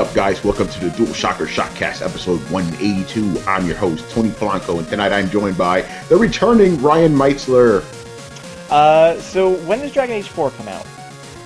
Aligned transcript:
What's 0.00 0.12
up, 0.12 0.16
guys? 0.16 0.42
Welcome 0.42 0.66
to 0.68 0.80
the 0.80 0.88
Dual 0.96 1.12
Shocker 1.12 1.44
Shockcast, 1.44 2.00
episode 2.00 2.40
182. 2.50 3.38
I'm 3.46 3.66
your 3.66 3.76
host, 3.76 4.08
Tony 4.10 4.30
Polanco, 4.30 4.78
and 4.78 4.88
tonight 4.88 5.12
I'm 5.12 5.28
joined 5.28 5.58
by 5.58 5.82
the 6.08 6.16
returning 6.16 6.80
Ryan 6.80 7.14
Meitzler. 7.14 7.82
Uh, 8.70 9.20
so 9.20 9.56
when 9.66 9.80
does 9.80 9.92
Dragon 9.92 10.16
Age 10.16 10.28
4 10.28 10.52
come 10.52 10.68
out? 10.68 10.86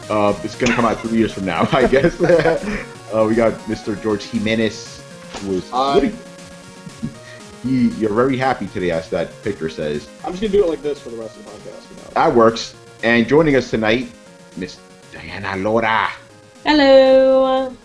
Uh, 0.09 0.39
it's 0.45 0.55
gonna 0.55 0.73
come 0.73 0.85
out 0.85 1.01
three 1.01 1.19
years 1.19 1.33
from 1.33 1.47
now, 1.47 1.69
I 1.73 1.89
guess. 1.89 2.21
uh, 2.23 3.27
we 3.29 3.35
got 3.35 3.55
Mr. 3.63 4.01
George 4.01 4.23
Jimenez, 4.23 5.03
who 5.41 5.55
is. 5.55 5.69
Hi. 5.71 5.97
what 5.99 6.05
you- 6.05 6.15
you- 7.65 7.91
you're 7.97 8.15
very 8.15 8.37
happy 8.37 8.69
today, 8.69 8.93
as 8.93 9.11
that 9.11 9.33
picture 9.43 9.69
says. 9.69 10.09
I'm 10.25 10.31
just 10.31 10.43
gonna 10.43 10.53
do 10.53 10.63
it 10.63 10.69
like 10.69 10.81
this 10.81 11.01
for 11.01 11.09
the 11.09 11.17
rest 11.17 11.37
of 11.39 11.45
the 11.45 11.51
podcast. 11.51 11.81
For 11.87 11.95
now. 12.15 12.25
That 12.29 12.37
works. 12.37 12.77
And 13.03 13.27
joining 13.27 13.57
us 13.57 13.69
tonight, 13.71 14.13
Miss 14.57 14.79
Diana 15.13 15.57
Laura. 15.57 16.09
Hello. 16.65 17.77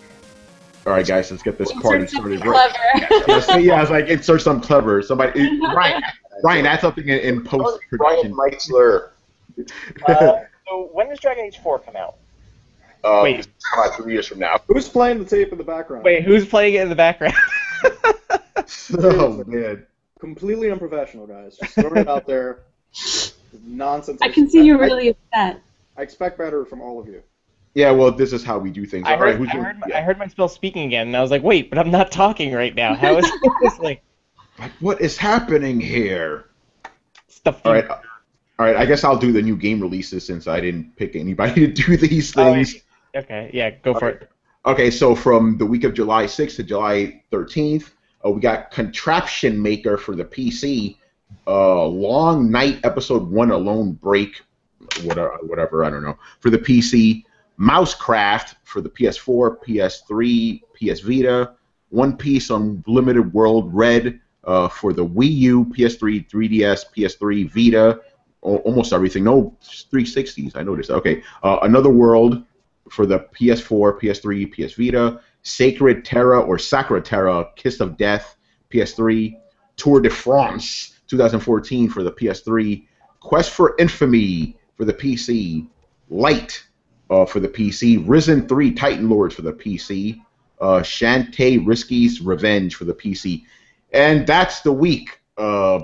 All 0.90 0.96
right, 0.96 1.06
guys, 1.06 1.30
let's 1.30 1.44
get 1.44 1.60
this 1.60 1.72
party 1.72 2.02
Insert 2.02 2.10
something 2.10 2.38
started. 2.40 2.74
clever. 2.74 3.24
yeah, 3.28 3.40
so- 3.42 3.58
yeah, 3.58 3.76
I 3.76 3.82
was 3.82 3.92
like, 3.92 4.08
insert 4.08 4.42
some 4.42 4.60
clever. 4.60 5.04
Somebody, 5.04 5.62
Ryan, 5.62 6.02
Ryan, 6.44 6.66
add 6.66 6.82
something 6.82 7.08
in, 7.08 7.20
in 7.20 7.44
post 7.44 7.80
production. 7.90 8.34
Meitzler. 8.34 9.10
Uh, 10.08 10.44
so 10.70 10.90
when 10.94 11.10
does 11.10 11.20
Dragon 11.20 11.44
Age 11.44 11.58
4 11.58 11.80
come 11.80 11.98
out? 11.98 12.16
Uh, 13.04 13.20
Wait. 13.24 13.40
it's 13.40 13.48
come 13.70 13.84
out 13.84 13.96
three 13.98 14.14
years 14.14 14.26
from 14.26 14.40
now. 14.40 14.58
Who's 14.68 14.88
playing 14.88 15.20
the 15.20 15.26
tape 15.26 15.52
in 15.52 15.58
the 15.58 15.66
background? 15.66 16.06
Wait, 16.06 16.24
who's 16.24 16.48
playing 16.48 16.76
it 16.76 16.82
in 16.82 16.88
the 16.88 16.96
background? 16.96 17.34
oh 19.00 19.44
man. 19.46 19.86
Completely 20.20 20.72
unprofessional, 20.72 21.28
guys. 21.28 21.58
Just 21.58 21.74
throwing 21.74 21.98
it 21.98 22.08
out 22.08 22.26
there. 22.26 22.60
Nonsense. 23.66 24.22
I 24.22 24.30
can 24.30 24.50
see 24.50 24.64
you're 24.64 24.80
really 24.80 25.10
upset. 25.10 25.62
I 25.98 26.02
expect 26.04 26.38
better 26.38 26.64
from 26.64 26.80
all 26.80 27.02
of 27.02 27.08
you. 27.08 27.22
Yeah, 27.76 27.92
well, 27.92 28.12
this 28.12 28.34
is 28.34 28.44
how 28.44 28.58
we 28.58 28.72
do 28.72 28.86
things. 28.86 29.06
I 29.08 29.14
All 29.14 29.20
right, 29.22 29.32
heard, 29.32 29.38
who's 29.38 29.50
I, 29.50 29.58
heard, 29.58 29.80
my- 29.80 29.88
yeah. 29.90 30.00
I 30.00 30.02
heard 30.02 30.18
myself 30.18 30.52
speaking 30.52 30.86
again, 30.88 31.08
and 31.08 31.16
I 31.18 31.22
was 31.22 31.32
like, 31.32 31.44
wait, 31.44 31.70
but 31.70 31.78
I'm 31.80 31.92
not 31.92 32.12
talking 32.12 32.52
right 32.54 32.74
now. 32.74 32.96
How 32.96 33.18
is 33.18 33.32
this 33.62 33.80
like 33.80 34.02
Like, 34.58 34.72
what 34.80 35.02
is 35.02 35.18
happening 35.18 35.80
here? 35.80 36.46
stuff? 37.28 37.62
All 37.66 37.72
right, 37.74 37.88
all 37.90 38.00
right. 38.60 38.76
I 38.76 38.86
guess 38.86 39.04
I'll 39.04 39.18
do 39.18 39.32
the 39.32 39.42
new 39.42 39.56
game 39.56 39.80
releases 39.80 40.26
since 40.26 40.48
I 40.48 40.60
didn't 40.60 40.96
pick 40.98 41.16
anybody 41.16 41.68
to 41.72 41.74
do 41.74 41.96
these 41.98 42.36
Oh, 42.38 42.54
things. 42.54 42.76
Okay, 43.16 43.50
yeah, 43.54 43.70
go 43.70 43.94
for 43.94 44.10
it. 44.10 44.30
Okay, 44.66 44.92
so 44.92 45.16
from 45.16 45.58
the 45.58 45.66
week 45.66 45.84
of 45.86 45.94
July 45.94 46.26
6th 46.26 46.58
to 46.58 46.64
July 46.64 47.24
13th, 47.32 47.92
uh, 48.26 48.30
we 48.32 48.42
got 48.42 48.72
Contraption 48.72 49.62
Maker 49.62 49.98
for 49.98 50.16
the 50.16 50.26
PC, 50.26 50.98
uh, 51.48 51.86
Long 51.86 52.52
Night 52.52 52.80
Episode 52.84 53.30
1 53.32 53.52
Alone 53.52 53.94
Break, 53.94 54.42
whatever, 55.04 55.38
whatever, 55.44 55.86
I 55.86 55.90
don't 55.90 56.04
know, 56.04 56.18
for 56.42 56.50
the 56.50 56.58
PC, 56.58 57.24
Mousecraft 57.60 58.56
for 58.64 58.82
the 58.82 58.90
PS4, 58.90 59.58
PS3, 59.66 60.62
PS 60.76 61.02
Vita, 61.02 61.54
One 61.90 62.16
Piece 62.16 62.50
Unlimited 62.50 63.34
World 63.34 63.74
Red 63.74 64.20
uh, 64.46 64.70
for 64.70 64.94
the 64.94 65.06
Wii 65.06 65.32
U, 65.32 65.66
PS3, 65.66 66.30
3DS, 66.30 66.86
PS3, 66.96 67.50
Vita, 67.50 68.00
al- 68.46 68.58
almost 68.58 68.94
everything. 68.94 69.26
No 69.26 69.58
360s, 69.62 70.56
I 70.56 70.64
noticed. 70.64 70.90
Okay, 70.90 71.22
uh, 71.44 71.60
Another 71.64 71.90
World 71.90 72.44
for 72.90 73.06
the 73.06 73.20
PS4, 73.20 74.00
PS3, 74.00 74.52
PS 74.54 74.74
Vita, 74.76 75.22
Sacred 75.44 76.06
Terra 76.06 76.40
or 76.40 76.58
Sacra 76.58 77.02
Terra, 77.02 77.50
Kiss 77.56 77.82
of 77.82 77.98
Death, 77.98 78.38
PS3, 78.72 79.38
Tour 79.76 80.00
de 80.00 80.10
France 80.10 81.00
2014 81.08 81.90
for 81.90 82.04
the 82.04 82.12
PS3, 82.12 82.86
Quest 83.20 83.52
for 83.52 83.76
Infamy 83.80 84.58
for 84.78 84.86
the 84.86 84.94
PC, 84.94 85.68
Light 86.10 86.64
uh, 87.10 87.26
for 87.26 87.40
the 87.40 87.48
PC, 87.48 88.04
Risen 88.08 88.48
3 88.48 88.72
Titan 88.74 89.10
Lords 89.10 89.36
for 89.36 89.42
the 89.42 89.54
PC, 89.54 90.22
uh, 90.62 90.80
Shantae 90.80 91.66
Risky's 91.66 92.22
Revenge 92.22 92.76
for 92.76 92.86
the 92.86 92.94
PC. 92.94 93.44
And 93.92 94.28
that's 94.28 94.62
the 94.62 94.72
week. 94.72 95.20
Uh, 95.38 95.82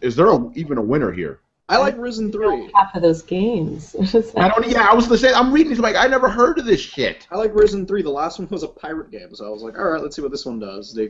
is 0.00 0.16
there 0.16 0.28
a, 0.28 0.50
even 0.54 0.78
a 0.78 0.82
winner 0.82 1.12
here? 1.12 1.40
I 1.68 1.78
like 1.78 1.96
Risen 1.96 2.30
Three. 2.30 2.70
Half 2.74 2.94
of 2.94 3.02
those 3.02 3.22
games. 3.22 3.96
I 4.36 4.48
don't. 4.48 4.68
Yeah, 4.68 4.86
I 4.90 4.94
was 4.94 5.08
the 5.08 5.16
same. 5.16 5.34
I'm 5.34 5.50
reading 5.50 5.70
these 5.70 5.78
like 5.78 5.96
I 5.96 6.06
never 6.06 6.28
heard 6.28 6.58
of 6.58 6.66
this 6.66 6.80
shit. 6.80 7.26
I 7.30 7.38
like 7.38 7.54
Risen 7.54 7.86
Three. 7.86 8.02
The 8.02 8.10
last 8.10 8.38
one 8.38 8.46
was 8.50 8.62
a 8.62 8.68
pirate 8.68 9.10
game, 9.10 9.34
so 9.34 9.46
I 9.46 9.48
was 9.48 9.62
like, 9.62 9.78
all 9.78 9.86
right, 9.86 10.02
let's 10.02 10.14
see 10.14 10.20
what 10.20 10.30
this 10.30 10.44
one 10.44 10.58
does. 10.58 10.92
They 10.92 11.08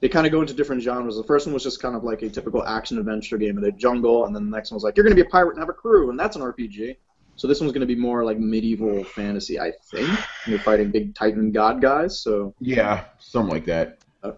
they 0.00 0.08
kind 0.08 0.24
of 0.24 0.30
go 0.30 0.42
into 0.42 0.54
different 0.54 0.82
genres. 0.82 1.16
The 1.16 1.24
first 1.24 1.46
one 1.46 1.54
was 1.54 1.64
just 1.64 1.82
kind 1.82 1.96
of 1.96 2.04
like 2.04 2.22
a 2.22 2.28
typical 2.28 2.64
action 2.64 2.98
adventure 2.98 3.36
game 3.36 3.58
in 3.58 3.64
a 3.64 3.72
jungle, 3.72 4.26
and 4.26 4.34
then 4.34 4.48
the 4.48 4.56
next 4.56 4.70
one 4.70 4.76
was 4.76 4.84
like, 4.84 4.96
you're 4.96 5.02
gonna 5.02 5.16
be 5.16 5.22
a 5.22 5.26
pirate 5.26 5.50
and 5.50 5.58
have 5.58 5.70
a 5.70 5.72
crew, 5.72 6.08
and 6.10 6.18
that's 6.18 6.36
an 6.36 6.42
RPG. 6.42 6.96
So 7.36 7.46
this 7.46 7.60
one's 7.60 7.72
gonna 7.72 7.86
be 7.86 7.94
more 7.94 8.24
like 8.24 8.38
medieval 8.38 9.04
fantasy, 9.04 9.60
I 9.60 9.72
think. 9.90 10.08
And 10.08 10.18
You're 10.46 10.58
fighting 10.58 10.90
big 10.90 11.14
Titan 11.14 11.52
god 11.52 11.80
guys, 11.80 12.18
so 12.18 12.54
Yeah, 12.60 13.04
something 13.18 13.52
like 13.52 13.66
that. 13.66 13.98
Uh, 14.22 14.32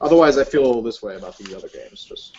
otherwise 0.00 0.38
I 0.38 0.44
feel 0.44 0.80
this 0.82 1.02
way 1.02 1.16
about 1.16 1.36
the 1.38 1.56
other 1.56 1.68
games. 1.68 2.04
Just 2.04 2.36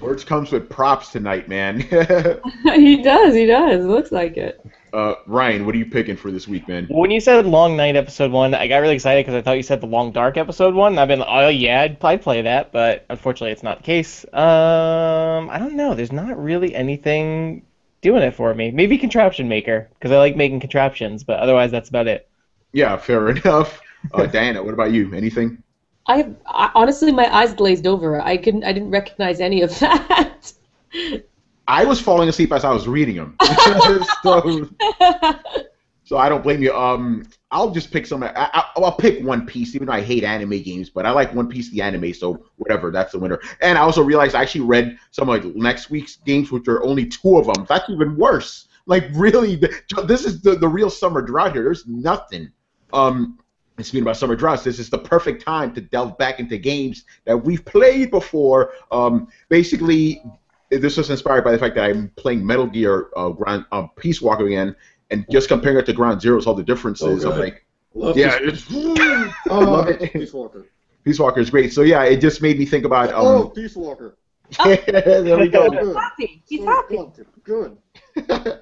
Words 0.00 0.24
comes 0.24 0.50
with 0.50 0.70
props 0.70 1.12
tonight, 1.12 1.48
man. 1.48 1.80
he 2.62 3.02
does. 3.02 3.34
He 3.34 3.44
does. 3.46 3.84
Looks 3.84 4.10
like 4.12 4.36
it. 4.36 4.64
Uh, 4.92 5.14
Ryan, 5.26 5.66
what 5.66 5.74
are 5.74 5.78
you 5.78 5.86
picking 5.86 6.16
for 6.16 6.30
this 6.30 6.48
week, 6.48 6.68
man? 6.68 6.86
When 6.90 7.10
you 7.10 7.20
said 7.20 7.46
Long 7.46 7.76
Night 7.76 7.96
Episode 7.96 8.30
1, 8.30 8.54
I 8.54 8.66
got 8.66 8.78
really 8.78 8.94
excited 8.94 9.24
because 9.24 9.38
I 9.38 9.42
thought 9.42 9.56
you 9.56 9.62
said 9.62 9.80
the 9.80 9.86
Long 9.86 10.12
Dark 10.12 10.36
Episode 10.36 10.74
1. 10.74 10.98
I've 10.98 11.08
been, 11.08 11.22
oh 11.26 11.48
yeah, 11.48 11.82
I'd 11.82 12.00
probably 12.00 12.18
play 12.18 12.42
that, 12.42 12.72
but 12.72 13.06
unfortunately 13.10 13.52
it's 13.52 13.62
not 13.62 13.78
the 13.78 13.84
case. 13.84 14.24
Um, 14.32 15.50
I 15.50 15.58
don't 15.58 15.74
know. 15.74 15.94
There's 15.94 16.12
not 16.12 16.42
really 16.42 16.74
anything 16.74 17.62
doing 18.00 18.22
it 18.22 18.34
for 18.34 18.54
me. 18.54 18.70
Maybe 18.70 18.98
Contraption 18.98 19.48
Maker, 19.48 19.88
because 19.94 20.12
I 20.12 20.18
like 20.18 20.36
making 20.36 20.60
contraptions, 20.60 21.24
but 21.24 21.40
otherwise 21.40 21.70
that's 21.70 21.88
about 21.88 22.06
it. 22.06 22.28
Yeah, 22.72 22.96
fair 22.96 23.28
enough. 23.36 23.80
Uh, 24.12 24.26
Diana, 24.26 24.62
what 24.62 24.74
about 24.74 24.92
you? 24.92 25.12
Anything? 25.14 25.62
I, 26.06 26.30
I 26.46 26.70
honestly, 26.74 27.12
my 27.12 27.32
eyes 27.34 27.52
glazed 27.52 27.86
over. 27.86 28.20
I 28.20 28.36
couldn't. 28.38 28.64
I 28.64 28.72
didn't 28.72 28.90
recognize 28.90 29.40
any 29.40 29.62
of 29.62 29.78
that. 29.80 30.52
I 31.68 31.84
was 31.84 32.00
falling 32.00 32.30
asleep 32.30 32.50
as 32.50 32.64
I 32.64 32.72
was 32.72 32.88
reading 32.88 33.16
them, 33.16 33.36
so, 34.22 34.42
so 36.02 36.16
I 36.16 36.30
don't 36.30 36.42
blame 36.42 36.62
you. 36.62 36.74
Um, 36.74 37.28
I'll 37.50 37.70
just 37.70 37.92
pick 37.92 38.06
some. 38.06 38.22
I, 38.22 38.32
I, 38.34 38.64
I'll 38.76 38.96
pick 38.96 39.22
One 39.22 39.46
Piece, 39.46 39.74
even 39.74 39.86
though 39.86 39.92
I 39.92 40.00
hate 40.00 40.24
anime 40.24 40.62
games, 40.62 40.88
but 40.88 41.04
I 41.04 41.10
like 41.10 41.34
One 41.34 41.46
Piece 41.46 41.70
the 41.70 41.82
anime, 41.82 42.14
so 42.14 42.42
whatever, 42.56 42.90
that's 42.90 43.12
the 43.12 43.18
winner. 43.18 43.38
And 43.60 43.76
I 43.76 43.82
also 43.82 44.02
realized 44.02 44.34
I 44.34 44.40
actually 44.40 44.62
read 44.62 44.98
some 45.10 45.28
of 45.28 45.44
like 45.44 45.54
next 45.54 45.90
week's 45.90 46.16
games, 46.16 46.50
which 46.50 46.66
are 46.68 46.82
only 46.82 47.04
two 47.04 47.36
of 47.36 47.46
them. 47.46 47.66
That's 47.68 47.88
even 47.90 48.16
worse. 48.16 48.68
Like 48.86 49.04
really, 49.12 49.56
this 50.06 50.24
is 50.24 50.40
the, 50.40 50.56
the 50.56 50.68
real 50.68 50.88
summer 50.88 51.20
drought 51.20 51.52
here. 51.52 51.64
There's 51.64 51.86
nothing. 51.86 52.50
Um, 52.94 53.38
and 53.76 53.84
speaking 53.84 54.02
about 54.02 54.16
summer 54.16 54.36
droughts, 54.36 54.64
this 54.64 54.78
is 54.78 54.88
the 54.88 54.98
perfect 54.98 55.44
time 55.44 55.74
to 55.74 55.82
delve 55.82 56.16
back 56.16 56.40
into 56.40 56.56
games 56.56 57.04
that 57.26 57.36
we've 57.36 57.64
played 57.66 58.10
before. 58.10 58.72
Um, 58.90 59.28
basically, 59.50 60.22
this 60.70 60.96
was 60.96 61.10
inspired 61.10 61.44
by 61.44 61.52
the 61.52 61.58
fact 61.58 61.74
that 61.76 61.84
I'm 61.84 62.10
playing 62.16 62.44
Metal 62.44 62.66
Gear 62.66 63.08
uh, 63.16 63.30
Ground, 63.30 63.64
uh, 63.72 63.86
Peace 63.96 64.20
Walker 64.20 64.46
again, 64.46 64.76
and 65.10 65.24
just 65.30 65.48
comparing 65.48 65.78
it 65.78 65.86
to 65.86 65.92
Ground 65.92 66.20
Zeroes, 66.20 66.46
all 66.46 66.54
the 66.54 66.62
differences. 66.62 67.24
Oh, 67.24 67.32
I'm 67.32 67.38
like, 67.38 67.64
love 67.94 68.16
yeah, 68.16 68.38
Peace- 68.38 68.64
it's, 68.70 69.34
oh, 69.50 69.60
love 69.60 69.88
it. 69.88 70.12
Peace 70.12 70.32
Walker. 70.32 70.66
Peace 71.04 71.18
Walker 71.18 71.40
is 71.40 71.50
great. 71.50 71.72
So 71.72 71.82
yeah, 71.82 72.04
it 72.04 72.20
just 72.20 72.42
made 72.42 72.58
me 72.58 72.66
think 72.66 72.84
about. 72.84 73.10
oh, 73.14 73.44
Um, 73.46 73.50
Peace 73.52 73.74
Walker. 73.76 74.16
there 74.64 74.82
we 74.86 75.32
Oh, 75.32 75.48
go. 75.48 75.70
good. 75.70 75.96
happy. 75.96 76.42
He's 76.46 76.64
happy. 76.64 76.98
Good. 77.44 77.76
Good. 78.26 78.58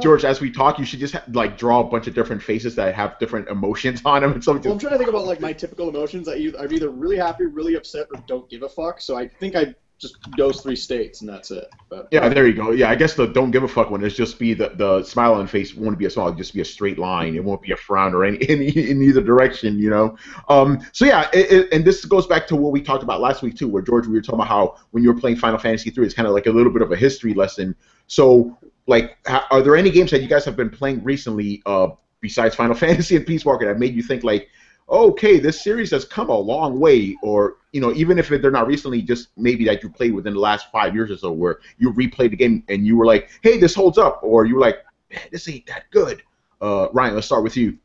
George, 0.00 0.24
as 0.24 0.40
we 0.40 0.50
talk, 0.50 0.78
you 0.78 0.84
should 0.86 1.00
just 1.00 1.12
ha- 1.12 1.22
like 1.32 1.58
draw 1.58 1.80
a 1.80 1.84
bunch 1.84 2.06
of 2.06 2.14
different 2.14 2.42
faces 2.42 2.74
that 2.76 2.94
have 2.94 3.18
different 3.18 3.48
emotions 3.48 4.00
on 4.06 4.22
them, 4.22 4.32
and 4.34 4.42
something. 4.42 4.64
Well, 4.64 4.72
I'm 4.74 4.78
trying 4.78 4.92
to 4.92 4.98
think 4.98 5.10
about 5.10 5.26
like 5.26 5.40
my 5.40 5.52
typical 5.52 5.88
emotions. 5.90 6.28
I 6.28 6.36
either, 6.36 6.58
I'm 6.58 6.72
either 6.72 6.88
really 6.88 7.18
happy, 7.18 7.44
really 7.46 7.74
upset, 7.74 8.06
or 8.14 8.22
don't 8.26 8.48
give 8.48 8.62
a 8.62 8.68
fuck. 8.70 9.00
So 9.02 9.16
I 9.18 9.28
think 9.28 9.54
I 9.54 9.74
just 10.02 10.16
those 10.36 10.60
three 10.60 10.76
states, 10.76 11.20
and 11.20 11.30
that's 11.30 11.50
it. 11.50 11.70
But 11.88 12.08
yeah, 12.10 12.28
there 12.28 12.46
you 12.46 12.52
go. 12.52 12.72
Yeah, 12.72 12.90
I 12.90 12.96
guess 12.96 13.14
the 13.14 13.26
don't 13.26 13.52
give 13.52 13.62
a 13.62 13.68
fuck 13.68 13.90
one 13.90 14.04
is 14.04 14.14
just 14.14 14.38
be 14.38 14.52
the 14.52 14.70
the 14.74 15.02
smile 15.04 15.34
on 15.34 15.46
face 15.46 15.74
won't 15.74 15.98
be 15.98 16.06
a 16.06 16.10
smile, 16.10 16.32
just 16.32 16.52
be 16.52 16.60
a 16.60 16.64
straight 16.64 16.98
line. 16.98 17.34
It 17.36 17.44
won't 17.44 17.62
be 17.62 17.72
a 17.72 17.76
frown 17.76 18.12
or 18.12 18.24
any 18.24 18.36
in, 18.50 18.60
in 18.62 19.02
either 19.02 19.22
direction, 19.22 19.78
you 19.78 19.88
know. 19.88 20.18
Um, 20.48 20.84
so 20.92 21.06
yeah, 21.06 21.30
it, 21.32 21.50
it, 21.50 21.72
and 21.72 21.84
this 21.84 22.04
goes 22.04 22.26
back 22.26 22.46
to 22.48 22.56
what 22.56 22.72
we 22.72 22.82
talked 22.82 23.02
about 23.02 23.20
last 23.20 23.42
week 23.42 23.56
too, 23.56 23.68
where 23.68 23.82
George 23.82 24.06
we 24.06 24.14
were 24.14 24.20
talking 24.20 24.40
about 24.40 24.48
how 24.48 24.76
when 24.90 25.02
you 25.02 25.12
were 25.12 25.18
playing 25.18 25.36
Final 25.36 25.58
Fantasy 25.58 25.88
three, 25.88 26.04
it's 26.04 26.14
kind 26.14 26.26
of 26.26 26.34
like 26.34 26.46
a 26.46 26.50
little 26.50 26.72
bit 26.72 26.82
of 26.82 26.92
a 26.92 26.96
history 26.96 27.32
lesson. 27.32 27.74
So 28.08 28.58
like, 28.86 29.16
are 29.50 29.62
there 29.62 29.76
any 29.76 29.90
games 29.90 30.10
that 30.10 30.22
you 30.22 30.28
guys 30.28 30.44
have 30.44 30.56
been 30.56 30.70
playing 30.70 31.04
recently, 31.04 31.62
uh, 31.66 31.88
besides 32.20 32.54
Final 32.54 32.74
Fantasy 32.84 33.16
and 33.16 33.26
Peace 33.26 33.44
Walker, 33.44 33.66
that 33.66 33.78
made 33.78 33.94
you 33.94 34.02
think 34.02 34.24
like, 34.24 34.48
okay, 34.88 35.38
this 35.38 35.62
series 35.62 35.90
has 35.90 36.04
come 36.04 36.28
a 36.30 36.38
long 36.38 36.78
way, 36.78 37.16
or 37.22 37.56
you 37.72 37.80
know, 37.80 37.92
even 37.92 38.18
if 38.18 38.28
they're 38.28 38.50
not 38.50 38.66
recently, 38.66 39.02
just 39.02 39.28
maybe 39.36 39.64
that 39.64 39.82
you 39.82 39.88
played 39.88 40.14
within 40.14 40.34
the 40.34 40.40
last 40.40 40.70
five 40.70 40.94
years 40.94 41.10
or 41.10 41.16
so, 41.16 41.32
where 41.32 41.60
you 41.78 41.92
replayed 41.92 42.30
the 42.30 42.36
game 42.36 42.62
and 42.68 42.86
you 42.86 42.96
were 42.96 43.06
like, 43.06 43.30
hey, 43.42 43.58
this 43.58 43.74
holds 43.74 43.98
up, 43.98 44.20
or 44.22 44.44
you 44.44 44.54
were 44.54 44.60
like, 44.60 44.84
this 45.30 45.48
ain't 45.48 45.66
that 45.66 45.84
good. 45.90 46.22
Uh, 46.60 46.88
Ryan, 46.92 47.14
let's 47.14 47.26
start 47.26 47.42
with 47.42 47.56
you. 47.56 47.78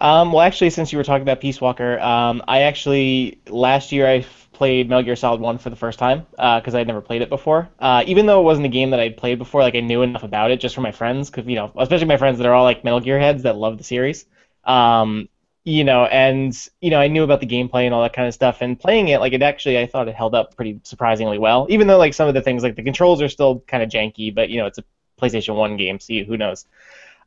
Um, 0.00 0.32
well, 0.32 0.42
actually, 0.42 0.70
since 0.70 0.92
you 0.92 0.98
were 0.98 1.04
talking 1.04 1.22
about 1.22 1.40
Peace 1.40 1.60
Walker, 1.60 1.98
um, 2.00 2.42
I 2.46 2.62
actually 2.62 3.40
last 3.48 3.92
year 3.92 4.06
I 4.06 4.24
played 4.52 4.88
Metal 4.88 5.02
Gear 5.02 5.16
Solid 5.16 5.40
1 5.40 5.58
for 5.58 5.70
the 5.70 5.76
first 5.76 5.98
time 5.98 6.26
because 6.30 6.74
I 6.74 6.78
had 6.78 6.86
never 6.86 7.00
played 7.02 7.20
it 7.20 7.28
before. 7.28 7.68
Uh, 7.78 8.02
even 8.06 8.26
though 8.26 8.40
it 8.40 8.44
wasn't 8.44 8.66
a 8.66 8.70
game 8.70 8.90
that 8.90 9.00
I'd 9.00 9.16
played 9.16 9.38
before, 9.38 9.60
like 9.60 9.74
I 9.74 9.80
knew 9.80 10.02
enough 10.02 10.22
about 10.22 10.50
it 10.50 10.60
just 10.60 10.74
from 10.74 10.82
my 10.82 10.92
friends, 10.92 11.30
because 11.30 11.46
you 11.46 11.56
know, 11.56 11.72
especially 11.76 12.06
my 12.06 12.16
friends 12.16 12.38
that 12.38 12.46
are 12.46 12.54
all 12.54 12.64
like 12.64 12.84
Metal 12.84 13.00
Gear 13.00 13.18
heads 13.18 13.42
that 13.42 13.56
love 13.56 13.78
the 13.78 13.84
series. 13.84 14.24
Um, 14.64 15.28
you 15.66 15.82
know, 15.82 16.04
and 16.06 16.56
you 16.80 16.90
know, 16.90 17.00
I 17.00 17.08
knew 17.08 17.24
about 17.24 17.40
the 17.40 17.46
gameplay 17.46 17.86
and 17.86 17.92
all 17.92 18.00
that 18.02 18.12
kind 18.12 18.28
of 18.28 18.32
stuff. 18.32 18.58
And 18.60 18.78
playing 18.78 19.08
it, 19.08 19.18
like 19.18 19.32
it 19.32 19.42
actually, 19.42 19.78
I 19.78 19.86
thought 19.86 20.06
it 20.06 20.14
held 20.14 20.32
up 20.32 20.54
pretty 20.54 20.80
surprisingly 20.84 21.38
well. 21.38 21.66
Even 21.68 21.88
though 21.88 21.98
like 21.98 22.14
some 22.14 22.28
of 22.28 22.34
the 22.34 22.40
things, 22.40 22.62
like 22.62 22.76
the 22.76 22.84
controls 22.84 23.20
are 23.20 23.28
still 23.28 23.60
kind 23.66 23.82
of 23.82 23.90
janky, 23.90 24.32
but 24.32 24.48
you 24.48 24.58
know, 24.58 24.66
it's 24.66 24.78
a 24.78 24.84
PlayStation 25.20 25.56
One 25.56 25.76
game, 25.76 25.98
so 25.98 26.12
you, 26.12 26.24
who 26.24 26.36
knows. 26.36 26.66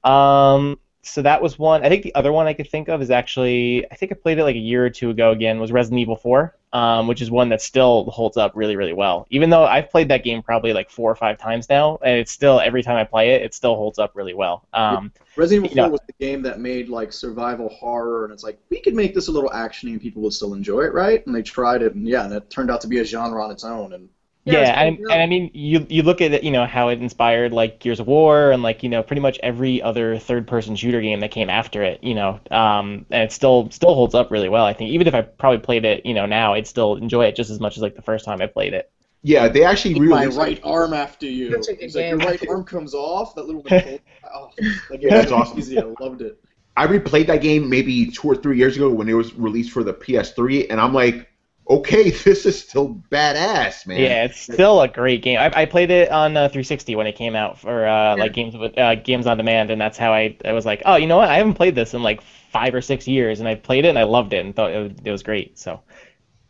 Um, 0.06 0.80
so 1.02 1.22
that 1.22 1.42
was 1.42 1.60
one. 1.60 1.84
I 1.84 1.90
think 1.90 2.04
the 2.04 2.16
other 2.16 2.32
one 2.32 2.48
I 2.48 2.54
could 2.54 2.70
think 2.70 2.88
of 2.88 3.02
is 3.02 3.12
actually 3.12 3.86
I 3.92 3.96
think 3.96 4.14
I 4.14 4.16
played 4.16 4.40
it 4.40 4.46
like 4.46 4.56
a 4.56 4.60
year 4.60 4.86
or 4.86 4.90
two 4.90 5.10
ago 5.10 5.32
again 5.32 5.60
was 5.60 5.74
Resident 5.74 6.00
Evil 6.00 6.16
4, 6.16 6.56
um, 6.74 7.08
which 7.08 7.22
is 7.22 7.32
one 7.32 7.50
that 7.50 7.62
still 7.62 8.06
holds 8.06 8.38
up 8.38 8.52
really 8.56 8.76
really 8.76 8.94
well. 8.94 9.26
Even 9.30 9.50
though 9.50 9.64
I've 9.66 9.90
played 9.90 10.08
that 10.10 10.24
game 10.24 10.42
probably 10.42 10.74
like 10.74 10.90
four 10.90 11.12
or 11.12 11.16
five 11.16 11.38
times 11.38 11.70
now, 11.70 11.98
and 12.04 12.18
it's 12.18 12.32
still 12.32 12.60
every 12.60 12.84
time 12.84 12.98
I 12.98 13.04
play 13.04 13.32
it, 13.32 13.42
it 13.42 13.54
still 13.54 13.76
holds 13.76 14.00
up 14.00 14.12
really 14.16 14.34
well. 14.34 14.68
Um, 14.74 15.12
Resident 15.36 15.66
Evil 15.66 15.76
you 15.76 15.82
4 15.82 15.86
know- 15.88 15.92
was 15.92 16.02
the 16.08 16.26
game 16.26 16.42
that 16.44 16.60
made 16.60 16.90
like 16.90 17.12
survival 17.14 17.70
horror, 17.70 18.26
and 18.26 18.34
it's 18.34 18.44
like 18.44 18.60
we 18.70 18.80
could 18.82 18.96
make 18.96 19.14
this 19.14 19.28
a 19.28 19.32
little 19.32 19.50
actiony 19.50 19.92
and 19.92 20.02
people 20.02 20.22
would 20.22 20.34
still 20.34 20.54
enjoy 20.54 20.82
it, 20.82 20.94
right? 20.94 21.26
And 21.26 21.34
they 21.36 21.42
tried 21.42 21.82
it, 21.82 21.96
and 21.96 22.08
yeah, 22.08 22.26
and 22.26 22.34
it 22.34 22.50
turned 22.50 22.70
out 22.70 22.82
to 22.82 22.88
be 22.88 23.00
a 23.00 23.04
genre 23.06 23.44
on 23.44 23.52
its 23.52 23.64
own. 23.64 23.94
And 23.94 24.10
Yeah, 24.52 24.62
yeah, 24.62 24.82
and, 24.82 24.98
pretty 24.98 25.14
and 25.14 25.22
I 25.22 25.26
mean, 25.26 25.52
you 25.54 25.86
you 25.90 26.04
look 26.04 26.22
at 26.22 26.32
it, 26.32 26.44
you 26.44 26.52
know 26.52 26.66
how 26.66 26.90
it 26.90 27.02
inspired 27.02 27.54
like 27.54 27.80
Gears 27.80 28.00
of 28.00 28.08
War 28.08 28.52
and 28.52 28.64
like 28.64 28.84
you 28.84 28.90
know 28.90 29.04
pretty 29.04 29.22
much 29.22 29.40
every 29.44 29.82
other 29.82 30.18
third-person 30.18 30.76
shooter 30.76 31.02
game 31.02 31.20
that 31.22 31.32
came 31.32 31.50
after 31.50 31.84
it, 31.84 32.04
you 32.04 32.16
know, 32.16 32.40
um, 32.52 33.06
and 33.10 33.24
it 33.24 33.32
still 33.32 33.70
still 33.72 33.94
holds 33.94 34.16
up 34.16 34.32
really 34.32 34.50
well. 34.50 34.66
I 34.66 34.74
think 34.74 34.92
even 34.92 35.08
if 35.08 35.14
I 35.14 35.22
probably 35.22 35.60
played 35.60 35.86
it, 35.86 36.06
you 36.06 36.14
know, 36.14 36.26
now 36.26 36.54
I'd 36.54 36.68
still 36.68 36.96
enjoy 36.96 37.26
it 37.26 37.36
just 37.36 37.50
as 37.50 37.60
much 37.60 37.78
as 37.78 37.84
like 37.84 37.96
the 37.96 38.02
first 38.02 38.26
time 38.26 38.42
I 38.42 38.48
played 38.48 38.74
it. 38.74 38.92
Yeah, 39.22 39.50
they 39.50 39.66
actually 39.66 39.96
Take 39.96 40.04
my 40.04 40.22
released. 40.22 40.38
right 40.38 40.60
arm 40.64 40.94
after 40.94 41.26
you. 41.26 41.62
Such 41.62 41.76
It's 41.80 41.96
like 41.96 42.08
your 42.08 42.18
right 42.18 42.42
arm 42.48 42.64
comes 42.64 42.94
off. 42.94 43.36
That 43.36 43.46
little 43.46 43.64
Nicole. 43.70 44.00
oh, 44.34 44.50
that 44.90 45.02
game 45.02 45.10
That's 45.10 45.32
awesome. 45.32 45.60
Easy. 45.60 45.78
I 45.78 45.94
loved 46.00 46.22
it. 46.22 46.40
I 46.78 46.88
replayed 46.88 47.28
that 47.28 47.42
game 47.42 47.70
maybe 47.70 48.10
two 48.10 48.30
or 48.30 48.36
three 48.36 48.58
years 48.58 48.78
ago 48.78 48.90
when 48.90 49.10
it 49.10 49.14
was 49.14 49.34
released 49.34 49.72
for 49.72 49.84
the 49.84 49.94
PS3, 49.94 50.68
and 50.70 50.80
I'm 50.80 50.94
like, 50.94 51.29
okay, 51.70 52.10
this 52.26 52.46
is 52.46 52.60
still 52.62 52.96
badass, 53.12 53.86
man. 53.88 53.96
Yeah, 53.96 54.26
it's 54.26 54.40
still 54.40 54.82
a 54.82 54.88
great 54.88 55.22
game. 55.24 55.40
I, 55.40 55.52
I 55.62 55.66
played 55.66 55.90
it 55.92 56.12
on 56.12 56.38
uh, 56.38 56.48
360 56.48 56.96
when 56.96 57.08
it 57.08 57.16
came 57.16 57.36
out 57.36 57.58
for 57.60 57.88
uh, 57.88 58.16
like 58.18 58.34
games 58.34 58.56
with 58.56 58.78
uh, 58.78 58.96
games 58.96 59.26
on 59.28 59.38
demand, 59.38 59.72
and 59.72 59.82
that's 59.82 59.98
how 59.98 60.14
I 60.14 60.38
I 60.46 60.54
was 60.54 60.66
like, 60.66 60.82
oh, 60.86 60.96
you 60.96 61.08
know 61.08 61.18
what? 61.18 61.30
I 61.30 61.38
haven't 61.38 61.56
played 61.56 61.76
this 61.76 61.94
in 61.94 62.04
like 62.04 62.22
five 62.22 62.76
or 62.76 62.82
six 62.82 63.08
years, 63.08 63.40
and 63.40 63.50
I 63.50 63.56
played 63.56 63.86
it 63.86 63.90
and 63.90 63.98
I 64.00 64.04
loved 64.04 64.34
it 64.34 64.46
and 64.46 64.56
thought 64.56 64.72
it 64.72 64.78
was, 64.80 64.92
it 65.04 65.12
was 65.12 65.24
great. 65.24 65.58
So 65.58 65.82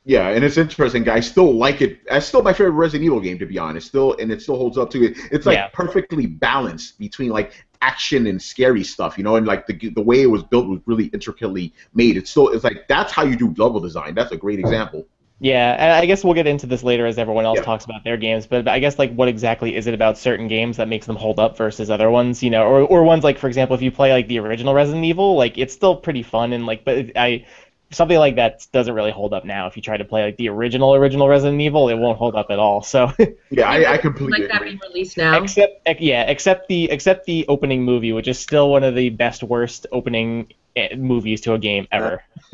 Yeah, 0.06 0.30
and 0.30 0.44
it's 0.44 0.58
interesting. 0.58 1.08
I 1.10 1.20
still 1.20 1.54
like 1.54 1.82
it. 1.82 2.00
It's 2.10 2.26
still 2.26 2.42
my 2.42 2.54
favorite 2.54 2.72
Resident 2.72 3.06
Evil 3.06 3.20
game, 3.20 3.38
to 3.40 3.46
be 3.46 3.58
honest. 3.60 3.88
Still, 3.88 4.16
and 4.18 4.32
it 4.32 4.42
still 4.42 4.56
holds 4.58 4.78
up 4.78 4.90
to 4.92 5.04
it. 5.06 5.18
It's 5.32 5.46
like 5.46 5.60
Yeah. 5.60 5.70
perfectly 5.72 6.26
balanced 6.26 6.98
between 6.98 7.30
like 7.30 7.66
action 7.82 8.28
and 8.28 8.42
scary 8.42 8.84
stuff, 8.84 9.18
you 9.18 9.24
know, 9.24 9.36
and 9.36 9.48
like 9.48 9.66
the 9.68 9.90
the 9.92 10.02
way 10.02 10.22
it 10.22 10.28
was 10.28 10.44
built 10.44 10.68
was 10.68 10.80
really 10.86 11.06
intricately 11.08 11.74
made. 11.94 12.18
It's 12.18 12.30
still 12.30 12.50
it's 12.50 12.64
like 12.64 12.88
that's 12.88 13.12
how 13.12 13.24
you 13.24 13.36
do 13.36 13.54
level 13.58 13.80
design. 13.80 14.16
That's 14.16 14.32
a 14.32 14.38
great 14.38 14.60
example. 14.60 15.08
Yeah, 15.42 15.98
I 16.02 16.06
guess 16.06 16.24
we'll 16.26 16.34
get 16.34 16.48
into 16.48 16.68
this 16.68 16.84
later 16.84 17.06
as 17.06 17.18
everyone 17.18 17.46
else 17.46 17.60
Yeah. 17.60 17.64
talks 17.64 17.86
about 17.86 18.04
their 18.04 18.18
games. 18.18 18.46
But 18.46 18.68
I 18.68 18.80
guess 18.80 19.00
like 19.00 19.14
what 19.16 19.30
exactly 19.30 19.74
is 19.76 19.88
it 19.88 19.94
about 19.94 20.18
certain 20.18 20.50
games 20.50 20.76
that 20.78 20.90
makes 20.90 21.06
them 21.06 21.16
hold 21.16 21.40
up 21.40 21.56
versus 21.56 21.90
other 21.90 22.12
ones? 22.12 22.44
You 22.44 22.50
know, 22.50 22.64
or 22.66 22.82
or 22.82 23.04
ones 23.04 23.24
like 23.24 23.38
for 23.38 23.48
example, 23.48 23.74
if 23.76 23.82
you 23.82 23.90
play 23.92 24.12
like 24.12 24.28
the 24.28 24.40
original 24.40 24.74
Resident 24.74 25.06
Evil, 25.06 25.36
like 25.38 25.58
it's 25.58 25.74
still 25.74 25.96
pretty 25.96 26.24
fun 26.24 26.52
and 26.52 26.66
like, 26.66 26.84
but 26.84 27.12
I 27.16 27.46
something 27.92 28.18
like 28.18 28.36
that 28.36 28.66
doesn't 28.72 28.94
really 28.94 29.12
hold 29.12 29.34
up 29.34 29.46
now. 29.46 29.68
If 29.68 29.76
you 29.76 29.82
try 29.82 29.98
to 29.98 30.06
play 30.06 30.24
like 30.24 30.38
the 30.38 30.50
original 30.50 30.94
original 30.96 31.28
Resident 31.28 31.60
Evil, 31.62 31.90
it 31.90 31.96
won't 31.96 32.18
hold 32.18 32.36
up 32.36 32.48
at 32.50 32.60
all. 32.60 32.82
So 32.82 33.12
Yeah, 33.50 33.70
I, 33.70 33.94
I 33.94 33.98
completely 33.98 34.42
like 34.42 34.52
that 34.52 34.64
being 34.64 34.80
released 34.88 35.18
now. 35.18 35.42
except 35.42 35.88
yeah, 36.00 36.24
except 36.24 36.68
the 36.68 36.90
except 36.92 37.26
the 37.26 37.46
opening 37.48 37.84
movie, 37.84 38.14
which 38.14 38.28
is 38.28 38.40
still 38.40 38.70
one 38.70 38.84
of 38.84 38.96
the 38.96 39.10
best 39.10 39.44
worst 39.44 39.88
opening 39.92 40.54
eh, 40.76 40.96
movies 40.96 41.42
to 41.42 41.54
a 41.54 41.60
game 41.60 41.88
ever. 41.92 42.24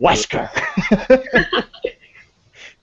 Wesker. 0.00 0.50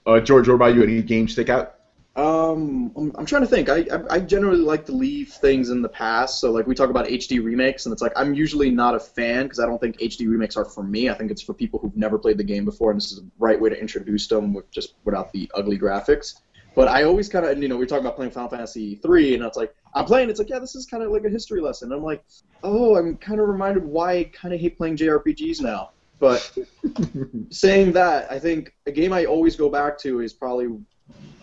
Uh, 0.04 0.18
George, 0.18 0.48
what 0.48 0.54
about 0.54 0.74
you? 0.74 0.82
Any 0.82 1.00
games 1.00 1.30
stick 1.30 1.48
out? 1.48 1.76
Um, 2.14 2.92
I'm, 2.94 3.12
I'm 3.16 3.24
trying 3.24 3.40
to 3.40 3.48
think. 3.48 3.70
I, 3.70 3.86
I 3.90 4.16
I 4.16 4.20
generally 4.20 4.58
like 4.58 4.84
to 4.86 4.92
leave 4.92 5.30
things 5.30 5.70
in 5.70 5.80
the 5.80 5.88
past. 5.88 6.40
So 6.40 6.50
like 6.52 6.66
we 6.66 6.74
talk 6.74 6.90
about 6.90 7.06
HD 7.06 7.42
remakes, 7.42 7.86
and 7.86 7.92
it's 7.92 8.02
like 8.02 8.12
I'm 8.16 8.34
usually 8.34 8.70
not 8.70 8.94
a 8.94 9.00
fan 9.00 9.44
because 9.44 9.58
I 9.58 9.66
don't 9.66 9.80
think 9.80 9.98
HD 9.98 10.28
remakes 10.28 10.56
are 10.56 10.64
for 10.66 10.82
me. 10.82 11.08
I 11.08 11.14
think 11.14 11.30
it's 11.30 11.40
for 11.40 11.54
people 11.54 11.78
who've 11.80 11.96
never 11.96 12.18
played 12.18 12.36
the 12.36 12.44
game 12.44 12.66
before, 12.66 12.90
and 12.90 13.00
this 13.00 13.12
is 13.12 13.20
the 13.20 13.30
right 13.38 13.58
way 13.58 13.70
to 13.70 13.80
introduce 13.80 14.26
them 14.26 14.52
with 14.52 14.70
just 14.70 14.94
without 15.04 15.32
the 15.32 15.50
ugly 15.54 15.78
graphics. 15.78 16.34
But 16.74 16.88
I 16.88 17.04
always 17.04 17.28
kind 17.28 17.44
of, 17.44 17.62
you 17.62 17.68
know, 17.68 17.76
we 17.76 17.86
talk 17.86 18.00
about 18.00 18.16
playing 18.16 18.32
Final 18.32 18.48
Fantasy 18.50 18.96
three, 18.96 19.34
and 19.34 19.42
it's 19.42 19.56
like 19.56 19.74
I'm 19.94 20.04
playing. 20.04 20.28
It's 20.28 20.38
like, 20.38 20.50
yeah, 20.50 20.58
this 20.58 20.74
is 20.74 20.84
kind 20.84 21.02
of 21.02 21.10
like 21.10 21.24
a 21.24 21.30
history 21.30 21.62
lesson. 21.62 21.92
I'm 21.92 22.02
like, 22.02 22.22
oh, 22.62 22.96
I'm 22.96 23.16
kind 23.16 23.40
of 23.40 23.48
reminded 23.48 23.84
why 23.84 24.12
I 24.12 24.24
kind 24.24 24.52
of 24.52 24.60
hate 24.60 24.76
playing 24.76 24.98
JRPGs 24.98 25.62
now. 25.62 25.90
But 26.18 26.56
saying 27.50 27.92
that, 27.92 28.30
I 28.30 28.38
think 28.38 28.74
a 28.86 28.92
game 28.92 29.12
I 29.14 29.24
always 29.24 29.56
go 29.56 29.68
back 29.68 29.98
to 30.00 30.20
is 30.20 30.32
probably 30.32 30.68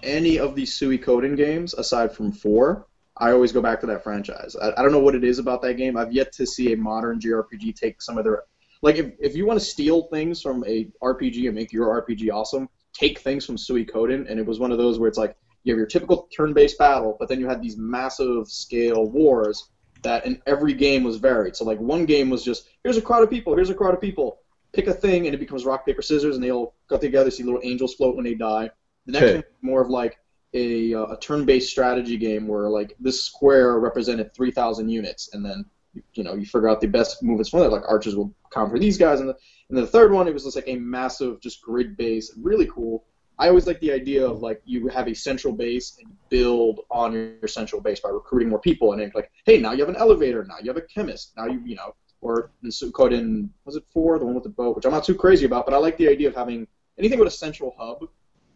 any 0.03 0.39
of 0.39 0.56
the 0.56 0.63
Suikoden 0.63 1.35
games 1.35 1.73
aside 1.73 2.11
from 2.11 2.31
four. 2.31 2.88
I 3.17 3.31
always 3.31 3.51
go 3.51 3.61
back 3.61 3.81
to 3.81 3.88
that 3.88 4.03
franchise. 4.03 4.56
I, 4.56 4.71
I 4.77 4.81
don't 4.81 4.94
know 4.94 5.00
what 5.00 5.15
it 5.15 5.25
is 5.25 5.39
about 5.39 5.61
that 5.63 5.75
game. 5.75 5.97
I've 5.97 6.13
yet 6.13 6.31
to 6.33 6.45
see 6.45 6.71
a 6.71 6.77
modern 6.77 7.19
JRPG 7.19 7.75
take 7.75 8.01
some 8.01 8.17
of 8.17 8.23
their 8.23 8.44
like 8.81 8.95
if, 8.95 9.11
if 9.19 9.35
you 9.35 9.45
want 9.45 9.59
to 9.59 9.65
steal 9.65 10.03
things 10.03 10.41
from 10.41 10.63
a 10.65 10.88
RPG 11.03 11.45
and 11.47 11.56
make 11.56 11.73
your 11.73 12.01
RPG 12.01 12.31
awesome, 12.31 12.69
take 12.94 13.19
things 13.19 13.45
from 13.45 13.57
Sui 13.57 13.85
Suikoden, 13.85 14.29
and 14.29 14.39
it 14.39 14.45
was 14.45 14.59
one 14.59 14.71
of 14.71 14.77
those 14.77 15.00
where 15.00 15.09
it's 15.09 15.17
like 15.17 15.35
you 15.63 15.73
have 15.73 15.77
your 15.77 15.88
typical 15.88 16.29
turn-based 16.35 16.78
battle, 16.78 17.18
but 17.19 17.28
then 17.28 17.39
you 17.39 17.47
had 17.47 17.61
these 17.61 17.78
massive 17.78 18.47
scale 18.47 19.09
wars 19.09 19.69
that 20.01 20.25
in 20.25 20.42
every 20.47 20.73
game 20.73 21.04
was 21.04 21.18
varied. 21.18 21.57
So 21.57 21.66
like 21.66 21.80
one 21.80 22.06
game 22.06 22.30
was 22.30 22.44
just 22.44 22.69
here's 22.83 22.97
a 22.97 23.01
crowd 23.01 23.23
of 23.23 23.30
people, 23.30 23.54
here's 23.56 23.69
a 23.69 23.75
crowd 23.75 23.94
of 23.94 24.01
people, 24.01 24.39
pick 24.71 24.87
a 24.87 24.94
thing, 24.94 25.25
and 25.25 25.35
it 25.35 25.39
becomes 25.39 25.66
rock 25.66 25.85
paper 25.85 26.01
scissors, 26.01 26.35
and 26.35 26.44
they 26.44 26.51
all 26.51 26.75
got 26.87 27.01
together. 27.01 27.30
See 27.30 27.44
little 27.44 27.61
angels 27.63 27.95
float 27.95 28.16
when 28.16 28.23
they 28.25 28.35
die. 28.35 28.71
The 29.11 29.19
next 29.19 29.30
Okay. 29.30 29.35
one 29.35 29.71
more 29.71 29.81
of 29.81 29.89
like 29.89 30.19
a, 30.54 30.94
uh, 30.94 31.06
a 31.07 31.19
turn-based 31.19 31.69
strategy 31.69 32.18
game 32.18 32.47
where 32.47 32.69
like 32.69 32.95
this 32.99 33.23
square 33.23 33.80
represented 33.80 34.33
3,000 34.35 34.89
units, 34.89 35.33
and 35.33 35.44
then 35.44 35.66
you 36.13 36.23
know 36.23 36.35
you 36.35 36.45
figure 36.45 36.69
out 36.69 36.80
the 36.81 36.87
best 36.87 37.23
movements 37.23 37.49
from 37.49 37.61
there. 37.61 37.69
Like 37.69 37.83
archers 37.87 38.16
will 38.16 38.33
counter 38.54 38.78
these 38.78 38.97
guys, 38.97 39.19
and 39.19 39.30
the, 39.30 39.35
and 39.69 39.78
the 39.78 39.87
third 39.87 40.11
one 40.11 40.28
it 40.28 40.33
was 40.33 40.44
just 40.44 40.56
like 40.56 40.68
a 40.68 40.75
massive, 40.75 41.42
just 41.42 41.61
grid-based, 41.61 42.33
really 42.37 42.68
cool. 42.68 43.06
I 43.39 43.47
always 43.47 43.66
like 43.66 43.80
the 43.80 43.92
idea 43.92 44.25
of 44.25 44.42
like 44.42 44.61
you 44.66 44.87
have 44.89 45.07
a 45.07 45.13
central 45.13 45.54
base 45.54 45.97
and 46.04 46.11
build 46.30 46.81
on 46.92 47.13
your, 47.13 47.47
central 47.47 47.81
base 47.81 47.99
by 48.01 48.09
recruiting 48.09 48.49
more 48.49 48.59
people, 48.59 48.94
and 48.94 49.01
it's 49.01 49.16
like, 49.16 49.31
hey, 49.45 49.59
now 49.59 49.71
you 49.71 49.80
have 49.80 49.89
an 49.89 49.95
elevator, 49.95 50.44
now 50.44 50.57
you 50.61 50.68
have 50.68 50.78
a 50.78 50.81
chemist, 50.81 51.33
now 51.35 51.45
you 51.45 51.61
you 51.66 51.75
know, 51.75 51.95
or 52.21 52.51
in 52.63 52.69
Suikoden 52.69 53.49
was 53.66 53.75
it 53.75 53.83
four, 53.92 54.19
the 54.19 54.25
one 54.25 54.35
with 54.35 54.44
the 54.44 54.49
boat, 54.49 54.75
which 54.75 54.85
I'm 54.85 54.92
not 54.92 55.04
too 55.04 55.16
crazy 55.16 55.45
about, 55.45 55.66
but 55.66 55.73
I 55.73 55.78
like 55.78 55.97
the 55.97 56.09
idea 56.09 56.28
of 56.28 56.35
having 56.35 56.68
anything 56.99 57.18
with 57.18 57.28
a 57.28 57.31
central 57.31 57.75
hub. 57.80 58.07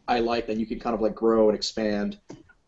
I 0.08 0.20
like 0.20 0.48
that 0.48 0.58
you 0.58 0.66
can 0.66 0.80
kind 0.80 0.94
of 0.94 1.02
like 1.02 1.16
grow 1.16 1.50
and 1.50 1.56
expand, 1.56 2.20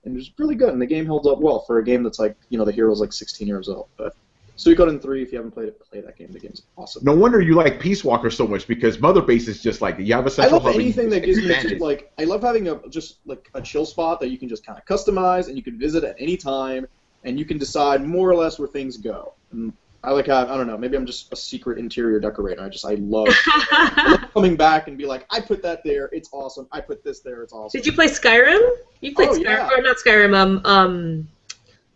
and 0.03 0.17
it's 0.17 0.31
really 0.37 0.55
good. 0.55 0.69
And 0.69 0.81
the 0.81 0.85
game 0.85 1.05
holds 1.05 1.27
up 1.27 1.39
well 1.39 1.61
for 1.61 1.79
a 1.79 1.83
game 1.83 2.03
that's 2.03 2.19
like 2.19 2.35
you 2.49 2.57
know 2.57 2.65
the 2.65 2.71
hero's 2.71 2.99
like 2.99 3.13
16 3.13 3.47
years 3.47 3.67
old. 3.67 3.87
But 3.97 4.15
Suikoden 4.57 5.01
3, 5.01 5.21
if 5.21 5.31
you 5.31 5.37
haven't 5.37 5.51
played 5.51 5.67
it, 5.67 5.79
play 5.79 6.01
that 6.01 6.17
game. 6.17 6.31
The 6.31 6.39
game's 6.39 6.61
awesome. 6.77 7.03
No 7.03 7.13
wonder 7.13 7.41
you 7.41 7.55
like 7.55 7.79
Peace 7.79 8.03
Walker 8.03 8.29
so 8.29 8.47
much 8.47 8.67
because 8.67 8.99
Mother 8.99 9.21
Base 9.21 9.47
is 9.47 9.61
just 9.61 9.81
like 9.81 9.99
you 9.99 10.13
have 10.13 10.25
a 10.25 10.29
I 10.29 10.31
central 10.31 10.61
love 10.61 10.73
hub 10.73 10.81
anything 10.81 11.09
that 11.09 11.25
gives 11.25 11.39
me 11.39 11.51
expand 11.51 11.81
a, 11.81 11.83
like 11.83 12.11
I 12.17 12.23
love 12.23 12.41
having 12.41 12.69
a 12.69 12.87
just 12.89 13.17
like 13.25 13.49
a 13.53 13.61
chill 13.61 13.85
spot 13.85 14.19
that 14.21 14.29
you 14.29 14.37
can 14.37 14.47
just 14.47 14.65
kind 14.65 14.79
of 14.79 14.85
customize 14.85 15.47
and 15.47 15.57
you 15.57 15.63
can 15.63 15.77
visit 15.77 16.03
at 16.03 16.15
any 16.19 16.37
time 16.37 16.87
and 17.25 17.37
you 17.37 17.43
can 17.43 17.57
decide 17.57 18.05
more 18.05 18.29
or 18.29 18.35
less 18.35 18.57
where 18.57 18.67
things 18.67 18.97
go. 18.97 19.33
And 19.51 19.73
I 20.05 20.11
like 20.11 20.27
how 20.27 20.43
I 20.43 20.57
don't 20.57 20.67
know 20.67 20.77
maybe 20.77 20.95
I'm 20.97 21.05
just 21.05 21.31
a 21.33 21.35
secret 21.35 21.77
interior 21.79 22.19
decorator. 22.19 22.63
I 22.63 22.69
just 22.69 22.85
I 22.85 22.95
love, 22.95 23.27
I 23.47 24.17
love 24.21 24.31
coming 24.33 24.55
back 24.55 24.87
and 24.87 24.97
be 24.97 25.05
like 25.05 25.25
I 25.29 25.39
put 25.41 25.61
that 25.63 25.83
there. 25.83 26.09
It's 26.11 26.29
awesome. 26.31 26.67
I 26.71 26.81
put 26.81 27.03
this 27.03 27.19
there. 27.21 27.41
It's 27.43 27.53
awesome. 27.53 27.77
Did 27.77 27.85
you 27.85 27.93
play 27.93 28.07
Skyrim? 28.07 28.59
You 29.01 29.13
played 29.15 29.29
Oh, 29.29 29.33
Skyrim, 29.33 29.43
yeah. 29.43 29.69
or 29.71 29.81
not 29.81 29.97
Skyrim? 29.97 30.35
Um, 30.35 30.61
um, 30.65 31.27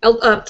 uh, 0.02 0.42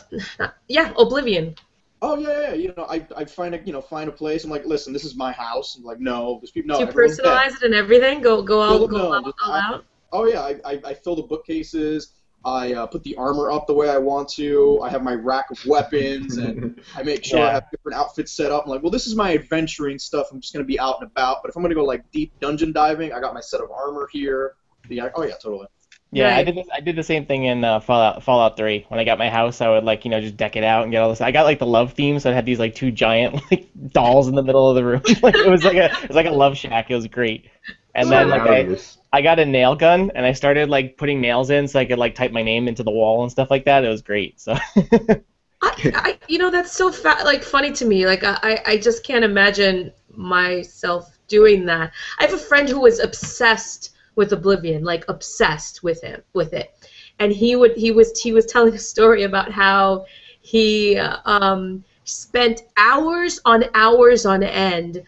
yeah, 0.68 0.94
Oblivion. 0.98 1.56
Oh 2.02 2.18
yeah, 2.18 2.42
yeah. 2.50 2.54
You 2.54 2.74
know, 2.78 2.86
I 2.90 3.06
I 3.16 3.26
find 3.26 3.54
a 3.56 3.60
you 3.66 3.74
know 3.74 3.82
find 3.82 4.08
a 4.10 4.14
place. 4.14 4.44
I'm 4.46 4.50
like, 4.50 4.66
listen, 4.66 4.94
this 4.94 5.04
is 5.04 5.16
my 5.16 5.32
house. 5.34 5.76
I'm 5.78 5.84
like, 5.84 6.00
no, 6.00 6.40
there's 6.42 6.52
people. 6.52 6.70
No, 6.70 6.80
you 6.80 6.88
everyone's 6.88 7.18
dead. 7.18 7.26
personalize 7.26 7.56
it 7.58 7.64
and 7.64 7.74
everything? 7.76 8.22
Go, 8.22 8.42
go 8.42 8.62
all, 8.62 8.80
Well, 8.80 8.88
go 8.88 8.98
no, 8.98 9.14
all, 9.14 9.34
all 9.44 9.52
I- 9.52 9.60
out. 9.74 9.86
Oh 10.12 10.26
yeah, 10.26 10.42
I, 10.42 10.56
I, 10.66 10.82
I 10.86 10.94
fill 10.94 11.16
the 11.16 11.22
bookcases. 11.24 12.14
I 12.46 12.74
uh, 12.74 12.86
put 12.88 13.04
the 13.04 13.16
armor 13.18 13.52
up 13.52 13.68
the 13.68 13.74
way 13.74 13.90
I 13.90 13.98
want 13.98 14.30
to. 14.30 14.80
I 14.82 14.90
have 14.90 15.04
my 15.04 15.14
rack 15.14 15.52
of 15.52 15.64
weapons, 15.66 16.38
and 16.38 16.82
I 16.96 17.04
make 17.04 17.24
sure 17.24 17.42
I 17.42 17.52
have 17.52 17.70
different 17.70 17.98
outfits 17.98 18.32
set 18.32 18.52
up. 18.52 18.64
I'm 18.66 18.72
like, 18.72 18.82
well, 18.82 18.92
this 18.92 19.08
is 19.08 19.16
my 19.16 19.34
adventuring 19.34 20.00
stuff. 20.00 20.28
I'm 20.32 20.40
just 20.40 20.54
gonna 20.54 20.66
be 20.66 20.80
out 20.80 21.02
and 21.02 21.10
about. 21.12 21.38
But 21.42 21.50
if 21.50 21.58
I'm 21.58 21.62
gonna 21.62 21.76
go 21.76 21.84
like 21.84 22.10
deep 22.12 22.32
dungeon 22.40 22.72
diving, 22.72 23.12
I 23.12 23.20
got 23.20 23.34
my 23.34 23.42
set 23.42 23.62
of 23.62 23.72
armor 23.72 24.08
here. 24.12 24.54
The 24.88 25.02
oh 25.02 25.24
yeah, 25.24 25.36
totally. 25.42 25.68
Yeah, 26.12 26.36
I 26.36 26.44
did. 26.44 26.56
This, 26.56 26.68
I 26.74 26.80
did 26.80 26.96
the 26.96 27.04
same 27.04 27.26
thing 27.26 27.44
in 27.44 27.64
uh, 27.64 27.80
Fallout 27.80 28.24
Fallout 28.24 28.58
3. 28.58 28.86
When 28.88 29.00
I 29.00 29.04
got 29.04 29.20
my 29.20 29.30
house, 29.30 29.62
I 29.62 29.70
would 29.70 29.84
like 29.84 30.06
you 30.06 30.12
know 30.12 30.20
just 30.20 30.38
deck 30.38 30.56
it 30.56 30.64
out 30.64 30.84
and 30.84 30.92
get 30.92 31.04
all 31.04 31.10
this. 31.10 31.22
I 31.22 31.32
got 31.32 31.44
like 31.44 31.60
the 31.60 31.68
love 31.68 31.94
theme, 31.94 32.20
so 32.20 32.32
it 32.32 32.34
had 32.34 32.46
these 32.46 32.58
like 32.58 32.74
two 32.74 32.92
giant 32.92 33.40
like 33.52 33.70
dolls 33.90 34.28
in 34.28 34.36
the 34.36 34.42
middle 34.42 34.70
of 34.70 34.76
the 34.76 34.84
room. 34.84 35.02
like 35.22 35.36
it 35.36 35.50
was 35.50 35.64
like 35.64 35.78
a 35.78 35.92
it 35.92 36.08
was 36.08 36.16
like 36.16 36.26
a 36.26 36.32
love 36.32 36.58
shack. 36.58 36.90
It 36.90 36.96
was 36.96 37.08
great. 37.08 37.50
And 37.94 38.10
then 38.10 38.28
So 38.28 38.30
like 38.30 38.42
I, 38.42 38.46
hilarious. 38.46 38.98
I 39.12 39.22
got 39.22 39.40
a 39.40 39.46
nail 39.46 39.76
gun 39.76 40.12
and 40.14 40.26
I 40.26 40.34
started 40.34 40.70
like 40.70 40.98
putting 40.98 41.20
nails 41.20 41.50
in 41.50 41.68
so 41.68 41.80
I 41.80 41.86
could 41.86 41.98
like 41.98 42.16
type 42.16 42.32
my 42.32 42.44
name 42.44 42.68
into 42.68 42.84
the 42.84 42.92
wall 42.92 43.24
and 43.24 43.32
stuff 43.32 43.50
like 43.50 43.66
that. 43.66 43.84
It 43.84 43.90
was 43.90 44.02
great. 44.02 44.40
So 44.40 44.54
I, 45.62 45.92
I, 45.96 46.20
you 46.28 46.38
know, 46.38 46.52
that's 46.52 46.72
so 46.72 46.92
fa- 46.92 47.24
like 47.24 47.44
funny 47.44 47.72
to 47.74 47.86
me. 47.86 48.06
Like 48.06 48.24
I, 48.24 48.62
I 48.66 48.78
just 48.78 49.04
can't 49.04 49.26
imagine 49.26 49.92
myself 50.16 51.18
doing 51.28 51.66
that. 51.66 51.92
I 52.20 52.26
have 52.26 52.34
a 52.34 52.38
friend 52.38 52.70
who 52.70 52.82
was 52.82 53.00
obsessed 53.00 53.96
with 54.16 54.32
Oblivion, 54.32 54.84
like 54.84 55.06
obsessed 55.08 55.82
with 55.84 56.02
him 56.02 56.22
with 56.34 56.54
it, 56.54 56.74
and 57.20 57.32
he 57.32 57.56
would 57.56 57.76
he 57.76 57.92
was 57.92 58.20
he 58.20 58.32
was 58.32 58.46
telling 58.46 58.74
a 58.74 58.80
story 58.80 59.24
about 59.24 59.52
how 59.52 60.06
he 60.42 60.98
um, 60.98 61.84
spent 62.04 62.64
hours 62.78 63.40
on 63.46 63.66
hours 63.74 64.26
on 64.26 64.44
end, 64.44 65.04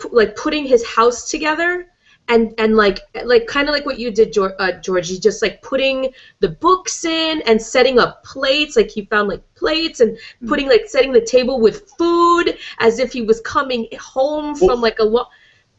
p- 0.00 0.08
like 0.10 0.34
putting 0.36 0.64
his 0.66 0.84
house 0.84 1.30
together 1.30 1.91
and 2.28 2.54
and 2.58 2.76
like 2.76 3.00
like 3.24 3.46
kind 3.46 3.68
of 3.68 3.74
like 3.74 3.84
what 3.84 3.98
you 3.98 4.10
did, 4.10 4.32
George, 4.32 4.52
uh, 4.58 4.72
Georgie, 4.80 5.18
just 5.18 5.42
like 5.42 5.60
putting 5.62 6.12
the 6.40 6.48
books 6.48 7.04
in 7.04 7.42
and 7.42 7.60
setting 7.60 7.98
up 7.98 8.22
plates. 8.24 8.76
Like 8.76 8.90
he 8.90 9.04
found 9.06 9.28
like 9.28 9.42
plates 9.54 10.00
and 10.00 10.16
putting 10.46 10.68
like 10.68 10.86
setting 10.86 11.12
the 11.12 11.20
table 11.20 11.60
with 11.60 11.90
food 11.98 12.56
as 12.78 12.98
if 12.98 13.12
he 13.12 13.22
was 13.22 13.40
coming 13.42 13.88
home 14.00 14.54
Well, 14.60 14.68
from 14.70 14.80
like 14.80 14.98
a 14.98 15.04
long. 15.04 15.26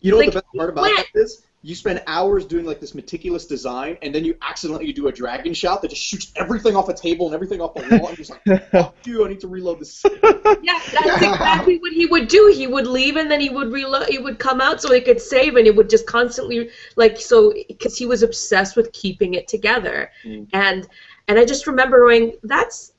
You 0.01 0.11
know 0.11 0.17
Like, 0.17 0.27
what 0.27 0.33
the 0.33 0.41
best 0.41 0.55
part 0.57 0.69
about 0.71 0.81
when- 0.83 0.95
that 0.95 1.05
is? 1.15 1.43
You 1.65 1.75
spend 1.75 2.03
hours 2.07 2.45
doing 2.45 2.65
like 2.65 2.81
this 2.81 2.93
meticulous 2.93 3.45
design, 3.45 3.97
and 4.01 4.13
then 4.13 4.25
you 4.25 4.35
accidentally 4.41 4.91
do 4.91 5.07
a 5.07 5.11
dragon 5.13 5.53
shot 5.53 5.81
that 5.81 5.91
just 5.91 6.01
shoots 6.01 6.31
everything 6.35 6.75
off 6.75 6.89
a 6.89 6.93
table 6.93 7.25
and 7.25 7.33
everything 7.33 7.61
off 7.61 7.73
the 7.73 7.81
wall, 7.81 8.09
and 8.09 8.17
you're 8.17 8.25
just 8.25 8.31
like, 8.31 8.69
"Fuck 8.71 8.95
you! 9.05 9.25
I 9.25 9.29
need 9.29 9.39
to 9.39 9.47
reload 9.47 9.79
this." 9.79 10.03
Yeah, 10.61 10.79
that's 10.91 11.21
exactly 11.21 11.77
what 11.79 11.91
he 11.91 12.05
would 12.05 12.27
do. 12.27 12.53
He 12.53 12.67
would 12.67 12.87
leave 12.87 13.17
and 13.17 13.29
then 13.29 13.41
he 13.41 13.49
would 13.49 13.71
reload. 13.71 14.07
He 14.07 14.17
would 14.17 14.39
come 14.39 14.61
out 14.61 14.81
so 14.81 14.93
he 14.93 15.01
could 15.01 15.19
save, 15.19 15.55
and 15.55 15.67
it 15.67 15.75
would 15.75 15.89
just 15.89 16.05
constantly 16.05 16.69
like 16.95 17.19
so 17.19 17.53
because 17.67 17.97
he 17.97 18.05
was 18.05 18.23
obsessed 18.23 18.75
with 18.75 18.91
keeping 18.91 19.33
it 19.33 19.47
together. 19.47 20.11
Mm. 20.23 20.47
And 20.53 20.87
and 21.27 21.39
I 21.39 21.45
just 21.45 21.67
remember 21.67 21.99
going, 21.99 22.33
that's 22.43 22.92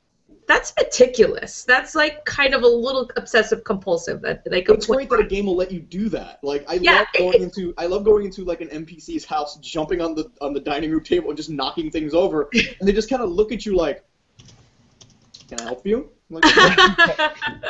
that's 0.46 0.72
meticulous. 0.78 1.64
That's 1.64 1.94
like 1.94 2.24
kind 2.24 2.54
of 2.54 2.62
a 2.62 2.66
little 2.68 3.10
obsessive 3.16 3.64
compulsive. 3.64 4.20
That 4.22 4.42
like 4.50 4.66
But 4.66 4.76
it's 4.76 4.86
great 4.86 5.08
that 5.10 5.20
a 5.20 5.24
game 5.24 5.46
will 5.46 5.56
let 5.56 5.70
you 5.70 5.80
do 5.80 6.08
that. 6.10 6.40
Like 6.42 6.64
I 6.68 6.74
Yeah, 6.74 6.98
love 6.98 7.06
it- 7.14 7.18
going 7.18 7.42
into 7.42 7.74
I 7.78 7.86
love 7.86 8.04
going 8.04 8.24
into 8.26 8.44
like 8.44 8.60
an 8.60 8.68
NPC's 8.68 9.24
house, 9.24 9.56
jumping 9.58 10.00
on 10.00 10.14
the 10.14 10.30
on 10.40 10.52
the 10.52 10.60
dining 10.60 10.90
room 10.90 11.02
table 11.02 11.28
and 11.30 11.36
just 11.36 11.50
knocking 11.50 11.90
things 11.90 12.14
over, 12.14 12.48
and 12.80 12.88
they 12.88 12.92
just 12.92 13.08
kind 13.08 13.22
of 13.22 13.30
look 13.30 13.52
at 13.52 13.64
you 13.64 13.76
like, 13.76 14.04
"Can 15.48 15.60
I 15.60 15.64
help 15.64 15.86
you?" 15.86 16.10
I'm 16.30 16.36
like, 16.36 16.56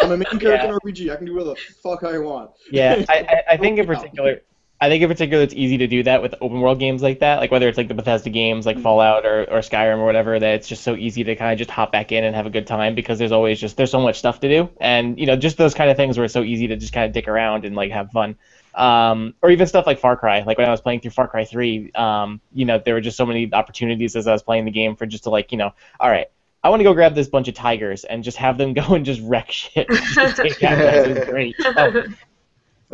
I'm 0.02 0.11
a 0.12 0.16
main 0.16 0.38
character 0.38 0.69
in 0.85 0.93
RPG. 0.93 1.11
I 1.12 1.16
can 1.16 1.26
do 1.26 1.35
whatever 1.35 1.50
the 1.50 1.75
fuck 1.83 2.04
I 2.04 2.19
want. 2.19 2.50
yeah, 2.71 3.04
I, 3.09 3.14
I, 3.19 3.43
I 3.54 3.57
think 3.59 3.78
in 3.78 3.87
Yeah. 3.87 3.95
particular, 3.97 4.43
I 4.84 4.88
think 4.90 5.02
in 5.02 5.08
particular 5.08 5.42
it's 5.42 5.54
easy 5.54 5.78
to 5.78 5.86
do 5.86 6.02
that 6.02 6.20
with 6.20 6.34
open 6.42 6.60
world 6.60 6.78
games 6.78 7.02
like 7.02 7.20
that, 7.20 7.40
like 7.40 7.50
whether 7.50 7.68
it's 7.68 7.78
like 7.78 7.88
the 7.88 7.94
Bethesda 7.94 8.28
games 8.28 8.66
like 8.66 8.78
Fallout 8.78 9.24
or, 9.24 9.44
or 9.44 9.60
Skyrim 9.60 9.98
or 9.98 10.04
whatever. 10.04 10.38
That 10.38 10.56
it's 10.56 10.68
just 10.68 10.84
so 10.84 10.94
easy 10.94 11.24
to 11.24 11.34
kind 11.36 11.52
of 11.52 11.58
just 11.58 11.70
hop 11.70 11.90
back 11.90 12.12
in 12.12 12.22
and 12.22 12.36
have 12.36 12.44
a 12.44 12.50
good 12.50 12.66
time 12.66 12.94
because 12.94 13.18
there's 13.18 13.32
always 13.32 13.58
just 13.58 13.78
there's 13.78 13.90
so 13.90 14.00
much 14.00 14.18
stuff 14.18 14.40
to 14.40 14.48
do, 14.48 14.68
and 14.80 15.18
you 15.18 15.24
know 15.24 15.36
just 15.36 15.56
those 15.56 15.72
kind 15.72 15.90
of 15.90 15.96
things 15.96 16.18
where 16.18 16.26
it's 16.26 16.34
so 16.34 16.42
easy 16.42 16.66
to 16.66 16.76
just 16.76 16.92
kind 16.92 17.06
of 17.06 17.12
dick 17.12 17.28
around 17.28 17.64
and 17.64 17.74
like 17.74 17.92
have 17.92 18.10
fun. 18.10 18.36
Um, 18.74 19.34
or 19.40 19.50
even 19.50 19.66
stuff 19.66 19.86
like 19.86 20.00
Far 20.00 20.16
Cry, 20.16 20.42
like 20.42 20.58
when 20.58 20.66
I 20.66 20.70
was 20.70 20.80
playing 20.80 21.00
through 21.00 21.12
Far 21.12 21.28
Cry 21.28 21.44
3, 21.44 21.92
um, 21.94 22.40
you 22.52 22.64
know, 22.64 22.78
there 22.84 22.94
were 22.94 23.00
just 23.00 23.16
so 23.16 23.24
many 23.24 23.48
opportunities 23.54 24.16
as 24.16 24.26
I 24.26 24.32
was 24.32 24.42
playing 24.42 24.64
the 24.64 24.72
game 24.72 24.96
for 24.96 25.06
just 25.06 25.24
to 25.24 25.30
like, 25.30 25.52
you 25.52 25.58
know, 25.58 25.70
all 26.00 26.10
right, 26.10 26.26
I 26.64 26.70
want 26.70 26.80
to 26.80 26.84
go 26.84 26.94
grab 26.94 27.14
this 27.14 27.28
bunch 27.28 27.46
of 27.46 27.54
tigers 27.54 28.04
and 28.04 28.24
just 28.24 28.38
have 28.38 28.56
them 28.56 28.72
go 28.74 28.94
and 28.94 29.04
just 29.04 29.20
wreck 29.22 29.52
shit. 29.52 29.86
Just 30.14 30.36
take 30.36 30.62
out 30.64 30.78
guys. 30.78 31.06
It 31.06 31.18
was 31.18 31.28
great. 31.28 31.56
Oh, 31.76 32.04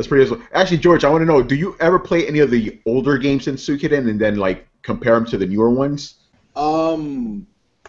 That's 0.00 0.08
pretty 0.08 0.24
awesome. 0.24 0.42
Actually, 0.54 0.78
George, 0.78 1.04
I 1.04 1.10
want 1.10 1.20
to 1.20 1.26
know: 1.26 1.42
Do 1.42 1.54
you 1.54 1.76
ever 1.78 1.98
play 1.98 2.26
any 2.26 2.38
of 2.38 2.50
the 2.50 2.80
older 2.86 3.18
games 3.18 3.48
in 3.48 3.56
Suikoden 3.56 4.08
and 4.08 4.18
then 4.18 4.36
like 4.36 4.66
compare 4.80 5.12
them 5.12 5.26
to 5.26 5.36
the 5.36 5.44
newer 5.44 5.68
ones? 5.68 6.14
Um, 6.56 7.46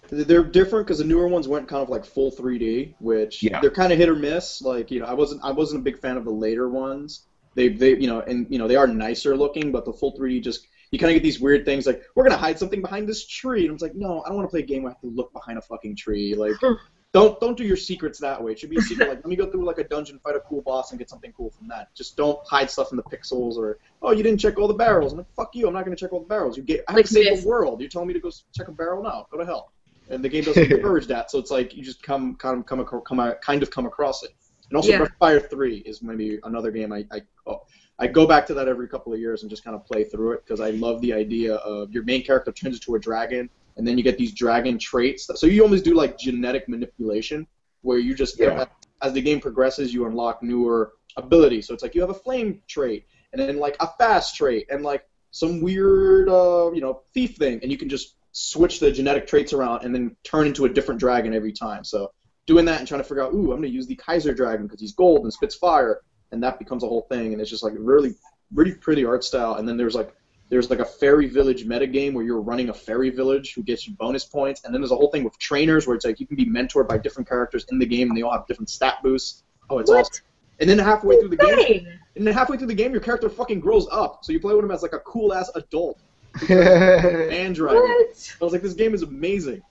they're 0.09 0.43
different 0.43 0.87
because 0.87 0.97
the 0.97 1.05
newer 1.05 1.29
ones 1.29 1.47
went 1.47 1.69
kind 1.69 1.81
of 1.81 1.87
like 1.87 2.03
full 2.03 2.29
3D, 2.29 2.95
which 2.99 3.41
Yeah. 3.41 3.61
they're 3.61 3.71
kind 3.71 3.93
of 3.93 3.97
hit 3.97 4.09
or 4.09 4.17
miss. 4.17 4.61
Like 4.61 4.91
you 4.91 4.99
know, 4.99 5.05
I 5.05 5.13
wasn't 5.13 5.39
I 5.41 5.51
wasn't 5.51 5.79
a 5.79 5.83
big 5.85 5.99
fan 5.99 6.17
of 6.17 6.25
the 6.25 6.31
later 6.31 6.67
ones. 6.67 7.27
They 7.55 7.69
they 7.69 7.95
you 7.95 8.07
know 8.07 8.19
and 8.19 8.45
you 8.49 8.59
know 8.59 8.67
they 8.67 8.75
are 8.75 8.87
nicer 8.87 9.37
looking, 9.37 9.71
but 9.71 9.85
the 9.85 9.93
full 9.93 10.13
3D 10.17 10.43
just 10.43 10.67
you 10.91 10.99
kind 10.99 11.11
of 11.11 11.15
get 11.15 11.23
these 11.23 11.39
weird 11.39 11.63
things 11.63 11.87
like 11.87 12.01
we're 12.17 12.25
gonna 12.25 12.35
hide 12.35 12.59
something 12.59 12.81
behind 12.81 13.07
this 13.07 13.25
tree, 13.25 13.61
and 13.61 13.69
I 13.69 13.71
was 13.71 13.81
like, 13.81 13.95
no, 13.95 14.21
I 14.23 14.27
don't 14.27 14.35
want 14.35 14.49
to 14.49 14.51
play 14.51 14.59
a 14.59 14.63
game 14.63 14.83
where 14.83 14.91
I 14.91 14.95
have 14.95 15.09
to 15.09 15.15
look 15.15 15.31
behind 15.31 15.57
a 15.57 15.61
fucking 15.61 15.95
tree. 15.95 16.35
Like, 16.35 16.55
don't 17.13 17.39
don't 17.41 17.57
do 17.57 17.63
your 17.65 17.75
secrets 17.77 18.19
that 18.19 18.41
way. 18.41 18.53
It 18.53 18.59
should 18.59 18.69
be 18.69 18.77
a 18.77 18.81
secret. 18.81 19.09
Like, 19.09 19.17
let 19.17 19.25
me 19.25 19.35
go 19.35 19.49
through 19.51 19.65
like 19.65 19.77
a 19.79 19.83
dungeon, 19.83 20.19
fight 20.23 20.35
a 20.35 20.39
cool 20.41 20.61
boss, 20.61 20.91
and 20.91 20.99
get 20.99 21.09
something 21.09 21.33
cool 21.35 21.49
from 21.49 21.67
that. 21.67 21.93
Just 21.93 22.15
don't 22.15 22.39
hide 22.47 22.69
stuff 22.69 22.91
in 22.91 22.97
the 22.97 23.03
pixels 23.03 23.57
or 23.57 23.79
oh, 24.01 24.11
you 24.11 24.23
didn't 24.23 24.39
check 24.39 24.57
all 24.57 24.67
the 24.67 24.73
barrels. 24.73 25.11
I'm 25.11 25.17
like, 25.19 25.33
fuck 25.35 25.53
you, 25.53 25.67
I'm 25.67 25.73
not 25.73 25.83
gonna 25.83 25.95
check 25.97 26.13
all 26.13 26.21
the 26.21 26.27
barrels. 26.27 26.55
You 26.55 26.63
get 26.63 26.83
I 26.87 26.91
have 26.93 26.97
Like 26.97 27.05
to 27.07 27.13
save 27.13 27.25
this. 27.25 27.43
the 27.43 27.49
world. 27.49 27.81
You're 27.81 27.89
telling 27.89 28.07
me 28.07 28.13
to 28.13 28.19
go 28.19 28.31
check 28.55 28.67
a 28.69 28.71
barrel? 28.71 29.03
now? 29.03 29.27
go 29.31 29.37
to 29.37 29.45
hell. 29.45 29.71
And 30.09 30.23
the 30.23 30.29
game 30.29 30.43
doesn't 30.43 30.71
encourage 30.71 31.07
that, 31.07 31.31
so 31.31 31.37
it's 31.39 31.51
like 31.51 31.75
you 31.75 31.83
just 31.83 32.01
come 32.01 32.35
kind 32.35 32.59
of 32.59 32.65
come 32.65 32.79
acro- 32.79 33.01
come 33.01 33.33
kind 33.41 33.61
of 33.63 33.71
come 33.71 33.85
across 33.85 34.23
it. 34.23 34.31
And 34.69 34.77
also, 34.77 34.91
Yeah. 34.91 35.05
Fire 35.19 35.39
Three 35.41 35.77
is 35.79 36.01
maybe 36.01 36.39
another 36.43 36.71
game 36.71 36.93
I 36.93 37.05
I, 37.11 37.21
oh, 37.45 37.63
I 37.99 38.07
go 38.07 38.25
back 38.25 38.45
to 38.47 38.53
that 38.55 38.67
every 38.69 38.87
couple 38.87 39.13
of 39.13 39.19
years 39.19 39.43
and 39.43 39.49
just 39.49 39.63
kind 39.65 39.75
of 39.75 39.85
play 39.85 40.05
through 40.05 40.31
it 40.31 40.43
because 40.45 40.59
I 40.61 40.69
love 40.71 41.01
the 41.01 41.13
idea 41.13 41.55
of 41.55 41.91
your 41.91 42.03
main 42.03 42.23
character 42.23 42.51
turns 42.53 42.75
into 42.77 42.95
a 42.95 42.99
dragon, 42.99 43.49
and 43.77 43.87
then 43.87 43.97
you 43.97 44.03
get 44.03 44.17
these 44.17 44.33
dragon 44.33 44.77
traits. 44.77 45.29
So 45.35 45.47
you 45.47 45.63
almost 45.63 45.83
do 45.83 45.93
like 45.93 46.17
genetic 46.17 46.67
manipulation, 46.67 47.47
where 47.81 47.97
you 47.97 48.13
just 48.13 48.39
Yeah. 48.39 48.65
as 49.01 49.13
the 49.13 49.21
game 49.21 49.39
progresses, 49.39 49.93
you 49.93 50.05
unlock 50.05 50.43
newer 50.43 50.93
abilities. 51.17 51.67
So 51.67 51.73
it's 51.73 51.83
like 51.83 51.95
you 51.95 52.01
have 52.01 52.11
a 52.11 52.15
flame 52.15 52.61
trait, 52.67 53.05
and 53.33 53.41
then 53.41 53.57
like 53.57 53.75
a 53.79 53.87
fast 53.97 54.35
trait, 54.35 54.67
and 54.69 54.83
like 54.83 55.03
some 55.31 55.61
weird 55.61 56.29
uh, 56.29 56.71
you 56.73 56.81
know 56.81 57.01
thief 57.13 57.35
thing, 57.37 57.59
and 57.61 57.71
you 57.71 57.77
can 57.77 57.89
just 57.89 58.15
switch 58.33 58.79
the 58.79 58.91
genetic 58.91 59.27
traits 59.27 59.51
around 59.53 59.83
and 59.83 59.93
then 59.93 60.15
turn 60.23 60.47
into 60.47 60.65
a 60.65 60.69
different 60.69 60.99
dragon 60.99 61.33
every 61.33 61.51
time. 61.51 61.83
So 61.83 62.11
doing 62.45 62.65
that 62.65 62.79
and 62.79 62.87
trying 62.87 63.01
to 63.01 63.07
figure 63.07 63.23
out, 63.23 63.33
ooh, 63.33 63.51
I'm 63.51 63.57
gonna 63.57 63.67
use 63.67 63.87
the 63.87 63.95
Kaiser 63.95 64.33
dragon 64.33 64.65
because 64.67 64.79
he's 64.79 64.93
gold 64.93 65.23
and 65.23 65.33
spits 65.33 65.55
fire, 65.55 66.01
and 66.31 66.41
that 66.43 66.59
becomes 66.59 66.83
a 66.83 66.87
whole 66.87 67.07
thing, 67.09 67.33
and 67.33 67.41
it's 67.41 67.49
just 67.49 67.63
like 67.63 67.73
really, 67.77 68.13
really 68.53 68.73
pretty 68.73 69.05
art 69.05 69.23
style. 69.23 69.55
And 69.55 69.67
then 69.67 69.77
there's 69.77 69.95
like 69.95 70.13
there's 70.51 70.69
like 70.69 70.79
a 70.79 70.85
fairy 70.85 71.27
village 71.27 71.65
metagame 71.65 72.13
where 72.13 72.25
you're 72.25 72.41
running 72.41 72.67
a 72.69 72.73
fairy 72.73 73.09
village 73.09 73.53
who 73.55 73.63
gets 73.63 73.87
you 73.87 73.93
bonus 73.93 74.25
points, 74.25 74.65
and 74.65 74.73
then 74.73 74.81
there's 74.81 74.91
a 74.91 74.95
whole 74.95 75.09
thing 75.09 75.23
with 75.23 75.39
trainers 75.39 75.87
where 75.87 75.95
it's 75.95 76.03
like 76.05 76.19
you 76.19 76.27
can 76.27 76.35
be 76.35 76.45
mentored 76.45 76.89
by 76.89 76.97
different 76.97 77.27
characters 77.27 77.65
in 77.71 77.79
the 77.79 77.85
game, 77.85 78.09
and 78.09 78.17
they 78.17 78.21
all 78.21 78.33
have 78.33 78.45
different 78.47 78.69
stat 78.69 78.97
boosts. 79.01 79.43
Oh, 79.69 79.79
it's 79.79 79.89
What? 79.89 80.01
awesome. 80.01 80.25
And 80.59 80.69
then 80.69 80.77
halfway 80.77 81.17
through 81.19 81.29
the 81.29 81.37
game, 81.37 81.87
and 82.17 82.27
then 82.27 82.33
halfway 82.33 82.57
through 82.57 82.67
the 82.67 82.73
game, 82.75 82.91
your 82.91 82.99
character 83.01 83.29
fucking 83.29 83.61
grows 83.61 83.87
up, 83.91 84.25
so 84.25 84.33
you 84.33 84.41
play 84.41 84.53
with 84.53 84.65
him 84.65 84.71
as 84.71 84.81
like 84.83 84.91
a 84.93 84.99
cool 84.99 85.33
ass 85.33 85.49
adult 85.55 85.99
That's 86.47 87.33
and 87.33 87.55
dragon. 87.55 87.79
What? 87.81 88.35
I 88.41 88.43
was 88.43 88.51
like, 88.53 88.61
this 88.61 88.73
game 88.73 88.93
is 88.93 89.03
amazing. 89.03 89.61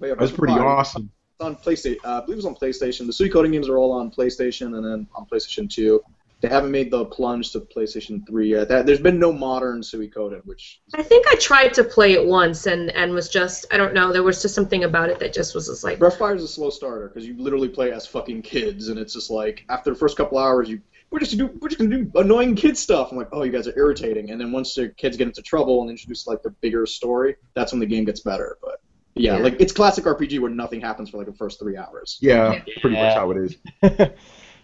But 0.00 0.06
yeah, 0.08 0.14
Breath 0.14 0.30
of 0.30 0.36
pretty 0.38 0.54
Fire, 0.54 0.64
awesome. 0.66 1.10
It's 1.38 1.44
on 1.44 1.54
PlayStation. 1.56 1.98
Uh, 2.02 2.20
I 2.22 2.24
believe 2.24 2.38
it's 2.38 2.46
on 2.46 2.54
PlayStation. 2.56 3.06
The 3.06 3.12
Suikoden 3.12 3.52
games 3.52 3.68
are 3.68 3.76
all 3.76 3.92
on 3.92 4.10
PlayStation, 4.10 4.74
and 4.76 4.84
then 4.84 5.06
on 5.14 5.26
PlayStation 5.26 5.68
2. 5.68 6.02
They 6.40 6.48
haven't 6.48 6.70
made 6.70 6.90
the 6.92 7.04
plunge 7.04 7.50
to 7.52 7.60
PlayStation 7.60 8.24
3 8.26 8.48
yet. 8.50 8.68
That, 8.68 8.86
there's 8.86 9.00
been 9.00 9.18
no 9.18 9.32
modern 9.32 9.80
Suikoden, 9.80 10.40
which 10.44 10.80
I 10.94 11.02
think 11.02 11.26
I 11.28 11.34
tried 11.34 11.74
to 11.74 11.84
play 11.84 12.12
it 12.12 12.24
once 12.24 12.66
and 12.66 12.90
and 12.90 13.12
was 13.12 13.28
just 13.28 13.66
I 13.72 13.76
don't 13.76 13.92
know. 13.92 14.12
There 14.12 14.22
was 14.22 14.40
just 14.40 14.54
something 14.54 14.84
about 14.84 15.08
it 15.10 15.18
that 15.18 15.32
just 15.32 15.54
was 15.54 15.66
just 15.66 15.82
like 15.82 15.98
Breath 15.98 16.12
of 16.12 16.18
Fire 16.20 16.36
is 16.36 16.44
a 16.44 16.48
slow 16.48 16.70
starter 16.70 17.08
because 17.08 17.26
you 17.26 17.36
literally 17.36 17.68
play 17.68 17.90
as 17.92 18.06
fucking 18.06 18.42
kids, 18.42 18.88
and 18.88 18.98
it's 19.00 19.14
just 19.14 19.30
like 19.30 19.64
after 19.68 19.90
the 19.90 19.96
first 19.96 20.16
couple 20.16 20.38
hours, 20.38 20.68
you 20.68 20.80
we're 21.10 21.18
just 21.18 21.36
do 21.36 21.46
we're 21.60 21.68
just 21.68 21.80
gonna 21.80 22.04
do 22.04 22.10
annoying 22.14 22.54
kid 22.54 22.76
stuff. 22.76 23.10
I'm 23.10 23.18
like, 23.18 23.30
oh, 23.32 23.42
you 23.42 23.50
guys 23.50 23.66
are 23.66 23.76
irritating. 23.76 24.30
And 24.30 24.40
then 24.40 24.52
once 24.52 24.74
the 24.74 24.90
kids 24.90 25.16
get 25.16 25.26
into 25.26 25.42
trouble 25.42 25.80
and 25.82 25.90
introduce 25.90 26.26
like 26.28 26.42
the 26.42 26.50
bigger 26.50 26.86
story, 26.86 27.34
that's 27.54 27.72
when 27.72 27.80
the 27.80 27.86
game 27.86 28.04
gets 28.04 28.20
better. 28.20 28.58
But 28.62 28.80
yeah, 29.14 29.38
Yeah. 29.38 29.42
like 29.42 29.56
it's 29.60 29.72
classic 29.72 30.04
RPG 30.04 30.38
where 30.38 30.50
nothing 30.50 30.80
happens 30.80 31.10
for 31.10 31.16
like 31.18 31.26
the 31.26 31.32
first 31.32 31.58
three 31.58 31.76
hours. 31.76 32.18
Yeah, 32.20 32.60
pretty 32.80 32.96
much 32.96 33.14
how 33.14 33.30
it 33.32 33.38
is. 33.38 33.56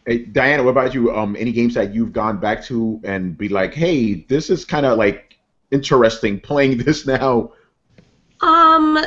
Hey, 0.06 0.18
Diana, 0.18 0.62
what 0.62 0.70
about 0.70 0.94
you? 0.94 1.14
Um, 1.14 1.34
any 1.38 1.50
games 1.52 1.74
that 1.74 1.94
you've 1.94 2.12
gone 2.12 2.38
back 2.38 2.62
to 2.64 3.00
and 3.04 3.38
be 3.38 3.48
like, 3.48 3.72
hey, 3.72 4.14
this 4.28 4.50
is 4.50 4.64
kind 4.64 4.84
of 4.84 4.98
like 4.98 5.36
interesting 5.70 6.40
playing 6.40 6.78
this 6.84 7.06
now. 7.06 7.52
Um, 8.40 8.98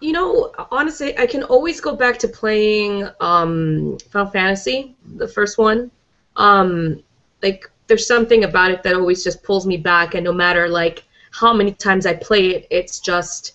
you 0.00 0.12
know, 0.12 0.52
honestly, 0.70 1.16
I 1.18 1.26
can 1.26 1.44
always 1.44 1.80
go 1.80 1.94
back 1.94 2.18
to 2.20 2.28
playing 2.28 3.08
um, 3.20 3.98
Final 4.10 4.30
Fantasy, 4.30 4.96
the 5.16 5.28
first 5.28 5.58
one. 5.58 5.90
Um, 6.36 7.02
like, 7.42 7.70
there's 7.86 8.06
something 8.06 8.44
about 8.44 8.70
it 8.70 8.82
that 8.84 8.94
always 8.94 9.22
just 9.22 9.42
pulls 9.42 9.66
me 9.66 9.76
back, 9.76 10.14
and 10.14 10.24
no 10.24 10.32
matter 10.32 10.68
like 10.68 11.04
how 11.30 11.52
many 11.52 11.72
times 11.72 12.06
I 12.06 12.14
play 12.14 12.50
it, 12.50 12.66
it's 12.70 13.00
just 13.00 13.54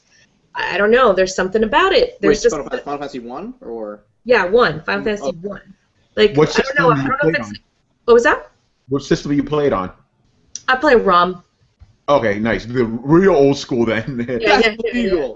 I 0.53 0.75
I 0.75 0.77
don't 0.77 0.91
know. 0.91 1.13
There's 1.13 1.36
something 1.36 1.63
about 1.63 1.94
it. 1.94 2.20
There's 2.22 2.39
Wait, 2.39 2.44
just 2.44 2.56
Final, 2.56 2.70
Final 2.70 3.00
Fantasy 3.00 3.20
One 3.20 3.56
or 3.62 4.01
yeah, 4.25 4.46
one 4.46 4.84
Final 4.84 5.06
Fantasy 5.06 5.32
Oh. 5.44 5.50
one. 5.50 5.74
Like 6.18 6.36
What 6.36 6.50
I 6.60 6.62
don't 6.64 6.80
know. 6.80 6.90
I 6.92 6.96
system 6.96 6.96
do 6.96 7.02
you 7.04 7.08
don't 7.08 7.24
know 7.24 7.30
if 7.30 7.36
it's 7.40 7.48
on? 7.50 7.56
what 8.06 8.14
was 8.16 8.24
that? 8.24 8.52
What 8.90 9.04
system 9.04 9.32
you 9.34 9.44
played 9.44 9.72
on? 9.72 9.92
I 10.68 10.76
play 10.76 10.96
ROM. 10.96 11.44
Okay, 12.10 12.40
nice. 12.40 12.66
The 12.66 12.84
real 12.86 13.34
old 13.36 13.58
school 13.58 13.86
then. 13.86 14.26
Yeah, 14.42 14.60
yeah, 14.60 14.76
yeah, 14.84 15.16
yeah. 15.16 15.34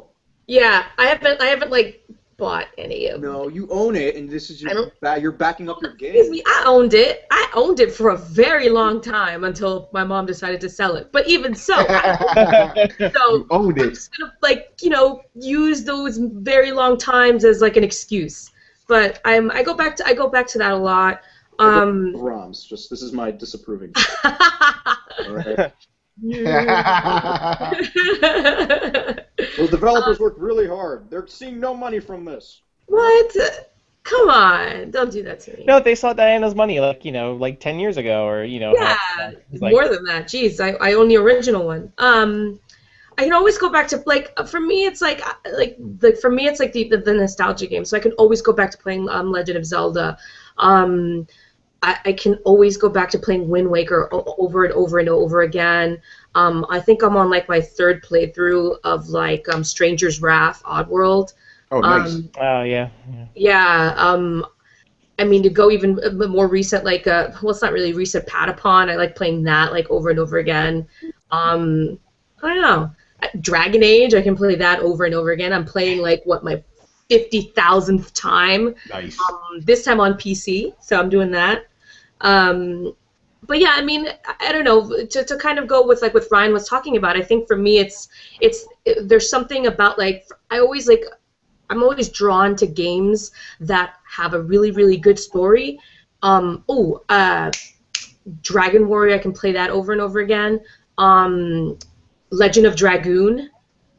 Yeah, 0.48 0.84
I 0.98 1.06
haven't 1.06 1.40
I 1.42 1.46
haven't 1.46 1.72
like 1.72 2.04
bought 2.38 2.68
any 2.78 3.08
of. 3.08 3.22
No, 3.22 3.48
you 3.48 3.68
own 3.70 3.96
it, 3.96 4.16
and 4.16 4.30
this 4.30 4.50
is 4.50 4.62
I 4.66 4.70
your 4.70 4.74
don't- 4.74 5.00
ba- 5.02 5.20
you're 5.22 5.32
backing 5.32 5.70
up 5.70 5.78
your 5.82 5.92
Excuse 5.92 6.24
game. 6.24 6.32
me, 6.32 6.44
I 6.46 6.64
owned 6.66 6.94
it. 6.94 7.26
I 7.32 7.48
owned 7.54 7.80
it 7.80 7.94
for 7.94 8.10
a 8.10 8.18
very 8.18 8.68
long 8.70 9.00
time 9.02 9.44
until 9.44 9.90
my 9.94 10.04
mom 10.04 10.26
decided 10.26 10.60
to 10.62 10.70
sell 10.70 10.96
it. 10.96 11.12
But 11.12 11.28
even 11.28 11.54
so, 11.54 11.76
I- 11.78 12.90
so 13.16 13.36
you 13.36 13.48
owned 13.52 13.80
I'm 13.80 13.88
it. 13.88 13.94
just 13.94 14.18
gonna 14.18 14.34
like 14.42 14.74
you 14.82 14.90
know 14.90 15.22
use 15.36 15.84
those 15.84 16.18
very 16.18 16.72
long 16.72 16.98
times 16.98 17.46
as 17.46 17.62
like 17.62 17.78
an 17.78 17.84
excuse. 17.84 18.51
But 18.92 19.22
I'm 19.24 19.50
I 19.52 19.64
go 19.64 19.74
back 19.74 19.96
to 19.96 20.06
I 20.06 20.14
go 20.14 20.28
back 20.28 20.48
to 20.48 20.58
that 20.58 20.74
a 20.74 20.76
lot. 20.76 21.22
Um, 21.60 22.14
ROMs. 22.14 22.68
Just 22.68 22.90
this 22.90 23.02
is 23.02 23.14
my 23.14 23.32
disapproving. 23.32 23.94
All 24.26 25.32
right. 25.32 25.72
Those 29.58 29.70
developers 29.70 30.20
worked 30.20 30.40
really 30.40 30.68
hard. 30.68 31.10
They're 31.10 31.26
seeing 31.26 31.58
no 31.58 31.74
money 31.74 32.02
from 32.02 32.26
this. 32.26 32.64
what? 32.88 33.70
Come 34.04 34.28
on! 34.28 34.92
Don't 34.92 35.10
do 35.10 35.24
that 35.24 35.40
to 35.42 35.56
me. 35.56 35.64
No, 35.66 35.80
they 35.80 35.96
saw 35.96 36.12
Diana's 36.12 36.54
money 36.54 36.82
like 36.82 37.06
you 37.06 37.14
know 37.14 37.36
like 37.36 37.62
ten 37.62 37.80
years 37.80 37.96
ago 37.96 38.26
or 38.28 38.44
you 38.44 38.60
know. 38.60 38.74
yeah, 38.74 38.98
like- 39.54 39.72
more 39.72 39.88
than 39.88 40.04
that. 40.04 40.26
Jeez, 40.26 40.60
I, 40.60 40.72
I 40.86 40.94
own 40.96 41.08
the 41.08 41.16
original 41.16 41.66
one. 41.66 41.94
Um, 41.98 42.60
I 43.18 43.24
can 43.24 43.34
always 43.34 43.58
go 43.58 43.70
back 43.70 43.88
to 43.90 44.02
like 44.06 44.36
for 44.48 44.60
me 44.60 44.86
it's 44.86 45.02
like 45.02 45.26
uh, 45.28 45.34
like 45.58 45.78
like 46.02 46.18
for 46.18 46.30
me 46.32 46.48
it's 46.48 46.60
like 46.60 46.72
the, 46.74 46.88
the 46.90 46.98
the 46.98 47.14
nostalgia 47.14 47.68
game. 47.68 47.86
So 47.86 47.98
I 47.98 48.00
can 48.00 48.14
always 48.14 48.42
go 48.42 48.54
back 48.54 48.72
to 48.72 48.78
playing 48.78 49.10
um, 49.10 49.32
Legend 49.32 49.58
of 49.58 49.66
Zelda. 49.66 50.18
Um, 50.58 51.28
I, 51.84 51.98
I 52.06 52.14
can 52.14 52.36
always 52.46 52.78
go 52.78 52.90
back 52.90 53.10
to 53.12 53.20
playing 53.20 53.48
Wind 53.50 53.70
Waker 53.70 54.08
o- 54.12 54.36
over 54.38 54.64
and 54.66 54.74
over 54.74 55.00
and 55.00 55.10
over 55.10 55.42
again. 55.42 56.00
Um, 56.36 56.66
I 56.70 56.80
think 56.80 57.04
I'm 57.04 57.16
on 57.18 57.30
like 57.30 57.48
my 57.50 57.62
third 57.62 58.04
playthrough 58.04 58.78
of 58.84 59.10
like 59.10 59.48
um, 59.50 59.64
Stranger's 59.64 60.22
Wrath, 60.22 60.62
Oddworld. 60.64 61.34
Oh, 61.72 61.82
nice. 61.82 62.16
Um, 62.16 62.30
Oh 62.40 62.64
yeah. 62.64 62.90
yeah. 63.12 63.26
yeah. 63.36 63.94
Um, 63.98 64.46
I 65.20 65.24
mean, 65.24 65.44
to 65.44 65.50
go 65.50 65.70
even 65.70 66.00
more 66.30 66.48
recent, 66.48 66.84
like 66.84 67.08
uh, 67.08 67.30
well, 67.42 67.52
it's 67.52 67.62
not 67.62 67.74
really 67.74 67.94
recent. 67.94 68.26
Patapon. 68.28 68.90
I 68.90 68.96
like 68.96 69.16
playing 69.16 69.44
that 69.44 69.72
like 69.72 69.90
over 69.90 70.10
and 70.10 70.20
over 70.20 70.38
again. 70.38 70.88
Um, 71.32 72.00
I 72.42 72.48
don't 72.54 72.62
know. 72.62 72.92
Dragon 73.40 73.84
Age. 73.84 74.14
I 74.14 74.22
can 74.22 74.36
play 74.36 74.56
that 74.56 74.80
over 74.80 75.06
and 75.06 75.14
over 75.14 75.32
again. 75.32 75.54
I'm 75.54 75.66
playing 75.66 76.02
like 76.02 76.22
what 76.26 76.44
my 76.44 76.64
fifty 77.10 77.52
thousandth 77.56 78.14
time. 78.14 78.76
nice. 78.90 79.18
Um, 79.30 79.62
this 79.62 79.84
time 79.84 80.00
on 80.00 80.14
PC, 80.14 80.74
so 80.82 81.00
I'm 81.00 81.10
doing 81.10 81.32
that. 81.32 81.68
Um, 82.22 82.96
but 83.48 83.60
yeah, 83.60 83.74
I 83.74 83.84
mean, 83.84 84.08
I, 84.40 84.52
don't 84.52 84.64
know. 84.64 85.06
To, 85.06 85.24
to 85.26 85.38
kind 85.38 85.60
of 85.60 85.68
go 85.68 85.86
with 85.86 86.02
like 86.02 86.14
what 86.14 86.26
Ryan 86.32 86.54
was 86.54 86.68
talking 86.68 86.98
about, 86.98 87.18
I 87.18 87.22
think 87.22 87.48
for 87.48 87.58
me, 87.58 87.80
it's 87.80 88.08
it's 88.40 88.66
it, 88.86 89.10
there's 89.10 89.30
something 89.30 89.68
about 89.68 89.98
like 89.98 90.28
I 90.52 90.60
always 90.60 90.88
like 90.88 91.04
I'm 91.70 91.84
always 91.84 92.10
drawn 92.10 92.56
to 92.58 92.68
games 92.68 93.32
that 93.60 93.96
have 94.10 94.34
a 94.34 94.42
really 94.42 94.72
really 94.72 94.98
good 94.98 95.18
story. 95.18 95.80
Um, 96.24 96.64
oh, 96.70 97.02
uh, 97.10 97.52
Dragon 98.42 98.88
Warrior, 98.88 99.16
I 99.16 99.20
can 99.20 99.34
play 99.34 99.52
that 99.54 99.72
over 99.72 99.92
and 99.92 100.02
over 100.02 100.20
again. 100.20 100.62
Um, 100.98 101.80
Legend 102.32 102.66
of 102.66 102.76
Dragoon, 102.76 103.50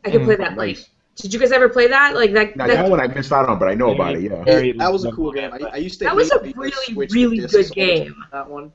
I 0.04 0.10
can 0.10 0.20
Mm, 0.20 0.24
play 0.24 0.36
that. 0.36 0.56
Like, 0.56 0.76
nice. 0.76 0.88
did 1.16 1.32
you 1.34 1.38
guys 1.40 1.52
ever 1.52 1.68
play 1.68 1.86
that? 1.88 2.14
Like 2.14 2.32
that? 2.32 2.56
Now, 2.56 2.66
that 2.66 2.74
that 2.74 2.90
one 2.90 3.00
I 3.00 3.06
missed 3.06 3.32
out 3.32 3.48
on, 3.48 3.58
but 3.58 3.68
I 3.68 3.74
know 3.74 3.90
about 3.92 4.16
it. 4.16 4.22
Yeah. 4.22 4.42
Very 4.44 4.72
that 4.72 4.92
was 4.92 5.04
a 5.04 5.12
cool 5.12 5.32
game. 5.32 5.52
I, 5.52 5.58
I 5.72 5.76
used 5.76 5.98
to 6.00 6.04
That 6.06 6.16
was 6.16 6.30
a 6.30 6.40
really, 6.40 6.72
really 6.96 7.36
good 7.38 7.54
all 7.54 7.86
the 7.86 7.94
time 7.94 8.14
game. 8.14 8.14
That 8.32 8.48
one. 8.48 8.72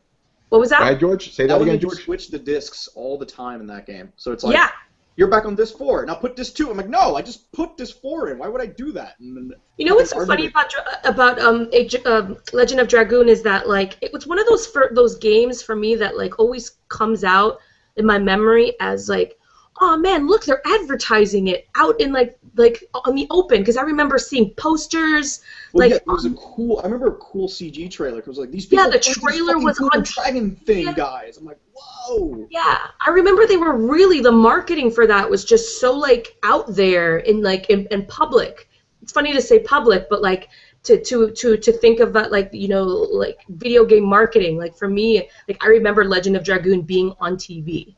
what 0.50 0.60
was 0.60 0.70
that? 0.70 0.82
ahead, 0.82 1.00
George. 1.00 1.34
Say 1.34 1.44
that, 1.44 1.54
That 1.54 1.60
one 1.60 1.68
again, 1.70 1.80
George. 1.80 2.04
switch 2.04 2.28
the 2.30 2.40
discs 2.40 2.88
all 2.96 3.18
the 3.18 3.26
time 3.26 3.62
in 3.62 3.68
that 3.68 3.86
game. 3.88 4.14
So 4.16 4.32
it's 4.32 4.44
like 4.44 4.54
yeah, 4.54 4.70
you're 5.16 5.28
back 5.28 5.46
on 5.46 5.56
disc 5.56 5.78
four. 5.78 6.06
Now 6.06 6.16
put 6.16 6.36
disc 6.36 6.56
two. 6.56 6.70
I'm 6.70 6.78
like, 6.78 6.90
no, 6.90 7.16
I 7.16 7.22
just 7.22 7.52
put 7.52 7.76
disc 7.78 8.00
four 8.02 8.30
in. 8.30 8.38
Why 8.38 8.48
would 8.48 8.62
I 8.62 8.68
do 8.68 8.92
that? 8.94 9.20
And 9.20 9.54
you 9.78 9.86
know 9.86 9.96
what's 9.96 10.12
so 10.12 10.20
Argument. 10.20 10.54
funny 10.54 10.72
about 11.04 11.06
about 11.36 11.40
um, 11.40 11.68
Age, 11.74 11.96
um 12.06 12.38
Legend 12.54 12.80
of 12.80 12.88
Dragoon 12.88 13.28
is 13.28 13.42
that 13.44 13.68
like 13.68 13.98
it 14.02 14.14
was 14.14 14.28
one 14.28 14.40
of 14.40 14.46
those 14.46 14.68
for 14.68 14.90
those 14.94 15.18
games 15.18 15.62
for 15.62 15.76
me 15.76 15.96
that 15.96 16.18
like 16.18 16.40
always 16.40 16.78
comes 16.90 17.24
out 17.24 17.58
in 17.98 18.06
my 18.06 18.20
memory 18.20 18.74
as 18.80 19.10
like 19.10 19.38
oh 19.80 19.98
man 19.98 20.28
look 20.28 20.44
they're 20.46 20.62
advertising 20.66 21.48
it 21.48 21.68
out 21.76 22.00
in 22.00 22.12
like 22.12 22.38
like 22.56 22.84
on 23.06 23.14
the 23.16 23.28
open 23.30 23.60
because 23.62 23.78
I 23.78 23.82
remember 23.84 24.18
seeing 24.18 24.52
posters 24.56 25.42
well, 25.74 25.82
like 25.88 25.92
yeah, 25.92 25.98
it 25.98 26.08
was 26.08 26.26
a 26.26 26.32
cool. 26.32 26.80
I 26.80 26.84
remember 26.84 27.08
a 27.08 27.16
cool 27.18 27.48
CG 27.48 27.92
trailer. 27.92 28.20
'cause 28.22 28.28
It 28.28 28.32
was 28.32 28.38
like 28.40 28.52
these 28.52 28.66
People 28.66 28.86
Yeah, 28.86 28.90
the 28.92 29.00
trailer 29.00 29.60
was 29.60 29.78
on- 29.80 30.02
Dragon 30.04 30.56
thing, 30.66 30.86
Yeah. 30.86 30.94
guys. 30.94 31.38
I'm 31.38 31.46
like, 31.46 31.60
whoa. 31.74 32.48
Yeah, 32.50 32.78
I 33.06 33.10
remember 33.12 33.46
they 33.46 33.58
were 33.58 33.76
really 33.76 34.20
the 34.22 34.32
marketing 34.32 34.90
for 34.90 35.06
that 35.06 35.30
was 35.30 35.46
just 35.46 35.80
so 35.80 35.94
like 35.96 36.36
out 36.44 36.74
there 36.76 37.18
in 37.18 37.42
like 37.44 37.70
in, 37.70 37.86
in 37.92 38.06
public. 38.08 38.70
It's 39.04 39.12
funny 39.12 39.34
to 39.34 39.42
say 39.42 39.60
public, 39.60 40.10
but 40.10 40.22
like 40.24 40.50
to 40.84 41.00
to 41.04 41.30
to 41.32 41.58
to 41.58 41.72
think 41.72 42.00
of 42.00 42.14
that 42.14 42.32
like 42.32 42.50
you 42.54 42.70
know 42.70 42.84
like 42.86 43.38
video 43.50 43.86
game 43.86 44.06
marketing. 44.06 44.58
Like 44.58 44.76
for 44.76 44.88
me, 44.88 45.30
like 45.48 45.64
I 45.64 45.68
remember 45.68 46.06
Legend 46.06 46.36
of 46.38 46.44
Dragoon 46.44 46.82
being 46.82 47.14
on 47.20 47.36
TV. 47.36 47.94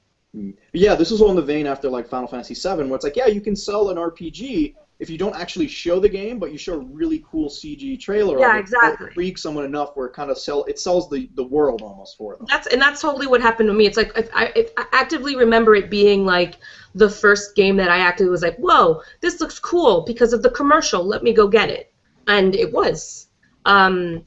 Yeah, 0.73 0.95
this 0.95 1.11
was 1.11 1.21
all 1.21 1.29
in 1.31 1.35
the 1.35 1.41
vein 1.41 1.65
after 1.65 1.89
like 1.89 2.07
Final 2.07 2.27
Fantasy 2.27 2.53
VII, 2.53 2.83
where 2.85 2.95
it's 2.95 3.03
like, 3.03 3.15
yeah, 3.15 3.27
you 3.27 3.41
can 3.41 3.55
sell 3.55 3.89
an 3.89 3.97
RPG 3.97 4.75
if 4.99 5.09
you 5.09 5.17
don't 5.17 5.35
actually 5.35 5.67
show 5.67 5.99
the 5.99 6.09
game, 6.09 6.39
but 6.39 6.51
you 6.51 6.57
show 6.57 6.73
a 6.73 6.79
really 6.79 7.23
cool 7.29 7.49
CG 7.49 7.99
trailer. 7.99 8.37
Yeah, 8.37 8.57
it, 8.57 8.59
exactly. 8.59 9.07
It'll 9.17 9.37
someone 9.37 9.63
enough 9.63 9.95
where 9.95 10.07
it 10.07 10.13
kind 10.13 10.29
of 10.29 10.37
sell 10.37 10.65
it 10.65 10.77
sells 10.77 11.09
the, 11.09 11.29
the 11.35 11.43
world 11.43 11.81
almost 11.81 12.17
for 12.17 12.35
them. 12.35 12.45
That's 12.49 12.67
and 12.67 12.81
that's 12.81 13.01
totally 13.01 13.25
what 13.25 13.41
happened 13.41 13.69
to 13.69 13.73
me. 13.73 13.85
It's 13.85 13.97
like 13.97 14.11
if 14.17 14.29
I, 14.33 14.51
if 14.55 14.71
I 14.77 14.85
actively 14.91 15.35
remember 15.35 15.73
it 15.73 15.89
being 15.89 16.25
like 16.25 16.55
the 16.95 17.09
first 17.09 17.55
game 17.55 17.77
that 17.77 17.89
I 17.89 17.99
actively 17.99 18.29
was 18.29 18.41
like, 18.41 18.57
whoa, 18.57 19.01
this 19.21 19.39
looks 19.39 19.57
cool 19.57 20.01
because 20.05 20.33
of 20.33 20.43
the 20.43 20.49
commercial. 20.49 21.03
Let 21.05 21.23
me 21.23 21.33
go 21.33 21.47
get 21.47 21.69
it, 21.69 21.93
and 22.27 22.53
it 22.53 22.71
was. 22.71 23.27
Um, 23.65 24.25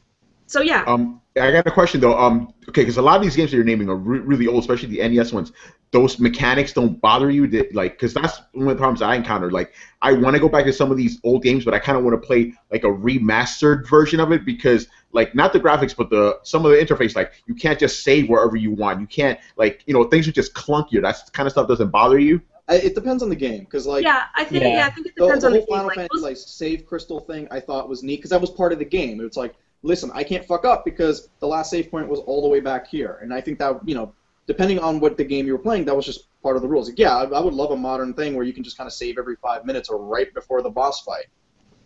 so 0.52 0.60
yeah. 0.60 0.84
Um, 0.86 1.20
I 1.34 1.50
got 1.50 1.66
a 1.66 1.70
question 1.70 2.00
though. 2.00 2.18
Um, 2.18 2.52
okay, 2.68 2.82
because 2.82 2.98
a 2.98 3.02
lot 3.02 3.16
of 3.16 3.22
these 3.22 3.34
games 3.34 3.50
that 3.50 3.56
you're 3.56 3.64
naming 3.64 3.88
are 3.88 3.96
re- 3.96 4.18
really 4.18 4.46
old, 4.46 4.60
especially 4.60 4.90
the 4.90 5.08
NES 5.08 5.32
ones. 5.32 5.52
Those 5.90 6.18
mechanics 6.18 6.72
don't 6.72 7.00
bother 7.00 7.30
you, 7.30 7.46
that, 7.48 7.74
like, 7.74 7.92
because 7.92 8.14
that's 8.14 8.40
one 8.52 8.68
of 8.68 8.74
the 8.74 8.78
problems 8.78 9.02
I 9.02 9.14
encountered. 9.14 9.52
Like, 9.52 9.72
I 10.00 10.12
want 10.12 10.34
to 10.36 10.40
go 10.40 10.48
back 10.48 10.64
to 10.66 10.72
some 10.72 10.90
of 10.90 10.96
these 10.96 11.18
old 11.24 11.42
games, 11.42 11.64
but 11.64 11.74
I 11.74 11.78
kind 11.78 11.96
of 11.96 12.04
want 12.04 12.20
to 12.20 12.26
play 12.26 12.52
like 12.70 12.84
a 12.84 12.88
remastered 12.88 13.88
version 13.88 14.20
of 14.20 14.30
it 14.30 14.44
because, 14.44 14.88
like, 15.12 15.34
not 15.34 15.54
the 15.54 15.60
graphics, 15.60 15.96
but 15.96 16.10
the 16.10 16.38
some 16.42 16.66
of 16.66 16.72
the 16.72 16.78
interface. 16.78 17.16
Like, 17.16 17.32
you 17.46 17.54
can't 17.54 17.78
just 17.78 18.04
save 18.04 18.28
wherever 18.28 18.56
you 18.56 18.70
want. 18.70 19.00
You 19.00 19.06
can't, 19.06 19.38
like, 19.56 19.82
you 19.86 19.94
know, 19.94 20.04
things 20.04 20.28
are 20.28 20.32
just 20.32 20.52
clunkier. 20.52 21.00
That 21.00 21.16
kind 21.32 21.46
of 21.46 21.52
stuff 21.52 21.66
doesn't 21.66 21.90
bother 21.90 22.18
you. 22.18 22.42
I, 22.68 22.76
it 22.76 22.94
depends 22.94 23.22
on 23.22 23.28
the 23.28 23.36
game, 23.36 23.60
because 23.60 23.86
like 23.86 24.04
yeah, 24.04 24.24
I 24.34 24.44
think 24.44 24.62
Yeah. 24.62 24.68
yeah, 24.68 24.86
I 24.86 24.90
think 24.90 25.06
it 25.08 25.14
the, 25.16 25.24
depends 25.24 25.42
the 25.42 25.48
on 25.48 25.52
the 25.54 25.58
whole 25.60 25.66
game. 25.66 25.76
Final 25.76 25.86
Like, 25.88 25.96
Fantasy 25.96 26.22
like 26.22 26.36
save 26.36 26.86
crystal 26.86 27.20
thing, 27.20 27.48
I 27.50 27.60
thought 27.60 27.88
was 27.88 28.02
neat 28.02 28.16
because 28.16 28.30
that 28.30 28.40
was 28.40 28.50
part 28.50 28.72
of 28.72 28.78
the 28.78 28.84
game. 28.84 29.20
It 29.20 29.24
was 29.24 29.36
like, 29.36 29.54
listen, 29.82 30.10
I 30.14 30.24
can't 30.24 30.44
fuck 30.44 30.64
up 30.64 30.84
because 30.84 31.28
the 31.40 31.46
last 31.46 31.70
save 31.70 31.90
point 31.90 32.08
was 32.08 32.20
all 32.20 32.42
the 32.42 32.48
way 32.48 32.60
back 32.60 32.86
here, 32.86 33.18
and 33.22 33.32
I 33.32 33.40
think 33.40 33.58
that 33.58 33.80
you 33.84 33.94
know, 33.94 34.12
depending 34.46 34.78
on 34.78 35.00
what 35.00 35.16
the 35.16 35.24
game 35.24 35.46
you 35.46 35.52
were 35.52 35.58
playing, 35.58 35.84
that 35.86 35.96
was 35.96 36.06
just 36.06 36.26
part 36.42 36.56
of 36.56 36.62
the 36.62 36.68
rules. 36.68 36.88
Like, 36.88 36.98
yeah, 36.98 37.16
I, 37.16 37.24
I 37.24 37.40
would 37.40 37.54
love 37.54 37.70
a 37.70 37.76
modern 37.76 38.14
thing 38.14 38.34
where 38.34 38.44
you 38.44 38.52
can 38.52 38.64
just 38.64 38.76
kind 38.76 38.86
of 38.86 38.92
save 38.92 39.18
every 39.18 39.36
five 39.36 39.64
minutes 39.64 39.88
or 39.88 39.98
right 39.98 40.32
before 40.34 40.62
the 40.62 40.70
boss 40.70 41.02
fight. 41.02 41.26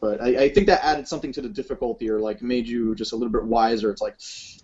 But 0.00 0.20
I, 0.20 0.44
I 0.44 0.48
think 0.50 0.66
that 0.66 0.84
added 0.84 1.08
something 1.08 1.32
to 1.32 1.40
the 1.40 1.48
difficulty, 1.48 2.10
or 2.10 2.20
like 2.20 2.42
made 2.42 2.66
you 2.68 2.94
just 2.94 3.12
a 3.12 3.16
little 3.16 3.32
bit 3.32 3.44
wiser. 3.44 3.90
It's 3.90 4.02
like, 4.02 4.16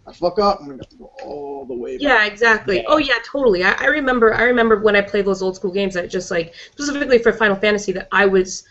I 0.06 0.12
fuck 0.12 0.38
up, 0.38 0.58
I'm 0.60 0.66
gonna 0.66 0.82
have 0.82 0.90
to 0.90 0.96
go 0.96 1.12
all 1.24 1.64
the 1.64 1.74
way. 1.74 1.96
Back. 1.96 2.02
Yeah, 2.02 2.26
exactly. 2.26 2.76
Yeah. 2.76 2.82
Oh 2.86 2.98
yeah, 2.98 3.18
totally. 3.24 3.64
I, 3.64 3.72
I 3.72 3.86
remember. 3.86 4.34
I 4.34 4.42
remember 4.42 4.80
when 4.82 4.94
I 4.94 5.00
played 5.00 5.24
those 5.24 5.40
old 5.40 5.56
school 5.56 5.72
games. 5.72 5.96
I 5.96 6.06
just 6.06 6.30
like 6.30 6.54
specifically 6.72 7.18
for 7.18 7.32
Final 7.32 7.56
Fantasy 7.56 7.92
that 7.92 8.08
I 8.12 8.26
was, 8.26 8.64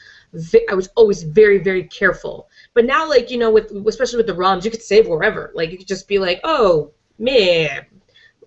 I 0.69 0.75
was 0.75 0.89
always 0.95 1.23
very 1.23 1.57
very 1.57 1.85
careful. 1.85 2.47
But 2.73 2.85
now, 2.85 3.07
like 3.07 3.29
you 3.29 3.37
know, 3.37 3.51
with 3.51 3.71
especially 3.87 4.17
with 4.17 4.27
the 4.27 4.35
ROMs, 4.35 4.63
you 4.63 4.71
could 4.71 4.81
save 4.81 5.07
wherever. 5.07 5.51
Like 5.53 5.71
you 5.71 5.77
could 5.77 5.87
just 5.87 6.07
be 6.07 6.19
like, 6.19 6.39
oh 6.43 6.91
man, 7.19 7.85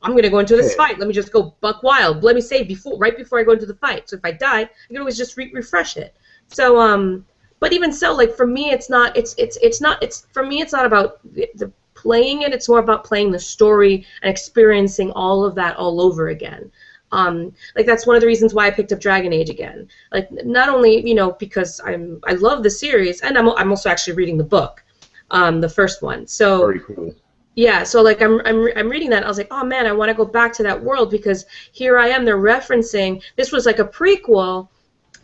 I'm 0.03 0.15
gonna 0.15 0.31
go 0.31 0.39
into 0.39 0.57
this 0.57 0.75
fight. 0.75 0.99
Let 0.99 1.09
me 1.09 1.15
just 1.15 1.33
go 1.33 1.55
buck 1.61 1.83
wild. 1.83 2.23
Let 2.23 2.35
me 2.35 2.41
save 2.41 2.69
before 2.69 2.99
right 2.99 3.17
before 3.17 3.39
I 3.39 3.43
go 3.43 3.53
into 3.53 3.67
the 3.67 3.75
fight. 3.75 4.09
So 4.09 4.17
if 4.17 4.25
I 4.25 4.33
die, 4.33 4.63
I 4.63 4.69
can 4.89 4.99
always 4.99 5.17
just 5.19 5.37
re- 5.37 5.51
refresh 5.53 5.97
it. 5.97 6.17
So 6.49 6.79
um, 6.79 7.25
but 7.61 7.73
even 7.73 7.93
so, 7.93 8.15
like 8.15 8.37
for 8.37 8.47
me, 8.47 8.71
it's 8.71 8.91
not. 8.91 9.17
It's 9.17 9.35
it's 9.39 9.57
it's 9.63 9.81
not. 9.81 10.03
It's 10.03 10.27
for 10.33 10.45
me, 10.45 10.61
it's 10.61 10.73
not 10.73 10.85
about 10.85 11.21
the, 11.35 11.49
the 11.55 11.73
playing 11.95 12.43
it. 12.43 12.53
It's 12.53 12.69
more 12.69 12.79
about 12.79 13.05
playing 13.05 13.31
the 13.31 13.39
story 13.39 14.07
and 14.23 14.31
experiencing 14.31 15.11
all 15.13 15.45
of 15.45 15.55
that 15.55 15.77
all 15.77 16.01
over 16.01 16.29
again. 16.29 16.71
Um, 17.15 17.53
like 17.77 17.87
that's 17.87 18.07
one 18.09 18.17
of 18.17 18.23
the 18.23 18.27
reasons 18.27 18.55
why 18.55 18.67
I 18.67 18.73
picked 18.73 18.93
up 18.93 18.99
Dragon 19.01 19.33
Age 19.33 19.49
again. 19.49 19.89
Like 20.13 20.29
not 20.33 20.69
only 20.69 21.07
you 21.09 21.15
know 21.15 21.33
because 21.33 21.81
I'm 21.85 22.21
I 22.25 22.33
love 22.33 22.63
the 22.65 22.71
series 22.71 23.21
and 23.21 23.39
I'm 23.39 23.49
I'm 23.51 23.71
also 23.71 23.89
actually 23.89 24.17
reading 24.17 24.37
the 24.37 24.51
book, 24.57 24.85
um, 25.31 25.61
the 25.61 25.69
first 25.69 26.03
one. 26.03 26.27
So 26.27 26.67
Very 26.67 26.81
cool. 26.81 27.15
yeah, 27.55 27.85
so 27.85 28.03
like 28.03 28.21
I'm 28.21 28.41
I'm 28.45 28.69
I'm 28.77 28.89
reading 28.89 29.11
that. 29.11 29.23
I 29.25 29.29
was 29.29 29.39
like, 29.39 29.53
oh 29.53 29.65
man, 29.65 29.87
I 29.87 29.93
want 29.93 30.09
to 30.11 30.15
go 30.15 30.25
back 30.25 30.53
to 30.55 30.65
that 30.65 30.83
world 30.83 31.09
because 31.11 31.47
here 31.73 31.99
I 31.99 32.09
am. 32.09 32.25
They're 32.25 32.37
referencing 32.57 33.23
this 33.37 33.53
was 33.53 33.65
like 33.65 33.79
a 33.79 33.85
prequel. 33.85 34.69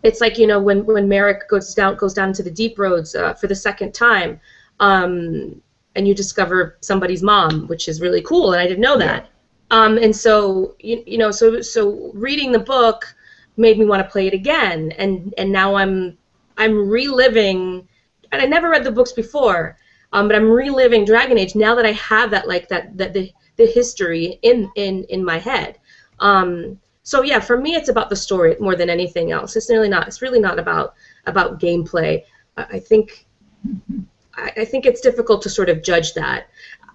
It's 0.04 0.20
like 0.20 0.38
you 0.38 0.46
know 0.46 0.60
when 0.60 0.86
when 0.86 1.08
Maric 1.08 1.48
goes 1.48 1.74
down 1.74 1.96
goes 1.96 2.14
down 2.14 2.32
to 2.34 2.42
the 2.44 2.52
deep 2.52 2.78
roads 2.78 3.16
uh, 3.16 3.34
for 3.34 3.48
the 3.48 3.56
second 3.56 3.92
time, 3.94 4.40
um, 4.78 5.60
and 5.96 6.06
you 6.06 6.14
discover 6.14 6.76
somebody's 6.80 7.22
mom, 7.22 7.66
which 7.66 7.88
is 7.88 8.00
really 8.00 8.22
cool, 8.22 8.52
and 8.52 8.60
I 8.62 8.66
didn't 8.68 8.80
know 8.88 8.98
that. 8.98 9.28
Um, 9.70 9.98
and 9.98 10.14
so 10.14 10.74
you, 10.80 11.02
you 11.06 11.18
know 11.18 11.30
so 11.30 11.60
so 11.60 12.10
reading 12.14 12.50
the 12.52 12.58
book 12.58 13.14
made 13.56 13.78
me 13.78 13.84
want 13.84 14.02
to 14.02 14.10
play 14.10 14.26
it 14.26 14.34
again, 14.34 14.92
and 14.92 15.32
and 15.38 15.52
now 15.52 15.74
I'm 15.74 16.18
I'm 16.56 16.88
reliving 16.88 17.88
and 18.32 18.42
I 18.42 18.46
never 18.46 18.70
read 18.70 18.84
the 18.84 18.92
books 18.92 19.12
before, 19.12 19.76
um, 20.12 20.28
but 20.28 20.36
I'm 20.36 20.50
reliving 20.50 21.04
Dragon 21.04 21.38
Age 21.38 21.54
now 21.54 21.74
that 21.74 21.86
I 21.86 21.92
have 21.92 22.30
that 22.30 22.48
like 22.48 22.68
that 22.68 22.96
that 22.96 23.12
the 23.12 23.30
the 23.56 23.66
history 23.66 24.38
in 24.42 24.70
in 24.76 25.04
in 25.04 25.24
my 25.24 25.38
head. 25.38 25.78
Um, 26.20 26.78
so 27.02 27.22
yeah, 27.22 27.40
for 27.40 27.56
me, 27.56 27.74
it's 27.74 27.88
about 27.88 28.10
the 28.10 28.16
story 28.16 28.56
more 28.60 28.76
than 28.76 28.90
anything 28.90 29.32
else. 29.32 29.56
It's 29.56 29.70
really 29.70 29.88
not. 29.88 30.06
It's 30.06 30.22
really 30.22 30.40
not 30.40 30.58
about 30.58 30.94
about 31.26 31.60
gameplay. 31.60 32.22
I, 32.56 32.62
I 32.72 32.78
think 32.78 33.26
I, 34.34 34.52
I 34.58 34.64
think 34.64 34.86
it's 34.86 35.00
difficult 35.00 35.42
to 35.42 35.50
sort 35.50 35.68
of 35.68 35.82
judge 35.82 36.14
that. 36.14 36.48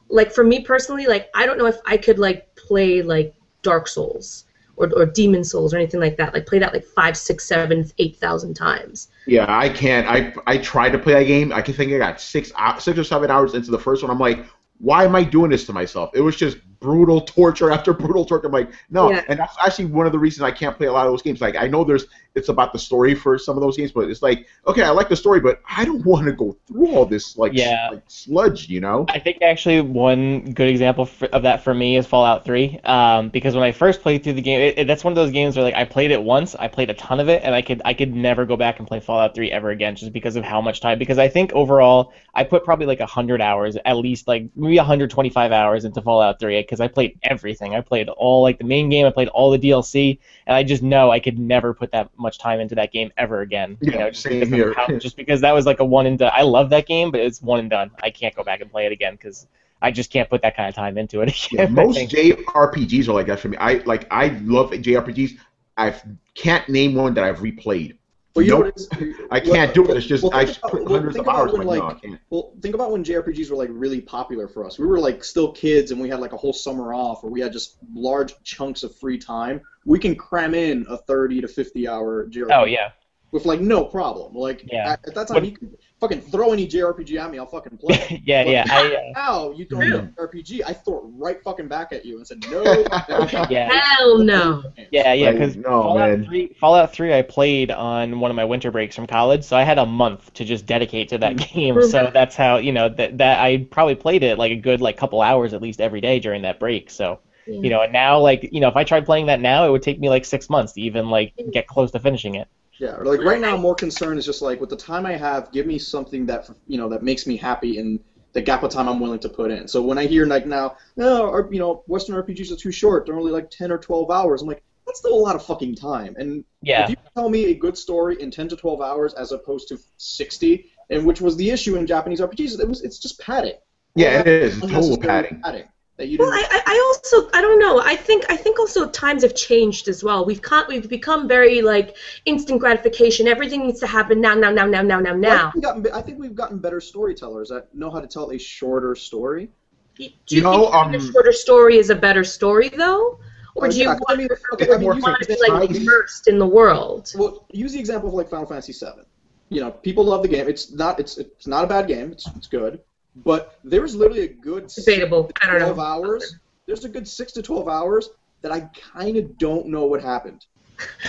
Like 0.10 0.32
for 0.32 0.44
me 0.44 0.62
personally, 0.62 1.08
like 1.08 1.30
I 1.34 1.46
don't 1.46 1.58
know 1.58 1.66
if 1.66 1.78
I 1.86 1.98
could 1.98 2.20
like 2.20 2.55
play 2.68 3.02
like 3.02 3.34
Dark 3.62 3.88
Souls 3.88 4.46
or, 4.78 4.92
or 4.96 5.06
Demon's 5.06 5.52
Souls 5.52 5.74
or 5.74 5.78
anything 5.78 6.00
like 6.00 6.18
that. 6.18 6.34
Like 6.34 6.46
play 6.46 6.60
that 6.60 6.74
like 6.74 6.86
five, 6.86 7.18
six, 7.18 7.46
seven, 7.46 7.90
eight 7.98 8.18
thousand 8.18 8.54
times. 8.54 9.10
Yeah, 9.26 9.46
I 9.48 9.70
can't. 9.70 10.08
I 10.08 10.34
I 10.48 10.58
tried 10.58 10.92
to 10.92 11.00
play 11.00 11.14
that 11.14 11.24
game. 11.24 11.52
I 11.52 11.62
can 11.62 11.74
think 11.74 11.92
I 11.92 11.98
got 11.98 12.22
six 12.22 12.52
six 12.80 13.00
or 13.00 13.04
seven 13.04 13.32
hours 13.32 13.54
into 13.54 13.72
the 13.72 13.80
first 13.80 14.04
one. 14.04 14.12
I'm 14.12 14.20
like, 14.20 14.46
why 14.80 15.06
am 15.06 15.16
I 15.16 15.24
doing 15.24 15.52
this 15.52 15.66
to 15.66 15.74
myself? 15.74 16.12
It 16.14 16.22
was 16.22 16.36
just 16.36 16.58
brutal 16.86 17.20
torture 17.22 17.72
after 17.72 17.94
brutal 18.04 18.26
torture. 18.26 18.46
I'm 18.48 18.54
like, 18.54 18.70
no, 18.92 19.10
Yeah. 19.12 19.24
and 19.28 19.40
that's 19.40 19.56
actually 19.66 19.86
one 19.86 20.06
of 20.06 20.12
the 20.12 20.20
reasons 20.20 20.44
I 20.44 20.52
can't 20.52 20.78
play 20.78 20.88
a 20.88 20.92
lot 20.92 21.08
of 21.08 21.12
those 21.12 21.24
games. 21.24 21.42
Like, 21.42 21.56
I 21.58 21.68
know 21.68 21.84
there's 21.84 22.06
it's 22.36 22.50
about 22.50 22.74
the 22.74 22.80
story 22.80 23.16
for 23.16 23.38
some 23.40 23.56
of 23.58 23.62
those 23.64 23.78
games, 23.78 23.94
but 23.94 24.10
it's 24.10 24.22
like, 24.22 24.46
okay, 24.68 24.84
I 24.84 24.90
like 24.90 25.08
the 25.08 25.16
story, 25.16 25.40
but 25.40 25.62
I 25.70 25.86
don't 25.86 26.06
want 26.12 26.26
to 26.26 26.34
go 26.34 26.56
through 26.68 26.88
all 26.96 27.06
this 27.06 27.38
like, 27.38 27.54
Yeah. 27.56 27.90
like 27.94 28.04
sludge, 28.08 28.68
you 28.70 28.82
know? 28.82 29.06
I 29.10 29.20
think 29.20 29.42
actually 29.42 29.80
one 29.82 30.52
good 30.52 30.68
example 30.68 31.04
f 31.06 31.24
of 31.24 31.44
that 31.44 31.64
for 31.64 31.74
me 31.74 31.96
is 31.98 32.06
Fallout 32.06 32.44
3, 32.46 32.80
um, 32.84 33.30
because 33.30 33.56
when 33.56 33.64
I 33.64 33.72
first 33.72 34.02
played 34.02 34.24
through 34.24 34.34
the 34.34 34.42
game, 34.42 34.60
it, 34.62 34.80
it- 34.80 34.88
that's 34.88 35.04
one 35.04 35.12
of 35.14 35.16
those 35.16 35.32
games 35.32 35.56
where 35.56 35.64
like 35.64 35.76
I 35.76 35.86
played 35.86 36.12
it 36.12 36.22
once, 36.22 36.56
I 36.56 36.68
played 36.68 36.90
a 36.90 36.94
ton 36.94 37.20
of 37.22 37.30
it, 37.30 37.42
and 37.44 37.56
I 37.56 37.62
could 37.62 37.82
I 37.86 37.94
could 37.94 38.14
never 38.14 38.46
go 38.46 38.56
back 38.58 38.80
and 38.80 38.88
play 38.88 39.00
Fallout 39.00 39.34
3 39.34 39.50
ever 39.52 39.70
again 39.72 39.96
just 39.96 40.12
because 40.14 40.36
of 40.36 40.44
how 40.44 40.60
much 40.62 40.82
time. 40.82 41.00
Because 41.00 41.18
I 41.18 41.28
think 41.30 41.54
overall 41.54 42.14
I 42.34 42.44
put 42.44 42.64
probably 42.66 42.86
like 42.86 43.00
hundred 43.00 43.42
hours, 43.42 43.78
at 43.86 43.96
least 43.98 44.28
like 44.28 44.50
maybe 44.56 44.76
125 44.78 45.52
hours 45.54 45.86
into 45.86 46.02
Fallout 46.02 46.40
3, 46.40 46.58
because 46.76 46.82
I 46.92 46.94
played 46.94 47.18
everything. 47.24 47.76
I 47.76 47.82
played 47.82 48.10
all 48.10 48.42
like 48.44 48.58
the 48.58 48.64
main 48.66 48.90
game, 48.90 49.06
I 49.06 49.12
played 49.12 49.30
all 49.30 49.52
the 49.52 49.58
DLC, 49.60 50.20
and 50.48 50.56
I 50.56 50.64
just 50.64 50.84
know 50.84 51.12
I 51.12 51.20
could 51.20 51.40
never 51.40 51.74
put 51.74 51.92
that 51.92 52.10
much 52.18 52.38
time 52.40 52.60
into 52.60 52.76
that 52.76 52.92
game 52.92 53.12
ever 53.18 53.42
again. 53.42 53.80
you 53.90 53.98
Yeah, 53.98 54.00
know, 54.00 54.10
just 54.12 54.30
same 54.30 54.52
because, 54.52 54.64
how, 54.70 54.92
just 55.00 55.16
because 55.18 55.42
that 55.42 55.54
was 55.54 55.66
like 55.66 55.80
a 55.80 55.86
one 55.86 56.06
and 56.08 56.20
done. 56.20 56.32
I 56.34 56.44
love 56.44 56.70
that 56.72 56.88
game, 56.88 57.12
but 57.12 57.22
it's 57.22 57.42
one 57.42 57.60
and 57.60 57.70
done. 57.70 57.92
I 58.02 58.10
can't 58.12 58.36
go 58.36 58.44
back 58.44 58.62
and 58.62 58.72
play 58.72 58.86
it 58.86 58.92
again 58.92 59.14
because 59.16 59.48
I 59.82 59.92
just 59.92 60.12
can't 60.12 60.30
put 60.30 60.42
that 60.44 60.56
kind 60.56 60.70
of 60.70 60.76
time 60.76 60.98
into 60.98 61.22
it 61.22 61.48
Yeah, 61.52 61.66
again. 61.66 61.74
I 61.78 61.86
most. 61.86 62.10
JRPGs 62.10 63.08
are 63.08 63.14
like 63.14 63.28
that 63.28 63.40
for 63.40 63.50
me. 63.50 63.58
I 63.58 63.76
like 63.86 64.08
I 64.12 64.28
love 64.44 64.72
JRPGs. 64.72 65.38
I 65.78 65.96
can't 66.36 66.68
name 66.70 66.96
one 66.96 67.14
that 67.16 67.24
I've 67.24 67.40
replayed. 67.40 67.98
Well, 68.36 68.44
you 68.44 68.52
know 68.52 68.58
Nope. 68.64 68.76
what 68.90 69.02
it 69.02 69.08
is? 69.08 69.16
I 69.32 69.40
can't 69.40 69.74
do 69.74 69.86
it. 69.90 69.96
It's 69.96 70.06
just 70.06 70.24
Well, 70.24 70.34
I 70.34 70.42
about- 70.42 70.62
put 70.64 70.88
hundreds 70.88 71.16
of 71.18 71.28
hours. 71.28 71.54
when, 71.54 71.66
Like, 71.66 71.80
no, 71.80 71.88
I 71.88 71.94
can't. 71.94 72.20
Well, 72.30 72.54
think 72.62 72.76
about 72.76 72.92
when 72.92 73.02
JRPGs 73.04 73.50
were 73.50 73.56
like 73.56 73.70
really 73.72 74.02
popular 74.02 74.48
for 74.50 74.66
us. 74.66 74.78
We 74.78 74.86
were 74.86 75.00
like 75.00 75.24
still 75.24 75.54
kids 75.54 75.92
and 75.92 76.02
we 76.02 76.10
had 76.10 76.20
like 76.20 76.34
a 76.34 76.38
whole 76.38 76.52
summer 76.52 76.94
off, 76.94 77.24
or 77.24 77.30
we 77.30 77.40
had 77.40 77.54
just 77.54 77.78
large 77.94 78.34
chunks 78.44 78.84
of 78.84 78.94
free 78.98 79.18
time. 79.18 79.62
We 79.86 80.00
can 80.00 80.16
cram 80.16 80.54
in 80.54 80.86
a 80.90 80.98
30 80.98 81.42
to 81.42 81.48
50 81.48 81.88
hour 81.88 82.26
JRPG 82.28 82.52
Oh 82.52 82.66
yeah, 82.66 82.92
with 83.32 83.46
like 83.46 83.62
no 83.62 83.86
problem. 83.86 84.36
Like 84.36 84.66
Yeah. 84.70 84.92
at, 84.94 85.08
at 85.08 85.16
that 85.16 85.28
time, 85.30 85.36
What- 85.36 85.46
you 85.46 85.52
could 85.54 85.78
fucking 86.08 86.22
throw 86.30 86.52
any 86.54 86.68
JRPG 86.68 87.20
at 87.20 87.32
me, 87.32 87.40
I'll 87.40 87.46
fucking 87.46 87.78
play. 87.78 88.22
yeah, 88.26 88.44
But 88.44 88.52
yeah. 88.52 88.66
I, 88.70 88.96
uh, 88.96 89.00
Now 89.16 89.52
you 89.52 89.66
throw 89.66 89.82
True. 89.82 89.98
an 89.98 90.16
RPG, 90.18 90.62
I 90.66 90.74
throw 90.74 91.00
it 91.00 91.04
right 91.16 91.42
fucking 91.44 91.68
back 91.68 91.92
at 91.94 92.06
you 92.06 92.18
and 92.18 92.28
said 92.28 92.46
no. 92.50 92.64
yeah, 93.50 93.72
Hell 93.74 94.20
no. 94.20 94.64
yeah, 94.92 95.14
yeah. 95.14 95.32
Because 95.32 95.56
no, 95.56 95.64
Fallout 95.64 96.10
man. 96.10 96.26
Three, 96.26 96.56
Fallout 96.60 96.94
Three, 96.94 97.14
I 97.14 97.22
played 97.22 97.72
on 97.72 98.20
one 98.20 98.32
of 98.32 98.36
my 98.36 98.46
winter 98.46 98.72
breaks 98.72 98.96
from 98.96 99.08
college, 99.08 99.44
so 99.44 99.58
I 99.58 99.64
had 99.64 99.78
a 99.78 99.86
month 99.86 100.34
to 100.36 100.46
just 100.46 100.66
dedicate 100.66 101.10
to 101.10 101.18
that 101.20 101.38
game. 101.38 101.82
So 101.82 102.12
that's 102.14 102.36
how 102.36 102.58
you 102.58 102.72
know 102.72 102.90
that 102.90 103.18
that 103.18 103.40
I 103.40 103.68
probably 103.70 103.96
played 103.96 104.24
it 104.24 104.38
like 104.38 104.52
a 104.52 104.58
good 104.58 104.82
like 104.82 104.98
couple 104.98 105.22
hours 105.22 105.54
at 105.54 105.62
least 105.62 105.82
every 105.82 106.02
day 106.02 106.20
during 106.20 106.44
that 106.44 106.60
break. 106.60 106.90
So 106.90 107.20
you 107.48 107.70
know, 107.70 107.82
and 107.82 107.94
now 107.94 108.20
like 108.20 108.50
you 108.52 108.60
know, 108.60 108.68
if 108.68 108.76
I 108.76 108.84
tried 108.84 109.06
playing 109.06 109.28
that 109.28 109.40
now, 109.40 109.66
it 109.68 109.72
would 109.72 109.84
take 109.84 110.00
me 110.00 110.10
like 110.10 110.26
six 110.26 110.50
months 110.50 110.74
to 110.74 110.82
even 110.82 111.10
like 111.10 111.34
get 111.52 111.68
close 111.68 111.92
to 111.92 112.00
finishing 112.00 112.36
it. 112.36 112.48
Yeah, 112.80 112.96
or, 112.98 113.06
like 113.06 113.22
right 113.22 113.40
now, 113.40 113.56
more 113.56 113.76
concerned 113.76 114.20
is 114.20 114.26
just 114.26 114.42
like 114.42 114.60
with 114.60 114.70
the 114.70 114.76
time 114.76 115.06
I 115.06 115.14
have, 115.14 115.52
give 115.52 115.66
me 115.66 115.80
something 115.80 116.26
that 116.26 116.50
you 116.68 116.78
know 116.78 116.90
that 116.90 117.04
makes 117.04 117.26
me 117.26 117.38
happy 117.38 117.78
in 117.78 118.00
the 118.34 118.42
gap 118.42 118.64
of 118.64 118.72
time 118.72 118.90
I'm 118.90 119.00
willing 119.00 119.20
to 119.20 119.30
put 119.30 119.50
in. 119.50 119.68
So 119.68 119.82
when 119.82 119.98
I 119.98 120.06
hear 120.06 120.26
like 120.26 120.46
now, 120.46 120.76
no, 120.98 121.28
or, 121.28 121.48
you 121.52 121.60
know, 121.60 121.84
Western 121.88 122.16
RPGs 122.18 122.52
are 122.52 122.58
too 122.58 122.72
short. 122.72 123.06
They're 123.06 123.18
only 123.18 123.32
like 123.32 123.50
10 123.50 123.72
or 123.72 123.78
12 123.78 124.12
hours. 124.12 124.42
I'm 124.42 124.50
like, 124.50 124.62
that's 124.86 125.00
still 125.00 125.14
a 125.14 125.16
lot 125.16 125.36
of 125.36 125.46
fucking 125.46 125.76
time. 125.76 126.16
And 126.20 126.44
Yeah. 126.62 126.84
if 126.84 126.90
you 126.90 126.96
tell 127.16 127.30
me 127.30 127.46
a 127.46 127.56
good 127.56 127.78
story 127.78 128.22
in 128.22 128.32
10 128.32 128.50
to 128.50 128.58
12 128.58 128.82
hours 128.82 129.14
as 129.14 129.32
opposed 129.32 129.70
to 129.70 129.80
60, 129.96 130.70
and 130.90 131.06
which 131.06 131.22
was 131.22 131.38
the 131.38 131.50
issue 131.50 131.78
in 131.78 131.88
Japanese 131.88 132.20
RPGs, 132.20 132.60
it 132.60 132.68
was 132.68 132.82
it's 132.82 133.00
just 133.00 133.20
padding. 133.22 133.56
Yeah, 133.96 134.20
it 134.20 134.28
is. 134.28 134.60
Total 134.60 134.68
Unnecessary 134.68 135.24
padding. 135.42 135.70
That 135.98 136.08
you 136.10 136.18
Well, 136.18 136.32
didn't. 136.32 136.52
I, 136.52 136.58
I 136.58 136.62
I 136.74 136.84
also 136.88 137.30
I 137.34 137.42
don't 137.42 137.60
know. 137.60 137.80
I 137.80 137.96
think 137.96 138.26
I 138.30 138.36
think 138.36 138.60
also 138.60 138.90
times 138.90 139.24
have 139.24 139.36
changed 139.36 139.88
as 139.88 140.04
well. 140.04 140.26
We've 140.26 140.42
con- 140.42 140.66
we've 140.68 140.90
become 140.90 141.28
very 141.28 141.62
like 141.62 141.96
instant 142.26 142.60
gratification. 142.60 143.28
Everything 143.28 143.66
needs 143.66 143.80
to 143.80 143.88
happen 143.88 144.20
now, 144.20 144.34
now, 144.36 144.52
now, 144.52 144.66
now, 144.66 144.82
now, 144.82 145.00
now, 145.00 145.14
Well, 145.16 145.32
I, 145.32 145.36
now. 145.36 145.52
think 145.52 145.56
we've 145.56 145.64
gotten, 145.64 145.92
I 145.94 146.02
think 146.02 146.20
we've 146.20 146.36
gotten 146.36 146.58
better 146.60 146.82
storytellers 146.82 147.50
that 147.50 147.74
know 147.74 147.90
how 147.90 148.00
to 148.02 148.08
tell 148.08 148.32
a 148.32 148.38
shorter 148.38 148.96
story. 148.96 149.50
Do 149.98 150.04
you, 150.04 150.10
You 150.28 150.42
know, 150.42 150.64
think 150.64 150.76
um, 150.76 150.94
a 150.96 151.00
shorter 151.00 151.32
story 151.32 151.78
is 151.78 151.90
a 151.90 151.96
better 151.96 152.26
story 152.26 152.68
though, 152.70 153.20
or 153.56 153.68
Oh, 153.68 153.72
do 153.72 153.78
you 153.78 153.84
yeah, 153.84 153.90
want, 153.94 154.04
I 154.10 154.16
mean, 154.18 154.28
okay, 154.54 154.66
I 154.66 154.78
do 154.78 154.84
you 154.84 154.90
want 154.90 155.22
to 155.22 155.28
be 155.28 155.38
like 155.48 155.70
it- 155.72 155.78
immersed 155.78 156.28
in 156.28 156.38
the 156.40 156.46
world? 156.48 157.12
Well, 157.16 157.46
use 157.54 157.72
the 157.72 157.80
example 157.80 158.10
of 158.10 158.16
like 158.16 158.30
Final 158.30 158.46
Fantasy 158.46 158.74
VII. 158.74 159.04
You 159.50 159.62
know, 159.62 159.72
people 159.72 160.04
love 160.04 160.24
the 160.24 160.28
game. 160.28 160.50
It's 160.50 160.72
not. 160.72 161.00
It's 161.00 161.18
it's 161.18 161.48
not 161.48 161.64
a 161.64 161.68
bad 161.68 161.88
game. 161.88 162.12
It's 162.12 162.28
it's 162.36 162.48
good. 162.48 162.82
But 163.18 163.58
there's 163.64 163.96
literally 163.96 164.24
a 164.24 164.28
good 164.28 164.70
six 164.70 164.86
Debatable. 164.86 165.26
to 165.26 165.34
I 165.44 165.46
don't 165.52 165.60
know. 165.60 165.74
twelve 165.74 165.80
hours. 165.80 166.36
There's 166.66 166.84
a 166.86 166.90
good 166.90 167.08
six 167.08 167.32
to 167.34 167.42
twelve 167.42 167.68
hours 167.68 168.10
that 168.42 168.52
I 168.52 168.62
kind 168.94 169.18
of 169.18 169.38
don't 169.38 169.68
know 169.68 169.86
what 169.86 170.02
happened. 170.02 170.46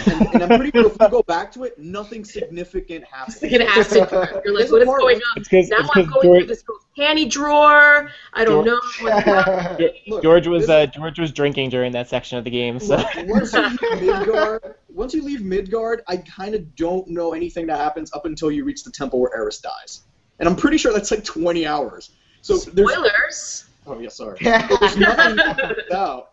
And, 0.06 0.26
and 0.34 0.42
I'm 0.44 0.60
pretty 0.60 0.70
sure 0.78 0.86
if 0.86 0.96
you 1.00 1.08
go 1.10 1.24
back 1.24 1.50
to 1.54 1.64
it, 1.64 1.76
nothing 1.76 2.24
significant 2.24 3.02
It's 3.02 3.10
happened. 3.40 3.42
like 3.42 3.52
an 3.52 3.62
acid 3.62 4.08
trip. 4.08 4.42
You're 4.44 4.54
like, 4.54 4.68
There's 4.68 4.70
what 4.70 4.82
is 4.82 4.86
going 4.88 5.16
on? 5.16 5.22
It's 5.38 5.50
Now 5.52 5.76
it's 5.80 5.90
I'm 5.96 6.04
going 6.06 6.22
George, 6.22 6.38
through 6.38 6.46
this 6.46 6.62
girl's 6.62 6.86
panty 6.96 7.28
drawer. 7.28 8.08
I 8.32 8.44
don't 8.44 8.64
know. 8.64 8.80
Look, 10.06 10.22
George 10.22 10.46
was 10.46 10.62
this- 10.62 10.70
uh, 10.70 10.86
George 10.86 11.18
was 11.18 11.32
drinking 11.32 11.70
during 11.70 11.90
that 11.92 12.08
section 12.08 12.38
of 12.38 12.44
the 12.44 12.50
game. 12.50 12.78
So 12.78 13.04
once 13.24 13.52
you 13.52 13.68
leave 13.68 14.00
Midgard, 14.02 14.74
once 14.94 15.14
you 15.14 15.22
leave 15.22 15.42
Midgard, 15.42 16.02
I 16.06 16.18
kind 16.18 16.54
of 16.54 16.76
don't 16.76 17.08
know 17.08 17.32
anything 17.34 17.66
that 17.66 17.78
happens 17.78 18.12
up 18.12 18.24
until 18.24 18.52
you 18.52 18.64
reach 18.64 18.84
the 18.84 18.92
temple 18.92 19.18
where 19.20 19.32
Aeris 19.36 19.58
dies, 19.58 20.02
and 20.38 20.48
I'm 20.48 20.56
pretty 20.56 20.76
sure 20.78 20.92
that's 20.92 21.10
like 21.10 21.24
20 21.24 21.66
hours. 21.66 22.10
So 22.42 22.56
there's 22.58 22.92
Spoilers. 22.92 23.64
oh 23.86 23.98
yeah, 23.98 24.08
sorry. 24.08 24.38
There's 24.40 24.96
nothing 24.96 25.36
that 25.36 25.56
sticks 25.74 25.92
out. 25.92 26.30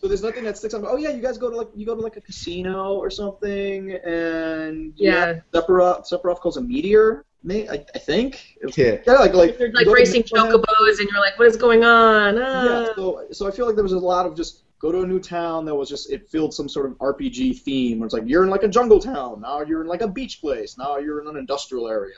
So 0.00 0.08
there's 0.08 0.22
nothing 0.22 0.44
that 0.44 0.56
sticks 0.58 0.74
out. 0.74 0.82
Oh 0.86 0.96
yeah, 0.96 1.10
you 1.10 1.22
guys 1.22 1.38
go 1.38 1.50
to 1.50 1.56
like 1.56 1.68
you 1.74 1.86
go 1.86 1.94
to 1.94 2.00
like 2.00 2.16
a 2.16 2.20
casino 2.20 2.94
or 2.94 3.10
something, 3.10 3.92
and 3.92 4.92
Yeah. 4.96 5.40
Sephiroth 5.52 6.08
Sephiroth 6.10 6.40
calls 6.40 6.56
a 6.56 6.60
meteor. 6.60 7.24
May 7.42 7.68
I, 7.68 7.84
I 7.94 7.98
think. 7.98 8.56
Yeah. 8.76 8.98
Yeah, 9.06 9.14
like 9.14 9.34
like 9.34 9.58
You're 9.58 9.72
like 9.72 9.86
racing 9.86 10.24
Midland- 10.32 10.64
chocobos, 10.64 10.98
and 11.00 11.08
you're 11.10 11.20
like, 11.20 11.38
what 11.38 11.46
is 11.48 11.56
going 11.56 11.84
on? 11.84 12.38
Ah. 12.38 12.64
Yeah, 12.64 12.86
so 12.96 13.26
so 13.32 13.46
I 13.46 13.50
feel 13.50 13.66
like 13.66 13.74
there 13.74 13.84
was 13.84 13.92
a 13.92 13.98
lot 13.98 14.24
of 14.26 14.34
just 14.34 14.62
go 14.78 14.90
to 14.92 15.00
a 15.02 15.06
new 15.06 15.18
town 15.20 15.64
that 15.66 15.74
was 15.74 15.88
just 15.88 16.10
it 16.10 16.28
filled 16.28 16.52
some 16.54 16.68
sort 16.68 16.84
of 16.86 16.92
RPG 16.98 17.58
theme 17.60 17.98
where 18.00 18.06
it's 18.06 18.12
like 18.14 18.24
you're 18.26 18.44
in 18.44 18.50
like 18.50 18.62
a 18.64 18.68
jungle 18.68 19.00
town 19.00 19.40
now 19.40 19.62
you're 19.62 19.80
in 19.80 19.86
like 19.86 20.02
a 20.02 20.08
beach 20.08 20.40
place 20.42 20.76
now 20.76 20.98
you're 20.98 21.22
in 21.22 21.26
an 21.28 21.36
industrial 21.38 21.88
area 21.88 22.12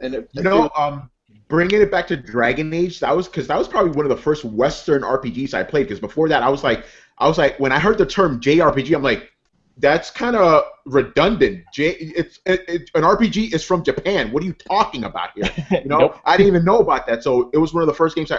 and 0.00 0.14
it, 0.14 0.30
You 0.32 0.42
know, 0.42 0.68
feel- 0.68 0.72
um, 0.76 1.10
bringing 1.48 1.80
it 1.80 1.90
back 1.90 2.06
to 2.08 2.16
Dragon 2.16 2.72
Age, 2.72 3.00
that 3.00 3.16
was 3.16 3.28
because 3.28 3.46
that 3.48 3.58
was 3.58 3.68
probably 3.68 3.92
one 3.92 4.04
of 4.04 4.10
the 4.10 4.16
first 4.22 4.44
Western 4.44 5.02
RPGs 5.02 5.54
I 5.54 5.62
played. 5.62 5.84
Because 5.84 6.00
before 6.00 6.28
that, 6.28 6.42
I 6.42 6.48
was 6.48 6.64
like, 6.64 6.84
I 7.18 7.28
was 7.28 7.38
like, 7.38 7.58
when 7.60 7.72
I 7.72 7.78
heard 7.78 7.98
the 7.98 8.06
term 8.06 8.40
JRPG, 8.40 8.94
I'm 8.94 9.02
like, 9.02 9.30
that's 9.78 10.10
kind 10.10 10.36
of 10.36 10.64
redundant. 10.86 11.64
J, 11.72 11.90
it's 11.90 12.40
it, 12.46 12.64
it, 12.66 12.90
an 12.94 13.02
RPG 13.02 13.52
is 13.54 13.62
from 13.62 13.84
Japan. 13.84 14.32
What 14.32 14.42
are 14.42 14.46
you 14.46 14.54
talking 14.54 15.04
about 15.04 15.30
here? 15.34 15.50
You 15.82 15.88
know, 15.88 15.98
Nope. 15.98 16.20
I 16.24 16.36
didn't 16.36 16.48
even 16.48 16.64
know 16.64 16.78
about 16.78 17.06
that. 17.06 17.22
So 17.22 17.50
it 17.52 17.58
was 17.58 17.74
one 17.74 17.82
of 17.82 17.86
the 17.86 17.94
first 17.94 18.16
games, 18.16 18.32
I, 18.32 18.38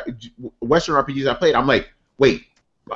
Western 0.62 0.96
RPGs 0.96 1.28
I 1.30 1.36
played. 1.36 1.54
I'm 1.56 1.68
like, 1.68 1.90
wait, 2.18 2.46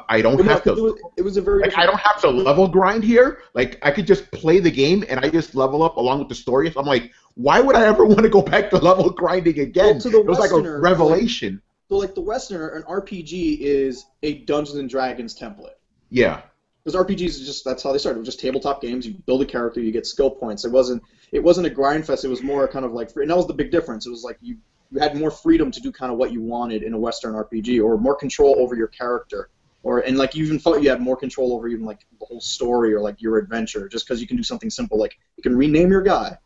I 0.10 0.22
don't 0.22 0.38
no, 0.38 0.44
have 0.44 0.66
it, 0.66 0.76
to. 0.76 0.82
was, 0.82 1.02
it 1.18 1.22
was 1.22 1.38
a 1.38 1.42
very 1.42 1.62
Like, 1.62 1.78
I 1.78 1.86
don't 1.86 2.00
have 2.00 2.20
to 2.22 2.30
level 2.30 2.68
grind 2.68 3.04
here. 3.04 3.40
Like 3.54 3.78
I 3.84 3.92
could 3.92 4.08
just 4.08 4.32
play 4.32 4.60
the 4.60 4.72
game 4.72 5.04
and 5.10 5.20
I 5.20 5.30
just 5.30 5.54
level 5.54 5.84
up 5.84 5.98
along 5.98 6.20
with 6.20 6.30
the 6.30 6.36
story. 6.36 6.72
So 6.72 6.80
I'm 6.80 6.86
like, 6.86 7.12
why 7.36 7.60
would 7.60 7.76
I 7.76 7.86
ever 7.86 8.06
want 8.12 8.22
to 8.22 8.30
go 8.30 8.42
back 8.42 8.70
to 8.72 8.78
level 8.78 9.10
grinding 9.10 9.60
again? 9.60 10.00
Well, 10.04 10.16
it 10.16 10.26
was 10.26 10.40
like 10.40 10.52
a 10.52 10.56
Westerner, 10.56 10.74
like- 10.76 10.84
revelation. 10.84 11.62
so 11.90 11.98
like 11.98 12.16
the 12.16 12.22
Westerner 12.22 12.70
an 12.70 12.84
RPG 12.84 13.60
is 13.60 14.06
a 14.24 14.40
Dungeons 14.40 14.78
and 14.78 14.90
Dragons 14.90 15.38
template 15.38 15.76
yeah. 16.10 16.42
because 16.84 17.00
RPGs 17.00 17.22
is 17.22 17.46
just 17.46 17.66
that's 17.66 17.82
how 17.84 17.92
they 17.92 17.98
started. 17.98 18.18
It 18.18 18.22
was 18.22 18.28
just 18.28 18.40
tabletop 18.40 18.82
games. 18.82 19.08
You 19.08 19.14
build 19.26 19.42
a 19.42 19.46
character, 19.46 19.80
you 19.80 19.92
get 19.92 20.06
skill 20.06 20.30
points. 20.30 20.66
It 20.66 20.72
wasn't 20.72 21.02
it 21.32 21.42
wasn't 21.42 21.68
a 21.68 21.70
grind 21.70 22.06
fest. 22.06 22.26
It 22.26 22.28
was 22.28 22.44
more 22.44 22.68
kind 22.68 22.86
of 22.86 22.92
like, 22.92 23.12
and 23.16 23.30
that 23.30 23.38
was 23.38 23.48
the 23.48 23.54
big 23.54 23.72
difference. 23.72 24.06
It 24.06 24.10
was 24.10 24.24
like 24.24 24.38
you 24.42 24.58
you 24.92 25.00
had 25.00 25.16
more 25.18 25.32
freedom 25.32 25.72
to 25.72 25.80
do 25.80 25.92
kind 25.92 26.12
of 26.12 26.18
what 26.18 26.34
you 26.34 26.42
wanted 26.42 26.84
in 26.84 26.94
a 26.94 27.00
Western 27.00 27.34
RPG, 27.34 27.82
or 27.84 27.98
more 27.98 28.16
control 28.16 28.56
over 28.60 28.76
your 28.76 28.88
character, 28.88 29.50
or 29.84 30.00
and 30.00 30.18
like 30.18 30.36
you 30.36 30.44
even 30.44 30.60
felt 30.60 30.82
you 30.84 30.90
had 30.90 31.02
more 31.02 31.16
control 31.16 31.54
over 31.54 31.68
even 31.70 31.86
like 31.86 32.06
the 32.20 32.26
whole 32.26 32.42
story 32.42 32.94
or 32.94 33.00
like 33.00 33.22
your 33.22 33.38
adventure, 33.38 33.88
just 33.88 34.06
because 34.06 34.20
you 34.20 34.28
can 34.28 34.36
do 34.36 34.44
something 34.44 34.70
simple 34.70 35.00
like 35.00 35.18
you 35.38 35.44
can 35.44 35.56
rename 35.56 35.90
your 35.90 36.02
guy, 36.02 36.38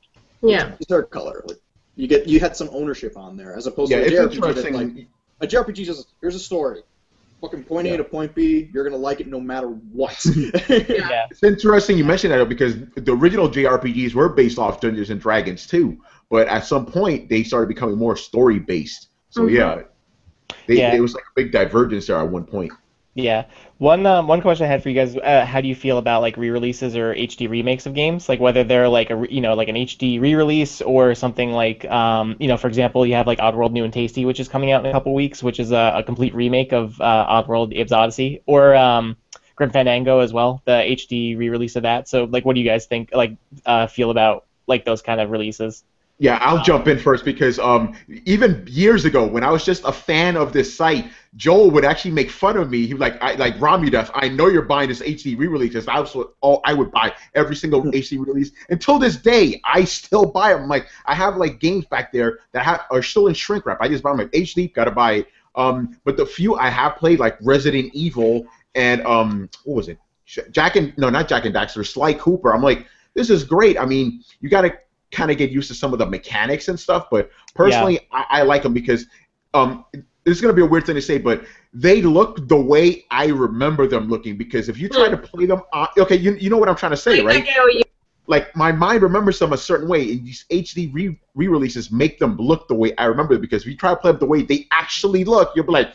Yeah. 0.42 0.76
his 0.78 0.88
hair 0.90 1.04
color. 1.04 1.44
Like, 1.48 1.58
You 1.96 2.08
get 2.08 2.28
you 2.28 2.40
had 2.40 2.56
some 2.56 2.70
ownership 2.72 3.16
on 3.18 3.38
there 3.38 3.56
as 3.56 3.68
opposed 3.68 3.92
Yeah, 3.92 4.00
to 4.04 4.06
a 4.26 4.28
JRPG 4.30 4.56
that, 4.56 4.72
like 4.74 5.08
a 5.42 5.48
JRPG 5.48 5.86
just 5.86 6.08
here's 6.22 6.36
a 6.36 6.40
story. 6.40 6.82
Fucking 7.42 7.64
point 7.66 7.88
A 7.88 7.98
to 7.98 8.04
point 8.04 8.34
B, 8.34 8.70
you're 8.74 8.84
gonna 8.84 8.96
like 8.98 9.20
it 9.22 9.28
no 9.28 9.40
matter 9.40 9.68
what. 9.68 10.24
Yeah. 10.70 11.28
It's 11.30 11.44
interesting 11.44 11.98
you 11.98 12.04
mentioned 12.06 12.34
that 12.34 12.48
because 12.50 12.76
the 12.96 13.12
original 13.14 13.50
JRPGs 13.50 14.14
were 14.14 14.30
based 14.30 14.58
off 14.58 14.82
Dungeons 14.82 15.10
and 15.10 15.20
Dragons 15.22 15.68
too, 15.68 15.98
but 16.30 16.48
at 16.48 16.66
some 16.66 16.86
point 16.86 17.30
they 17.30 17.44
started 17.44 17.68
becoming 17.68 17.98
more 17.98 18.16
story 18.16 18.60
based. 18.60 19.10
So 19.30 19.42
Mhm. 19.44 19.52
yeah, 19.52 19.82
they, 20.68 20.78
Yeah. 20.78 20.96
it 20.96 21.00
was 21.02 21.14
like 21.14 21.24
a 21.24 21.34
big 21.36 21.52
divergence 21.52 22.08
there 22.08 22.18
at 22.18 22.28
one 22.30 22.46
point. 22.46 22.72
Yeah. 23.14 23.46
One 23.78 24.06
um, 24.06 24.28
one 24.28 24.42
question 24.42 24.66
I 24.66 24.70
had 24.70 24.82
for 24.82 24.90
you 24.90 24.96
guys: 24.96 25.18
uh, 25.18 25.46
How 25.46 25.60
do 25.60 25.68
you 25.68 25.76
feel 25.76 25.98
about 25.98 26.22
like 26.22 26.38
re-releases 26.38 26.96
or 26.96 27.14
HD 27.14 27.50
remakes 27.50 27.86
of 27.86 27.94
games? 27.94 28.30
Like 28.30 28.40
whether 28.40 28.64
they're 28.64 28.88
like 28.88 29.10
a 29.10 29.28
you 29.30 29.42
know 29.42 29.54
like 29.54 29.68
an 29.68 29.76
HD 29.76 30.22
re-release 30.22 30.82
or 30.82 31.14
something 31.14 31.52
like 31.52 31.84
um, 31.86 32.38
you 32.40 32.48
know 32.48 32.56
for 32.56 32.68
example 32.68 33.06
you 33.06 33.16
have 33.16 33.28
like 33.28 33.40
Oddworld 33.40 33.74
New 33.74 33.84
and 33.84 33.92
Tasty, 33.92 34.24
which 34.24 34.40
is 34.40 34.48
coming 34.48 34.72
out 34.72 34.86
in 34.86 34.90
a 34.90 34.94
couple 34.94 35.14
weeks, 35.14 35.44
which 35.44 35.60
is 35.60 35.72
a, 35.74 35.94
a 35.96 36.04
complete 36.04 36.34
remake 36.34 36.72
of 36.72 37.00
uh, 37.02 37.44
Oddworld 37.44 37.78
Abe's 37.78 37.92
Odyssey, 37.92 38.42
or 38.46 38.76
um, 38.76 39.18
Grim 39.58 39.72
Fandango 39.72 40.20
as 40.20 40.32
well, 40.32 40.62
the 40.64 40.72
HD 40.72 41.38
re-release 41.38 41.76
of 41.76 41.84
that. 41.84 42.08
So 42.08 42.24
like, 42.24 42.46
what 42.46 42.56
do 42.56 42.62
you 42.62 42.70
guys 42.70 42.86
think? 42.86 43.10
Like, 43.14 43.36
uh, 43.66 43.88
feel 43.88 44.10
about 44.10 44.46
like 44.68 44.86
those 44.86 45.02
kind 45.02 45.20
of 45.20 45.32
releases? 45.32 45.84
Yeah, 46.18 46.38
I'll 46.42 46.64
jump 46.64 46.88
in 46.88 46.98
first 46.98 47.26
because 47.26 47.60
um, 47.60 47.94
even 48.24 48.64
years 48.70 49.04
ago, 49.04 49.26
when 49.28 49.44
I 49.44 49.52
was 49.52 49.66
just 49.66 49.84
a 49.84 49.92
fan 49.92 50.38
of 50.38 50.54
this 50.54 50.74
site, 50.74 51.12
Joel 51.36 51.70
would 51.72 51.84
actually 51.84 52.12
make 52.12 52.30
fun 52.30 52.56
of 52.56 52.70
me. 52.70 52.86
He 52.88 52.94
was 52.94 53.02
like, 53.02 53.22
I, 53.22 53.34
like 53.36 53.60
Rami 53.60 53.90
does. 53.90 54.10
I 54.14 54.30
know 54.30 54.48
you're 54.48 54.62
buying 54.62 54.88
this 54.88 55.02
HD 55.02 55.38
re-release. 55.38 55.76
I 55.90 56.00
was 56.00 56.16
all 56.40 56.62
I 56.64 56.74
would 56.74 56.90
buy 56.92 57.14
every 57.34 57.58
single 57.58 57.84
HD 57.84 58.26
release. 58.26 58.52
Until 58.70 58.98
this 58.98 59.18
day, 59.18 59.60
I 59.66 59.84
still 59.84 60.26
buy 60.26 60.54
them. 60.54 60.70
Like 60.70 60.88
I 61.06 61.14
have 61.16 61.36
like 61.36 61.60
games 61.60 61.84
back 61.86 62.14
there 62.14 62.40
that 62.54 62.64
have, 62.64 62.86
are 62.92 63.04
still 63.04 63.28
in 63.28 63.34
shrink 63.34 63.66
wrap. 63.66 63.80
I 63.82 63.90
just 63.90 64.02
buy 64.02 64.12
them 64.12 64.20
like 64.20 64.32
HD. 64.32 64.74
Gotta 64.74 64.92
buy 64.92 65.14
it. 65.14 65.28
Um, 65.56 66.00
but 66.06 66.16
the 66.16 66.26
few 66.26 66.56
I 66.56 66.70
have 66.70 66.96
played, 66.96 67.20
like 67.20 67.38
Resident 67.42 67.94
Evil 67.94 68.48
and 68.74 69.06
um, 69.06 69.50
what 69.66 69.76
was 69.76 69.90
it? 69.90 70.00
Jack 70.52 70.78
and 70.78 70.98
no, 70.98 71.10
not 71.10 71.28
Jak 71.28 71.44
and 71.44 71.54
Daxter, 71.54 71.86
Sly 71.86 72.14
Cooper. 72.14 72.54
I'm 72.54 72.64
like, 72.64 72.88
this 73.16 73.30
is 73.30 73.44
great. 73.44 73.78
I 73.78 73.86
mean, 73.86 74.24
you 74.40 74.50
gotta 74.50 74.78
kind 75.16 75.32
of 75.32 75.38
get 75.38 75.50
used 75.50 75.68
to 75.70 75.74
some 75.74 75.94
of 75.94 76.00
the 76.00 76.06
mechanics 76.06 76.68
and 76.68 76.80
stuff. 76.80 77.08
But 77.10 77.32
personally, 77.56 78.00
I, 78.12 78.26
I 78.30 78.42
like 78.44 78.64
them 78.64 78.74
because 78.74 79.06
um, 79.54 79.86
it's 80.26 80.42
gonna 80.42 80.54
be 80.54 80.62
a 80.62 80.66
weird 80.66 80.86
thing 80.86 80.96
to 80.96 81.02
say, 81.02 81.18
but 81.18 81.46
they 81.74 82.02
look 82.02 82.48
the 82.48 82.58
way 82.58 83.06
I 83.12 83.28
remember 83.28 83.88
them 83.88 84.10
looking. 84.10 84.38
Because 84.38 84.70
if 84.70 84.78
you 84.78 84.90
try 84.90 85.10
to 85.10 85.18
play 85.18 85.46
them, 85.46 85.62
on, 85.74 85.88
okay, 85.98 86.16
you, 86.18 86.36
you 86.36 86.50
know 86.50 86.58
what 86.58 86.70
I'm 86.70 86.76
trying 86.76 86.92
to 86.92 86.98
say, 86.98 87.22
right? 87.24 87.44
get 87.44 87.58
what 87.58 87.74
you- 87.74 87.82
Like 88.28 88.56
my 88.56 88.72
mind 88.72 89.02
remembers 89.04 89.40
them 89.40 89.54
a 89.54 89.58
certain 89.58 89.88
way, 89.88 90.12
and 90.12 90.26
these 90.26 90.46
HD 90.52 90.92
re 90.94 91.18
releases 91.36 91.92
make 91.92 92.20
them 92.20 92.36
look 92.38 92.68
the 92.68 92.76
way 92.76 92.96
I 92.98 93.06
remember 93.06 93.34
it. 93.36 93.42
Because 93.42 93.62
if 93.64 93.68
you 93.68 93.78
try 93.78 93.92
to 93.92 93.96
play 93.98 94.12
them 94.12 94.20
the 94.20 94.26
way 94.26 94.42
they 94.42 94.68
actually 94.72 95.24
look, 95.24 95.52
you'll 95.56 95.66
be 95.66 95.72
like. 95.72 95.94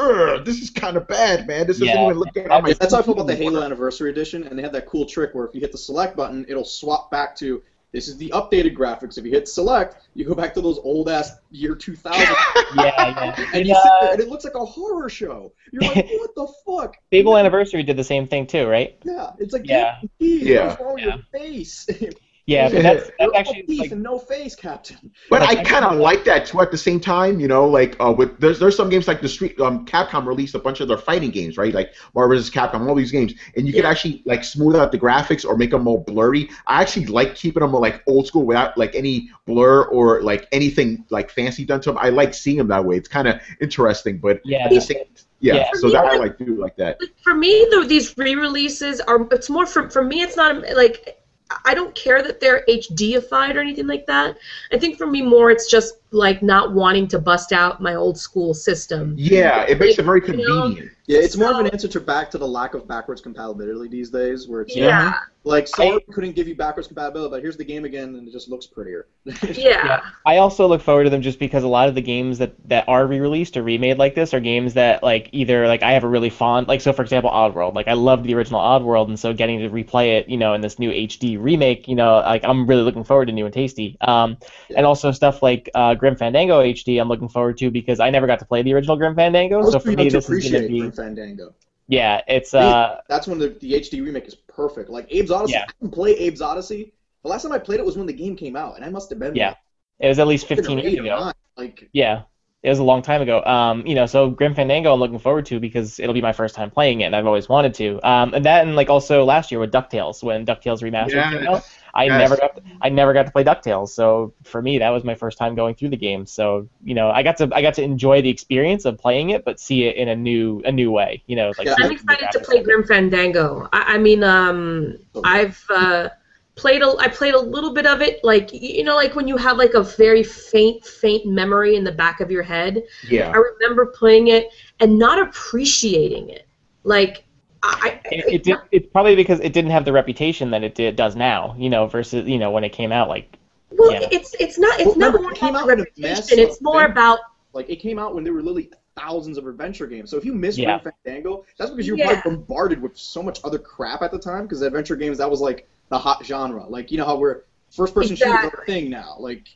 "Ugh, 0.00 0.44
This 0.44 0.60
is 0.60 0.70
kind 0.70 0.96
of 0.96 1.08
bad, 1.08 1.48
man. 1.48 1.66
This 1.66 1.78
doesn't 1.78 1.88
Yeah. 1.88 2.04
even 2.04 2.18
look 2.18 2.32
good 2.32 2.46
my 2.46 2.60
That's 2.60 2.92
how 2.94 3.00
I 3.00 3.02
feel 3.02 3.14
about 3.14 3.26
the 3.26 3.34
Halo 3.34 3.62
Anniversary 3.62 4.10
Edition, 4.10 4.44
and 4.44 4.56
they 4.56 4.62
had 4.62 4.72
that 4.72 4.86
cool 4.86 5.04
trick 5.06 5.34
where 5.34 5.44
if 5.46 5.54
you 5.54 5.60
hit 5.60 5.72
the 5.72 5.78
select 5.78 6.16
button, 6.16 6.44
it'll 6.48 6.64
swap 6.64 7.10
back 7.10 7.34
to 7.38 7.62
this 7.92 8.08
is 8.08 8.16
the 8.18 8.30
updated 8.30 8.76
graphics. 8.76 9.16
If 9.18 9.24
you 9.24 9.30
hit 9.30 9.48
select, 9.48 9.96
you 10.14 10.24
go 10.24 10.34
back 10.34 10.54
to 10.54 10.60
those 10.60 10.78
old 10.78 11.08
ass 11.08 11.32
year 11.50 11.74
2000, 11.74 12.20
Yeah, 12.76 12.84
yeah. 12.96 13.44
and 13.54 13.66
you 13.66 13.74
sit 13.74 13.92
there, 14.00 14.12
and 14.12 14.20
it 14.20 14.28
looks 14.28 14.44
like 14.44 14.54
a 14.54 14.64
horror 14.64 15.08
show. 15.08 15.52
You're 15.72 15.82
like, 15.82 16.06
what 16.10 16.34
the 16.34 16.48
fuck? 16.66 16.96
Fable 17.10 17.36
Anniversary 17.36 17.82
did 17.82 17.96
the 17.96 18.04
same 18.04 18.26
thing 18.28 18.46
too, 18.46 18.66
right? 18.66 18.98
Yeah, 19.04 19.30
it's 19.38 19.52
like 19.52 19.66
Yeah. 19.66 20.00
yeah. 20.02 20.28
Yeah. 20.28 20.66
What's 20.68 20.80
wrong 20.80 20.94
with 20.94 21.04
your 21.04 21.18
face? 21.32 21.88
Yeah, 22.48 22.70
but 22.70 22.82
that's 22.82 23.10
that's 23.18 23.32
actually 23.36 23.62
teeth 23.64 23.80
like 23.80 23.90
and 23.92 24.02
no 24.02 24.18
face, 24.18 24.54
Captain. 24.56 25.12
But 25.28 25.42
I 25.42 25.62
kind 25.62 25.84
of 25.84 25.98
like 25.98 26.24
that 26.24 26.46
too. 26.46 26.62
At 26.62 26.70
the 26.70 26.78
same 26.78 26.98
time, 26.98 27.38
you 27.40 27.46
know, 27.46 27.66
like 27.68 27.94
uh, 28.00 28.10
with 28.10 28.40
there's 28.40 28.58
there's 28.58 28.74
some 28.74 28.88
games 28.88 29.06
like 29.06 29.20
the 29.20 29.28
Street 29.28 29.60
um, 29.60 29.84
Capcom 29.84 30.24
released 30.26 30.54
a 30.54 30.58
bunch 30.58 30.80
of 30.80 30.88
their 30.88 30.96
fighting 30.96 31.30
games, 31.30 31.58
right? 31.58 31.74
Like 31.74 31.92
Marvel 32.14 32.34
vs. 32.36 32.50
Capcom, 32.50 32.88
all 32.88 32.94
these 32.94 33.12
games, 33.12 33.34
and 33.54 33.66
you 33.66 33.74
can 33.74 33.82
Yeah. 33.82 33.90
actually 33.90 34.22
like 34.24 34.44
smooth 34.44 34.76
out 34.76 34.92
the 34.92 34.98
graphics 34.98 35.44
or 35.44 35.58
make 35.58 35.72
them 35.72 35.82
more 35.84 36.02
blurry. 36.02 36.48
I 36.66 36.80
actually 36.80 37.04
like 37.06 37.34
keeping 37.34 37.60
them 37.60 37.72
like 37.72 38.02
old 38.06 38.26
school 38.26 38.46
without 38.46 38.78
like 38.78 38.94
any 38.94 39.28
blur 39.46 39.82
or 39.84 40.22
like 40.22 40.48
anything 40.50 41.04
like 41.10 41.30
fancy 41.30 41.66
done 41.66 41.82
to 41.82 41.90
them. 41.90 41.98
I 42.00 42.08
like 42.08 42.32
seeing 42.32 42.56
them 42.56 42.68
that 42.68 42.82
way. 42.82 42.96
It's 42.96 43.08
kind 43.08 43.28
of 43.28 43.40
interesting, 43.60 44.16
but 44.18 44.40
Yeah. 44.46 44.64
at 44.64 44.70
the 44.70 44.80
same, 44.80 45.04
yeah. 45.40 45.54
Yeah. 45.56 45.70
So 45.74 45.90
that 45.90 46.06
I 46.06 46.16
like 46.16 46.38
do 46.38 46.58
like 46.58 46.76
that. 46.76 46.98
for 47.22 47.34
me 47.34 47.68
though 47.70 47.84
these 47.84 48.16
re-releases 48.16 49.02
are 49.02 49.28
it's 49.32 49.50
more 49.50 49.66
for 49.66 49.90
for 49.90 50.02
me 50.02 50.22
it's 50.22 50.36
not 50.36 50.62
like 50.74 51.17
I 51.64 51.74
don't 51.74 51.94
care 51.94 52.22
that 52.22 52.40
they're 52.40 52.64
HDified 52.68 53.54
or 53.54 53.60
anything 53.60 53.86
like 53.86 54.06
that. 54.06 54.38
I 54.72 54.78
think 54.78 54.98
for 54.98 55.06
me 55.06 55.22
more 55.22 55.50
it's 55.50 55.70
just 55.70 55.94
like 56.10 56.42
not 56.42 56.72
wanting 56.74 57.06
to 57.08 57.18
bust 57.18 57.52
out 57.52 57.80
my 57.82 57.94
old 57.94 58.18
school 58.18 58.54
system. 58.54 59.14
Yeah, 59.18 59.64
it 59.64 59.78
makes 59.78 59.98
it 59.98 60.04
very 60.04 60.22
You 60.26 60.36
know, 60.36 60.62
convenient. 60.62 60.92
Yeah, 61.06 61.20
it's 61.20 61.36
more 61.36 61.50
of 61.52 61.58
an 61.58 61.66
answer 61.68 61.88
to 61.88 62.00
back 62.00 62.30
to 62.32 62.38
the 62.38 62.46
lack 62.46 62.74
of 62.74 62.86
backwards 62.86 63.20
compatibility 63.22 63.88
these 63.88 64.10
days, 64.10 64.46
where 64.48 64.60
it's 64.62 64.76
Yeah. 64.76 65.14
like 65.44 65.64
Sony 65.66 66.00
couldn't 66.12 66.32
give 66.36 66.46
you 66.46 66.54
backwards 66.54 66.86
compatibility, 66.86 67.30
but 67.30 67.42
here's 67.42 67.56
the 67.56 67.64
game 67.64 67.86
again, 67.86 68.14
and 68.16 68.28
it 68.28 68.32
just 68.32 68.48
looks 68.50 68.66
prettier. 68.66 69.06
Yeah. 69.54 69.86
Yeah. 69.86 70.00
I 70.26 70.36
also 70.38 70.66
look 70.66 70.82
forward 70.82 71.04
to 71.04 71.10
them 71.10 71.22
just 71.22 71.38
because 71.38 71.64
a 71.64 71.68
lot 71.68 71.88
of 71.88 71.94
the 71.94 72.02
games 72.02 72.38
that, 72.38 72.54
that 72.68 72.84
are 72.88 73.06
re-released 73.06 73.56
or 73.56 73.62
remade 73.62 73.96
like 73.98 74.14
this 74.14 74.34
are 74.34 74.40
games 74.40 74.74
that 74.74 75.02
like 75.02 75.30
either 75.32 75.66
like 75.66 75.82
I 75.82 75.92
have 75.92 76.04
a 76.04 76.08
really 76.08 76.30
fond 76.30 76.68
like 76.68 76.80
so 76.80 76.92
for 76.92 77.02
example 77.02 77.30
Oddworld 77.30 77.74
like 77.74 77.88
I 77.88 77.94
loved 77.94 78.24
the 78.24 78.34
original 78.34 78.60
Oddworld 78.60 79.08
and 79.08 79.18
so 79.18 79.32
getting 79.32 79.58
to 79.60 79.70
replay 79.70 80.18
it 80.18 80.28
you 80.28 80.36
know 80.36 80.52
in 80.54 80.60
this 80.60 80.78
new 80.78 80.90
HD 80.90 81.36
remake 81.40 81.88
you 81.88 81.94
know 81.94 82.16
like 82.16 82.44
I'm 82.44 82.66
really 82.66 82.82
looking 82.82 83.04
forward 83.04 83.26
to 83.26 83.32
new 83.32 83.44
and 83.46 83.54
tasty 83.54 83.96
um 84.02 84.36
and 84.76 84.84
also 84.84 85.12
stuff 85.12 85.42
like 85.42 85.70
uh, 85.74 85.94
Grim 85.98 86.16
Fandango 86.16 86.60
HD 86.62 87.00
I'm 87.00 87.08
looking 87.08 87.28
forward 87.28 87.58
to 87.58 87.70
because 87.70 88.00
I 88.00 88.10
never 88.10 88.26
got 88.26 88.38
to 88.40 88.44
play 88.44 88.62
the 88.62 88.72
original 88.74 88.96
Grim 88.96 89.14
Fandango 89.14 89.58
was 89.58 89.72
so 89.72 89.78
for 89.78 89.88
me 89.88 89.94
young 90.04 90.10
to 90.10 90.16
this 90.18 90.24
is 90.24 90.28
gonna 90.28 90.38
appreciate 90.38 90.68
be 90.68 90.78
Grim 90.80 90.92
Fandango. 90.92 91.54
yeah 91.88 92.20
it's 92.28 92.54
uh 92.54 93.00
That's 93.08 93.26
when 93.26 93.38
the, 93.38 93.48
the 93.60 93.72
HD 93.74 94.04
remake 94.04 94.26
is 94.26 94.34
perfect. 94.34 94.90
Like 94.90 95.06
Abe's 95.12 95.30
Odyssey, 95.30 95.52
Yeah. 95.54 95.64
I 95.68 95.72
didn't 95.80 95.94
play 95.94 96.26
Abe's 96.28 96.40
Odyssey. 96.42 96.92
The 97.22 97.28
last 97.28 97.42
time 97.42 97.52
I 97.52 97.58
played 97.58 97.80
it 97.80 97.86
was 97.86 97.96
when 97.96 98.06
the 98.06 98.12
game 98.12 98.36
came 98.36 98.56
out, 98.56 98.76
and 98.76 98.84
I 98.84 98.88
must 98.90 99.10
have 99.10 99.18
been 99.18 99.34
Yeah. 99.34 99.48
like, 99.48 99.56
it 100.00 100.08
was 100.08 100.18
at 100.18 100.26
least 100.26 100.46
15 100.46 100.78
years 100.78 100.94
ago. 100.94 101.32
Like 101.56 101.88
Yeah, 101.92 102.22
it 102.62 102.68
was 102.68 102.78
a 102.78 102.84
long 102.84 103.02
time 103.02 103.22
ago. 103.22 103.42
Um, 103.44 103.86
you 103.86 103.94
know, 103.94 104.06
so 104.06 104.30
Grim 104.30 104.54
Fandango, 104.54 104.92
I'm 104.94 105.00
looking 105.00 105.18
forward 105.18 105.46
to 105.46 105.58
because 105.60 105.98
it'll 105.98 106.14
be 106.14 106.22
my 106.22 106.32
first 106.32 106.54
time 106.54 106.70
playing 106.70 107.00
it, 107.00 107.04
and 107.04 107.16
I've 107.16 107.26
always 107.26 107.48
wanted 107.48 107.74
to. 107.74 108.00
Um, 108.08 108.34
and 108.34 108.44
that, 108.44 108.64
and 108.66 108.76
like 108.76 108.90
also 108.90 109.24
last 109.24 109.50
year 109.50 109.58
with 109.60 109.72
Ducktales, 109.72 110.22
when 110.22 110.46
Ducktales 110.46 110.82
remastered 110.82 111.14
Yes. 111.14 111.32
came 111.34 111.48
out, 111.48 111.62
I 111.94 112.06
Yes. 112.06 112.20
never 112.20 112.36
got, 112.36 112.60
I 112.80 112.88
never 112.88 113.12
got 113.12 113.26
to 113.26 113.32
play 113.32 113.44
Ducktales. 113.44 113.90
So 113.90 114.34
for 114.44 114.62
me, 114.62 114.78
that 114.78 114.90
was 114.90 115.04
my 115.04 115.14
first 115.14 115.38
time 115.38 115.54
going 115.54 115.74
through 115.74 115.90
the 115.90 115.96
game. 115.96 116.26
So 116.26 116.68
you 116.84 116.94
know, 116.94 117.10
I 117.10 117.22
got 117.22 117.36
to, 117.38 117.48
I 117.52 117.62
got 117.62 117.74
to 117.74 117.82
enjoy 117.82 118.22
the 118.22 118.28
experience 118.28 118.84
of 118.84 118.98
playing 118.98 119.30
it, 119.30 119.44
but 119.44 119.58
see 119.60 119.84
it 119.84 119.96
in 119.96 120.08
a 120.08 120.16
new, 120.16 120.62
a 120.64 120.72
new 120.72 120.90
way. 120.90 121.22
You 121.26 121.36
know, 121.36 121.52
like 121.58 121.66
Yeah. 121.66 121.74
I'm 121.78 121.90
it 121.90 121.98
from 121.98 122.06
the 122.06 122.14
excited 122.14 122.30
to 122.32 122.38
play 122.40 122.62
Grim 122.62 122.84
Fandango. 122.84 123.68
I, 123.72 123.94
I 123.94 123.98
mean, 123.98 124.22
um, 124.22 124.98
I've 125.24 125.62
uh, 125.70 126.08
played 126.56 126.82
a, 126.82 126.94
I 126.98 127.08
played 127.08 127.34
a 127.34 127.40
little 127.40 127.72
bit 127.72 127.86
of 127.86 128.02
it. 128.02 128.22
Like 128.22 128.50
you 128.52 128.84
know, 128.84 128.96
like 128.96 129.14
when 129.14 129.28
you 129.28 129.36
have 129.36 129.56
like 129.56 129.74
a 129.74 129.82
very 129.82 130.22
faint, 130.22 130.84
faint 130.84 131.26
memory 131.26 131.76
in 131.76 131.84
the 131.84 131.92
back 131.92 132.20
of 132.20 132.30
your 132.30 132.42
head. 132.42 132.82
Yeah. 133.04 133.32
I 133.32 133.36
remember 133.36 133.86
playing 133.86 134.28
it 134.28 134.48
and 134.80 134.98
not 134.98 135.20
appreciating 135.20 136.30
it. 136.30 136.46
Like 136.84 137.24
I, 137.62 138.00
I- 138.04 138.08
It, 138.10 138.24
it 138.34 138.42
did, 138.44 138.56
it's 138.72 138.86
probably 138.90 139.16
because 139.16 139.40
it 139.40 139.52
didn't 139.52 139.70
have 139.70 139.84
the 139.84 139.92
reputation 139.92 140.50
that 140.52 140.62
it 140.64 140.74
did, 140.74 140.96
does 140.96 141.16
now. 141.16 141.54
You 141.58 141.70
know, 141.70 141.86
versus 141.86 142.26
you 142.28 142.38
know 142.38 142.50
when 142.50 142.64
it 142.64 142.70
came 142.70 142.92
out, 142.92 143.08
like 143.08 143.36
well, 143.70 143.92
yeah. 143.92 144.08
it's 144.10 144.34
it's 144.40 144.58
not 144.58 144.78
it's 144.80 144.86
Well, 144.86 144.96
not 144.96 145.06
remember, 145.06 145.22
more 145.22 145.32
it 145.32 145.38
came 145.38 145.50
about 145.50 145.70
out 145.70 145.76
the 145.78 145.82
a 145.84 146.00
mess 146.00 146.18
reputation. 146.30 146.38
It's 146.38 146.62
more 146.62 146.80
things. 146.82 146.92
about 146.92 147.18
like 147.52 147.68
it 147.68 147.76
came 147.76 147.98
out 147.98 148.14
when 148.14 148.24
there 148.24 148.32
were 148.32 148.40
literally 148.42 148.70
thousands 148.96 149.38
of 149.38 149.46
adventure 149.46 149.86
games. 149.86 150.10
So 150.10 150.16
if 150.16 150.24
you 150.24 150.32
missed 150.34 150.58
Yeah. 150.58 150.78
Grim 150.80 150.92
Fandango, 151.04 151.44
that's 151.58 151.70
because 151.70 151.86
you 151.86 151.94
were 151.94 151.98
Yeah. 151.98 152.20
probably 152.20 152.36
bombarded 152.38 152.80
with 152.82 152.96
so 152.96 153.22
much 153.22 153.40
other 153.44 153.58
crap 153.58 154.02
at 154.02 154.10
the 154.10 154.18
time. 154.18 154.42
Because 154.44 154.62
adventure 154.62 154.96
games 154.96 155.18
that 155.18 155.30
was 155.30 155.40
like 155.40 155.68
the 155.90 155.98
hot 155.98 156.24
genre. 156.24 156.64
Like 156.66 156.90
you 156.90 156.98
know 156.98 157.04
how 157.04 157.16
we're 157.16 157.42
first 157.70 157.94
person 157.94 158.16
shooters 158.16 158.32
are 158.32 158.36
a 158.36 158.46
Exactly. 158.46 158.74
thing 158.74 158.90
now. 158.90 159.16
Like 159.18 159.46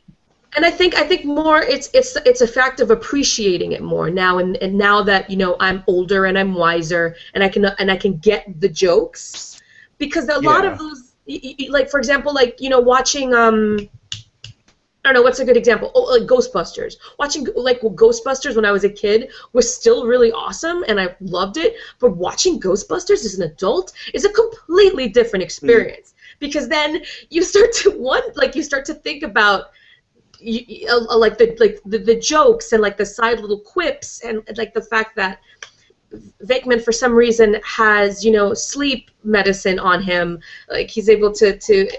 and 0.55 0.65
I 0.65 0.71
think 0.71 0.95
I 0.95 1.03
think 1.03 1.25
more 1.25 1.61
it's 1.61 1.89
it's 1.93 2.15
it's 2.25 2.41
a 2.41 2.47
fact 2.47 2.79
of 2.79 2.91
appreciating 2.91 3.71
it 3.71 3.81
more 3.81 4.09
now 4.09 4.37
and, 4.37 4.57
and 4.57 4.77
now 4.77 5.01
that 5.03 5.29
you 5.29 5.37
know 5.37 5.55
I'm 5.59 5.83
older 5.87 6.25
and 6.25 6.37
I'm 6.37 6.53
wiser 6.53 7.15
and 7.33 7.43
I 7.43 7.49
can 7.49 7.65
and 7.65 7.91
I 7.91 7.97
can 7.97 8.17
get 8.17 8.45
the 8.59 8.69
jokes. 8.69 9.59
Because 9.97 10.27
a 10.29 10.39
lot 10.39 10.65
Yeah. 10.65 10.71
of 10.71 10.77
those 10.77 11.13
like 11.69 11.89
for 11.89 11.97
example 11.99 12.33
like 12.33 12.59
you 12.59 12.69
know 12.69 12.79
watching 12.79 13.33
um 13.33 13.89
I 15.05 15.09
don't 15.09 15.15
know 15.15 15.21
what's 15.23 15.39
a 15.39 15.45
good 15.45 15.57
example? 15.57 15.91
Oh 15.95 16.03
like 16.03 16.23
Ghostbusters. 16.23 16.95
Watching 17.19 17.47
like 17.55 17.81
Ghostbusters 17.81 18.55
when 18.55 18.65
I 18.65 18.71
was 18.71 18.83
a 18.83 18.89
kid 18.89 19.29
was 19.53 19.73
still 19.73 20.05
really 20.05 20.31
awesome 20.31 20.83
and 20.87 20.99
I 20.99 21.15
loved 21.19 21.57
it 21.57 21.75
but 21.99 22.15
watching 22.15 22.59
Ghostbusters 22.59 23.25
as 23.25 23.35
an 23.35 23.43
adult 23.43 23.91
is 24.13 24.23
a 24.25 24.29
completely 24.29 25.07
different 25.09 25.43
experience. 25.43 26.13
Because 26.39 26.67
then 26.69 27.01
you 27.29 27.43
start 27.43 27.71
to 27.73 27.91
one 27.91 28.21
like 28.35 28.55
you 28.55 28.63
start 28.63 28.85
to 28.85 28.93
think 28.93 29.23
about 29.23 29.65
you, 30.43 30.61
you- 30.67 30.87
uh, 30.89 31.17
like 31.17 31.37
the 31.37 31.55
like 31.59 31.79
the, 31.85 31.97
the 31.97 32.19
jokes 32.19 32.71
and 32.73 32.81
like 32.81 32.97
the 32.97 33.05
side 33.05 33.39
little 33.39 33.59
quips 33.59 34.21
and 34.23 34.41
like 34.57 34.73
the 34.73 34.81
fact 34.81 35.15
that 35.15 35.39
Venkman 36.45 36.83
for 36.83 36.91
some 36.91 37.13
reason 37.13 37.57
has 37.65 38.23
you 38.23 38.31
know 38.31 38.53
sleep 38.53 39.09
medicine 39.23 39.79
on 39.79 40.01
him 40.01 40.39
like 40.69 40.89
he's 40.89 41.09
able 41.09 41.31
to 41.33 41.57
to 41.57 41.89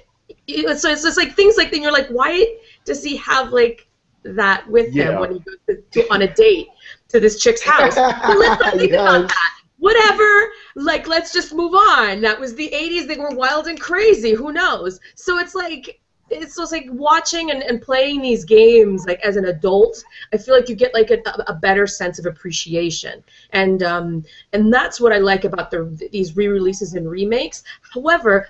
so 0.77 0.89
it's 0.91 1.03
just 1.03 1.17
like 1.17 1.35
things 1.35 1.57
like 1.57 1.71
then 1.73 1.83
you're 1.83 1.93
like 1.93 2.09
why 2.09 2.47
does 2.85 3.03
he 3.03 3.17
have 3.17 3.51
like 3.53 3.89
that 4.25 4.69
with 4.69 4.93
him 4.93 5.19
when 5.21 5.33
he 5.35 5.39
goes 5.41 5.57
to, 5.69 5.77
to, 5.91 6.13
on 6.13 6.23
a 6.23 6.35
date 6.35 6.69
to 7.09 7.21
this 7.21 7.39
chick's 7.41 7.63
house? 7.63 7.97
Let's 7.97 8.63
not 8.63 8.75
think 8.75 8.93
about 8.93 9.29
that. 9.29 9.51
Whatever. 9.79 10.51
Like, 10.77 11.07
let's 11.07 11.31
just 11.33 11.53
move 11.53 11.75
on. 11.75 12.23
That 12.23 12.41
was 12.41 12.55
the 12.55 12.71
'80s. 12.71 13.07
They 13.07 13.19
were 13.19 13.31
wild 13.37 13.67
and 13.67 13.79
crazy. 13.79 14.33
Who 14.33 14.51
knows? 14.51 14.99
So 15.15 15.39
it's 15.39 15.55
like 15.55 16.01
it's 16.31 16.57
just 16.57 16.73
like 16.73 16.87
watching 16.91 17.51
and, 17.51 17.63
and 17.63 17.83
playing 17.83 18.23
these 18.23 18.45
games 18.45 19.05
like 19.07 19.21
as 19.21 19.37
an 19.37 19.45
adult 19.45 20.03
i 20.33 20.37
feel 20.37 20.55
like 20.55 20.69
you 20.69 20.75
get 20.75 20.93
like 20.95 21.11
a, 21.11 21.19
a 21.47 21.55
better 21.55 21.87
sense 21.87 22.19
of 22.19 22.27
appreciation 22.27 23.23
and 23.51 23.83
um, 23.83 24.25
and 24.53 24.73
that's 24.73 25.01
what 25.01 25.13
i 25.13 25.19
like 25.19 25.45
about 25.45 25.71
the 25.71 26.09
these 26.13 26.35
re-releases 26.37 26.95
and 26.95 27.09
remakes 27.09 27.63
however 27.93 28.49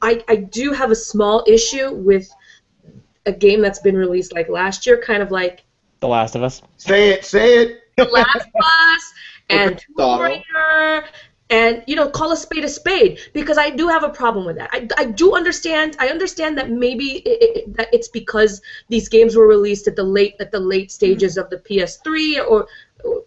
I, 0.00 0.22
I 0.28 0.36
do 0.36 0.72
have 0.72 0.90
a 0.90 0.94
small 0.94 1.44
issue 1.46 1.92
with 1.92 2.30
a 3.26 3.32
game 3.32 3.60
that's 3.60 3.80
been 3.80 3.96
released 3.96 4.32
like 4.32 4.48
last 4.48 4.86
year 4.86 5.00
kind 5.00 5.22
of 5.22 5.30
like 5.30 5.64
The 6.00 6.08
Last 6.08 6.34
of 6.34 6.42
Us. 6.42 6.62
Say 6.76 7.10
it, 7.10 7.24
say 7.24 7.58
it. 7.62 7.82
the 7.96 8.04
Last 8.04 8.36
of 8.36 8.62
Us 8.62 9.12
and 9.50 9.84
Tomb 9.96 10.20
Raider 10.20 11.04
and 11.50 11.82
you 11.86 11.96
know 11.96 12.08
call 12.08 12.30
a 12.32 12.36
spade 12.36 12.64
a 12.64 12.68
spade 12.68 13.18
because 13.32 13.56
I 13.56 13.70
do 13.70 13.88
have 13.88 14.02
a 14.04 14.08
problem 14.08 14.44
with 14.44 14.56
that. 14.56 14.68
I, 14.72 14.86
I 14.98 15.04
do 15.06 15.34
understand 15.34 15.96
I 15.98 16.08
understand 16.08 16.58
that 16.58 16.70
maybe 16.70 17.18
it, 17.26 17.56
it, 17.56 17.76
that 17.76 17.88
it's 17.92 18.08
because 18.08 18.60
these 18.88 19.08
games 19.08 19.34
were 19.36 19.46
released 19.46 19.88
at 19.88 19.96
the 19.96 20.04
late 20.04 20.34
at 20.40 20.52
the 20.52 20.60
late 20.60 20.90
stages 20.92 21.36
of 21.36 21.48
the 21.50 21.56
PS3 21.58 22.38
or, 22.46 22.66
or 23.04 23.22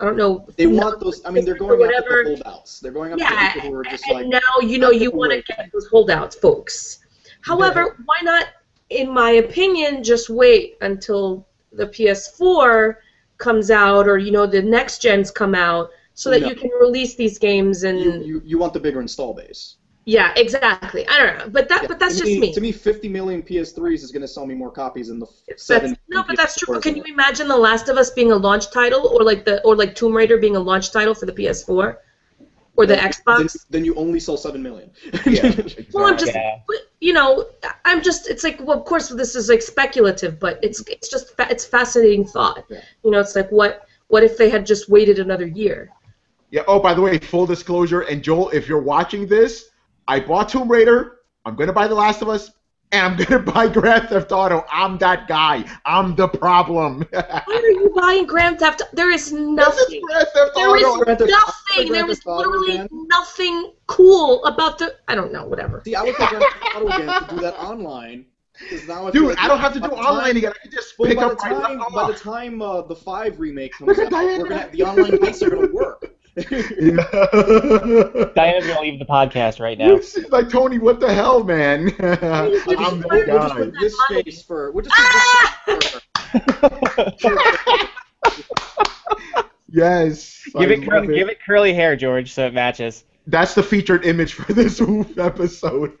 I 0.00 0.04
don't 0.06 0.16
know. 0.16 0.46
They 0.56 0.66
want 0.66 1.00
those. 1.00 1.20
I 1.24 1.30
mean, 1.30 1.44
they're 1.44 1.54
going 1.56 1.82
after 1.82 1.86
whatever. 1.86 2.24
the 2.24 2.42
holdouts. 2.42 2.80
They're 2.80 2.92
going 2.92 3.12
after 3.12 3.24
Yeah, 3.24 3.48
the 3.48 3.60
people 3.60 3.70
who 3.70 3.76
are 3.76 3.84
just 3.84 4.06
and 4.06 4.14
like. 4.14 4.26
now 4.28 4.60
you 4.62 4.78
know 4.78 4.90
you 4.90 5.10
want 5.10 5.32
to 5.32 5.42
get 5.42 5.70
those 5.72 5.86
holdouts, 5.88 6.36
folks. 6.36 7.00
However, 7.42 7.96
why 8.06 8.16
not, 8.22 8.46
in 8.90 9.12
my 9.12 9.32
opinion, 9.32 10.02
just 10.02 10.30
wait 10.30 10.76
until 10.80 11.46
the 11.72 11.86
PS4 11.86 12.96
comes 13.38 13.70
out 13.70 14.08
or 14.08 14.16
you 14.16 14.32
know 14.32 14.46
the 14.46 14.62
next 14.62 15.02
gens 15.02 15.30
come 15.30 15.54
out 15.54 15.90
so 16.16 16.30
that 16.30 16.40
No. 16.42 16.48
you 16.48 16.54
can 16.56 16.70
release 16.80 17.14
these 17.14 17.38
games 17.38 17.84
and 17.84 18.00
You, 18.00 18.12
you, 18.30 18.42
you 18.44 18.58
want 18.58 18.72
the 18.72 18.80
bigger 18.80 19.00
install 19.00 19.32
base. 19.34 19.76
yeah, 20.06 20.32
exactly. 20.36 21.06
I 21.08 21.16
don't 21.18 21.38
know, 21.38 21.48
but 21.50 21.68
that 21.68 21.82
Yeah, 21.82 21.88
but 21.88 21.98
that's 22.00 22.14
to 22.14 22.20
just 22.24 22.32
me, 22.32 22.40
me. 22.40 22.52
To 22.54 22.60
me, 22.60 22.72
50 22.72 23.08
million 23.08 23.42
PS3s 23.42 24.02
is 24.02 24.10
going 24.12 24.22
to 24.22 24.28
sell 24.36 24.46
me 24.46 24.54
more 24.54 24.70
copies 24.70 25.08
than 25.08 25.18
the 25.18 25.26
That's- 25.46 25.62
seven. 25.62 25.96
no, 26.08 26.22
but 26.26 26.36
that's 26.36 26.56
true. 26.56 26.74
PS4s. 26.76 26.82
Can 26.82 26.96
you 26.96 27.04
imagine 27.04 27.46
The 27.48 27.56
Last 27.56 27.88
of 27.88 27.96
Us 27.98 28.10
being 28.10 28.32
a 28.32 28.36
launch 28.36 28.70
title, 28.70 29.02
or 29.14 29.22
like 29.30 29.44
the 29.44 29.62
or 29.62 29.76
like 29.76 29.94
Tomb 29.94 30.14
Raider 30.16 30.38
being 30.38 30.56
a 30.56 30.60
launch 30.70 30.90
title 30.90 31.14
for 31.14 31.26
the 31.26 31.32
PS4 31.32 31.96
or 32.78 32.86
the 32.86 32.94
Then, 32.96 33.10
Xbox? 33.10 33.66
then 33.70 33.84
you 33.84 33.94
only 33.96 34.20
sell 34.20 34.36
seven 34.36 34.62
million. 34.62 34.90
Yeah. 35.26 35.50
Well, 35.92 36.06
I'm 36.06 36.18
just, 36.18 36.34
Yeah. 36.34 36.58
you 37.00 37.12
know, 37.12 37.46
I'm 37.84 38.00
just. 38.02 38.28
It's 38.28 38.44
like, 38.44 38.58
well, 38.66 38.78
of 38.78 38.84
course, 38.84 39.08
this 39.08 39.34
is 39.34 39.48
like 39.48 39.62
speculative, 39.62 40.38
but 40.38 40.54
it's 40.62 40.80
it's 40.94 41.08
just 41.08 41.34
fa- 41.36 41.48
it's 41.50 41.64
fascinating 41.64 42.24
thought. 42.26 42.64
Yeah. 42.68 42.80
You 43.04 43.10
know, 43.12 43.20
it's 43.20 43.34
like 43.36 43.50
what 43.50 43.72
what 44.08 44.22
if 44.22 44.36
they 44.38 44.48
had 44.50 44.64
just 44.66 44.88
waited 44.88 45.18
another 45.18 45.46
year? 45.46 45.90
Yeah. 46.50 46.62
Oh, 46.68 46.78
by 46.80 46.94
the 46.94 47.00
way, 47.00 47.18
full 47.18 47.46
disclosure, 47.46 48.02
and 48.02 48.22
Joel, 48.22 48.50
if 48.50 48.68
you're 48.68 48.80
watching 48.82 49.26
this, 49.26 49.70
I 50.08 50.20
bought 50.20 50.48
Tomb 50.48 50.70
Raider. 50.70 51.18
I'm 51.44 51.56
gonna 51.56 51.72
buy 51.72 51.86
The 51.88 51.94
Last 51.94 52.22
of 52.22 52.28
Us, 52.28 52.50
and 52.92 53.02
I'm 53.20 53.24
gonna 53.26 53.42
buy 53.52 53.68
Grand 53.68 54.08
Theft 54.08 54.30
Auto. 54.32 54.64
I'm 54.70 54.96
that 54.98 55.26
guy. 55.28 55.64
I'm 55.84 56.14
the 56.14 56.28
problem. 56.28 57.04
Why 57.12 57.42
are 57.46 57.60
you 57.70 57.92
buying 57.96 58.26
Grand 58.26 58.58
Theft? 58.60 58.82
Auto? 58.82 58.90
There 58.94 59.10
is 59.10 59.30
This 59.30 59.32
is 59.32 59.38
nothing. 59.40 60.00
Grand 60.06 60.28
Theft 60.34 60.52
There 60.54 60.76
is 60.76 60.84
Auto. 60.84 61.04
Grand 61.04 61.18
Theft- 61.18 61.30
nothing. 61.30 61.88
Grand 61.88 61.94
There 62.08 62.10
is 62.10 62.26
literally 62.26 62.74
again? 62.76 62.88
nothing 62.92 63.72
cool 63.88 64.44
about 64.44 64.78
the. 64.78 64.94
I 65.08 65.14
don't 65.14 65.32
know. 65.32 65.46
Whatever. 65.46 65.82
See, 65.84 65.94
I 65.94 66.02
would 66.02 66.14
play 66.14 66.26
Grand 66.28 66.44
Theft 66.44 66.76
Auto 66.76 66.86
again 66.88 67.22
to 67.28 67.34
do 67.34 67.40
that 67.42 67.58
online. 67.58 68.26
'cause 68.70 68.88
now 68.88 69.06
I 69.06 69.10
Dude, 69.10 69.28
like 69.28 69.38
I 69.38 69.48
don't 69.48 69.58
have 69.58 69.74
to 69.74 69.80
do 69.80 69.86
online 69.88 70.28
time- 70.28 70.36
again. 70.38 70.52
I 70.54 70.58
can 70.62 70.70
just 70.70 70.96
pick 70.96 71.16
by 71.18 71.24
up 71.24 71.38
my 71.42 71.48
time, 71.50 71.78
laptop. 71.78 71.92
by 71.92 72.10
the 72.12 72.18
time 72.18 72.62
uh, 72.62 72.80
the 72.82 72.96
five 72.96 73.38
remake 73.38 73.72
comes 73.74 73.98
out, 73.98 74.06
at 74.06 74.10
gonna, 74.12 74.68
the 74.72 74.82
online 74.82 75.20
base 75.20 75.42
are 75.42 75.50
gonna 75.50 75.66
work. 75.72 76.15
Yeah. 76.36 76.96
Diana's 78.34 78.66
gonna 78.66 78.80
leave 78.80 78.98
the 78.98 79.06
podcast 79.08 79.58
right 79.60 79.78
now. 79.78 79.98
She's 80.00 80.28
like 80.28 80.50
Tony, 80.50 80.78
what 80.78 81.00
the 81.00 81.12
hell, 81.12 81.42
man? 81.42 81.88
I'm 81.98 82.50
We'll 82.66 82.76
just, 82.76 83.06
we'll 83.06 83.26
just 83.26 83.54
put 83.54 83.72
this 83.80 83.96
Money. 84.10 84.20
space 84.22 84.42
for. 84.42 84.70
We'll 84.72 84.84
just 84.84 84.94
put 84.96 85.80
this 85.80 85.82
space 85.82 86.02
for. 87.22 87.86
Yes. 89.68 90.42
give 90.58 90.70
I 90.70 90.74
it 90.74 90.88
curly, 90.88 91.06
love 91.08 91.16
give 91.16 91.28
it 91.28 91.38
curly 91.44 91.74
hair, 91.74 91.96
George, 91.96 92.32
so 92.32 92.46
it 92.46 92.54
matches. 92.54 93.04
That's 93.26 93.54
the 93.54 93.62
featured 93.62 94.06
image 94.06 94.34
for 94.34 94.52
this 94.52 94.80
episode. 95.18 95.98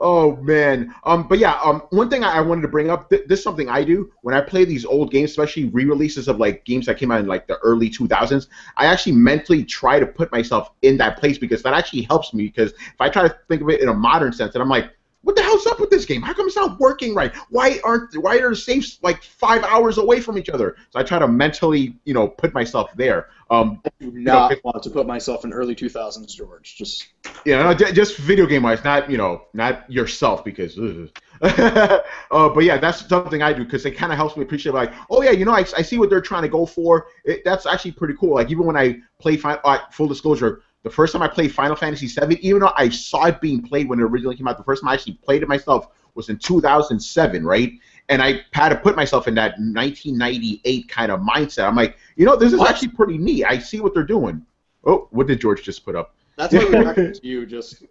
Oh 0.00 0.36
man. 0.36 0.94
Um. 1.04 1.26
But 1.28 1.38
yeah. 1.38 1.58
Um. 1.62 1.82
One 1.90 2.08
thing 2.10 2.24
I 2.24 2.36
I 2.36 2.40
wanted 2.40 2.62
to 2.62 2.68
bring 2.68 2.90
up. 2.90 3.10
Th- 3.10 3.24
this 3.26 3.40
is 3.40 3.44
something 3.44 3.68
I 3.68 3.84
do 3.84 4.12
when 4.22 4.34
I 4.34 4.40
play 4.40 4.64
these 4.64 4.84
old 4.84 5.10
games, 5.10 5.30
especially 5.30 5.66
re-releases 5.66 6.28
of 6.28 6.38
like 6.38 6.64
games 6.64 6.86
that 6.86 6.98
came 6.98 7.10
out 7.10 7.20
in 7.20 7.26
like 7.26 7.46
the 7.46 7.58
early 7.58 7.90
2000s. 7.90 8.48
I 8.76 8.86
actually 8.86 9.12
mentally 9.12 9.64
try 9.64 9.98
to 9.98 10.06
put 10.06 10.30
myself 10.32 10.70
in 10.82 10.96
that 10.98 11.18
place 11.18 11.38
because 11.38 11.62
that 11.62 11.74
actually 11.74 12.02
helps 12.02 12.32
me. 12.34 12.46
Because 12.46 12.72
if 12.72 13.00
I 13.00 13.08
try 13.08 13.26
to 13.26 13.36
think 13.48 13.62
of 13.62 13.68
it 13.70 13.80
in 13.80 13.88
a 13.88 13.94
modern 13.94 14.32
sense, 14.32 14.54
and 14.54 14.62
I'm 14.62 14.68
like. 14.68 14.90
What 15.22 15.34
the 15.34 15.42
hell's 15.42 15.66
up 15.66 15.80
with 15.80 15.90
this 15.90 16.04
game? 16.04 16.22
How 16.22 16.32
come 16.32 16.46
it's 16.46 16.56
not 16.56 16.78
working 16.78 17.14
right? 17.14 17.34
Why 17.50 17.80
aren't 17.82 18.16
why 18.16 18.38
are 18.38 18.50
the 18.50 18.56
saves 18.56 18.98
like 19.02 19.22
five 19.22 19.64
hours 19.64 19.98
away 19.98 20.20
from 20.20 20.38
each 20.38 20.48
other? 20.48 20.76
So 20.90 21.00
I 21.00 21.02
try 21.02 21.18
to 21.18 21.26
mentally, 21.26 21.96
you 22.04 22.14
know, 22.14 22.28
put 22.28 22.54
myself 22.54 22.90
there. 22.94 23.28
Um, 23.50 23.82
do 23.98 24.12
not 24.12 24.54
want 24.62 24.82
to 24.82 24.90
put 24.90 25.06
myself 25.06 25.44
in 25.44 25.52
early 25.52 25.74
2000s, 25.74 26.34
George. 26.34 26.76
Just 26.76 27.08
you 27.44 27.56
know, 27.56 27.74
just 27.74 28.16
video 28.18 28.46
game 28.46 28.62
wise, 28.62 28.84
not 28.84 29.10
you 29.10 29.16
know, 29.16 29.42
not 29.54 29.90
yourself 29.90 30.44
because. 30.44 30.78
uh, 31.40 32.00
but 32.30 32.60
yeah, 32.64 32.78
that's 32.78 33.06
something 33.08 33.42
I 33.42 33.52
do 33.52 33.64
because 33.64 33.86
it 33.86 33.92
kind 33.92 34.12
of 34.12 34.18
helps 34.18 34.36
me 34.36 34.42
appreciate 34.42 34.74
like, 34.74 34.92
oh 35.10 35.22
yeah, 35.22 35.30
you 35.30 35.44
know, 35.44 35.52
I, 35.52 35.60
I 35.76 35.82
see 35.82 35.98
what 35.98 36.10
they're 36.10 36.20
trying 36.20 36.42
to 36.42 36.48
go 36.48 36.66
for. 36.66 37.06
It, 37.24 37.44
that's 37.44 37.66
actually 37.66 37.92
pretty 37.92 38.14
cool. 38.14 38.34
Like 38.34 38.50
even 38.50 38.66
when 38.66 38.76
I 38.76 38.98
play 39.18 39.36
Final, 39.36 39.60
uh, 39.64 39.78
full 39.90 40.08
disclosure, 40.08 40.62
the 40.84 40.90
first 40.90 41.12
time 41.12 41.22
I 41.22 41.28
played 41.28 41.52
Final 41.52 41.76
Fantasy 41.76 42.06
VII, 42.06 42.36
even 42.40 42.60
though 42.60 42.72
I 42.76 42.88
saw 42.88 43.26
it 43.26 43.40
being 43.40 43.62
played 43.62 43.88
when 43.88 43.98
it 43.98 44.02
originally 44.02 44.36
came 44.36 44.46
out, 44.48 44.56
the 44.58 44.64
first 44.64 44.82
time 44.82 44.88
I 44.90 44.94
actually 44.94 45.14
played 45.14 45.42
it 45.42 45.48
myself 45.48 45.88
was 46.14 46.28
in 46.28 46.38
2007, 46.38 47.44
right? 47.44 47.72
And 48.08 48.22
I 48.22 48.40
had 48.52 48.70
to 48.70 48.76
put 48.76 48.96
myself 48.96 49.28
in 49.28 49.34
that 49.34 49.52
1998 49.58 50.88
kind 50.88 51.12
of 51.12 51.20
mindset. 51.20 51.66
I'm 51.66 51.76
like, 51.76 51.96
you 52.16 52.24
know, 52.24 52.36
this 52.36 52.52
is 52.52 52.58
What? 52.58 52.70
actually 52.70 52.88
pretty 52.88 53.18
neat. 53.18 53.44
I 53.44 53.58
see 53.58 53.80
what 53.80 53.92
they're 53.94 54.02
doing. 54.04 54.44
Oh, 54.84 55.08
what 55.10 55.26
did 55.26 55.40
George 55.40 55.62
just 55.62 55.84
put 55.84 55.94
up? 55.94 56.14
that's 56.36 56.52
reaction 56.54 57.12
to 57.14 57.26
you 57.26 57.44
just 57.44 57.84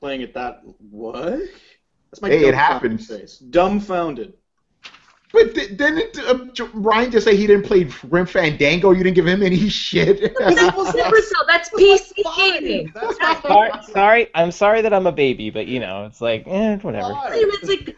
playing 0.00 0.22
it 0.22 0.34
that. 0.34 0.62
What? 0.90 1.38
That's 2.10 2.20
my 2.20 2.28
Hey, 2.28 2.44
it 2.46 2.54
happens. 2.54 3.06
Face. 3.06 3.38
Dumbfounded. 3.38 4.34
But 5.32 5.54
th- 5.54 5.76
didn't 5.76 6.18
uh, 6.18 6.66
Ryan 6.74 7.10
just 7.12 7.24
say 7.24 7.36
he 7.36 7.46
didn't 7.46 7.64
play 7.64 7.84
Grim 7.84 8.26
Fandango? 8.26 8.90
You 8.90 9.04
didn't 9.04 9.14
give 9.14 9.26
him 9.26 9.42
any 9.42 9.68
shit. 9.68 10.20
That 10.38 10.74
was 10.76 10.90
Super 10.92 11.22
Cell, 11.22 11.44
that's 11.46 11.68
PC 11.78 12.12
gaming. 12.36 12.92
That's 12.94 13.16
Sorry, 13.42 13.70
sorry, 13.92 14.28
I'm 14.34 14.50
sorry 14.50 14.82
that 14.82 14.92
I'm 14.92 15.06
a 15.06 15.12
baby, 15.12 15.50
but 15.50 15.66
you 15.66 15.78
know, 15.80 16.04
it's 16.04 16.20
like, 16.20 16.44
eh, 16.46 16.76
whatever. 16.78 17.14
It's 17.32 17.68
like 17.68 17.96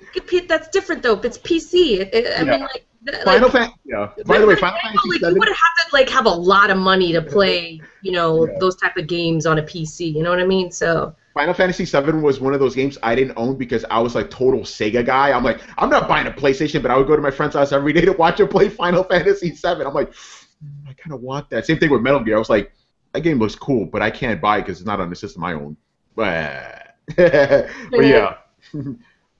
that's 0.49 0.69
different 0.69 1.03
though. 1.03 1.15
If 1.19 1.25
it's 1.25 1.39
PC, 1.39 2.01
it, 2.01 2.15
it, 2.15 2.39
I 2.39 2.43
Yeah. 2.45 2.51
mean, 2.53 2.61
like, 2.61 2.85
th- 3.07 3.23
Final 3.25 3.43
like, 3.49 3.53
Fan. 3.53 3.71
Yeah. 3.85 4.11
By 4.27 4.39
the 4.39 4.47
way, 4.47 4.57
Final 4.57 4.79
Fantasy 4.83 5.09
like, 5.11 5.21
you 5.21 5.39
would 5.39 5.49
have 5.49 5.57
to 5.57 5.93
like 5.93 6.09
have 6.09 6.27
a 6.27 6.31
lot 6.31 6.71
of 6.71 6.79
money 6.79 7.13
to 7.13 7.23
play, 7.23 7.81
you 8.03 8.13
know, 8.13 8.47
Yeah. 8.47 8.59
those 8.61 8.77
type 8.77 8.97
of 8.97 9.07
games 9.07 9.47
on 9.47 9.59
a 9.59 9.63
PC. 9.63 10.13
You 10.15 10.23
know 10.23 10.31
what 10.31 10.41
I 10.41 10.45
mean? 10.47 10.71
So 10.71 11.15
Final 11.35 11.55
Fantasy 11.55 11.85
VII 11.85 12.13
was 12.13 12.41
one 12.41 12.55
of 12.55 12.61
those 12.61 12.75
games 12.75 12.99
I 13.03 13.15
didn't 13.15 13.35
own 13.37 13.57
because 13.57 13.85
I 13.91 13.99
was 14.01 14.15
like 14.15 14.31
total 14.31 14.61
Sega 14.61 15.05
guy. 15.05 15.33
I'm 15.33 15.43
like, 15.45 15.61
I'm 15.79 15.89
not 15.89 16.09
buying 16.09 16.27
a 16.27 16.31
PlayStation, 16.31 16.83
but 16.83 16.91
I 16.91 16.97
would 16.97 17.07
go 17.07 17.17
to 17.17 17.23
my 17.23 17.31
friend's 17.31 17.55
house 17.55 17.73
every 17.73 17.93
day 17.93 18.03
to 18.03 18.13
watch 18.13 18.39
him 18.41 18.49
play 18.49 18.69
Final 18.69 19.03
Fantasy 19.11 19.51
VII. 19.51 19.83
I'm 19.85 19.95
like, 19.95 20.13
"Hmm, 20.15 20.89
I 20.89 20.93
kind 20.93 21.13
of 21.15 21.23
want 21.23 21.49
that. 21.51 21.67
Same 21.67 21.79
thing 21.79 21.91
with 21.91 22.03
Metal 22.03 22.21
Gear. 22.21 22.37
I 22.37 22.39
was 22.39 22.51
like, 22.51 22.73
that 23.13 23.21
game 23.21 23.39
looks 23.39 23.55
cool, 23.55 23.87
but 23.87 24.03
I 24.03 24.11
can't 24.11 24.41
buy 24.41 24.59
it 24.59 24.63
because 24.63 24.79
it's 24.81 24.87
not 24.87 25.01
on 25.01 25.11
the 25.11 25.17
system 25.17 25.43
I 25.45 25.55
own. 25.55 25.77
But, 26.15 26.97
but 27.17 27.69
yeah. 28.05 28.37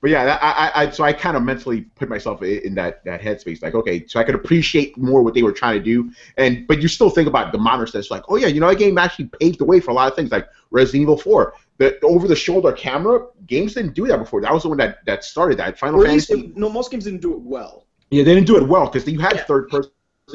But 0.03 0.11
yeah, 0.11 0.25
that- 0.25 0.43
I, 0.43 0.49
I, 0.51 0.83
I 0.83 0.89
so 0.89 1.05
I 1.05 1.13
kind 1.13 1.37
of 1.37 1.43
mentally 1.43 1.83
put 1.95 2.09
myself 2.09 2.43
in 2.43 2.75
that 2.75 3.05
that 3.05 3.21
headspace, 3.21 3.61
like 3.63 3.73
okay, 3.73 4.05
so 4.05 4.19
I 4.19 4.25
could 4.25 4.35
appreciate 4.35 4.97
more 4.97 5.23
what 5.23 5.33
they 5.33 5.43
were 5.43 5.53
trying 5.53 5.79
to 5.79 5.83
do, 5.83 6.11
and 6.37 6.67
but 6.67 6.81
you 6.81 6.89
still 6.89 7.09
think 7.09 7.25
about 7.29 7.53
the 7.53 7.57
modern 7.57 7.87
sense, 7.87 8.11
like 8.11 8.23
oh 8.27 8.35
yeah, 8.35 8.47
you 8.47 8.59
know 8.59 8.67
that 8.67 8.77
game 8.77 8.97
actually 8.97 9.29
paved 9.39 9.59
the 9.59 9.63
way 9.65 9.79
for 9.79 9.91
a 9.91 9.93
lot 9.93 10.11
of 10.11 10.15
things, 10.17 10.29
like 10.29 10.49
Resident 10.71 11.03
Evil 11.03 11.17
4, 11.17 11.53
the 11.77 11.97
over 12.03 12.27
the 12.27 12.35
shoulder 12.35 12.73
camera 12.73 13.27
games 13.47 13.75
didn't 13.75 13.93
do 13.93 14.05
that 14.07 14.17
before. 14.17 14.41
That 14.41 14.51
was 14.51 14.63
the 14.63 14.69
one 14.69 14.77
that 14.79 15.05
that 15.05 15.23
started 15.23 15.57
that. 15.59 15.79
Final 15.79 16.01
Or 16.01 16.03
least, 16.09 16.27
Fantasy, 16.27 16.51
no, 16.53 16.69
most 16.69 16.91
games 16.91 17.05
didn't 17.05 17.21
do 17.21 17.31
it 17.35 17.39
well. 17.39 17.85
yeah, 18.11 18.23
they 18.25 18.35
didn't 18.35 18.47
do 18.47 18.57
it 18.57 18.67
well 18.67 18.87
because 18.87 19.07
you 19.07 19.19
had 19.19 19.35
Yeah. 19.37 19.45
third 19.45 19.69
person 19.69 19.89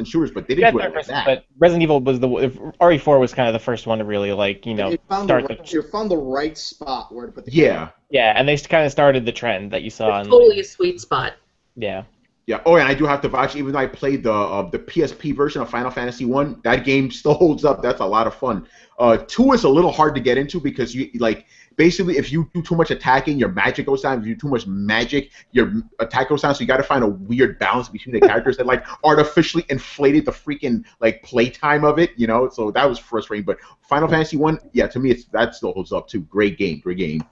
shooters, 0.04 0.30
but 0.30 0.46
they 0.46 0.54
didn't 0.54 0.72
do 0.72 0.78
it 0.78 0.82
third 0.82 0.88
like 0.88 0.94
person, 0.94 1.14
that. 1.14 1.26
but 1.26 1.44
Resident 1.58 1.82
Evil 1.82 2.00
was 2.00 2.20
the 2.20 2.28
RE4 2.28 3.20
was 3.20 3.34
kind 3.34 3.48
of 3.48 3.52
the 3.52 3.58
first 3.58 3.86
one 3.86 3.98
to 3.98 4.04
really 4.04 4.32
like 4.32 4.66
you 4.66 4.74
know 4.74 4.92
it 4.92 5.00
found 5.08 5.28
the 5.28 5.34
right, 5.34 5.48
the 5.48 5.78
it 5.78 5.90
found 5.90 6.10
the 6.10 6.16
right 6.16 6.56
spot 6.56 7.12
where 7.12 7.26
to 7.26 7.32
put 7.32 7.44
the 7.46 7.52
yeah, 7.52 7.90
yeah, 8.10 8.34
and 8.36 8.48
they 8.48 8.56
kind 8.56 8.84
of 8.84 8.92
started 8.92 9.24
the 9.24 9.32
trend 9.32 9.70
that 9.72 9.82
you 9.82 9.90
saw. 9.90 10.18
it's 10.18 10.26
In, 10.26 10.32
totally 10.32 10.60
a 10.60 10.64
sweet 10.64 11.00
spot. 11.00 11.34
yeah, 11.76 12.04
Yeah. 12.46 12.60
Oh, 12.66 12.76
and 12.76 12.86
I 12.86 12.94
do 12.94 13.04
have 13.06 13.20
to 13.22 13.28
vouch. 13.28 13.56
Even 13.56 13.72
though 13.72 13.78
I 13.78 13.86
played 13.86 14.22
the 14.22 14.32
uh, 14.32 14.68
the 14.70 14.78
PSP 14.78 15.34
version 15.34 15.62
of 15.62 15.70
Final 15.70 15.90
Fantasy 15.90 16.24
One, 16.24 16.60
that 16.64 16.84
game 16.84 17.10
still 17.10 17.34
holds 17.34 17.64
up. 17.64 17.82
That's 17.82 18.00
a 18.00 18.06
lot 18.06 18.26
of 18.26 18.34
fun. 18.34 18.66
Uh, 18.98 19.16
two 19.26 19.52
is 19.52 19.64
a 19.64 19.68
little 19.68 19.92
hard 19.92 20.14
to 20.16 20.20
get 20.20 20.38
into 20.38 20.60
because 20.60 20.94
you 20.94 21.10
like 21.18 21.46
basically 21.78 22.18
if 22.18 22.30
you 22.30 22.50
do 22.52 22.60
too 22.60 22.74
much 22.74 22.90
attacking, 22.90 23.38
your 23.38 23.48
magic 23.48 23.86
goes 23.86 24.02
down. 24.02 24.20
If 24.20 24.26
you 24.26 24.34
do 24.34 24.40
too 24.42 24.48
much 24.48 24.66
magic, 24.66 25.30
your 25.52 25.72
attack 26.00 26.28
goes 26.28 26.42
down. 26.42 26.54
So 26.54 26.60
you 26.60 26.66
got 26.66 26.76
to 26.76 26.82
find 26.82 27.02
a 27.02 27.08
weird 27.08 27.58
balance 27.58 27.88
between 27.88 28.12
the 28.12 28.20
characters 28.26 28.58
that 28.58 28.66
like 28.66 28.84
artificially 29.04 29.64
inflated 29.70 30.26
the 30.26 30.32
freaking 30.32 30.84
like 31.00 31.22
playtime 31.22 31.84
of 31.84 31.98
it. 31.98 32.10
You 32.16 32.26
know, 32.26 32.50
so 32.50 32.70
that 32.72 32.84
was 32.86 32.98
frustrating. 32.98 33.46
But 33.46 33.58
Final 33.80 34.08
Fantasy 34.08 34.36
One, 34.36 34.58
yeah, 34.74 34.88
to 34.88 34.98
me, 34.98 35.10
it's 35.10 35.24
that 35.26 35.54
still 35.54 35.72
holds 35.72 35.92
up 35.92 36.08
too. 36.08 36.20
Great 36.20 36.58
game, 36.58 36.80
great 36.80 36.98
game. 36.98 37.24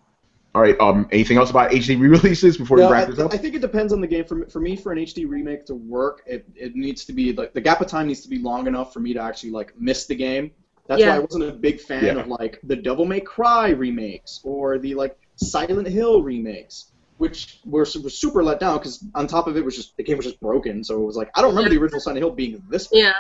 All 0.54 0.62
right. 0.62 0.80
Um. 0.80 1.06
Anything 1.12 1.36
else 1.36 1.50
about 1.50 1.70
HD 1.70 2.00
re-releases 2.00 2.56
before 2.56 2.78
No, 2.78 2.84
we 2.84 2.94
I, 2.94 3.00
wrap 3.00 3.08
this 3.08 3.18
up? 3.18 3.34
I 3.34 3.36
think 3.36 3.54
it 3.54 3.60
depends 3.60 3.92
on 3.92 4.00
the 4.00 4.06
game. 4.06 4.24
For, 4.24 4.46
for 4.46 4.60
me, 4.60 4.74
for 4.74 4.90
an 4.90 4.98
HD 4.98 5.28
remake 5.28 5.66
to 5.66 5.74
work, 5.74 6.22
it, 6.24 6.46
it 6.54 6.74
needs 6.74 7.04
to 7.04 7.12
be 7.12 7.34
like 7.34 7.52
the 7.52 7.60
gap 7.60 7.82
of 7.82 7.88
time 7.88 8.06
needs 8.06 8.22
to 8.22 8.28
be 8.30 8.38
long 8.38 8.66
enough 8.66 8.94
for 8.94 9.00
me 9.00 9.12
to 9.12 9.20
actually 9.20 9.50
like 9.50 9.78
miss 9.78 10.06
the 10.06 10.14
game. 10.14 10.52
That's 10.88 11.00
Yeah. 11.00 11.10
why 11.10 11.16
I 11.16 11.18
wasn't 11.20 11.44
a 11.44 11.52
big 11.52 11.80
fan 11.80 12.04
Yeah. 12.04 12.12
of 12.20 12.28
like 12.28 12.60
the 12.64 12.76
Devil 12.76 13.04
May 13.04 13.20
Cry 13.20 13.70
remakes 13.70 14.40
or 14.44 14.78
the 14.78 14.94
like 14.94 15.16
Silent 15.36 15.88
Hill 15.88 16.22
remakes, 16.22 16.92
which 17.18 17.60
were, 17.64 17.86
were 18.02 18.10
super 18.10 18.42
let 18.44 18.60
down 18.60 18.78
because 18.78 19.04
on 19.14 19.26
top 19.26 19.46
of 19.46 19.56
it 19.56 19.64
was 19.64 19.76
just 19.76 19.96
the 19.96 20.02
game 20.02 20.16
was 20.16 20.26
just 20.26 20.40
broken. 20.40 20.84
So 20.84 21.00
it 21.02 21.04
was 21.04 21.16
like 21.16 21.30
I 21.34 21.40
don't 21.42 21.50
remember 21.54 21.70
the 21.70 21.80
original 21.82 22.00
Silent 22.00 22.18
Hill 22.20 22.30
being 22.30 22.62
this. 22.70 22.88
Yeah. 22.92 23.12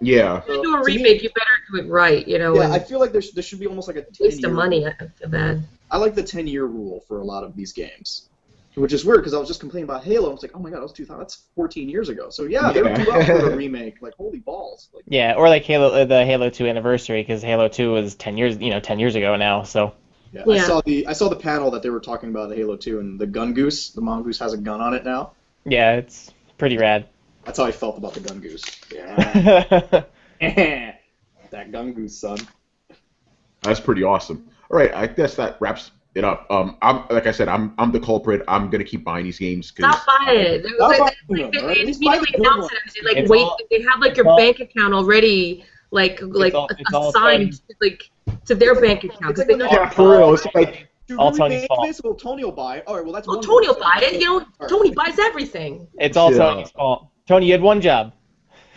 yeah. 0.00 0.38
If 0.38 0.48
you 0.48 0.62
do 0.62 0.74
a 0.76 0.78
To 0.78 0.84
me- 0.86 0.96
remake, 0.96 1.22
you 1.22 1.30
better 1.30 1.46
do 1.72 1.78
it 1.86 1.90
right, 1.90 2.26
you 2.26 2.38
know, 2.38 2.54
Yeah, 2.54 2.70
I 2.70 2.78
feel 2.78 3.00
like 3.00 3.12
there, 3.12 3.20
sh- 3.22 3.32
there 3.32 3.42
should 3.42 3.58
be 3.60 3.66
almost 3.66 3.88
like 3.88 3.96
a 3.96 4.06
waste 4.20 4.44
of 4.44 4.52
money. 4.52 4.86
I 4.86 4.90
I 5.00 5.06
feel 5.08 5.28
bad. 5.28 5.64
I 5.90 5.96
like 5.98 6.14
the 6.14 6.22
10 6.22 6.46
year 6.46 6.66
rule 6.66 7.00
for 7.08 7.18
a 7.20 7.24
lot 7.24 7.42
of 7.44 7.56
these 7.56 7.72
games, 7.72 8.27
which 8.80 8.92
is 8.92 9.04
weird 9.04 9.20
because 9.20 9.34
I 9.34 9.38
was 9.38 9.48
just 9.48 9.60
complaining 9.60 9.84
about 9.88 10.04
Halo. 10.04 10.30
I 10.30 10.32
was 10.32 10.42
like, 10.42 10.52
oh 10.54 10.58
my 10.58 10.70
god, 10.70 10.76
that 10.76 10.82
was 10.82 10.92
2000. 10.92 11.18
That's 11.18 11.42
14 11.54 11.88
years 11.88 12.08
ago. 12.08 12.30
So 12.30 12.44
yeah, 12.44 12.72
they're 12.72 12.84
Yeah. 12.86 13.04
due 13.04 13.12
out 13.12 13.24
for 13.26 13.50
a 13.52 13.56
remake. 13.56 14.00
Like 14.02 14.14
holy 14.14 14.38
balls. 14.38 14.88
Like, 14.94 15.04
Yeah, 15.08 15.34
or 15.34 15.48
like 15.48 15.64
Halo, 15.64 15.88
uh, 15.92 16.04
the 16.04 16.24
Halo 16.24 16.50
2 16.50 16.66
anniversary, 16.66 17.22
because 17.22 17.42
Halo 17.42 17.68
2 17.68 17.92
was 17.92 18.14
10 18.14 18.36
years, 18.36 18.56
you 18.58 18.70
know, 18.70 18.80
10 18.80 18.98
years 18.98 19.14
ago 19.14 19.36
now. 19.36 19.62
So 19.62 19.92
yeah, 20.32 20.42
I 20.46 20.58
saw 20.58 20.80
the 20.84 21.06
I 21.06 21.12
saw 21.14 21.28
the 21.28 21.36
panel 21.36 21.70
that 21.72 21.82
they 21.82 21.90
were 21.90 22.00
talking 22.00 22.28
about 22.30 22.48
the 22.50 22.56
Halo 22.56 22.76
2 22.76 23.00
and 23.00 23.18
the 23.18 23.26
gun 23.26 23.54
goose. 23.54 23.90
The 23.90 24.00
mongoose 24.00 24.38
has 24.40 24.52
a 24.52 24.58
gun 24.58 24.80
on 24.80 24.94
it 24.94 25.04
now. 25.04 25.32
yeah, 25.64 25.94
it's 25.96 26.30
pretty 26.58 26.76
rad. 26.78 27.08
That's 27.44 27.58
how 27.58 27.64
I 27.64 27.72
felt 27.72 27.96
about 27.98 28.14
the 28.14 28.20
gun 28.20 28.40
goose. 28.40 28.64
Yeah, 28.94 30.04
that 31.50 31.72
gun 31.72 31.92
goose, 31.92 32.16
son. 32.18 32.38
That's 33.62 33.80
pretty 33.80 34.02
awesome. 34.04 34.46
All 34.70 34.78
right, 34.78 34.92
I 34.94 35.06
guess 35.06 35.34
that 35.36 35.56
wraps 35.60 35.90
it 36.18 36.24
up. 36.24 36.46
Um, 36.50 36.76
I'm 36.82 37.04
like 37.10 37.26
I 37.26 37.30
said, 37.32 37.48
I'm 37.48 37.72
I'm 37.78 37.90
the 37.92 38.00
culprit. 38.00 38.42
I'm 38.48 38.68
gonna 38.70 38.84
keep 38.84 39.04
buying 39.04 39.24
these 39.24 39.38
games 39.38 39.70
because 39.70 39.94
Stop 39.94 40.06
buying 40.26 40.38
it. 40.40 40.62
They, 40.64 40.68
Stop 40.70 40.90
they, 40.90 40.98
they, 40.98 41.42
them, 41.42 41.50
they, 41.52 41.58
alright? 41.60 41.76
they 41.76 41.80
At 41.80 41.86
the 41.86 41.92
immediately 41.92 42.26
good 42.32 42.40
announce 42.40 42.58
ones. 42.62 42.72
it. 42.86 42.92
They, 43.02 43.08
like 43.08 43.16
It's 43.18 43.30
wait. 43.30 43.40
all- 43.40 43.58
they 43.70 43.82
have 43.82 44.00
like 44.00 44.16
your 44.16 44.28
all- 44.28 44.36
bank 44.36 44.60
account 44.60 44.92
already, 44.94 45.64
like 45.90 46.18
like 46.22 46.54
all- 46.54 46.68
it's 46.78 46.92
all 46.92 47.08
assigned 47.10 47.60
like 47.80 48.10
to 48.44 48.54
their 48.54 48.74
bank 48.80 49.04
account. 49.04 49.20
'cause 49.36 49.38
It's 49.40 49.46
they 49.48 49.54
like 49.54 49.58
know 49.72 49.78
when 49.78 49.86
yeah, 49.86 49.88
for 49.90 50.10
real. 50.18 50.34
It's 50.34 50.46
like 50.54 50.88
Dude, 51.06 51.18
All 51.18 51.28
really 51.30 51.38
Tony's 51.38 51.60
make 51.62 51.68
fault. 51.68 51.86
this? 51.86 52.00
Well, 52.04 52.14
Tony 52.14 52.44
will 52.44 52.52
buy 52.52 52.76
it. 52.78 52.84
All 52.86 52.94
right, 52.96 53.02
well 53.02 53.14
that's. 53.14 53.26
Well, 53.26 53.36
one 53.38 53.46
Tony 53.46 53.66
will 53.66 53.80
buy 53.80 53.98
it. 54.02 54.20
You 54.20 54.26
know, 54.40 54.46
Tony 54.68 54.90
buys 54.90 55.18
everything. 55.18 55.88
it's 55.98 56.18
all 56.18 56.30
Yeah. 56.30 56.36
Tony's 56.38 56.70
fault. 56.70 57.08
Tony, 57.26 57.46
you 57.46 57.52
had 57.52 57.62
one 57.62 57.80
job. 57.80 58.12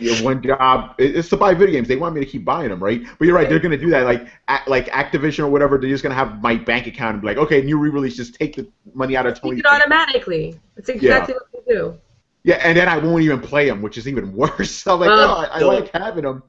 You 0.02 0.14
have 0.14 0.24
one 0.24 0.42
job. 0.42 0.94
It's 0.98 1.28
to 1.30 1.36
buy 1.36 1.54
video 1.54 1.72
games. 1.74 1.88
They 1.88 1.96
want 1.96 2.14
me 2.14 2.20
to 2.20 2.26
keep 2.26 2.44
buying 2.44 2.68
them, 2.70 2.82
right? 2.82 3.02
But 3.18 3.26
you're 3.26 3.34
right. 3.34 3.48
They're 3.48 3.58
gonna 3.58 3.76
do 3.76 3.90
that. 3.90 4.04
Like 4.04 4.26
a- 4.48 4.60
like 4.68 4.86
Activision 4.88 5.40
or 5.44 5.48
whatever. 5.48 5.78
They're 5.78 5.88
just 5.90 6.02
gonna 6.02 6.14
have 6.14 6.42
my 6.42 6.56
bank 6.56 6.86
account 6.86 7.14
and 7.14 7.20
be 7.22 7.28
like, 7.28 7.36
okay, 7.38 7.62
new 7.62 7.78
re-release. 7.78 8.16
Just 8.16 8.34
take 8.34 8.56
the 8.56 8.66
money 8.94 9.16
out 9.16 9.26
of 9.26 9.40
Tony. 9.40 9.56
do 9.56 9.60
it 9.60 9.66
automatically. 9.66 10.58
That's 10.76 10.88
exactly 10.88 11.34
what 11.34 11.46
they 11.66 11.74
do. 11.74 11.98
Yeah, 12.44 12.56
and 12.56 12.76
then 12.76 12.88
I 12.88 12.98
won't 12.98 13.22
even 13.22 13.40
play 13.40 13.68
them, 13.68 13.82
which 13.82 13.96
is 13.98 14.08
even 14.08 14.32
worse. 14.36 14.86
I'm 14.86 15.00
like, 15.00 15.10
uh, 15.10 15.14
Oh, 15.14 15.46
I, 15.52 15.58
I 15.58 15.60
like 15.60 15.90
having 15.94 16.24
them. 16.24 16.42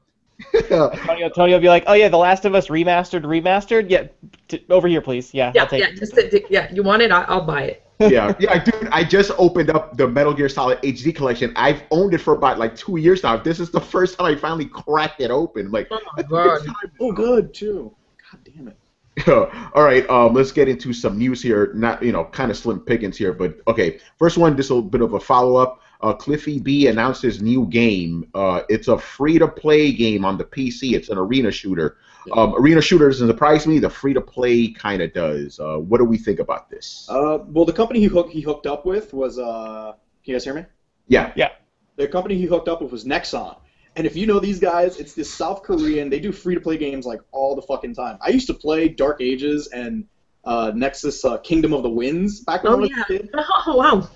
Tony, 0.69 1.29
Tony 1.35 1.53
will 1.53 1.59
be 1.59 1.67
like, 1.67 1.83
oh 1.87 1.93
yeah, 1.93 2.09
The 2.09 2.17
Last 2.17 2.45
of 2.45 2.55
Us 2.55 2.67
remastered, 2.67 3.23
remastered. 3.23 3.89
Yeah, 3.89 4.07
t- 4.47 4.65
over 4.69 4.87
here, 4.87 5.01
please. 5.01 5.33
Yeah, 5.33 5.51
Yeah, 5.55 5.63
I'll 5.63 5.67
take 5.67 5.81
yeah. 5.81 5.89
it. 5.89 5.95
Just 5.97 6.13
to, 6.15 6.43
yeah. 6.49 6.71
You 6.71 6.83
want 6.83 7.01
it? 7.01 7.11
I, 7.11 7.23
I'll 7.23 7.45
buy 7.45 7.63
it. 7.63 7.79
yeah, 7.99 8.33
yeah, 8.39 8.63
dude. 8.63 8.89
I 8.91 9.03
just 9.03 9.31
opened 9.37 9.69
up 9.69 9.95
the 9.95 10.07
Metal 10.07 10.33
Gear 10.33 10.49
Solid 10.49 10.81
HD 10.81 11.15
collection. 11.15 11.53
I've 11.55 11.83
owned 11.91 12.13
it 12.13 12.17
for 12.17 12.33
about 12.33 12.57
like 12.57 12.75
two 12.75 12.97
years 12.97 13.23
now. 13.23 13.37
This 13.37 13.59
is 13.59 13.69
the 13.69 13.79
first 13.79 14.17
time 14.17 14.33
I 14.33 14.35
finally 14.35 14.65
cracked 14.65 15.21
it 15.21 15.31
open. 15.31 15.71
Like, 15.71 15.87
Oh 15.91 15.99
my 16.17 16.23
god. 16.23 16.61
Oh, 16.99 17.11
good 17.11 17.53
too. 17.53 17.95
God 18.31 18.39
damn 18.43 18.67
it. 18.69 18.77
All 19.75 19.83
right, 19.83 20.09
um, 20.09 20.33
let's 20.33 20.51
get 20.51 20.67
into 20.67 20.91
some 20.91 21.19
news 21.19 21.41
here. 21.41 21.71
Not 21.75 22.01
you 22.01 22.11
know, 22.11 22.25
kind 22.25 22.49
of 22.49 22.57
slim 22.57 22.79
pickings 22.79 23.15
here, 23.15 23.31
but 23.31 23.59
okay. 23.67 23.99
First 24.17 24.39
one, 24.39 24.55
this 24.55 24.65
is 24.65 24.71
a 24.71 24.81
bit 24.81 25.01
of 25.01 25.13
a 25.13 25.19
follow 25.19 25.55
up. 25.55 25.81
Uh, 26.03 26.13
Cliffy 26.13 26.59
B 26.59 26.87
announced 26.87 27.21
his 27.21 27.41
new 27.41 27.65
game. 27.67 28.29
Uh, 28.35 28.61
it's 28.67 28.89
a 28.89 28.97
free 28.97 29.39
to 29.39 29.47
play 29.47 29.93
game 29.93 30.25
on 30.25 30.37
the 30.37 30.43
PC. 30.43 30.93
It's 30.93 31.07
an 31.09 31.17
arena 31.17 31.49
shooter. 31.49 31.97
Um, 32.31 32.55
arena 32.55 32.81
shooter 32.81 33.07
doesn't 33.07 33.27
surprise 33.27 33.65
me. 33.65 33.79
The 33.79 33.89
free 33.89 34.13
to 34.13 34.21
play 34.21 34.67
kind 34.67 35.01
of 35.01 35.13
does. 35.13 35.59
Uh, 35.59 35.77
what 35.77 35.99
do 35.99 36.03
we 36.03 36.17
think 36.17 36.39
about 36.39 36.69
this? 36.69 37.07
Uh, 37.09 37.39
well, 37.47 37.65
the 37.65 37.73
company 37.73 38.01
he 38.01 38.07
hooked 38.07 38.31
he 38.33 38.41
hooked 38.41 38.67
up 38.67 38.85
with 38.85 39.13
was 39.13 39.39
uh. 39.39 39.93
Can 40.23 40.31
you 40.31 40.35
guys 40.35 40.43
hear 40.43 40.53
me? 40.53 40.65
Yeah. 41.07 41.33
Yeah, 41.35 41.49
The 41.97 42.07
company 42.07 42.37
he 42.37 42.45
hooked 42.45 42.69
up 42.69 42.81
with 42.81 42.91
was 42.91 43.03
Nexon. 43.03 43.57
And 43.95 44.07
if 44.07 44.15
you 44.15 44.25
know 44.25 44.39
these 44.39 44.59
guys, 44.59 44.97
it's 44.99 45.13
this 45.13 45.31
South 45.31 45.63
Korean. 45.63 46.09
They 46.09 46.19
do 46.19 46.31
free 46.31 46.55
to 46.55 46.61
play 46.61 46.77
games 46.77 47.05
like 47.05 47.19
all 47.31 47.55
the 47.55 47.61
fucking 47.61 47.93
time. 47.93 48.17
I 48.21 48.29
used 48.29 48.47
to 48.47 48.53
play 48.53 48.87
Dark 48.87 49.21
Ages 49.21 49.67
and 49.67 50.05
uh, 50.45 50.71
Nexus 50.75 51.23
uh, 51.23 51.37
Kingdom 51.37 51.73
of 51.73 51.83
the 51.83 51.89
Winds 51.89 52.41
back 52.41 52.63
when 52.63 52.73
I 52.73 52.75
Oh 52.75 52.79
was 52.79 52.89
yeah. 52.89 53.01
a 53.01 53.05
kid. 53.05 53.29
Oh 53.65 53.77
wow. 53.77 54.09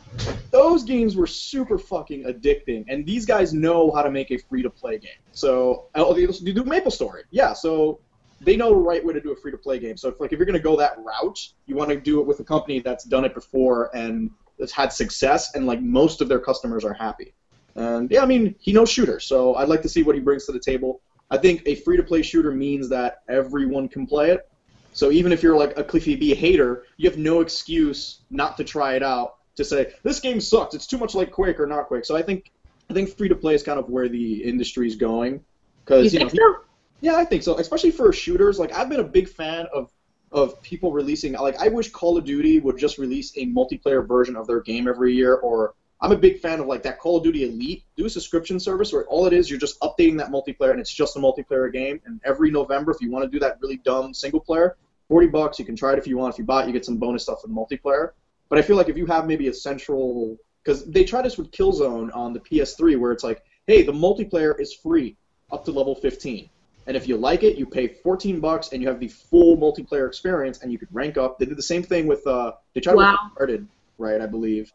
Those 0.52 0.84
games 0.84 1.16
were 1.16 1.28
super 1.28 1.78
fucking 1.78 2.24
addicting, 2.24 2.86
and 2.90 3.06
these 3.06 3.26
guys 3.26 3.54
know 3.54 3.92
how 3.92 4.02
to 4.02 4.12
make 4.12 4.32
a 4.32 4.38
free 4.38 4.62
to 4.64 4.70
play 4.70 4.98
game. 4.98 5.12
So 5.32 5.86
oh, 5.96 6.14
they 6.14 6.26
they 6.26 6.52
do 6.52 6.64
Maple 6.64 6.92
Story, 6.92 7.24
yeah. 7.32 7.54
So 7.54 8.00
they 8.42 8.58
know 8.58 8.70
the 8.70 8.76
right 8.76 9.04
way 9.04 9.14
to 9.14 9.22
do 9.22 9.32
a 9.32 9.36
free 9.36 9.52
to 9.52 9.58
play 9.58 9.80
game. 9.80 9.96
So 9.96 10.10
if 10.10 10.20
like 10.20 10.34
if 10.34 10.40
you're 10.40 10.46
gonna 10.46 10.60
go 10.60 10.76
that 10.78 10.98
route, 10.98 11.40
you 11.66 11.76
want 11.76 11.90
to 11.92 12.00
do 12.00 12.20
it 12.20 12.28
with 12.28 12.40
a 12.40 12.44
company 12.44 12.80
that's 12.80 13.06
done 13.06 13.26
it 13.26 13.34
before 13.34 13.96
and 13.96 14.32
has 14.60 14.72
had 14.72 14.92
success, 14.92 15.56
and 15.56 15.66
like 15.66 15.82
most 15.82 16.22
of 16.22 16.28
their 16.28 16.40
customers 16.40 16.84
are 16.84 16.94
happy. 16.94 17.34
And 17.76 18.10
yeah, 18.10 18.24
I 18.24 18.26
mean 18.26 18.56
he 18.60 18.74
knows 18.74 18.90
shooters, 18.90 19.26
so 19.26 19.56
I'd 19.56 19.70
like 19.70 19.84
to 19.84 19.90
see 19.90 20.04
what 20.04 20.16
he 20.16 20.22
brings 20.22 20.46
to 20.48 20.52
the 20.52 20.60
table. 20.60 21.02
I 21.30 21.38
think 21.38 21.62
a 21.66 21.76
free 21.76 21.98
to 21.98 22.04
play 22.04 22.22
shooter 22.22 22.52
means 22.52 22.90
that 22.90 23.22
everyone 23.30 23.88
can 23.88 24.08
play 24.08 24.32
it. 24.32 24.50
So 24.98 25.12
even 25.12 25.32
if 25.32 25.44
you're 25.44 25.56
like 25.56 25.78
a 25.78 25.84
Cliffy 25.84 26.16
B 26.16 26.34
hater, 26.34 26.86
you 26.98 27.08
have 27.08 27.20
no 27.20 27.42
excuse 27.42 28.22
not 28.32 28.58
to 28.58 28.64
try 28.64 28.96
it 28.96 29.04
out 29.04 29.36
to 29.56 29.64
say 29.64 29.94
this 30.02 30.20
game 30.20 30.42
sucks. 30.42 30.74
It's 30.74 30.88
too 30.88 30.98
much 30.98 31.14
like 31.14 31.32
Quake 31.32 31.60
or 31.60 31.68
not 31.68 31.86
Quake. 31.86 32.04
So 32.04 32.16
I 32.16 32.24
think 32.24 32.52
I 32.90 32.94
think 32.94 33.16
free 33.16 33.30
to 33.30 33.36
play 33.36 33.54
is 33.54 33.62
kind 33.62 33.78
of 33.78 33.90
where 33.90 34.10
the 34.10 34.44
industry's 34.44 34.96
going. 34.96 35.44
Because 35.86 36.12
you, 36.12 36.20
know, 36.20 36.28
think 36.28 36.42
so? 36.42 36.56
yeah, 37.02 37.16
I 37.16 37.26
think 37.26 37.44
so. 37.44 37.60
Especially 37.60 37.92
for 37.92 38.12
shooters. 38.12 38.58
Like 38.58 38.74
I've 38.74 38.90
been 38.90 39.00
a 39.00 39.04
big 39.04 39.30
fan 39.30 39.68
of 39.72 39.92
of 40.32 40.60
people 40.64 40.92
releasing. 40.92 41.34
Like 41.34 41.60
I 41.60 41.68
wish 41.68 41.92
Call 41.92 42.18
of 42.18 42.26
Duty 42.26 42.60
would 42.60 42.80
just 42.80 42.98
release 42.98 43.38
a 43.38 43.46
multiplayer 43.46 44.06
version 44.06 44.36
of 44.36 44.48
their 44.48 44.62
game 44.62 44.88
every 44.88 45.14
year. 45.14 45.36
Or 45.36 45.76
I'm 46.02 46.12
a 46.12 46.18
big 46.18 46.40
fan 46.40 46.60
of 46.60 46.66
like 46.66 46.82
that 46.84 46.98
Call 46.98 47.18
of 47.18 47.24
Duty 47.24 47.48
Elite. 47.48 47.84
Do 47.98 48.06
a 48.08 48.10
subscription 48.10 48.60
service 48.60 48.92
where 48.92 49.06
all 49.06 49.28
it 49.28 49.34
is 49.34 49.48
you're 49.48 49.60
just 49.60 49.80
updating 49.82 50.18
that 50.18 50.32
multiplayer 50.32 50.72
and 50.72 50.80
it's 50.80 50.92
just 50.92 51.16
a 51.18 51.20
multiplayer 51.20 51.72
game. 51.72 52.02
And 52.08 52.20
every 52.26 52.50
November, 52.50 52.92
if 52.94 52.98
you 53.00 53.12
want 53.12 53.26
to 53.26 53.30
do 53.30 53.40
that 53.42 53.60
really 53.62 53.78
dumb 53.78 54.16
single 54.16 54.40
player, 54.40 54.76
forty 55.10 55.28
bucks. 55.28 55.60
You 55.60 55.66
can 55.66 55.76
try 55.76 55.94
it 55.94 56.00
if 56.00 56.08
you 56.08 56.18
want. 56.18 56.34
If 56.36 56.40
you 56.40 56.46
buy 56.46 56.64
it, 56.64 56.68
you 56.68 56.74
get 56.74 56.86
some 56.86 56.98
bonus 56.98 57.24
stuff 57.24 57.42
for 57.42 57.48
the 57.48 57.54
multiplayer. 57.54 58.12
But 58.50 58.60
I 58.60 58.62
feel 58.62 58.78
like 58.78 58.90
if 58.90 58.98
you 58.98 59.06
have 59.08 59.28
maybe 59.28 59.48
a 59.50 59.54
central, 59.54 60.38
because 60.64 60.86
they 60.86 61.04
tried 61.04 61.24
this 61.26 61.38
with 61.38 61.52
Killzone 61.52 62.16
on 62.16 62.34
the 62.34 62.40
PS3, 62.40 62.98
where 62.98 63.12
it's 63.12 63.24
like, 63.24 63.44
hey, 63.68 63.84
the 63.84 63.92
multiplayer 63.92 64.60
is 64.60 64.74
free 64.74 65.18
up 65.52 65.66
to 65.66 65.72
level 65.72 65.96
15, 65.96 66.50
and 66.88 66.96
if 66.98 67.08
you 67.08 67.18
like 67.18 67.44
it, 67.44 67.58
you 67.58 67.66
pay 67.66 67.88
14 67.88 68.40
bucks 68.40 68.72
and 68.72 68.82
you 68.82 68.88
have 68.88 69.00
the 69.00 69.08
full 69.10 69.58
multiplayer 69.58 70.08
experience, 70.08 70.62
and 70.62 70.72
you 70.72 70.78
could 70.78 70.88
rank 70.94 71.18
up. 71.18 71.40
They 71.40 71.46
did 71.46 71.58
the 71.58 71.62
same 71.64 71.84
thing 71.84 72.08
with 72.08 72.26
uh, 72.26 72.54
they 72.74 72.82
tried 72.82 72.96
Wow. 72.96 73.12
with 73.12 73.32
Uncharted, 73.32 73.68
right? 73.98 74.22
I 74.22 74.26
believe, 74.28 74.72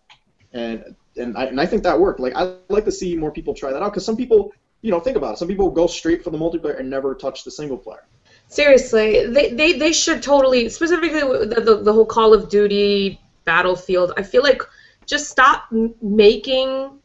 and 0.53 0.95
and 1.16 1.37
I 1.37 1.45
and 1.47 1.61
I 1.61 1.66
think 1.66 1.83
that 1.85 1.99
worked. 1.99 2.20
Like 2.20 2.35
I 2.37 2.57
like 2.68 2.85
to 2.85 2.93
see 2.93 3.16
more 3.16 3.30
people 3.33 3.55
try 3.55 3.72
that 3.72 3.83
out 3.83 3.93
because 3.93 4.05
some 4.05 4.16
people, 4.16 4.53
you 4.83 4.91
know, 4.91 5.01
think 5.01 5.16
about 5.16 5.35
it. 5.35 5.39
Some 5.39 5.49
people 5.49 5.70
go 5.70 5.87
straight 5.87 6.22
for 6.22 6.30
the 6.30 6.39
multiplayer 6.39 6.78
and 6.78 6.91
never 6.91 7.14
touch 7.14 7.45
the 7.45 7.51
single 7.51 7.78
player. 7.78 8.05
Seriously, 8.53 9.26
they, 9.28 9.55
they, 9.55 9.78
they 9.78 9.92
should 9.94 10.22
totally, 10.22 10.68
specifically 10.68 11.20
the, 11.20 11.62
the, 11.64 11.82
the 11.82 11.92
whole 11.92 12.05
Call 12.05 12.34
of 12.34 12.50
Duty 12.50 13.18
Battlefield, 13.44 14.12
I 14.18 14.22
feel 14.22 14.42
like 14.42 14.61
just 15.07 15.30
stop 15.30 15.68
m- 15.72 15.94
making 16.03 16.98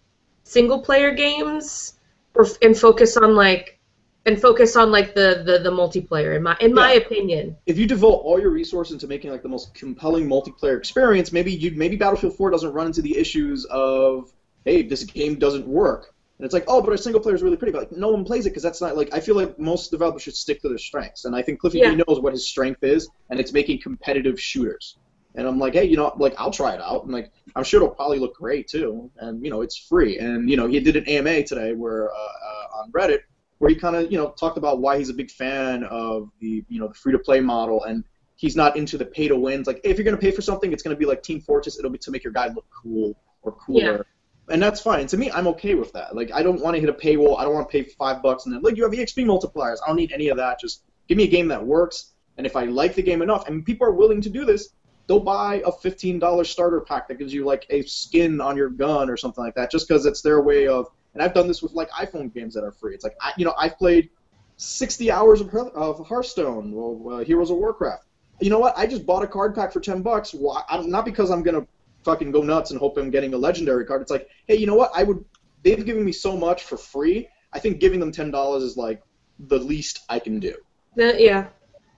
single 0.43 0.81
player 0.81 1.13
games 1.13 1.93
or, 2.33 2.45
and 2.61 2.77
focus 2.77 3.15
on 3.15 3.35
like 3.35 3.79
and 4.25 4.41
focus 4.41 4.75
on 4.75 4.91
like 4.91 5.15
the, 5.15 5.41
the, 5.45 5.59
the 5.59 5.71
multiplayer 5.71 6.35
in 6.35 6.43
my 6.43 6.57
in 6.59 6.73
my 6.73 6.91
opinion. 6.91 7.55
if 7.65 7.77
you 7.77 7.87
devote 7.87 8.17
all 8.25 8.41
your 8.41 8.49
resources 8.49 8.91
into 8.91 9.07
making 9.07 9.31
like 9.31 9.41
the 9.41 9.47
most 9.47 9.73
compelling 9.73 10.27
multiplayer 10.27 10.77
experience, 10.77 11.31
maybe 11.31 11.53
you 11.53 11.71
maybe 11.71 11.95
Battlefield 11.95 12.35
4 12.35 12.51
doesn't 12.51 12.73
run 12.73 12.87
into 12.87 13.01
the 13.01 13.17
issues 13.17 13.63
of 13.65 14.33
hey, 14.65 14.83
this 14.83 15.05
game 15.05 15.35
doesn't 15.39 15.65
work. 15.65 16.13
And 16.39 16.45
it's 16.45 16.53
like, 16.53 16.65
oh, 16.67 16.81
but 16.81 16.91
our 16.91 16.97
single 16.97 17.19
player 17.19 17.35
is 17.35 17.41
really 17.41 17.57
pretty. 17.57 17.71
But 17.71 17.89
like, 17.89 17.91
no 17.91 18.09
one 18.09 18.23
plays 18.23 18.45
it 18.45 18.49
because 18.49 18.63
that's 18.63 18.79
not 18.79 18.95
like. 18.95 19.13
I 19.13 19.19
feel 19.19 19.35
like 19.35 19.57
most 19.57 19.89
developers 19.89 20.21
should 20.21 20.35
stick 20.35 20.61
to 20.61 20.69
their 20.69 20.77
strengths, 20.77 21.25
and 21.25 21.35
I 21.35 21.41
think 21.41 21.59
Cliffy 21.59 21.79
Yeah. 21.79 21.95
Knows 21.95 22.19
what 22.19 22.33
his 22.33 22.47
strength 22.47 22.83
is, 22.83 23.09
and 23.29 23.39
it's 23.39 23.51
making 23.53 23.81
competitive 23.81 24.39
shooters. 24.39 24.97
And 25.33 25.47
I'm 25.47 25.59
like, 25.59 25.73
hey, 25.73 25.85
you 25.85 25.97
know, 25.97 26.13
like 26.17 26.35
I'll 26.37 26.51
try 26.51 26.73
it 26.73 26.81
out, 26.81 27.03
and 27.05 27.11
like 27.11 27.31
I'm 27.55 27.63
sure 27.63 27.81
it'll 27.81 27.95
probably 27.95 28.19
look 28.19 28.35
great 28.35 28.67
too, 28.67 29.09
and 29.17 29.43
you 29.43 29.49
know, 29.49 29.61
it's 29.61 29.77
free. 29.77 30.19
And 30.19 30.49
you 30.49 30.57
know, 30.57 30.67
he 30.67 30.79
did 30.79 30.95
an 30.95 31.07
AMA 31.07 31.43
today 31.43 31.73
where 31.73 32.11
uh, 32.11 32.15
uh, 32.15 32.81
on 32.81 32.91
Reddit 32.91 33.21
where 33.59 33.69
he 33.69 33.75
kind 33.75 33.95
of 33.95 34.11
you 34.11 34.17
know 34.17 34.29
talked 34.31 34.57
about 34.57 34.79
why 34.79 34.97
he's 34.97 35.09
a 35.09 35.13
big 35.13 35.31
fan 35.31 35.83
of 35.85 36.29
the 36.39 36.63
you 36.69 36.79
know 36.79 36.87
the 36.87 36.93
free 36.93 37.11
to 37.11 37.19
play 37.19 37.39
model 37.39 37.83
and 37.85 38.03
he's 38.35 38.55
not 38.55 38.77
into 38.77 38.97
the 38.97 39.05
pay 39.05 39.27
to 39.27 39.35
wins. 39.35 39.67
Like 39.67 39.81
if 39.83 39.97
you're 39.97 40.05
gonna 40.05 40.17
pay 40.17 40.31
for 40.31 40.41
something, 40.41 40.71
it's 40.71 40.83
gonna 40.83 40.95
be 40.95 41.05
like 41.05 41.23
Team 41.23 41.41
Fortress. 41.41 41.77
It'll 41.77 41.91
be 41.91 41.97
to 41.99 42.11
make 42.11 42.23
your 42.23 42.33
guy 42.33 42.47
look 42.47 42.65
cool 42.83 43.15
or 43.41 43.53
cooler. 43.53 44.05
And 44.49 44.61
that's 44.61 44.79
fine. 44.79 45.07
To 45.07 45.17
me, 45.17 45.29
I'm 45.31 45.47
okay 45.47 45.75
with 45.75 45.91
that. 45.93 46.15
Like, 46.15 46.31
I 46.33 46.41
don't 46.41 46.61
want 46.61 46.75
to 46.75 46.79
hit 46.79 46.89
a 46.89 46.93
paywall. 46.93 47.37
I 47.37 47.43
don't 47.43 47.53
want 47.53 47.69
to 47.69 47.83
pay 47.83 47.89
five 47.97 48.21
bucks 48.21 48.45
and 48.45 48.55
then, 48.55 48.61
like, 48.61 48.77
you 48.77 48.83
have 48.83 48.93
EXP 48.93 49.25
multipliers. 49.25 49.77
I 49.83 49.87
don't 49.87 49.97
need 49.97 50.13
any 50.13 50.29
of 50.29 50.37
that. 50.37 50.59
Just 50.59 50.83
give 51.07 51.17
me 51.17 51.25
a 51.25 51.29
game 51.29 51.49
that 51.49 51.65
works. 51.65 52.13
And 52.37 52.45
if 52.45 52.55
I 52.55 52.65
like 52.65 52.95
the 52.95 53.01
game 53.01 53.21
enough, 53.21 53.47
and 53.47 53.65
people 53.65 53.87
are 53.87 53.91
willing 53.91 54.21
to 54.21 54.29
do 54.29 54.45
this, 54.45 54.69
they'll 55.07 55.19
buy 55.19 55.61
a 55.65 55.71
$15 55.71 56.45
starter 56.45 56.81
pack 56.81 57.07
that 57.07 57.17
gives 57.17 57.33
you, 57.33 57.45
like, 57.45 57.65
a 57.69 57.81
skin 57.83 58.39
on 58.39 58.55
your 58.55 58.69
gun 58.69 59.09
or 59.09 59.17
something 59.17 59.43
like 59.43 59.55
that, 59.55 59.71
just 59.71 59.87
because 59.87 60.05
it's 60.05 60.21
their 60.21 60.41
way 60.41 60.67
of. 60.67 60.87
And 61.13 61.23
I've 61.23 61.33
done 61.33 61.47
this 61.47 61.61
with, 61.61 61.73
like, 61.73 61.89
iPhone 61.89 62.33
games 62.33 62.53
that 62.53 62.63
are 62.63 62.71
free. 62.71 62.93
It's 62.93 63.03
like, 63.03 63.17
I, 63.19 63.33
you 63.37 63.43
know, 63.43 63.55
I've 63.57 63.77
played 63.77 64.09
60 64.57 65.11
hours 65.11 65.41
of, 65.41 65.53
of 65.53 66.07
Hearthstone, 66.07 66.71
well, 66.71 67.15
uh, 67.15 67.23
Heroes 67.23 67.49
of 67.49 67.57
Warcraft. 67.57 68.05
You 68.39 68.49
know 68.49 68.59
what? 68.59 68.77
I 68.77 68.85
just 68.85 69.05
bought 69.05 69.23
a 69.23 69.27
card 69.27 69.55
pack 69.55 69.73
for 69.73 69.79
10 69.79 70.03
bucks. 70.03 70.35
I'm, 70.69 70.89
not 70.89 71.05
because 71.05 71.31
I'm 71.31 71.43
to 71.55 71.67
fucking 72.03 72.31
go 72.31 72.41
nuts 72.41 72.71
and 72.71 72.79
hope 72.79 72.97
I'm 72.97 73.09
getting 73.09 73.33
a 73.33 73.37
legendary 73.37 73.85
card. 73.85 74.01
It's 74.01 74.11
like, 74.11 74.29
hey, 74.47 74.55
you 74.55 74.67
know 74.67 74.75
what? 74.75 74.91
I 74.95 75.03
would. 75.03 75.23
They've 75.63 75.85
given 75.85 76.05
me 76.05 76.11
so 76.11 76.37
much 76.37 76.63
for 76.63 76.77
free. 76.77 77.27
I 77.53 77.59
think 77.59 77.79
giving 77.79 77.99
them 77.99 78.11
ten 78.11 78.31
dollars 78.31 78.63
is 78.63 78.77
like 78.77 79.01
the 79.39 79.59
least 79.59 80.01
I 80.09 80.19
can 80.19 80.39
do. 80.39 80.55
Uh, 80.99 81.13
yeah. 81.17 81.47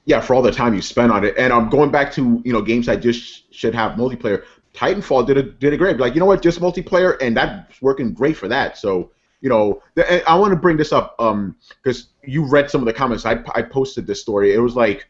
Yeah, 0.05 0.21
for 0.21 0.33
all 0.33 0.41
the 0.41 0.51
time 0.51 0.73
you 0.73 0.81
spend 0.81 1.11
on 1.11 1.23
it, 1.23 1.35
and 1.37 1.53
I'm 1.53 1.65
um, 1.65 1.69
going 1.69 1.91
back 1.91 2.11
to 2.13 2.41
you 2.43 2.53
know 2.53 2.61
games 2.61 2.87
that 2.87 3.01
just 3.01 3.53
should 3.53 3.75
have 3.75 3.93
multiplayer. 3.93 4.43
Titanfall 4.73 5.27
did 5.27 5.37
a 5.37 5.43
did 5.43 5.73
a 5.73 5.77
great. 5.77 5.97
Like 5.97 6.13
you 6.15 6.19
know 6.19 6.25
what, 6.25 6.41
just 6.41 6.59
multiplayer, 6.59 7.17
and 7.21 7.37
that's 7.37 7.81
working 7.81 8.13
great 8.13 8.37
for 8.37 8.47
that. 8.47 8.77
So 8.77 9.11
you 9.41 9.49
know, 9.49 9.81
the, 9.95 10.27
I 10.29 10.35
want 10.35 10.51
to 10.51 10.57
bring 10.57 10.77
this 10.77 10.91
up 10.91 11.15
um 11.19 11.55
because 11.83 12.09
you 12.23 12.45
read 12.45 12.69
some 12.69 12.81
of 12.81 12.85
the 12.85 12.93
comments. 12.93 13.25
I 13.25 13.39
I 13.53 13.61
posted 13.61 14.07
this 14.07 14.21
story. 14.21 14.53
It 14.53 14.59
was 14.59 14.75
like 14.75 15.07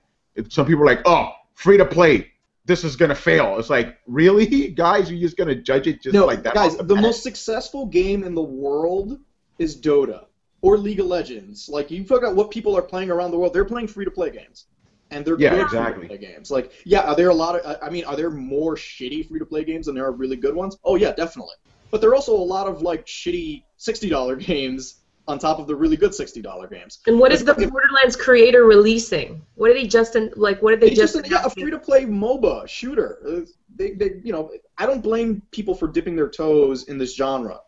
some 0.50 0.66
people 0.66 0.82
were 0.82 0.86
like, 0.86 1.02
oh, 1.06 1.32
free 1.54 1.78
to 1.78 1.86
play 1.86 2.32
this 2.70 2.84
is 2.84 2.96
gonna 2.96 3.16
fail. 3.16 3.58
It's 3.58 3.70
like, 3.70 3.98
really, 4.08 4.68
guys? 4.86 5.12
You're 5.12 5.20
just 5.20 5.36
gonna 5.36 5.56
judge 5.56 5.88
it 5.88 6.02
just 6.02 6.14
no, 6.14 6.26
like 6.26 6.44
that? 6.44 6.54
Guys, 6.54 6.78
the, 6.78 6.84
the 6.84 6.96
most 6.96 7.24
successful 7.24 7.88
game 7.88 8.24
in 8.24 8.36
the 8.36 8.44
world 8.44 9.20
is 9.58 9.76
Dota 9.76 10.26
or 10.62 10.78
League 10.78 11.00
of 11.00 11.08
Legends. 11.08 11.68
Like 11.68 11.92
you 11.92 12.04
figure 12.04 12.28
out 12.28 12.36
what 12.36 12.52
people 12.52 12.78
are 12.78 12.82
playing 12.84 13.10
around 13.10 13.32
the 13.32 13.40
world. 13.40 13.54
They're 13.54 13.66
playing 13.66 13.88
free 13.88 14.06
to 14.06 14.12
play 14.12 14.30
games, 14.30 14.68
and 15.10 15.26
they're 15.26 15.40
yeah, 15.40 15.50
good 15.50 15.62
exactly. 15.64 16.08
free 16.08 16.16
to 16.16 16.24
play 16.24 16.32
games. 16.32 16.52
Like, 16.52 16.72
yeah, 16.86 17.02
are 17.02 17.16
there 17.16 17.30
a 17.30 17.34
lot 17.34 17.60
of? 17.60 17.78
I 17.82 17.90
mean, 17.90 18.06
are 18.06 18.16
there 18.16 18.30
more 18.30 18.76
shitty 18.76 19.28
free 19.28 19.40
to 19.40 19.46
play 19.46 19.64
games 19.64 19.88
than 19.88 19.96
there 19.96 20.06
are 20.06 20.12
really 20.12 20.38
good 20.38 20.56
ones? 20.56 20.78
Oh 20.84 20.96
yeah, 20.96 21.12
definitely. 21.12 21.56
But 21.90 22.02
there 22.02 22.12
are 22.12 22.16
also 22.16 22.36
a 22.36 22.38
lot 22.38 22.68
of 22.68 22.84
like 22.84 23.08
shitty 23.08 23.64
sixty 23.78 24.10
dollar 24.10 24.36
games 24.52 24.99
on 25.30 25.38
top 25.40 25.60
of 25.60 25.68
the 25.68 25.76
really 25.76 25.96
good 25.96 26.14
sixty 26.14 26.42
dollar 26.42 26.68
games. 26.68 27.00
And 27.08 27.20
what 27.20 27.32
is 27.32 27.46
the 27.46 27.54
Borderlands 27.54 28.16
creator 28.16 28.66
releasing? 28.66 29.42
What 29.56 29.68
did 29.70 29.78
he 29.78 29.88
just 29.88 30.16
in, 30.16 30.34
like? 30.36 30.62
What 30.62 30.72
did 30.72 30.82
they, 30.82 30.94
just? 30.94 31.16
just 31.16 31.30
yeah, 31.30 31.44
a 31.46 31.50
free 31.50 31.72
to 31.72 31.80
play 31.80 32.06
MOBA 32.06 32.68
shooter. 32.68 33.20
Uh, 33.26 33.42
they, 33.76 33.92
they, 33.92 34.20
you 34.24 34.34
know, 34.34 34.52
I 34.78 34.86
don't 34.86 35.02
blame 35.02 35.42
people 35.52 35.76
for 35.76 35.88
dipping 35.88 36.16
their 36.16 36.30
toes 36.30 36.90
in 36.90 36.98
this 36.98 37.16
genre. 37.16 37.62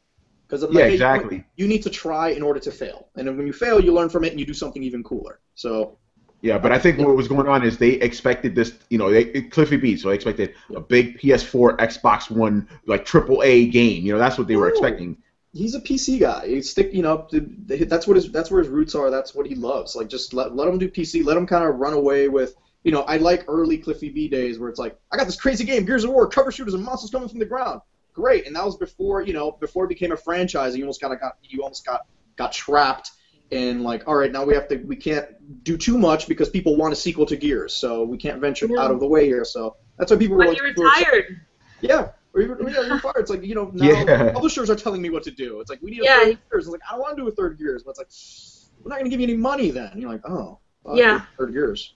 Because 0.48 0.66
yeah, 0.74 0.82
hey, 0.82 0.94
exactly. 0.94 1.38
You, 1.38 1.44
you 1.56 1.68
need 1.68 1.84
to 1.84 1.90
try 1.90 2.30
in 2.30 2.42
order 2.42 2.60
to 2.60 2.72
fail, 2.72 3.08
and 3.16 3.26
when 3.38 3.48
you 3.48 3.54
fail, 3.54 3.80
you 3.80 3.94
learn 3.94 4.10
from 4.10 4.26
it 4.26 4.32
and 4.32 4.40
you 4.40 4.46
do 4.46 4.54
something 4.54 4.84
even 4.84 5.04
cooler. 5.04 5.40
So 5.56 5.98
yeah, 6.42 6.58
but 6.58 6.72
I 6.72 6.80
think 6.80 6.98
what 6.98 7.16
was 7.16 7.28
going 7.28 7.48
on 7.48 7.64
is 7.64 7.78
they 7.78 7.92
expected 7.92 8.56
this, 8.56 8.74
you 8.90 8.98
know, 8.98 9.12
they 9.12 9.44
Cliffy 9.44 9.78
B, 9.78 9.96
so 9.96 10.10
they 10.10 10.16
expected 10.16 10.56
a 10.76 10.82
big 10.82 11.20
PS4, 11.20 11.78
Xbox 11.78 12.32
One, 12.32 12.68
like 12.88 13.06
triple 13.06 13.44
A 13.44 13.68
game. 13.68 14.04
You 14.04 14.14
know, 14.14 14.20
that's 14.20 14.40
what 14.40 14.48
they 14.48 14.56
were 14.56 14.68
expecting 14.68 15.18
he's 15.54 15.76
a 15.76 15.82
PC 15.82 16.20
guy. 16.20 16.48
He 16.48 16.62
stick, 16.62 16.94
you 16.94 17.02
know, 17.02 17.28
that's 17.32 18.08
what 18.08 18.16
his 18.16 18.32
that's 18.32 18.50
where 18.52 18.62
his 18.62 18.70
roots 18.70 18.96
are. 18.96 19.10
That's 19.10 19.36
what 19.36 19.46
he 19.46 19.56
loves. 19.56 19.96
Like 19.96 20.08
just 20.08 20.34
let 20.34 20.56
let 20.56 20.68
him 20.68 20.78
do 20.78 20.90
PC. 20.90 21.24
Let 21.24 21.38
him 21.38 21.48
kind 21.48 21.64
of 21.64 21.76
run 21.76 21.94
away 21.94 22.28
with. 22.28 22.56
You 22.84 22.92
know, 22.92 23.02
I 23.02 23.18
like 23.18 23.46
early 23.48 23.78
Cliffy 23.78 24.10
B 24.10 24.28
days 24.28 24.58
where 24.58 24.68
it's 24.68 24.80
like, 24.80 24.98
I 25.12 25.18
got 25.18 25.28
this 25.28 25.40
crazy 25.40 25.64
game, 25.66 25.86
Gears 25.86 26.04
of 26.04 26.10
War, 26.10 26.28
cover 26.28 26.52
shooters 26.52 26.74
and 26.74 26.84
monsters 26.84 27.12
coming 27.12 27.30
from 27.30 27.38
the 27.38 27.46
ground. 27.46 27.82
Great, 28.14 28.48
and 28.48 28.56
that 28.56 28.66
was 28.66 28.76
before 28.76 29.22
you 29.22 29.34
know 29.34 29.52
before 29.52 29.86
it 29.86 29.90
became 29.90 30.12
a 30.12 30.18
franchise. 30.18 30.70
And 30.74 30.80
you 30.80 30.86
almost 30.86 31.02
kind 31.02 31.14
of 31.14 31.20
got 31.20 31.38
you 31.44 31.62
almost 31.62 31.86
got 31.86 32.08
got 32.38 32.52
trapped 32.52 33.12
in 33.52 33.84
like, 33.84 34.08
all 34.08 34.16
right, 34.16 34.32
now 34.32 34.46
we 34.46 34.54
have 34.54 34.68
to 34.70 34.78
we 34.78 34.96
can't 34.96 35.64
do 35.64 35.78
too 35.78 35.98
much 35.98 36.28
because 36.28 36.50
people 36.50 36.76
want 36.76 36.94
a 36.94 36.96
sequel 36.96 37.26
to 37.28 37.36
Gears, 37.36 37.74
so 37.74 38.04
we 38.04 38.18
can't 38.18 38.40
venture 38.40 38.68
out 38.80 38.92
of 38.92 39.00
the 39.00 39.08
way 39.08 39.26
here. 39.26 39.46
So 39.46 39.76
that's 39.98 40.12
why 40.12 40.18
people 40.18 40.38
when 40.38 40.48
were 40.48 40.54
like, 40.54 40.62
retired. 40.62 41.42
Yeah, 41.82 42.10
or 42.34 42.42
even 42.42 42.58
yeah, 42.68 42.82
you're 42.88 43.00
fired. 43.00 43.18
It's 43.18 43.30
like 43.30 43.44
you 43.44 43.56
know 43.56 43.72
now 43.74 43.86
yeah. 43.86 44.32
publishers 44.32 44.70
are 44.70 44.76
telling 44.76 45.02
me 45.02 45.10
what 45.10 45.24
to 45.24 45.32
do. 45.32 45.60
It's 45.60 45.70
like 45.70 45.82
we 45.82 45.92
need 45.92 46.02
a 46.02 46.06
yeah. 46.06 46.18
third 46.20 46.40
gears. 46.52 46.66
It's 46.66 46.68
like 46.68 46.82
I 46.88 46.94
don't 46.94 47.02
want 47.02 47.18
to 47.18 47.24
do 47.24 47.28
a 47.28 47.32
third 47.32 47.58
gears, 47.58 47.84
but 47.84 47.92
it's 48.00 48.00
like 48.00 48.84
we're 48.84 48.90
not 48.90 48.96
going 48.96 49.06
to 49.06 49.10
give 49.10 49.20
you 49.20 49.28
any 49.28 49.38
money 49.38 49.72
then. 49.72 49.92
And 49.92 50.02
you're 50.02 50.12
like, 50.12 50.28
oh, 50.28 50.60
yeah, 50.94 51.26
third 51.38 51.54
gears. 51.54 51.94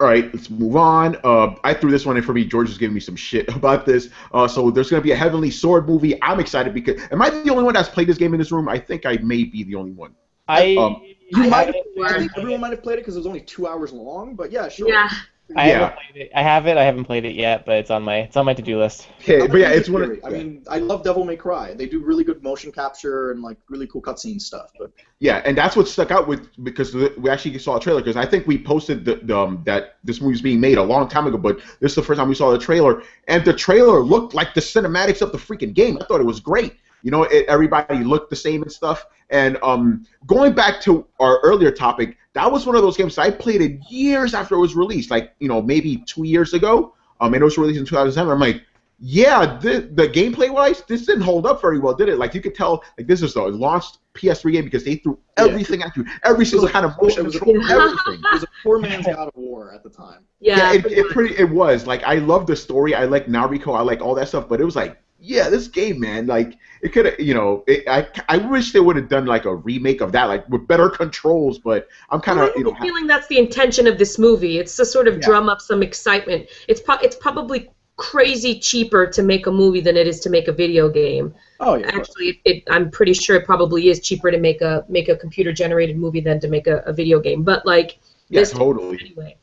All 0.00 0.08
right, 0.08 0.34
let's 0.34 0.50
move 0.50 0.74
on. 0.74 1.16
Uh, 1.22 1.54
I 1.62 1.74
threw 1.74 1.92
this 1.92 2.04
one 2.04 2.16
in 2.16 2.24
for 2.24 2.32
me. 2.32 2.44
George 2.44 2.68
is 2.68 2.76
giving 2.76 2.94
me 2.94 2.98
some 2.98 3.14
shit 3.14 3.48
about 3.54 3.86
this. 3.86 4.08
Uh, 4.32 4.48
so 4.48 4.70
there's 4.70 4.90
going 4.90 5.00
to 5.00 5.04
be 5.04 5.12
a 5.12 5.16
Heavenly 5.16 5.50
Sword 5.50 5.86
movie. 5.86 6.20
I'm 6.22 6.40
excited 6.40 6.74
because 6.74 7.00
am 7.12 7.22
I 7.22 7.30
the 7.30 7.50
only 7.50 7.62
one 7.62 7.74
that's 7.74 7.88
played 7.88 8.08
this 8.08 8.18
game 8.18 8.34
in 8.34 8.38
this 8.38 8.50
room? 8.50 8.68
I 8.68 8.78
think 8.78 9.06
I 9.06 9.18
may 9.18 9.44
be 9.44 9.62
the 9.62 9.76
only 9.76 9.92
one. 9.92 10.14
I 10.48 10.74
um, 10.74 11.02
you 11.04 11.44
I 11.44 11.46
might 11.46 11.66
have, 11.68 11.76
I 12.04 12.18
think 12.18 12.32
everyone 12.36 12.60
might 12.60 12.70
have 12.72 12.82
played 12.82 12.94
it 12.94 13.02
because 13.02 13.14
it 13.14 13.20
was 13.20 13.26
only 13.26 13.42
two 13.42 13.68
hours 13.68 13.92
long. 13.92 14.34
But 14.34 14.50
yeah, 14.50 14.68
sure. 14.68 14.88
Yeah. 14.88 15.08
I 15.56 15.68
yeah. 15.68 15.72
haven't 15.72 15.96
played 15.96 16.22
it. 16.22 16.32
I 16.34 16.42
have 16.42 16.66
it. 16.66 16.76
I 16.76 16.84
haven't 16.84 17.04
played 17.04 17.24
it 17.24 17.34
yet, 17.34 17.66
but 17.66 17.76
it's 17.76 17.90
on 17.90 18.02
my 18.02 18.18
it's 18.18 18.36
on 18.36 18.46
my 18.46 18.54
to 18.54 18.62
do 18.62 18.78
list. 18.78 19.08
Okay, 19.20 19.46
but 19.46 19.58
yeah, 19.58 19.70
it's 19.70 19.88
one. 19.88 20.02
Of, 20.02 20.18
I 20.24 20.30
mean, 20.30 20.64
I 20.68 20.78
love 20.78 21.04
Devil 21.04 21.24
May 21.24 21.36
Cry. 21.36 21.74
They 21.74 21.86
do 21.86 22.02
really 22.02 22.24
good 22.24 22.42
motion 22.42 22.72
capture 22.72 23.30
and 23.30 23.42
like 23.42 23.58
really 23.68 23.86
cool 23.86 24.02
cutscene 24.02 24.40
stuff. 24.40 24.72
But 24.78 24.92
yeah, 25.20 25.42
and 25.44 25.56
that's 25.56 25.76
what 25.76 25.88
stuck 25.88 26.10
out 26.10 26.28
with 26.28 26.48
because 26.64 26.94
we 26.94 27.30
actually 27.30 27.58
saw 27.58 27.76
a 27.76 27.80
trailer 27.80 28.00
because 28.00 28.16
I 28.16 28.26
think 28.26 28.46
we 28.46 28.62
posted 28.62 29.04
the, 29.04 29.16
the 29.16 29.38
um, 29.38 29.62
that 29.64 29.96
this 30.04 30.20
movie's 30.20 30.42
being 30.42 30.60
made 30.60 30.78
a 30.78 30.82
long 30.82 31.08
time 31.08 31.26
ago, 31.26 31.38
but 31.38 31.58
this 31.80 31.92
is 31.92 31.96
the 31.96 32.02
first 32.02 32.18
time 32.18 32.28
we 32.28 32.34
saw 32.34 32.50
the 32.50 32.58
trailer, 32.58 33.02
and 33.28 33.44
the 33.44 33.52
trailer 33.52 34.00
looked 34.00 34.34
like 34.34 34.54
the 34.54 34.60
cinematics 34.60 35.22
of 35.22 35.32
the 35.32 35.38
freaking 35.38 35.74
game. 35.74 35.98
I 36.00 36.04
thought 36.04 36.20
it 36.20 36.26
was 36.26 36.40
great. 36.40 36.74
You 37.02 37.10
know, 37.10 37.24
it, 37.24 37.46
everybody 37.46 38.04
looked 38.04 38.30
the 38.30 38.36
same 38.36 38.62
and 38.62 38.70
stuff. 38.70 39.06
And 39.30 39.58
um, 39.62 40.06
going 40.26 40.52
back 40.52 40.80
to 40.82 41.06
our 41.20 41.40
earlier 41.40 41.70
topic, 41.70 42.16
that 42.34 42.50
was 42.50 42.66
one 42.66 42.76
of 42.76 42.82
those 42.82 42.96
games 42.96 43.18
I 43.18 43.30
played 43.30 43.60
it 43.60 43.80
years 43.90 44.34
after 44.34 44.54
it 44.54 44.58
was 44.58 44.74
released, 44.74 45.10
like 45.10 45.34
you 45.38 45.48
know 45.48 45.60
maybe 45.60 45.98
two 46.06 46.24
years 46.24 46.54
ago. 46.54 46.94
Um, 47.20 47.34
and 47.34 47.40
it 47.40 47.44
was 47.44 47.56
released 47.56 47.78
in 47.78 47.86
2007. 47.86 48.32
I'm 48.32 48.40
like, 48.40 48.62
yeah, 49.04 49.58
the, 49.58 49.80
the 49.80 50.08
gameplay 50.08 50.48
wise, 50.48 50.82
this 50.82 51.06
didn't 51.06 51.22
hold 51.22 51.44
up 51.44 51.60
very 51.60 51.80
well, 51.80 51.92
did 51.92 52.08
it? 52.08 52.18
Like 52.18 52.34
you 52.34 52.40
could 52.40 52.54
tell, 52.54 52.84
like 52.96 53.08
this 53.08 53.20
is 53.20 53.34
a 53.34 53.42
launched 53.42 53.98
PS3 54.14 54.52
game 54.52 54.64
because 54.64 54.84
they 54.84 54.96
threw 54.96 55.18
everything 55.36 55.80
yeah. 55.80 55.86
at 55.86 55.96
you, 55.96 56.06
every 56.24 56.46
single 56.46 56.68
kind 56.68 56.86
of 56.86 56.94
motion 57.02 57.28
control, 57.28 57.56
everything. 57.68 58.22
It 58.24 58.32
was 58.32 58.44
a 58.44 58.46
poor 58.62 58.78
man's 58.78 59.06
God 59.06 59.26
of 59.26 59.34
War 59.34 59.72
at 59.74 59.82
the 59.82 59.90
time. 59.90 60.20
Yeah, 60.38 60.72
yeah 60.72 60.78
it, 60.78 60.86
it 60.86 61.08
pretty 61.10 61.36
it 61.36 61.50
was. 61.50 61.84
Like 61.84 62.04
I 62.04 62.16
love 62.16 62.46
the 62.46 62.54
story, 62.54 62.94
I 62.94 63.06
like 63.06 63.26
Nariko, 63.26 63.76
I 63.76 63.82
like 63.82 64.00
all 64.00 64.14
that 64.14 64.28
stuff, 64.28 64.48
but 64.48 64.60
it 64.60 64.64
was 64.64 64.76
like 64.76 64.96
yeah, 65.22 65.48
this 65.48 65.68
game, 65.68 66.00
man, 66.00 66.26
like 66.26 66.58
it 66.82 66.92
could 66.92 67.06
have, 67.06 67.20
you 67.20 67.32
know, 67.32 67.62
it, 67.68 67.88
I 67.88 68.08
I 68.28 68.38
wish 68.38 68.72
they 68.72 68.80
would 68.80 68.96
have 68.96 69.08
done 69.08 69.24
like 69.24 69.44
a 69.44 69.54
remake 69.54 70.00
of 70.00 70.10
that, 70.12 70.24
like 70.24 70.48
with 70.48 70.66
better 70.66 70.90
controls. 70.90 71.58
But 71.58 71.88
I'm 72.10 72.20
kind 72.20 72.40
of, 72.40 72.46
well, 72.48 72.58
you 72.58 72.64
know, 72.64 72.74
feeling 72.80 73.06
that's 73.06 73.28
the 73.28 73.38
intention 73.38 73.86
of 73.86 73.98
this 73.98 74.18
movie. 74.18 74.58
It's 74.58 74.76
to 74.76 74.84
sort 74.84 75.06
of 75.06 75.14
yeah. 75.14 75.26
drum 75.26 75.48
up 75.48 75.60
some 75.60 75.82
excitement. 75.82 76.48
It's 76.66 76.82
it's 76.88 77.16
probably 77.16 77.70
crazy 77.96 78.58
cheaper 78.58 79.06
to 79.06 79.22
make 79.22 79.46
a 79.46 79.52
movie 79.52 79.80
than 79.80 79.96
it 79.96 80.08
is 80.08 80.18
to 80.20 80.30
make 80.30 80.48
a 80.48 80.52
video 80.52 80.88
game. 80.88 81.32
Oh 81.60 81.76
yeah. 81.76 81.86
Actually, 81.86 82.40
it, 82.44 82.64
I'm 82.68 82.90
pretty 82.90 83.14
sure 83.14 83.36
it 83.36 83.46
probably 83.46 83.88
is 83.88 84.00
cheaper 84.00 84.32
to 84.32 84.38
make 84.38 84.60
a 84.60 84.84
make 84.88 85.08
a 85.08 85.16
computer 85.16 85.52
generated 85.52 85.96
movie 85.96 86.20
than 86.20 86.40
to 86.40 86.48
make 86.48 86.66
a, 86.66 86.78
a 86.78 86.92
video 86.92 87.20
game. 87.20 87.44
But 87.44 87.64
like, 87.64 88.00
yeah, 88.28 88.42
totally. 88.44 88.98
Anyway. 89.00 89.36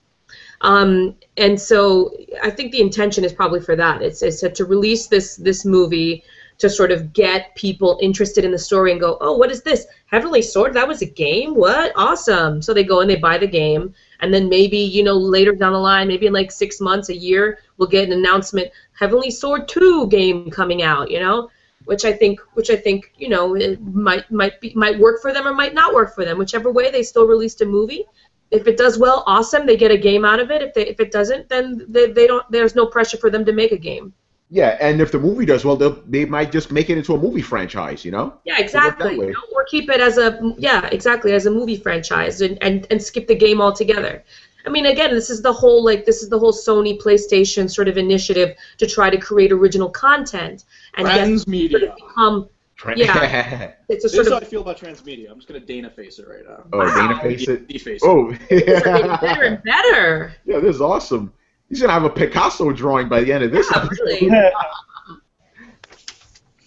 Um, 0.61 1.15
and 1.37 1.59
so 1.59 2.13
I 2.43 2.49
think 2.49 2.71
the 2.71 2.81
intention 2.81 3.23
is 3.23 3.33
probably 3.33 3.61
for 3.61 3.75
that. 3.75 4.01
It's, 4.01 4.21
it's 4.21 4.41
to 4.41 4.65
release 4.65 5.07
this 5.07 5.35
this 5.37 5.65
movie 5.65 6.23
to 6.59 6.69
sort 6.69 6.91
of 6.91 7.13
get 7.13 7.55
people 7.55 7.97
interested 8.01 8.43
in 8.43 8.51
the 8.51 8.59
story 8.59 8.91
and 8.91 8.99
go, 8.99 9.17
oh, 9.21 9.35
what 9.35 9.49
is 9.49 9.63
this? 9.63 9.87
Heavenly 10.07 10.41
Sword? 10.41 10.73
That 10.73 10.87
was 10.87 11.01
a 11.01 11.05
game? 11.05 11.55
What? 11.55 11.93
Awesome. 11.95 12.61
So 12.61 12.73
they 12.73 12.83
go 12.83 12.99
and 12.99 13.09
they 13.09 13.15
buy 13.15 13.37
the 13.37 13.47
game. 13.47 13.93
And 14.19 14.33
then 14.33 14.49
maybe, 14.49 14.77
you 14.77 15.01
know, 15.01 15.15
later 15.15 15.53
down 15.53 15.71
the 15.71 15.79
line, 15.79 16.09
maybe 16.09 16.27
in 16.27 16.33
like 16.33 16.51
six 16.51 16.81
months, 16.81 17.07
a 17.07 17.15
year, 17.15 17.59
we'll 17.77 17.87
get 17.87 18.05
an 18.05 18.11
announcement, 18.11 18.71
Heavenly 18.91 19.31
Sword 19.31 19.69
2 19.69 20.07
game 20.07 20.51
coming 20.51 20.83
out, 20.83 21.09
you 21.09 21.21
know? 21.21 21.49
Which 21.85 22.03
I 22.03 22.11
think, 22.11 22.41
which 22.55 22.69
I 22.69 22.75
think, 22.75 23.13
you 23.17 23.29
know, 23.29 23.55
might 23.79 24.29
might 24.29 24.59
be 24.59 24.73
might 24.75 24.99
work 24.99 25.21
for 25.21 25.33
them 25.33 25.47
or 25.47 25.53
might 25.53 25.73
not 25.73 25.93
work 25.93 26.13
for 26.13 26.25
them. 26.25 26.37
Whichever 26.37 26.69
way, 26.69 26.91
they 26.91 27.01
still 27.01 27.25
released 27.25 27.61
a 27.61 27.65
movie 27.65 28.05
if 28.51 28.67
it 28.67 28.77
does 28.77 28.97
well, 28.97 29.23
awesome. 29.27 29.65
They 29.65 29.77
get 29.77 29.91
a 29.91 29.97
game 29.97 30.25
out 30.25 30.39
of 30.39 30.51
it. 30.51 30.61
If 30.61 30.73
they 30.73 30.87
if 30.87 30.99
it 30.99 31.11
doesn't, 31.11 31.49
then 31.49 31.85
they, 31.87 32.11
they 32.11 32.27
don't. 32.27 32.49
There's 32.51 32.75
no 32.75 32.85
pressure 32.85 33.17
for 33.17 33.29
them 33.29 33.45
to 33.45 33.51
make 33.51 33.71
a 33.71 33.77
game. 33.77 34.13
Yeah, 34.51 34.77
and 34.81 34.99
if 34.99 35.11
the 35.11 35.19
movie 35.19 35.45
does 35.45 35.63
well, 35.63 35.75
they 35.75 35.89
they 36.07 36.25
might 36.25 36.51
just 36.51 36.71
make 36.71 36.89
it 36.89 36.97
into 36.97 37.13
a 37.13 37.17
movie 37.17 37.41
franchise. 37.41 38.03
You 38.03 38.11
know? 38.11 38.33
Yeah, 38.45 38.59
exactly. 38.59 39.15
You 39.15 39.33
know, 39.33 39.43
or 39.53 39.65
keep 39.65 39.89
it 39.89 40.01
as 40.01 40.17
a 40.17 40.53
yeah, 40.57 40.87
exactly 40.91 41.33
as 41.33 41.45
a 41.45 41.51
movie 41.51 41.77
franchise 41.77 42.41
and, 42.41 42.57
and 42.63 42.87
and 42.89 43.01
skip 43.01 43.27
the 43.27 43.35
game 43.35 43.61
altogether. 43.61 44.23
I 44.65 44.69
mean, 44.69 44.87
again, 44.87 45.11
this 45.11 45.29
is 45.29 45.41
the 45.41 45.53
whole 45.53 45.83
like 45.83 46.05
this 46.05 46.23
is 46.23 46.29
the 46.29 46.39
whole 46.39 46.51
Sony 46.51 46.99
PlayStation 46.99 47.69
sort 47.69 47.87
of 47.87 47.97
initiative 47.97 48.55
to 48.79 48.87
try 48.87 49.09
to 49.09 49.17
create 49.17 49.51
original 49.51 49.89
content 49.89 50.65
and 50.95 51.07
Friends 51.07 51.45
get, 51.45 51.71
sort 51.71 51.83
of 51.83 51.95
become 51.95 52.49
Tra- 52.79 52.97
Yeah. 52.97 53.73
It's 53.89 54.05
a 54.05 54.07
This 54.07 54.13
sort 54.15 54.27
is 54.27 54.31
how 54.31 54.37
I 54.39 54.43
feel 54.45 54.61
about 54.61 54.77
transmedia. 54.77 55.29
I'm 55.29 55.35
just 55.37 55.47
gonna 55.49 55.59
Dana 55.59 55.89
face 55.89 56.17
it 56.17 56.27
right 56.29 56.43
now. 56.47 56.63
oh, 56.71 56.77
Wow. 56.79 56.95
Dana 56.95 57.21
face 57.21 57.47
it. 57.49 57.67
Deface 57.67 58.01
it. 58.01 58.07
Oh, 58.07 58.33
things 58.33 58.85
are 58.85 59.17
better 59.21 59.43
and 59.43 59.63
better. 59.63 60.33
yeah, 60.45 60.59
this 60.59 60.75
is 60.75 60.81
awesome. 60.81 61.33
He's 61.67 61.81
gonna 61.81 61.91
have 61.93 62.05
a 62.05 62.09
Picasso 62.09 62.71
drawing 62.71 63.09
by 63.09 63.21
the 63.23 63.33
end 63.33 63.43
of 63.43 63.51
this. 63.51 63.67
Yeah, 63.69 63.83
episode. 63.83 64.03
really. 64.05 64.31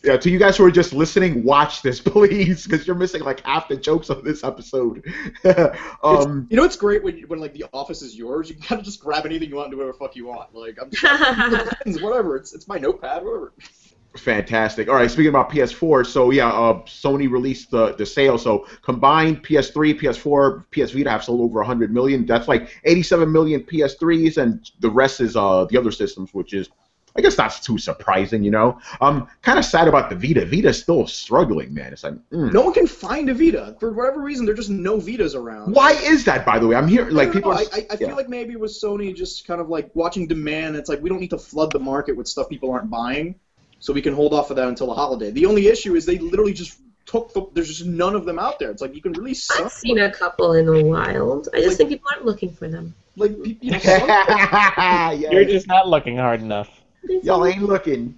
Yeah, 0.04 0.16
to 0.16 0.28
you 0.30 0.38
guys 0.40 0.56
who 0.56 0.64
are 0.64 0.70
just 0.72 0.92
listening, 0.92 1.44
watch 1.44 1.80
this, 1.82 2.00
please, 2.00 2.64
because 2.66 2.84
you're 2.88 2.96
missing 2.96 3.22
like 3.22 3.38
half 3.46 3.68
the 3.68 3.76
jokes 3.76 4.10
of 4.10 4.24
this 4.24 4.42
episode. 4.42 5.04
um, 6.02 6.48
You 6.50 6.56
know 6.56 6.64
it's 6.64 6.74
great 6.74 7.04
when 7.04 7.20
when 7.28 7.38
like 7.38 7.52
the 7.54 7.66
office 7.72 8.02
is 8.02 8.16
yours, 8.16 8.48
you 8.48 8.56
can 8.56 8.64
kind 8.64 8.78
of 8.80 8.84
just 8.84 8.98
grab 8.98 9.26
anything 9.26 9.48
you 9.48 9.54
want 9.54 9.66
and 9.66 9.74
do 9.74 9.78
whatever 9.78 9.96
fuck 9.96 10.16
you 10.16 10.26
want. 10.26 10.52
Like 10.56 10.76
I'm 10.82 10.90
just 10.90 12.02
whatever. 12.02 12.34
It's 12.36 12.52
it's 12.52 12.66
my 12.66 12.78
notepad, 12.78 13.22
whatever. 13.24 13.52
Fantastic. 14.16 14.88
All 14.88 14.94
right, 14.94 15.10
speaking 15.10 15.28
about 15.28 15.50
PS4, 15.50 16.06
so 16.06 16.30
yeah, 16.30 16.48
uh, 16.48 16.74
Sony 16.84 17.30
released 17.30 17.70
the 17.70 17.94
the 17.94 18.06
sale. 18.06 18.38
So 18.38 18.66
combined 18.82 19.44
PS3, 19.44 19.98
PS4, 20.00 20.64
PS 20.70 20.92
Vita 20.92 21.10
have 21.10 21.24
sold 21.24 21.40
over 21.40 21.60
100 21.60 21.92
million. 21.92 22.26
That's 22.26 22.48
like 22.48 22.70
87 22.84 23.30
million 23.30 23.62
PS3s, 23.62 24.36
and 24.36 24.70
the 24.80 24.90
rest 24.90 25.20
is 25.20 25.36
uh 25.36 25.64
the 25.66 25.76
other 25.76 25.92
systems, 25.92 26.32
which 26.32 26.54
is. 26.54 26.68
I 27.14 27.20
guess 27.20 27.36
that's 27.36 27.60
too 27.60 27.76
surprising, 27.76 28.42
you 28.42 28.50
know. 28.50 28.80
I'm 29.00 29.26
kind 29.42 29.58
of 29.58 29.66
sad 29.66 29.86
about 29.86 30.08
the 30.08 30.16
Vita. 30.16 30.46
Vita's 30.46 30.80
still 30.80 31.06
struggling, 31.06 31.74
man. 31.74 31.92
It's 31.92 32.04
like, 32.04 32.14
mm. 32.30 32.50
No 32.50 32.62
one 32.62 32.72
can 32.72 32.86
find 32.86 33.28
a 33.28 33.34
Vita 33.34 33.76
for 33.78 33.92
whatever 33.92 34.22
reason. 34.22 34.46
There's 34.46 34.56
just 34.56 34.70
no 34.70 34.96
Vitas 34.96 35.34
around. 35.34 35.74
why 35.74 35.92
is 35.92 36.24
that, 36.24 36.46
by 36.46 36.58
the 36.58 36.66
way? 36.66 36.74
I'm 36.74 36.88
here, 36.88 37.10
like 37.10 37.26
don't 37.26 37.34
people. 37.34 37.50
know. 37.50 37.58
Are, 37.58 37.64
I, 37.70 37.80
I, 37.80 37.86
I 37.90 37.96
yeah. 38.00 38.06
feel 38.06 38.16
like 38.16 38.30
maybe 38.30 38.56
with 38.56 38.70
Sony 38.70 39.14
just 39.14 39.46
kind 39.46 39.60
of 39.60 39.68
like 39.68 39.94
watching 39.94 40.26
demand. 40.26 40.76
It's 40.76 40.88
like 40.88 41.02
we 41.02 41.10
don't 41.10 41.20
need 41.20 41.30
to 41.30 41.38
flood 41.38 41.70
the 41.70 41.78
market 41.78 42.16
with 42.16 42.28
stuff 42.28 42.48
people 42.48 42.70
aren't 42.70 42.88
buying, 42.88 43.34
so 43.82 43.92
we 43.92 44.00
can 44.00 44.14
hold 44.14 44.32
off 44.32 44.48
of 44.50 44.56
that 44.56 44.68
until 44.68 44.86
the 44.86 44.94
holiday. 44.94 45.32
The 45.32 45.44
only 45.44 45.66
issue 45.66 45.96
is 45.96 46.06
they 46.06 46.16
literally 46.16 46.52
just 46.52 46.78
took 47.04 47.34
the. 47.34 47.48
There's 47.52 47.66
just 47.66 47.84
none 47.84 48.14
of 48.14 48.24
them 48.24 48.38
out 48.38 48.60
there. 48.60 48.70
It's 48.70 48.80
like 48.80 48.94
you 48.94 49.02
can 49.02 49.12
really. 49.12 49.34
some. 49.34 49.66
I've 49.66 49.72
seen 49.72 49.98
a 49.98 50.08
couple 50.08 50.52
in 50.52 50.66
the 50.66 50.84
wild. 50.84 51.48
I 51.52 51.60
just 51.60 51.78
think 51.78 51.90
people 51.90 52.08
aren't 52.12 52.24
looking 52.24 52.52
for 52.52 52.68
them. 52.68 52.94
Like 53.16 53.32
you 53.44 53.72
know, 53.72 53.78
some, 53.80 54.08
yeah. 54.08 55.16
You're 55.16 55.44
just 55.44 55.66
not 55.66 55.88
looking 55.88 56.16
hard 56.16 56.40
enough. 56.40 56.70
Y'all 57.24 57.44
ain't 57.44 57.64
looking. 57.64 58.16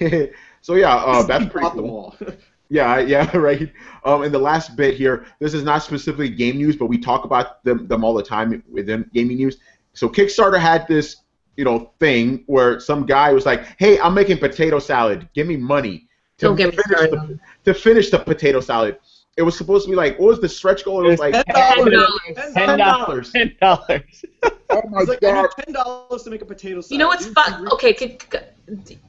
so 0.60 0.74
yeah, 0.74 0.96
uh, 0.96 1.22
that's 1.22 1.44
we 1.44 1.50
pretty 1.50 1.64
bought 1.64 1.76
them 1.76 1.86
cool. 1.86 2.16
Yeah, 2.68 2.98
yeah, 2.98 3.36
right. 3.36 3.72
Um, 4.04 4.24
and 4.24 4.34
the 4.34 4.40
last 4.40 4.74
bit 4.74 4.96
here, 4.96 5.26
this 5.38 5.54
is 5.54 5.62
not 5.62 5.84
specifically 5.84 6.28
game 6.28 6.56
news, 6.56 6.74
but 6.74 6.86
we 6.86 6.98
talk 6.98 7.24
about 7.24 7.62
them, 7.62 7.86
them 7.86 8.02
all 8.02 8.12
the 8.12 8.24
time 8.24 8.60
within 8.68 9.08
gaming 9.14 9.36
news. 9.36 9.58
So 9.92 10.08
Kickstarter 10.08 10.58
had 10.58 10.88
this, 10.88 11.18
you 11.56 11.64
know, 11.64 11.90
thing 12.00 12.44
where 12.46 12.78
some 12.80 13.06
guy 13.06 13.32
was 13.32 13.46
like, 13.46 13.64
"Hey, 13.78 13.98
I'm 14.00 14.14
making 14.14 14.38
potato 14.38 14.78
salad. 14.78 15.28
Give 15.34 15.46
me 15.46 15.56
money 15.56 16.08
to 16.38 16.46
Don't 16.46 16.56
get 16.56 16.70
finish 16.70 16.84
started. 16.86 17.38
the, 17.64 17.72
to 17.72 17.74
finish 17.78 18.10
the 18.10 18.18
potato 18.18 18.60
salad." 18.60 18.98
It 19.36 19.42
was 19.42 19.54
supposed 19.58 19.84
to 19.84 19.90
be 19.90 19.96
like, 19.96 20.18
what 20.18 20.28
was 20.28 20.40
the 20.40 20.48
stretch 20.48 20.82
goal? 20.82 21.04
It 21.04 21.10
was 21.10 21.20
like 21.20 21.34
Ten 21.34 21.44
ten 21.44 21.90
dollars. 21.90 22.52
Ten 22.54 22.78
dollars. 22.78 23.32
Ten 23.32 23.54
dollars. 23.60 24.24
Oh 24.70 24.82
my 24.88 25.02
like 25.02 25.20
god! 25.20 25.48
ten 25.58 25.74
dollars 25.74 26.22
to 26.22 26.30
make 26.30 26.40
a 26.40 26.46
potato 26.46 26.80
salad. 26.80 26.90
You 26.92 26.98
know 26.98 27.08
what's 27.08 27.26
You- 27.26 27.32
fun? 27.34 27.68
Okay, 27.72 27.92
could, 27.92 28.18
could- 28.30 28.46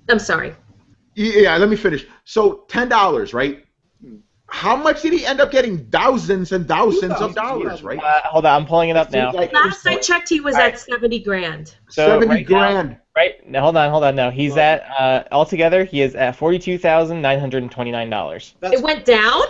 I'm 0.09 0.19
sorry. 0.19 0.53
Yeah, 1.15 1.55
let 1.57 1.69
me 1.69 1.77
finish. 1.77 2.05
So 2.25 2.65
ten 2.67 2.89
dollars, 2.89 3.33
right? 3.33 3.63
How 4.49 4.77
much 4.77 5.01
did 5.01 5.11
he 5.11 5.25
end 5.25 5.41
up 5.41 5.51
getting? 5.51 5.85
Thousands 5.87 6.53
and 6.53 6.67
thousands 6.67 7.13
of 7.15 7.35
dollars, 7.35 7.83
right? 7.83 7.99
Uh, 8.01 8.21
hold 8.23 8.45
on, 8.45 8.61
I'm 8.61 8.65
pulling 8.67 8.89
it 8.89 8.95
up 8.95 9.11
now. 9.11 9.33
like 9.33 9.51
Last 9.53 9.85
I 9.85 9.97
checked, 9.97 10.29
he 10.29 10.39
was 10.39 10.55
Alright. 10.55 10.75
at 10.75 10.79
70 10.79 11.19
grand. 11.19 11.75
So 11.89 12.07
seventy 12.07 12.27
right 12.27 12.49
now- 12.49 12.57
grand. 12.59 12.97
Right, 13.15 13.49
now, 13.49 13.61
hold 13.61 13.75
on, 13.77 13.89
hold 13.89 14.03
on. 14.03 14.15
No, 14.15 14.29
he's 14.29 14.55
at 14.57 14.83
uh, 14.99 15.23
altogether 15.31 15.83
he 15.83 16.01
is 16.01 16.13
at 16.13 16.35
forty-two 16.35 16.77
thousand 16.77 17.19
nine 17.19 17.39
hundred 17.39 17.63
and 17.63 17.71
twenty-nine 17.71 18.11
dollars. 18.11 18.53
It 18.61 18.79
went 18.81 19.05
down? 19.05 19.41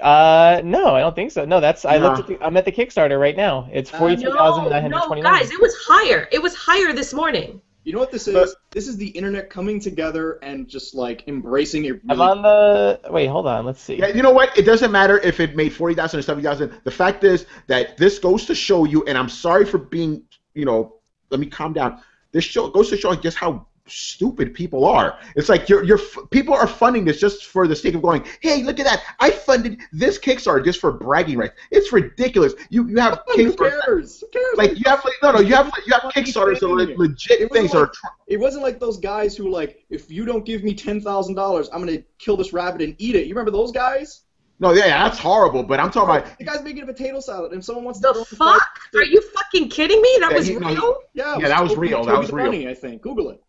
Uh, 0.00 0.60
no, 0.64 0.94
I 0.94 1.00
don't 1.00 1.14
think 1.14 1.30
so. 1.32 1.44
No, 1.44 1.60
that's 1.60 1.84
I 1.84 1.96
looked. 1.98 2.20
At 2.20 2.26
the, 2.28 2.44
I'm 2.44 2.56
at 2.56 2.64
the 2.64 2.72
Kickstarter 2.72 3.20
right 3.20 3.36
now. 3.36 3.68
It's 3.72 3.92
Uh, 3.92 3.98
forty-two 3.98 4.30
thousand 4.32 4.64
No, 4.64 4.70
nine 4.70 4.82
hundred 4.82 4.96
no, 4.98 5.06
twenty-nine. 5.06 5.32
guys, 5.40 5.50
it 5.50 5.60
was 5.60 5.74
higher. 5.86 6.28
It 6.32 6.40
was 6.40 6.54
higher 6.54 6.92
this 6.92 7.12
morning. 7.12 7.60
You 7.84 7.92
know 7.92 7.98
what 7.98 8.12
this 8.12 8.28
is? 8.28 8.34
But- 8.34 8.48
this 8.70 8.88
is 8.88 8.96
the 8.96 9.08
internet 9.08 9.50
coming 9.50 9.80
together 9.80 10.38
and 10.42 10.68
just 10.68 10.94
like 10.94 11.28
embracing 11.28 11.86
a 11.90 11.94
I'm 12.08 12.20
on 12.20 12.42
the. 12.42 13.00
Wait, 13.10 13.26
hold 13.26 13.46
on. 13.46 13.66
Let's 13.66 13.80
see. 13.80 13.96
Yeah, 13.96 14.08
you 14.08 14.22
know 14.22 14.30
what? 14.30 14.56
It 14.56 14.62
doesn't 14.62 14.90
matter 14.92 15.18
if 15.18 15.40
it 15.40 15.56
made 15.56 15.72
forty 15.72 15.94
thousand 15.94 16.20
or 16.20 16.22
seventy 16.22 16.44
thousand. 16.44 16.72
The 16.84 16.90
fact 16.90 17.24
is 17.24 17.46
that 17.66 17.96
this 17.98 18.18
goes 18.18 18.46
to 18.46 18.54
show 18.54 18.84
you, 18.84 19.04
and 19.04 19.18
I'm 19.18 19.28
sorry 19.28 19.66
for 19.66 19.78
being, 19.78 20.22
you 20.54 20.64
know, 20.64 20.96
let 21.30 21.40
me 21.40 21.46
calm 21.46 21.72
down. 21.72 22.00
This 22.30 22.44
show 22.44 22.68
goes 22.68 22.88
to 22.90 22.96
show 22.96 23.14
just 23.14 23.36
how 23.36 23.66
stupid 23.86 24.54
people 24.54 24.84
are. 24.84 25.18
It's 25.36 25.48
like 25.48 25.68
you're 25.68 25.82
you're 25.84 25.98
people 26.30 26.54
are 26.54 26.66
funding 26.66 27.04
this 27.04 27.20
just 27.20 27.46
for 27.46 27.66
the 27.66 27.76
sake 27.76 27.94
of 27.94 28.02
going, 28.02 28.24
hey, 28.40 28.62
look 28.62 28.78
at 28.80 28.86
that! 28.86 29.02
I 29.20 29.30
funded 29.30 29.80
this 29.92 30.18
Kickstarter 30.18 30.64
just 30.64 30.80
for 30.80 30.92
bragging 30.92 31.38
rights. 31.38 31.54
It's 31.70 31.92
ridiculous. 31.92 32.54
You 32.70 32.88
you 32.88 32.96
have 32.98 33.22
Who 33.28 33.34
Kickstarter. 33.52 33.80
cares? 33.82 34.20
Who 34.20 34.28
cares? 34.28 34.56
Like 34.56 34.78
you 34.78 34.84
have 34.86 35.04
like, 35.04 35.14
no 35.22 35.32
no 35.32 35.40
you 35.40 35.54
have 35.54 35.72
you 35.86 35.92
have 35.92 36.02
Kickstarters 36.12 36.60
that 36.60 36.66
are 36.70 36.78
like, 36.86 36.96
legit 36.96 37.52
things 37.52 37.74
like- 37.74 37.82
are 37.82 37.86
tr- 37.86 38.06
It 38.28 38.38
wasn't 38.38 38.62
like 38.62 38.78
those 38.80 38.98
guys 38.98 39.36
who 39.36 39.50
like, 39.50 39.84
if 39.90 40.10
you 40.10 40.24
don't 40.24 40.44
give 40.44 40.62
me 40.64 40.74
ten 40.74 41.00
thousand 41.00 41.34
dollars, 41.34 41.68
I'm 41.72 41.80
gonna 41.80 42.02
kill 42.18 42.36
this 42.36 42.52
rabbit 42.52 42.82
and 42.82 42.94
eat 42.98 43.14
it. 43.16 43.26
You 43.26 43.34
remember 43.34 43.50
those 43.50 43.72
guys? 43.72 44.22
no 44.60 44.72
yeah, 44.72 44.86
yeah 44.86 45.02
that's 45.08 45.18
horrible. 45.18 45.64
But 45.64 45.80
I'm 45.80 45.90
talking 45.90 46.14
about 46.16 46.38
the 46.38 46.44
guy's 46.44 46.62
making 46.62 46.84
a 46.84 46.86
potato 46.86 47.18
salad, 47.18 47.52
and 47.52 47.64
someone 47.64 47.84
wants 47.84 47.98
The 48.00 48.12
to. 48.12 48.24
fuck? 48.36 48.62
Are 48.94 49.02
you 49.02 49.20
fucking 49.20 49.68
kidding 49.70 50.00
me? 50.00 50.16
That 50.20 50.30
Yeah, 50.30 50.36
was 50.36 50.46
he- 50.46 50.54
no, 50.56 50.68
he- 50.68 50.74
real? 50.74 50.98
Yeah, 51.14 51.36
Yeah, 51.40 51.48
that 51.48 51.62
was 51.62 51.76
real, 51.76 52.04
that 52.04 52.16
was 52.18 52.28
the 52.28 52.36
real. 52.36 52.46
Bunny, 52.46 52.68
I 52.68 52.74
think. 52.74 53.02
Google 53.02 53.30
it. 53.30 53.41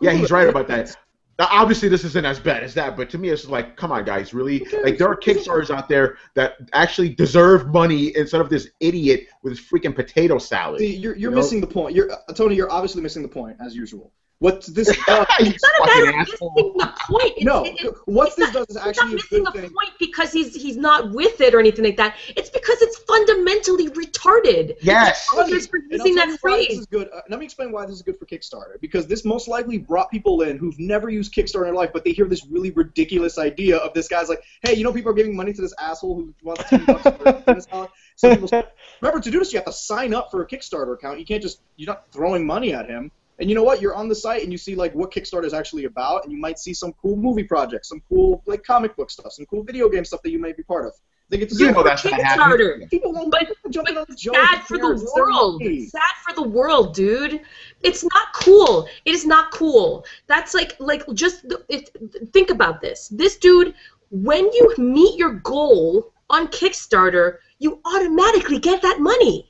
Yeah, 0.00 0.12
he's 0.12 0.30
right 0.30 0.48
about 0.48 0.68
that. 0.68 0.96
Now, 1.40 1.48
obviously, 1.50 1.88
this 1.88 2.04
isn't 2.04 2.26
as 2.26 2.38
bad 2.38 2.62
as 2.62 2.74
that, 2.74 2.98
but 2.98 3.08
to 3.08 3.16
me, 3.16 3.30
it's 3.30 3.46
like, 3.46 3.74
come 3.74 3.92
on, 3.92 4.04
guys, 4.04 4.34
really? 4.34 4.58
Like, 4.84 4.98
there 4.98 5.08
are 5.08 5.16
Kickstarters 5.16 5.74
out 5.74 5.88
there 5.88 6.18
that 6.34 6.56
actually 6.74 7.08
deserve 7.14 7.68
money 7.68 8.14
instead 8.14 8.42
of 8.42 8.50
this 8.50 8.68
idiot 8.78 9.26
with 9.42 9.56
his 9.56 9.60
freaking 9.66 9.94
potato 9.96 10.36
salad. 10.36 10.80
See, 10.80 10.94
you're, 10.96 11.16
you're 11.16 11.30
You 11.30 11.30
know? 11.30 11.36
missing 11.36 11.62
the 11.62 11.66
point. 11.66 11.96
You're 11.96 12.10
Tony. 12.34 12.56
You're 12.56 12.70
obviously 12.70 13.00
missing 13.00 13.22
the 13.22 13.28
point 13.28 13.56
as 13.58 13.74
usual. 13.74 14.12
What 14.40 14.62
this 14.74 14.88
You 14.88 14.94
It's 15.06 15.06
not 15.08 15.20
a 15.20 15.26
fucking 15.36 16.04
matter 16.06 16.08
of 16.08 16.14
asshole. 16.16 16.52
missing 16.56 16.72
the 16.78 16.92
point. 16.98 17.32
It's, 17.36 17.44
no, 17.44 17.64
it- 17.64 17.74
it- 17.78 17.94
what 18.06 18.34
this 18.36 18.52
not- 18.54 18.54
does 18.54 18.66
is 18.70 18.76
not 18.76 18.86
actually 18.88 19.12
a 19.12 19.14
missing 19.16 19.44
the 19.44 19.50
thing. 19.52 19.60
point 19.70 19.90
because 19.98 20.32
he's 20.32 20.54
he's 20.54 20.78
not 20.78 21.10
with 21.12 21.42
it 21.42 21.54
or 21.54 21.60
anything 21.60 21.84
like 21.84 21.98
that. 21.98 22.16
It's 22.36 22.48
because 22.48 22.80
it's 22.80 22.96
fundamentally 23.00 23.88
retarded. 23.90 24.76
Yes. 24.80 25.26
For 25.26 25.46
using 25.46 26.14
that 26.14 26.38
why 26.40 26.64
This 26.68 26.78
is 26.78 26.86
good. 26.86 27.10
Uh, 27.14 27.20
let 27.28 27.38
me 27.38 27.44
explain 27.44 27.70
why 27.70 27.84
this 27.84 27.96
is 27.96 28.02
good 28.02 28.18
for 28.18 28.24
Kickstarter. 28.24 28.80
Because 28.80 29.06
this 29.06 29.26
most 29.26 29.46
likely 29.46 29.76
brought 29.76 30.10
people 30.10 30.40
in 30.40 30.56
who've 30.56 30.78
never 30.78 31.10
used 31.10 31.34
Kickstarter 31.34 31.56
in 31.60 31.64
their 31.64 31.74
life, 31.74 31.90
but 31.92 32.04
they 32.04 32.12
hear 32.12 32.24
this 32.26 32.46
really 32.46 32.70
ridiculous 32.70 33.36
idea 33.38 33.76
of 33.76 33.92
this 33.92 34.08
guy's 34.08 34.30
like, 34.30 34.42
hey, 34.62 34.74
you 34.74 34.84
know, 34.84 34.92
people 34.92 35.10
are 35.10 35.14
giving 35.14 35.36
money 35.36 35.52
to 35.52 35.60
this 35.60 35.74
asshole 35.78 36.14
who 36.14 36.34
wants 36.42 36.64
ten 36.70 36.82
bucks 36.86 37.02
for 37.02 37.42
this 37.54 37.64
salad. 37.70 37.90
So 38.16 38.34
people 38.36 38.48
remember 39.02 39.20
to 39.20 39.30
do 39.30 39.38
this, 39.38 39.52
you 39.52 39.58
have 39.58 39.66
to 39.66 39.72
sign 39.72 40.14
up 40.14 40.30
for 40.30 40.40
a 40.42 40.46
Kickstarter 40.46 40.94
account. 40.94 41.18
You 41.18 41.26
can't 41.26 41.42
just 41.42 41.60
you're 41.76 41.88
not 41.92 42.10
throwing 42.10 42.46
money 42.46 42.72
at 42.72 42.88
him. 42.88 43.10
And 43.40 43.48
you 43.48 43.54
know 43.56 43.62
what? 43.62 43.80
You're 43.80 43.94
on 43.94 44.08
the 44.08 44.14
site 44.14 44.42
and 44.42 44.52
you 44.52 44.58
see 44.58 44.74
like 44.74 44.94
what 44.94 45.10
Kickstarter 45.10 45.44
is 45.46 45.54
actually 45.54 45.84
about, 45.84 46.24
and 46.24 46.32
you 46.32 46.38
might 46.38 46.58
see 46.58 46.74
some 46.74 46.92
cool 47.00 47.16
movie 47.16 47.42
projects, 47.44 47.88
some 47.88 48.02
cool 48.08 48.42
like 48.46 48.62
comic 48.62 48.94
book 48.96 49.10
stuff, 49.10 49.32
some 49.32 49.46
cool 49.46 49.62
video 49.64 49.88
game 49.88 50.04
stuff 50.04 50.20
that 50.22 50.30
you 50.30 50.38
may 50.38 50.52
be 50.52 50.62
part 50.62 50.86
of. 50.86 50.92
They 51.30 51.38
get 51.38 51.48
to 51.50 51.54
You 51.54 51.66
see 51.66 51.70
know 51.72 51.82
that's 51.84 52.04
not 52.04 52.14
Kickstarter. 52.14 52.72
happening. 52.72 52.88
people 52.88 53.12
won't 53.12 53.30
But- 53.30 53.48
jump 53.70 53.88
in 53.88 53.96
on 53.96 54.04
the 54.08 54.16
joke. 54.16 54.34
Sad 54.34 54.62
for 54.64 54.76
the 54.78 54.82
cares? 54.88 55.02
It's 55.02 55.12
their 55.14 55.24
world. 55.24 55.62
Sad 55.62 56.00
for 56.26 56.34
the 56.34 56.42
world, 56.42 56.94
dude. 56.94 57.40
It's 57.82 58.02
not 58.02 58.32
cool. 58.34 58.88
It 59.04 59.14
is 59.14 59.24
not 59.24 59.52
cool. 59.52 60.04
That's 60.26 60.54
like 60.54 60.76
like 60.80 61.02
just 61.14 61.46
it, 61.68 61.90
think 62.32 62.50
about 62.50 62.80
this. 62.82 63.08
This 63.08 63.36
dude, 63.36 63.74
when 64.10 64.52
you 64.52 64.74
meet 64.76 65.16
your 65.18 65.34
goal 65.34 66.12
on 66.28 66.48
Kickstarter, 66.48 67.36
you 67.58 67.80
automatically 67.86 68.58
get 68.58 68.82
that 68.82 68.98
money. 69.00 69.46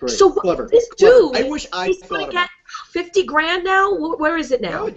Great. 0.00 0.12
So 0.12 0.26
what- 0.28 0.42
clever. 0.42 0.68
this 0.70 0.86
Clever. 0.98 1.32
dude, 1.32 1.36
I 1.36 1.48
wish 1.48 1.66
I 1.72 1.86
He's 1.88 1.98
thought 2.00 2.08
gonna 2.10 2.22
about 2.24 2.32
get 2.32 2.50
fifty 2.92 3.24
grand 3.24 3.64
now. 3.64 3.92
Where 3.94 4.36
is 4.36 4.52
it 4.52 4.60
now? 4.60 4.88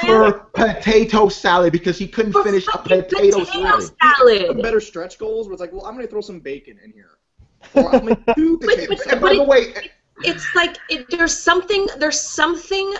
For 0.00 0.32
potato 0.54 1.28
salad 1.28 1.72
because 1.72 1.96
he 1.96 2.08
couldn't 2.08 2.32
For 2.32 2.42
finish 2.42 2.66
a 2.66 2.72
fucking 2.72 3.02
potato, 3.04 3.44
salad. 3.44 3.92
Have 4.00 4.62
better 4.62 4.80
stretch 4.80 5.18
goals 5.18 5.46
where 5.46 5.52
it's 5.54 5.60
like, 5.60 5.72
well, 5.72 5.86
I'm 5.86 5.94
gonna 5.94 6.08
throw 6.08 6.20
some 6.20 6.40
bacon 6.40 6.78
in 6.84 6.92
here. 6.92 7.10
Or 7.74 7.94
I'm 7.94 8.06
gonna 8.06 8.34
do 8.36 8.58
But- 8.58 8.70
potato 8.70 8.88
but- 8.88 8.98
salad. 9.00 9.12
And 9.12 9.20
by 9.20 9.34
the 9.34 9.44
way, 9.44 9.74
it's 10.22 10.46
like 10.54 10.76
it, 10.88 11.06
there's 11.10 11.36
something 11.36 11.86
there's 11.98 12.20
something 12.20 12.94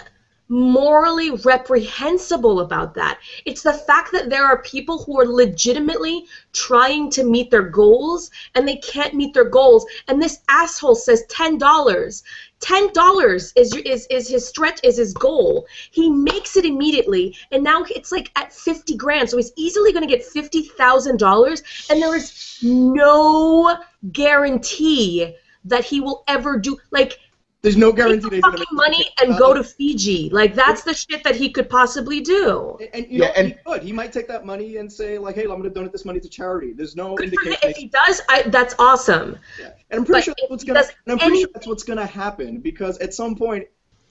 morally 0.49 1.31
reprehensible 1.31 2.61
about 2.61 2.95
that. 2.95 3.19
It's 3.47 3.63
the 3.63 3.73
fact 3.73 4.13
that 4.13 4.29
there 4.29 4.45
are 4.45 4.61
people 4.63 5.03
who 5.03 5.19
are 5.19 5.27
legitimately 5.27 6.27
trying 6.53 7.11
to 7.13 7.25
meet 7.25 7.51
their 7.51 7.63
goals 7.63 8.31
and 8.55 8.69
they 8.69 8.77
can't 8.77 9.15
meet 9.15 9.33
their 9.33 9.49
goals 9.49 9.87
and 10.09 10.23
this 10.23 10.41
asshole 10.49 10.97
says 10.97 11.25
$10. 11.31 12.23
$10 12.65 13.53
is 13.57 13.75
is 13.75 14.07
is 14.11 14.29
his 14.29 14.49
stretch 14.49 14.81
is 14.83 14.97
his 14.97 15.12
goal. 15.12 15.67
He 15.91 16.09
makes 16.11 16.57
it 16.57 16.65
immediately 16.65 17.37
and 17.53 17.62
now 17.62 17.85
it's 17.91 18.11
like 18.11 18.31
at 18.37 18.53
50 18.53 18.97
grand. 18.97 19.29
So 19.29 19.37
he's 19.37 19.53
easily 19.57 19.93
going 19.93 20.07
to 20.09 20.17
get 20.17 20.25
$50,000 20.27 21.91
and 21.91 22.03
there 22.03 22.17
is 22.17 22.59
no 22.62 23.77
guarantee 24.12 25.35
that 25.67 25.85
he 25.85 26.01
will 26.01 26.25
ever 26.29 26.59
do 26.59 26.77
like 26.91 27.19
There's 27.62 27.77
no 27.77 27.93
guarantee 27.93 28.21
that 28.29 28.31
the 28.31 28.41
fucking 28.41 28.59
make 28.61 28.73
money 28.73 29.01
it. 29.03 29.12
and 29.29 29.39
go 29.39 29.55
to 29.55 29.65
Fiji. 29.65 30.29
Like 30.31 30.55
that's 30.55 30.83
the 30.85 30.93
shit 30.95 31.25
that 31.25 31.35
he 31.37 31.51
could 31.51 31.69
possibly 31.71 32.21
do. 32.21 32.77
And, 32.81 32.91
and 32.95 33.12
you 33.12 33.21
Yeah, 33.23 33.27
know, 33.29 33.33
and- 33.37 33.49
he 33.49 33.55
could. 33.67 33.83
He 33.83 33.93
might 33.93 34.12
take 34.12 34.29
that 34.29 34.45
money 34.45 34.77
and 34.77 34.93
say 34.93 35.19
like, 35.19 35.35
"Hey, 35.37 35.43
I'm 35.43 35.49
going 35.49 35.62
to 35.65 35.71
donate 35.71 35.93
this 35.93 36.05
money 36.05 36.21
to 36.21 36.29
charity." 36.29 36.73
There's 36.73 36.95
no 36.97 37.15
Good 37.15 37.31
for 37.35 37.41
him. 37.43 37.53
indication. 37.53 37.71
If 37.71 37.77
he 37.77 37.87
does, 37.89 38.21
I, 38.29 38.43
that's 38.43 38.75
awesome. 38.79 39.39
Yeah. 39.59 39.71
And 39.95 40.01
I'm 40.01 40.07
pretty 40.07 40.19
But 40.19 40.25
sure 40.25 40.35
that's 40.39 40.51
what's 40.51 40.65
gonna. 40.65 40.81
And 40.81 41.13
I'm 41.13 41.19
pretty 41.19 41.41
sure 41.41 41.51
that's 41.55 41.67
what's 41.67 41.85
gonna 41.85 42.07
happen 42.07 42.59
because 42.59 42.99
at 42.99 43.15
some 43.15 43.37
point, 43.37 43.67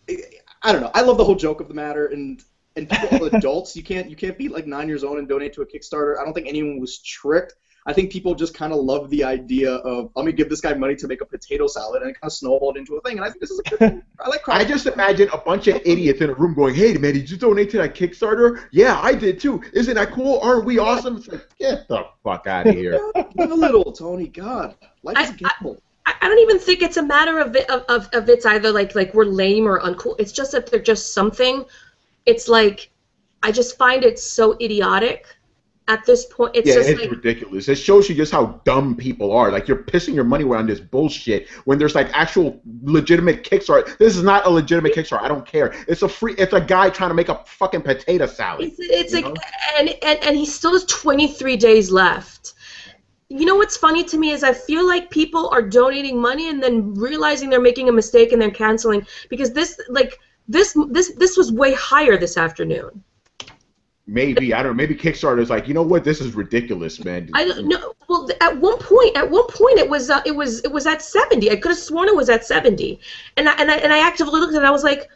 I 0.09 0.17
I 0.61 0.71
don't 0.71 0.81
know. 0.81 0.91
I 0.93 1.01
love 1.01 1.17
the 1.17 1.25
whole 1.25 1.35
joke 1.35 1.59
of 1.59 1.67
the 1.67 1.73
matter, 1.73 2.07
and 2.07 2.41
and 2.75 2.89
people 2.89 3.25
are 3.27 3.29
adults. 3.37 3.75
You 3.75 3.83
can't 3.83 4.09
you 4.09 4.15
can't 4.15 4.37
be 4.37 4.47
like 4.47 4.65
nine 4.65 4.87
years 4.87 5.03
old 5.03 5.17
and 5.17 5.27
donate 5.27 5.53
to 5.53 5.61
a 5.61 5.65
Kickstarter. 5.65 6.19
I 6.19 6.23
don't 6.23 6.33
think 6.33 6.47
anyone 6.47 6.79
was 6.79 6.99
tricked. 6.99 7.55
I 7.85 7.91
think 7.91 8.13
people 8.13 8.33
just 8.33 8.53
kind 8.53 8.71
of 8.71 8.79
love 8.79 9.09
the 9.09 9.25
idea 9.25 9.73
of 9.73 10.11
let 10.15 10.25
me 10.25 10.31
give 10.31 10.49
this 10.49 10.61
guy 10.61 10.73
money 10.73 10.95
to 10.95 11.07
make 11.07 11.19
a 11.19 11.25
potato 11.25 11.67
salad, 11.67 12.01
and 12.01 12.11
it 12.11 12.13
kind 12.13 12.29
of 12.29 12.33
snowballed 12.33 12.77
into 12.77 12.95
a 12.95 13.01
thing. 13.01 13.17
And 13.17 13.25
I 13.25 13.29
think 13.29 13.41
this 13.41 13.51
is 13.51 13.59
a 13.59 13.63
good 13.63 13.79
thing. 13.79 14.03
I 14.21 14.29
like. 14.29 14.47
I 14.47 14.63
just 14.63 14.85
imagine 14.85 15.27
a 15.33 15.37
bunch 15.37 15.67
of 15.67 15.81
idiots 15.83 16.21
in 16.21 16.29
a 16.29 16.33
room 16.33 16.53
going, 16.53 16.75
"Hey, 16.75 16.93
man, 16.93 17.13
did 17.13 17.29
you 17.29 17.35
donate 17.35 17.69
to 17.71 17.77
that 17.79 17.93
Kickstarter? 17.93 18.63
Yeah, 18.71 18.99
I 19.01 19.13
did 19.13 19.39
too. 19.41 19.61
Isn't 19.73 19.95
that 19.95 20.11
cool? 20.11 20.39
Aren't 20.39 20.63
we 20.63 20.77
awesome?" 20.79 21.17
It's 21.17 21.27
like, 21.27 21.45
get 21.59 21.89
the 21.89 22.05
fuck 22.23 22.47
out 22.47 22.67
of 22.67 22.75
here. 22.75 23.11
Give 23.37 23.51
a 23.51 23.55
little, 23.55 23.91
Tony. 23.91 24.27
God, 24.27 24.75
life 25.03 25.17
is 25.19 25.29
I- 25.31 25.49
gamble. 25.49 25.81
I, 26.05 26.13
I 26.21 26.27
don't 26.27 26.39
even 26.39 26.59
think 26.59 26.81
it's 26.81 26.97
a 26.97 27.03
matter 27.03 27.39
of, 27.39 27.55
it, 27.55 27.69
of, 27.69 27.83
of 27.87 28.09
of 28.13 28.27
it's 28.27 28.45
either 28.45 28.71
like 28.71 28.93
like 28.93 29.13
we're 29.13 29.25
lame 29.25 29.67
or 29.67 29.79
uncool. 29.79 30.15
It's 30.19 30.31
just 30.31 30.51
that 30.51 30.69
they're 30.69 30.81
just 30.81 31.13
something. 31.13 31.63
It's 32.25 32.47
like 32.47 32.89
I 33.41 33.51
just 33.51 33.77
find 33.77 34.03
it 34.03 34.19
so 34.19 34.57
idiotic 34.59 35.27
at 35.87 36.05
this 36.05 36.25
point. 36.25 36.55
It's 36.55 36.67
yeah, 36.67 36.75
just 36.75 36.89
it's 36.89 37.01
like 37.01 37.11
ridiculous. 37.11 37.67
It 37.67 37.75
shows 37.75 38.07
you 38.07 38.15
just 38.15 38.31
how 38.31 38.61
dumb 38.65 38.95
people 38.95 39.31
are. 39.31 39.51
Like 39.51 39.67
you're 39.67 39.83
pissing 39.83 40.13
your 40.13 40.23
money 40.23 40.43
away 40.43 40.57
on 40.57 40.67
this 40.67 40.79
bullshit 40.79 41.49
when 41.65 41.77
there's 41.77 41.95
like 41.95 42.09
actual 42.13 42.61
legitimate 42.83 43.43
Kickstarter. 43.43 43.97
This 43.97 44.15
is 44.15 44.23
not 44.23 44.45
a 44.45 44.49
legitimate 44.49 44.93
Kickstarter. 44.93 45.21
I 45.21 45.27
don't 45.27 45.45
care. 45.45 45.73
It's 45.87 46.01
a 46.01 46.09
free. 46.09 46.35
It's 46.37 46.53
a 46.53 46.61
guy 46.61 46.89
trying 46.89 47.09
to 47.09 47.15
make 47.15 47.29
a 47.29 47.43
fucking 47.45 47.81
potato 47.81 48.25
salad. 48.25 48.65
It's, 48.67 48.77
it's 48.79 49.13
like, 49.13 49.25
know? 49.25 49.33
and, 49.77 49.89
and 50.01 50.23
and 50.23 50.37
he 50.37 50.45
still 50.45 50.71
has 50.71 50.85
23 50.85 51.57
days 51.57 51.91
left. 51.91 52.53
You 53.35 53.45
know 53.47 53.55
what's 53.55 53.75
funny 53.75 54.03
to 54.03 54.17
me 54.19 54.29
is 54.29 54.43
I 54.43 54.53
feel 54.53 54.85
like 54.87 55.09
people 55.09 55.49
are 55.49 55.63
donating 55.63 56.21
money 56.21 56.51
and 56.51 56.61
then 56.61 56.93
realizing 56.93 57.49
they're 57.49 57.59
making 57.59 57.89
a 57.89 57.91
mistake 57.91 58.31
and 58.31 58.39
they're 58.39 58.51
canceling 58.51 59.07
because 59.27 59.51
this 59.51 59.81
like 59.89 60.19
this 60.47 60.77
this 60.89 61.13
this 61.15 61.35
was 61.35 61.51
way 61.51 61.73
higher 61.73 62.15
this 62.15 62.37
afternoon. 62.37 63.03
Maybe 64.05 64.53
I 64.53 64.61
don't 64.61 64.73
know. 64.73 64.75
Maybe 64.75 64.93
Kickstarter 64.93 65.39
is 65.39 65.49
like, 65.49 65.67
you 65.67 65.73
know 65.73 65.81
what? 65.81 66.03
This 66.03 66.21
is 66.21 66.35
ridiculous, 66.35 67.03
man. 67.03 67.31
I 67.33 67.45
don't 67.45 67.67
know. 67.67 67.93
Well, 68.07 68.29
at 68.39 68.55
one 68.55 68.77
point, 68.77 69.17
at 69.17 69.27
one 69.27 69.47
point, 69.47 69.79
it 69.79 69.89
was 69.89 70.11
uh, 70.11 70.21
it 70.27 70.35
was 70.35 70.63
it 70.63 70.71
was 70.71 70.85
at 70.85 71.01
70. 71.01 71.49
I 71.49 71.55
could 71.55 71.69
have 71.69 71.79
sworn 71.79 72.09
it 72.09 72.15
was 72.15 72.29
at 72.29 72.45
70, 72.45 72.99
and 73.37 73.49
I, 73.49 73.53
and 73.53 73.71
I 73.71 73.77
and 73.77 73.91
I 73.91 74.05
actively 74.05 74.41
looked 74.41 74.53
at 74.53 74.61
it. 74.61 74.65
I 74.65 74.69
was 74.69 74.83
like, 74.83 75.09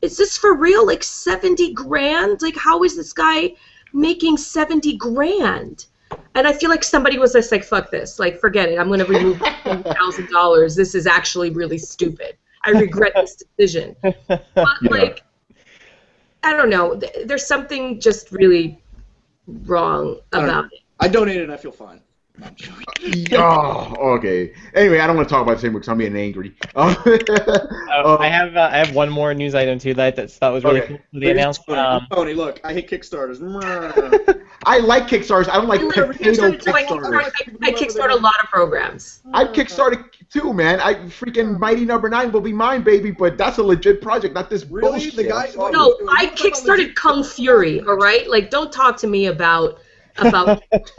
is 0.00 0.16
this 0.16 0.38
for 0.38 0.54
real? 0.54 0.86
Like 0.86 1.02
70 1.02 1.72
grand? 1.72 2.40
Like 2.40 2.56
how 2.56 2.84
is 2.84 2.94
this 2.94 3.12
guy 3.12 3.54
making 3.92 4.36
70 4.36 4.96
grand? 4.96 5.86
And 6.34 6.46
I 6.46 6.52
feel 6.52 6.70
like 6.70 6.82
somebody 6.84 7.18
was 7.18 7.32
just 7.32 7.52
like, 7.52 7.64
fuck 7.64 7.90
this. 7.90 8.18
Like, 8.18 8.38
forget 8.40 8.68
it. 8.68 8.78
I'm 8.78 8.88
going 8.88 9.00
to 9.00 9.06
remove 9.06 9.38
thousand 9.98 10.28
dollars. 10.30 10.74
This 10.74 10.94
is 10.94 11.06
actually 11.06 11.50
really 11.50 11.78
stupid. 11.78 12.36
I 12.64 12.70
regret 12.70 13.12
this 13.14 13.36
decision. 13.56 13.94
But, 14.28 14.48
Yeah. 14.82 14.90
like, 14.90 15.22
I 16.42 16.52
don't 16.54 16.70
know. 16.70 17.00
There's 17.24 17.46
something 17.46 18.00
just 18.00 18.30
really 18.32 18.82
wrong 19.46 20.18
I 20.32 20.42
about 20.42 20.66
it. 20.66 20.80
I 21.00 21.08
donated 21.08 21.44
and 21.44 21.52
I 21.52 21.56
feel 21.56 21.72
fine. 21.72 22.00
No, 22.36 22.46
I'm 22.48 22.54
joking. 22.56 23.26
oh, 23.38 23.94
okay. 24.16 24.52
Anyway, 24.74 24.98
I 24.98 25.06
don't 25.06 25.14
want 25.16 25.28
to 25.28 25.32
talk 25.32 25.42
about 25.42 25.54
the 25.56 25.60
same 25.60 25.72
because 25.72 25.88
I'm 25.88 25.98
getting 25.98 26.16
angry. 26.18 26.54
Um, 26.76 26.96
Oh, 27.96 28.14
um, 28.16 28.20
I 28.20 28.26
have 28.28 28.56
uh, 28.56 28.68
I 28.72 28.76
have 28.78 28.92
one 28.92 29.08
more 29.08 29.32
news 29.34 29.54
item 29.54 29.78
too 29.78 29.94
that 29.94 30.04
I 30.06 30.10
th- 30.10 30.30
thought 30.32 30.52
was 30.52 30.64
really 30.64 30.80
Okay. 30.80 30.88
cool. 30.88 30.98
that 31.12 31.20
They 31.20 31.30
announced. 31.30 31.68
Um, 31.68 32.08
Tony, 32.10 32.34
look, 32.34 32.60
I 32.64 32.72
hate 32.72 32.90
Kickstarters. 32.90 33.38
I 34.66 34.78
like 34.78 35.06
Kickstarters. 35.06 35.48
I 35.48 35.54
don't 35.56 35.68
like 35.68 35.80
I 35.80 35.84
potato 35.84 36.12
Kickstarted, 36.12 36.60
Kickstarters. 36.62 37.32
I, 37.62 37.68
I 37.68 37.72
kickstart 37.72 38.10
a 38.10 38.16
lot 38.16 38.34
of 38.42 38.48
programs. 38.50 39.20
I 39.32 39.44
kickstarted 39.44 40.06
too, 40.28 40.52
man. 40.52 40.80
I 40.80 40.94
freaking 40.94 41.58
Mighty 41.60 41.84
Number 41.84 42.08
Nine 42.08 42.32
will 42.32 42.40
be 42.40 42.52
mine, 42.52 42.82
baby. 42.82 43.12
But 43.12 43.38
that's 43.38 43.58
a 43.58 43.62
legit 43.62 44.02
project, 44.02 44.34
not 44.34 44.50
this 44.50 44.64
Really? 44.64 44.90
bullshit. 44.90 45.14
The 45.14 45.24
guy- 45.24 45.50
No, 45.56 45.96
I 46.08 46.26
kickstarted 46.34 46.96
Kung 46.96 47.22
Fury. 47.22 47.80
All 47.82 47.96
right, 47.96 48.28
like 48.28 48.50
don't 48.50 48.72
talk 48.72 48.96
to 48.98 49.06
me 49.06 49.26
about 49.26 49.78
about 50.18 50.62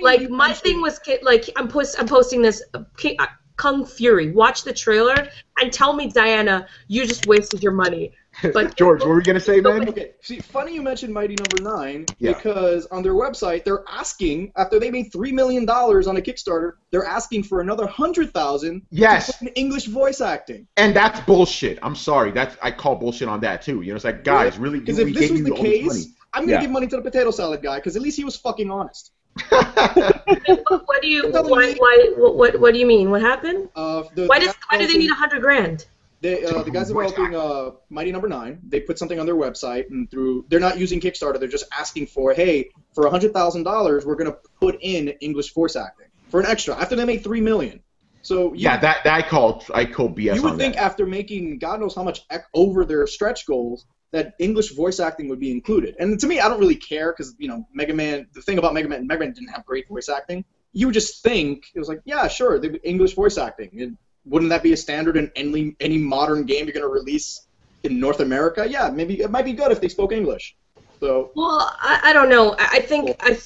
like 0.00 0.28
my 0.30 0.48
mentioned- 0.48 0.58
thing 0.62 0.80
was 0.80 1.00
like 1.22 1.48
I'm 1.56 1.68
post 1.68 1.96
I'm 1.98 2.06
posting 2.06 2.42
this 2.42 2.62
uh, 2.74 2.80
uh, 3.18 3.26
Kung 3.56 3.84
Fury. 3.84 4.32
Watch 4.32 4.64
the 4.64 4.72
trailer 4.72 5.28
and 5.60 5.72
tell 5.72 5.92
me, 5.92 6.08
Diana, 6.08 6.66
you 6.88 7.06
just 7.06 7.26
wasted 7.26 7.62
your 7.62 7.72
money. 7.72 8.12
But 8.54 8.76
George, 8.78 9.00
what 9.00 9.10
were 9.10 9.16
we 9.16 9.22
gonna 9.22 9.38
say, 9.38 9.60
man? 9.60 9.86
Okay, 9.90 10.12
see, 10.22 10.40
funny 10.40 10.74
you 10.74 10.80
mentioned 10.82 11.12
Mighty 11.12 11.34
Number 11.34 11.62
Nine 11.76 12.06
Yeah. 12.18 12.32
because 12.32 12.86
on 12.86 13.02
their 13.02 13.12
website 13.12 13.64
they're 13.64 13.84
asking 13.88 14.52
after 14.56 14.80
they 14.80 14.90
made 14.90 15.12
three 15.12 15.32
million 15.32 15.66
dollars 15.66 16.06
on 16.06 16.16
a 16.16 16.20
Kickstarter, 16.22 16.72
they're 16.90 17.04
asking 17.04 17.42
for 17.44 17.60
another 17.60 17.86
hundred 17.86 18.32
thousand. 18.32 18.82
Yes. 18.90 19.40
In 19.42 19.48
English 19.48 19.86
voice 19.86 20.22
acting. 20.22 20.66
And 20.78 20.96
that's 20.96 21.20
bullshit. 21.20 21.78
I'm 21.82 21.94
sorry. 21.94 22.30
That's 22.30 22.56
I 22.62 22.70
call 22.70 22.96
bullshit 22.96 23.28
on 23.28 23.40
that 23.40 23.60
too. 23.62 23.82
You 23.82 23.90
know, 23.92 23.96
it's 23.96 24.04
like 24.04 24.24
guys, 24.24 24.56
really, 24.56 24.80
Because 24.80 24.98
if 24.98 25.12
this 25.14 25.30
was 25.30 25.42
the 25.44 25.50
all 25.52 25.62
this 25.62 25.70
case, 25.70 25.86
money. 25.86 26.04
I'm 26.34 26.42
gonna 26.44 26.52
Yeah. 26.52 26.60
give 26.62 26.70
money 26.70 26.86
to 26.88 26.96
the 26.96 27.02
potato 27.02 27.30
salad 27.30 27.62
guy 27.62 27.76
because 27.76 27.96
at 27.96 28.02
least 28.02 28.16
he 28.16 28.24
was 28.24 28.36
fucking 28.36 28.70
honest. 28.70 29.12
what, 29.48 29.76
what 30.86 31.02
do 31.02 31.08
you 31.08 31.30
why, 31.30 31.74
why 31.78 32.12
what, 32.16 32.36
what 32.36 32.60
what 32.60 32.72
do 32.74 32.80
you 32.80 32.86
mean? 32.86 33.10
What 33.10 33.22
happened? 33.22 33.68
Uh, 33.74 34.04
the, 34.14 34.26
Why 34.26 34.38
does 34.38 34.54
why 34.68 34.78
do 34.78 34.86
they 34.86 34.98
need 34.98 35.10
a 35.10 35.14
hundred 35.14 35.40
grand? 35.42 35.86
They, 36.20 36.44
uh, 36.44 36.62
the 36.62 36.70
guys 36.70 36.88
Voice 36.90 37.10
developing 37.10 37.34
uh, 37.36 37.70
Mighty 37.90 38.12
Number 38.12 38.28
Nine, 38.28 38.60
they 38.68 38.78
put 38.78 38.96
something 38.96 39.18
on 39.18 39.26
their 39.26 39.34
website, 39.34 39.90
and 39.90 40.08
through 40.08 40.44
they're 40.48 40.60
not 40.60 40.78
using 40.78 41.00
Kickstarter. 41.00 41.38
They're 41.40 41.48
just 41.48 41.64
asking 41.76 42.06
for, 42.06 42.32
hey, 42.32 42.70
for 42.94 43.08
hundred 43.10 43.32
thousand 43.32 43.64
dollars, 43.64 44.06
we're 44.06 44.14
gonna 44.14 44.36
put 44.60 44.78
in 44.80 45.08
English 45.20 45.52
voice 45.52 45.74
acting 45.74 46.06
for 46.30 46.38
an 46.40 46.46
extra 46.46 46.76
after 46.76 46.94
they 46.94 47.04
made 47.04 47.24
three 47.24 47.40
million. 47.40 47.80
So 48.22 48.52
you, 48.54 48.60
yeah, 48.60 48.76
that 48.78 49.02
that 49.02 49.12
I 49.14 49.28
call 49.28 49.64
I 49.74 49.84
call 49.84 50.10
BS 50.10 50.36
you 50.36 50.42
would 50.42 50.52
on 50.52 50.58
think 50.58 50.74
that. 50.76 50.82
after 50.84 51.06
making 51.06 51.58
God 51.58 51.80
knows 51.80 51.94
how 51.96 52.04
much 52.04 52.24
ec- 52.30 52.44
over 52.54 52.84
their 52.84 53.06
stretch 53.08 53.44
goals 53.46 53.84
that 54.12 54.34
English 54.38 54.74
voice 54.74 55.00
acting 55.00 55.28
would 55.28 55.40
be 55.40 55.50
included. 55.50 55.96
And 55.98 56.20
to 56.20 56.26
me, 56.26 56.38
I 56.38 56.48
don't 56.48 56.60
really 56.60 56.76
care 56.76 57.12
because 57.12 57.34
you 57.38 57.48
know 57.48 57.66
Mega 57.74 57.94
Man. 57.94 58.28
The 58.32 58.42
thing 58.42 58.58
about 58.58 58.74
Mega 58.74 58.88
Man, 58.88 59.06
Mega 59.06 59.20
Man 59.20 59.32
didn't 59.32 59.48
have 59.48 59.64
great 59.66 59.88
voice 59.88 60.08
acting. 60.08 60.44
You 60.72 60.86
would 60.86 60.94
just 60.94 61.22
think 61.22 61.66
it 61.74 61.78
was 61.78 61.88
like, 61.88 62.00
yeah, 62.04 62.28
sure, 62.28 62.58
the 62.58 62.80
English 62.86 63.14
voice 63.14 63.36
acting. 63.36 63.70
And 63.80 63.98
wouldn't 64.24 64.50
that 64.50 64.62
be 64.62 64.72
a 64.72 64.76
standard 64.76 65.16
in 65.16 65.32
any 65.34 65.74
any 65.80 65.98
modern 65.98 66.44
game 66.44 66.66
you're 66.66 66.74
going 66.74 66.86
to 66.86 66.88
release 66.88 67.46
in 67.82 67.98
North 67.98 68.20
America? 68.20 68.66
Yeah, 68.68 68.90
maybe 68.90 69.20
it 69.20 69.30
might 69.30 69.44
be 69.44 69.54
good 69.54 69.72
if 69.72 69.80
they 69.80 69.88
spoke 69.88 70.12
English. 70.12 70.56
So 71.00 71.32
Well, 71.34 71.58
I, 71.80 72.00
I 72.04 72.12
don't 72.12 72.28
know. 72.28 72.54
I, 72.56 72.68
I 72.74 72.80
think 72.80 73.16
I, 73.20 73.38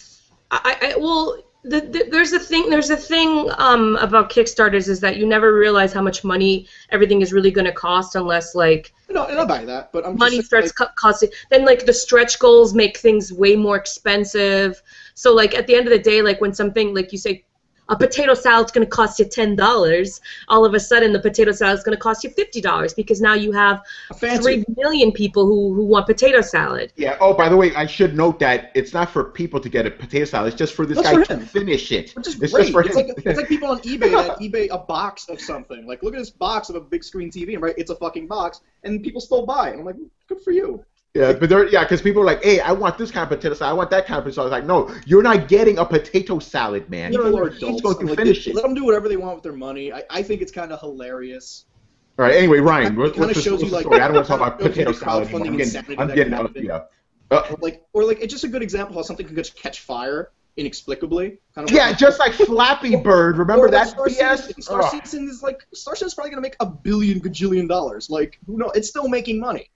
I, 0.50 0.76
I 0.82 0.96
well, 0.98 1.42
the, 1.66 1.80
the, 1.80 2.08
there's 2.10 2.32
a 2.32 2.38
thing. 2.38 2.70
There's 2.70 2.90
a 2.90 2.96
thing 2.96 3.50
um, 3.58 3.96
about 3.96 4.30
Kickstarters 4.30 4.88
is 4.88 5.00
that 5.00 5.16
you 5.16 5.26
never 5.26 5.52
realize 5.52 5.92
how 5.92 6.02
much 6.02 6.22
money 6.22 6.68
everything 6.90 7.22
is 7.22 7.32
really 7.32 7.50
going 7.50 7.64
to 7.64 7.72
cost 7.72 8.14
unless 8.14 8.54
like 8.54 8.92
no, 9.08 9.26
and 9.26 9.38
I 9.38 9.44
buy 9.44 9.64
that, 9.64 9.92
but 9.92 10.06
I'm 10.06 10.16
money 10.16 10.36
just 10.36 10.48
starts 10.48 10.72
like, 10.78 10.88
co- 10.88 10.94
costing. 10.96 11.30
Then 11.50 11.64
like 11.64 11.86
the 11.86 11.92
stretch 11.92 12.38
goals 12.38 12.74
make 12.74 12.98
things 12.98 13.32
way 13.32 13.56
more 13.56 13.76
expensive. 13.76 14.82
So 15.14 15.34
like 15.34 15.54
at 15.54 15.66
the 15.66 15.74
end 15.74 15.86
of 15.86 15.92
the 15.92 15.98
day, 15.98 16.22
like 16.22 16.40
when 16.40 16.54
something 16.54 16.94
like 16.94 17.12
you 17.12 17.18
say. 17.18 17.44
A 17.88 17.96
potato 17.96 18.34
salad's 18.34 18.72
going 18.72 18.86
to 18.86 18.90
cost 18.90 19.18
you 19.18 19.24
ten 19.24 19.54
dollars. 19.54 20.20
All 20.48 20.64
of 20.64 20.74
a 20.74 20.80
sudden, 20.80 21.12
the 21.12 21.20
potato 21.20 21.52
salad's 21.52 21.82
going 21.84 21.96
to 21.96 22.00
cost 22.00 22.24
you 22.24 22.30
fifty 22.30 22.60
dollars 22.60 22.94
because 22.94 23.20
now 23.20 23.34
you 23.34 23.52
have 23.52 23.82
three 24.14 24.64
million 24.76 25.12
people 25.12 25.46
who, 25.46 25.72
who 25.74 25.84
want 25.84 26.06
potato 26.06 26.40
salad. 26.40 26.92
Yeah. 26.96 27.16
Oh, 27.20 27.34
by 27.34 27.48
the 27.48 27.56
way, 27.56 27.74
I 27.74 27.86
should 27.86 28.16
note 28.16 28.38
that 28.40 28.72
it's 28.74 28.92
not 28.92 29.10
for 29.10 29.24
people 29.24 29.60
to 29.60 29.68
get 29.68 29.86
a 29.86 29.90
potato 29.90 30.24
salad. 30.24 30.48
It's 30.48 30.58
just 30.58 30.74
for 30.74 30.86
this 30.86 30.96
That's 30.96 31.10
guy 31.10 31.24
for 31.24 31.40
to 31.40 31.46
finish 31.46 31.92
it. 31.92 32.12
Which 32.12 32.26
is 32.26 32.42
it's 32.42 32.52
great. 32.52 32.62
just 32.62 32.72
for 32.72 32.82
it's 32.82 32.96
him. 32.96 33.06
like 33.06 33.16
it's 33.24 33.38
like 33.38 33.48
people 33.48 33.68
on 33.68 33.78
eBay 33.80 34.10
that 34.10 34.38
eBay 34.40 34.68
a 34.70 34.78
box 34.78 35.28
of 35.28 35.40
something. 35.40 35.86
Like, 35.86 36.02
look 36.02 36.14
at 36.14 36.18
this 36.18 36.30
box 36.30 36.68
of 36.68 36.76
a 36.76 36.80
big 36.80 37.04
screen 37.04 37.30
TV, 37.30 37.54
and 37.54 37.62
right, 37.62 37.74
it's 37.76 37.90
a 37.90 37.96
fucking 37.96 38.26
box, 38.26 38.60
and 38.82 39.02
people 39.02 39.20
still 39.20 39.46
buy 39.46 39.70
it. 39.70 39.78
I'm 39.78 39.84
like, 39.84 39.96
good 40.28 40.40
for 40.42 40.50
you. 40.50 40.84
Yeah, 41.16 41.32
but 41.32 41.48
they're 41.48 41.68
yeah, 41.68 41.82
because 41.82 42.02
people 42.02 42.20
are 42.22 42.26
like, 42.26 42.44
hey, 42.44 42.60
I 42.60 42.72
want 42.72 42.98
this 42.98 43.10
kind 43.10 43.22
of 43.22 43.30
potato 43.38 43.54
salad. 43.54 43.70
I 43.70 43.74
want 43.74 43.90
that 43.90 44.06
kind 44.06 44.18
of 44.18 44.24
potato 44.24 44.48
salad. 44.48 44.52
It's 44.52 44.52
like, 44.52 44.66
no, 44.66 44.94
you're 45.06 45.22
not 45.22 45.48
getting 45.48 45.78
a 45.78 45.84
potato 45.84 46.38
salad, 46.38 46.90
man. 46.90 47.10
People 47.10 47.38
are 47.38 47.48
adults. 47.48 47.80
going 47.80 47.98
to 47.98 48.06
Like, 48.06 48.18
finish 48.18 48.46
it. 48.46 48.54
Let 48.54 48.62
them 48.62 48.74
do 48.74 48.84
whatever 48.84 49.08
they 49.08 49.16
want 49.16 49.36
with 49.36 49.42
their 49.42 49.52
money. 49.52 49.92
I, 49.92 50.02
I 50.10 50.22
think 50.22 50.42
it's 50.42 50.52
kind 50.52 50.72
of 50.72 50.80
hilarious. 50.80 51.64
All 52.18 52.24
right. 52.26 52.34
Anyway, 52.34 52.58
Ryan, 52.58 52.96
what, 52.96 53.16
what's 53.16 53.34
the, 53.34 53.40
shows 53.40 53.52
what's 53.52 53.64
you, 53.64 53.70
the 53.70 53.76
like, 53.76 53.84
story? 53.84 54.00
I 54.00 54.08
don't 54.08 54.16
want 54.16 54.26
to 54.26 54.30
talk 54.36 54.40
about 54.46 54.58
potato 54.58 54.92
salad. 54.92 55.28
anymore. 55.28 55.46
I'm 55.46 55.56
getting, 55.56 55.98
I'm 55.98 56.08
that 56.08 56.14
getting, 56.14 56.32
can 56.34 56.46
uh, 56.46 56.50
yeah. 56.54 56.82
Uh, 57.30 57.42
Or 57.50 57.56
like, 57.62 57.82
or 57.92 58.04
like, 58.04 58.20
it's 58.20 58.32
just 58.32 58.44
a 58.44 58.48
good 58.48 58.62
example 58.62 58.94
how 58.94 59.02
something 59.02 59.26
can 59.26 59.34
just 59.36 59.56
catch 59.56 59.80
fire 59.80 60.30
inexplicably. 60.56 61.38
Kind 61.54 61.68
of 61.68 61.74
yeah, 61.74 61.88
like, 61.88 61.98
just 61.98 62.18
like 62.18 62.32
Flappy 62.32 62.96
Bird. 62.96 63.38
Remember 63.38 63.70
that 63.70 63.88
Star 63.88 64.06
BS? 64.06 64.38
Citizen. 64.38 64.62
Star 64.62 64.82
Ugh. 64.82 64.90
Citizen 64.90 65.28
is 65.28 65.42
like 65.42 65.66
Star 65.72 65.94
Citizen's 65.94 66.14
probably 66.14 66.30
gonna 66.30 66.42
make 66.42 66.56
a 66.60 66.66
billion 66.66 67.20
gajillion 67.20 67.68
dollars. 67.68 68.10
Like, 68.10 68.38
who 68.46 68.58
knows? 68.58 68.72
It's 68.74 68.88
still 68.88 69.08
making 69.08 69.40
money. 69.40 69.70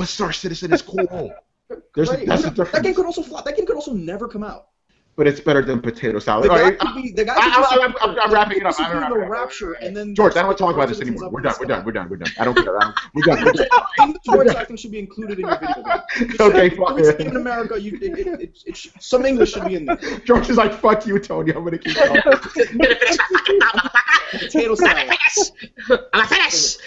But 0.00 0.08
Star 0.08 0.32
Citizen 0.32 0.72
is 0.72 0.80
cool. 0.80 0.96
There's 1.94 2.08
a- 2.08 2.16
Great. 2.16 2.26
that's 2.26 2.42
the 2.42 2.64
that 2.72 2.82
game 2.82 2.94
could 2.94 3.04
also 3.04 3.22
flop. 3.22 3.44
That 3.44 3.54
game 3.56 3.66
could 3.66 3.76
also 3.76 3.92
never 3.92 4.26
come 4.28 4.42
out. 4.42 4.68
but 5.16 5.26
it's 5.26 5.40
better 5.40 5.60
than 5.62 5.78
potato 5.82 6.18
salad. 6.18 6.44
The 6.44 6.48
guy 6.48 6.62
right, 6.62 6.78
could 6.78 6.94
be 6.94 7.12
the 7.12 7.24
guy. 7.26 7.34
I- 7.36 7.40
could 7.42 7.52
I- 7.52 7.56
just- 7.60 7.72
I'm- 7.74 7.94
I'm- 8.00 8.16
I'm 8.22 8.32
wrapping 8.32 8.58
it 8.60 8.64
up. 8.66 8.74
I'm 8.80 8.92
in 8.92 8.98
wrapping 8.98 9.18
the 9.18 9.20
it 9.20 9.26
up. 9.26 9.30
rapture, 9.30 9.72
and 9.74 9.94
then 9.94 10.14
George, 10.14 10.32
I 10.32 10.36
don't 10.36 10.46
want 10.46 10.56
to 10.58 10.64
talk 10.64 10.74
about 10.74 10.88
this 10.88 11.00
anymore. 11.02 11.28
We're 11.28 11.42
done. 11.42 11.54
We're 11.60 11.66
done. 11.66 11.84
We're 11.84 11.92
done. 11.92 12.08
We're 12.08 12.16
done. 12.16 12.32
I 12.40 12.44
don't 12.46 12.54
care. 12.54 12.78
I 12.80 12.84
don't- 12.84 12.94
We're 13.14 13.22
done. 13.24 13.44
We're 13.44 13.52
done. 13.52 13.66
Thing 13.98 14.12
that 14.14 14.24
George 14.24 14.48
acting 14.48 14.76
should 14.78 14.90
be 14.92 14.98
included 15.00 15.38
in 15.38 15.46
your 15.46 15.58
video 15.58 15.82
game. 15.84 16.36
Okay, 16.40 16.68
said, 16.70 16.78
fine. 16.78 16.98
"It's 16.98 17.08
in 17.22 17.36
America, 17.36 17.78
you, 17.78 17.98
it, 18.00 18.18
it, 18.18 18.26
it, 18.40 18.58
it, 18.66 18.76
should- 18.76 19.02
some 19.02 19.26
English 19.26 19.52
should 19.52 19.66
be 19.66 19.74
in 19.74 19.84
there. 19.84 19.96
George 20.24 20.48
is 20.48 20.56
like, 20.56 20.72
"Fuck 20.72 21.06
you, 21.06 21.18
Tony. 21.18 21.52
I'm 21.52 21.62
gonna 21.64 21.76
keep 21.76 21.94
going." 21.94 22.10
I'm 22.10 22.22
gonna 22.22 22.38
finish 22.38 23.18
my 23.18 23.38
fucking 23.38 23.58
novel. 23.58 23.90
Potato 24.32 24.74
salad. 24.76 25.12
finish. 25.12 25.50
I'm 25.90 25.98
gonna 26.14 26.26
finish. 26.26 26.78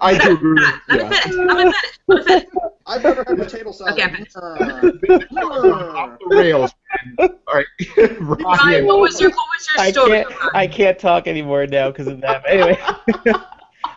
I 0.00 0.18
do 0.18 0.32
agree. 0.36 0.64
I'm 0.64 0.80
Yeah. 0.88 0.96
gonna 1.02 1.14
finish. 1.16 1.36
I'm 1.38 1.46
gonna 1.46 1.72
finish. 1.72 1.98
I'm 2.08 2.16
gonna 2.16 2.24
finish. 2.24 2.44
I've 2.86 3.02
never 3.02 3.24
had 3.24 3.38
a 3.38 3.44
potato 3.44 3.72
salad. 3.72 3.92
Okay, 3.94 4.02
I'm 4.02 4.14
finished. 4.14 4.36
Off 4.36 6.18
the 6.18 6.26
rails. 6.36 6.74
All 7.18 7.28
right, 7.52 7.66
Ryan, 7.96 8.42
Ryan. 8.42 8.86
what 8.86 9.00
was 9.00 9.20
your 9.20 9.30
what 9.30 9.46
was 9.56 9.68
your 9.74 9.84
I 9.84 9.90
story? 9.92 10.24
can't 10.24 10.54
I 10.54 10.66
can't 10.66 10.98
talk 10.98 11.26
anymore 11.26 11.66
now 11.66 11.90
because 11.90 12.06
of 12.06 12.20
that. 12.22 12.44
Anyway. 12.46 12.78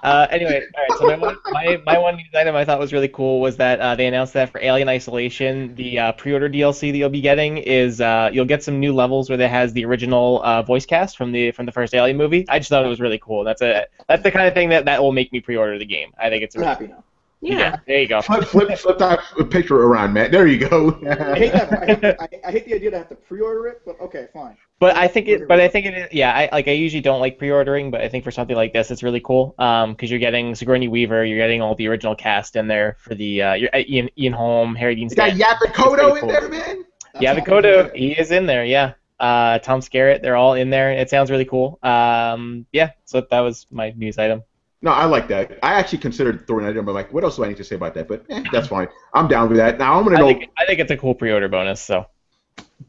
Uh, 0.05 0.27
anyway, 0.29 0.61
all 0.75 0.83
right. 0.83 0.99
So 0.99 1.07
my 1.07 1.15
one, 1.15 1.37
my, 1.51 1.81
my 1.83 1.97
one 1.97 2.15
news 2.17 2.27
item 2.35 2.55
I 2.55 2.63
thought 2.63 2.77
was 2.79 2.93
really 2.93 3.07
cool 3.07 3.41
was 3.41 3.57
that 3.57 3.79
uh, 3.79 3.95
they 3.95 4.05
announced 4.05 4.33
that 4.33 4.51
for 4.51 4.61
Alien 4.61 4.87
Isolation, 4.87 5.73
the 5.73 5.97
uh, 5.97 6.11
pre-order 6.11 6.47
DLC 6.47 6.91
that 6.91 6.97
you'll 6.97 7.09
be 7.09 7.21
getting 7.21 7.57
is 7.57 7.99
uh, 8.01 8.29
you'll 8.31 8.45
get 8.45 8.63
some 8.63 8.79
new 8.79 8.93
levels 8.93 9.31
where 9.31 9.41
it 9.41 9.49
has 9.49 9.73
the 9.73 9.83
original 9.83 10.43
uh, 10.43 10.61
voice 10.61 10.85
cast 10.85 11.17
from 11.17 11.31
the 11.31 11.49
from 11.51 11.65
the 11.65 11.71
first 11.71 11.95
Alien 11.95 12.17
movie. 12.17 12.45
I 12.47 12.59
just 12.59 12.69
thought 12.69 12.85
it 12.85 12.87
was 12.89 13.01
really 13.01 13.17
cool. 13.17 13.43
That's 13.43 13.63
a 13.63 13.87
that's 14.07 14.21
the 14.21 14.29
kind 14.29 14.47
of 14.47 14.53
thing 14.53 14.69
that, 14.69 14.85
that 14.85 15.01
will 15.01 15.11
make 15.11 15.31
me 15.33 15.39
pre-order 15.41 15.79
the 15.79 15.85
game. 15.85 16.13
I 16.19 16.29
think 16.29 16.43
it's 16.43 16.55
really, 16.55 16.67
happy 16.67 16.87
now. 16.87 17.03
Yeah. 17.47 17.77
there 17.87 17.99
you 18.01 18.07
go. 18.07 18.21
Flip, 18.21 18.43
flip, 18.45 18.77
flip 18.77 18.97
that 18.99 19.19
picture 19.51 19.75
around, 19.83 20.13
Matt. 20.13 20.31
There 20.31 20.47
you 20.47 20.57
go. 20.67 20.89
I 21.09 21.37
hate 21.37 21.51
that. 21.53 21.73
I 21.73 21.85
hate, 21.85 22.03
I, 22.19 22.47
I 22.47 22.51
hate 22.51 22.65
the 22.65 22.73
idea 22.75 22.91
to 22.91 22.97
have 22.97 23.09
to 23.09 23.15
pre-order 23.15 23.67
it, 23.67 23.81
but 23.85 23.99
okay, 24.01 24.27
fine. 24.33 24.57
But 24.79 24.97
I 24.97 25.07
think 25.07 25.27
it. 25.29 25.47
But 25.47 25.59
I 25.61 25.67
think 25.69 25.85
it. 25.85 25.93
is- 25.93 26.07
Yeah, 26.13 26.33
I 26.33 26.49
like. 26.51 26.67
I 26.67 26.71
usually 26.71 26.99
don't 27.01 27.21
like 27.21 27.37
pre-ordering, 27.37 27.91
but 27.91 28.01
I 28.01 28.09
think 28.09 28.23
for 28.25 28.31
something 28.31 28.55
like 28.57 28.73
this, 28.73 28.91
it's 28.91 29.03
really 29.03 29.21
cool. 29.21 29.55
Um, 29.57 29.91
because 29.93 30.11
you're 30.11 30.19
getting 30.19 30.53
Sigourney 30.53 30.87
Weaver, 30.89 31.23
you're 31.23 31.37
getting 31.37 31.61
all 31.61 31.75
the 31.75 31.87
original 31.87 32.15
cast 32.15 32.55
in 32.57 32.67
there 32.67 32.97
for 32.99 33.15
the. 33.15 33.41
Uh, 33.41 33.53
you're, 33.53 33.69
uh, 33.73 33.79
Ian 33.87 34.09
Ian 34.17 34.33
Holm, 34.33 34.75
Harry 34.75 34.95
Dean 34.95 35.07
You 35.09 35.15
got 35.15 35.33
Stanton. 35.33 35.47
Yaphet 35.69 35.73
Kotto 35.73 36.11
It's 36.15 36.21
in 36.23 36.29
pretty 36.29 36.47
there, 36.47 36.49
man. 36.49 36.85
That's 37.13 37.23
Yeah, 37.23 37.33
the 37.39 37.83
all. 37.83 37.89
He 37.95 38.11
is 38.11 38.31
in 38.31 38.45
there. 38.47 38.65
Yeah. 38.65 38.93
Uh, 39.17 39.59
Tom 39.59 39.79
Skerritt, 39.79 40.21
they're 40.21 40.35
all 40.35 40.55
in 40.55 40.69
there. 40.71 40.91
It 40.91 41.09
sounds 41.09 41.31
really 41.31 41.45
cool. 41.45 41.79
Um, 41.81 42.65
yeah. 42.73 42.91
So 43.05 43.25
that 43.31 43.39
was 43.39 43.65
my 43.71 43.91
news 43.95 44.17
item. 44.17 44.43
No, 44.85 44.91
I 44.91 45.05
like 45.05 45.27
that. 45.29 45.57
I 45.63 45.73
actually 45.73 45.97
considered 45.97 46.45
throwing 46.45 46.63
that 46.65 46.77
in, 46.77 46.85
but 46.85 46.93
like, 46.93 47.11
what 47.11 47.23
else 47.23 47.37
do 47.37 47.43
I 47.43 47.47
need 47.47 47.57
to 47.57 47.63
say 47.63 47.75
about 47.75 47.95
that? 47.95 48.07
But 48.07 48.23
eh, 48.29 48.43
that's 48.51 48.67
fine. 48.67 48.87
I'm 49.15 49.27
down 49.27 49.49
with 49.49 49.57
that. 49.57 49.79
Now 49.79 49.97
I'm 49.97 50.03
gonna 50.03 50.17
I 50.17 50.19
know. 50.19 50.27
think 50.27 50.51
I 50.59 50.65
think 50.67 50.79
it's 50.79 50.91
a 50.91 50.97
cool 50.97 51.15
pre-order 51.15 51.47
bonus. 51.47 51.81
So. 51.81 52.05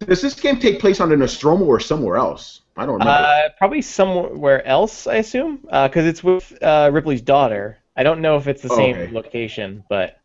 Does 0.01 0.21
this 0.21 0.39
game 0.39 0.59
take 0.59 0.79
place 0.79 1.01
on 1.01 1.09
the 1.09 1.17
Nostromo 1.17 1.65
or 1.65 1.81
somewhere 1.81 2.19
else? 2.19 2.61
I 2.77 2.85
don't 2.85 2.99
remember. 2.99 3.13
Uh, 3.13 3.49
probably 3.57 3.81
somewhere 3.81 4.65
else, 4.67 5.07
I 5.07 5.17
assume, 5.17 5.57
because 5.63 6.05
it's 6.05 6.23
with 6.23 6.63
uh, 6.63 6.91
Ripley's 6.93 7.23
daughter. 7.23 7.79
I 7.97 8.03
don't 8.03 8.21
know 8.21 8.37
if 8.37 8.47
it's 8.47 8.61
the 8.61 8.71
Oh, 8.73 8.77
same 8.77 8.97
okay. 8.97 9.13
location, 9.15 9.83
but 9.89 10.19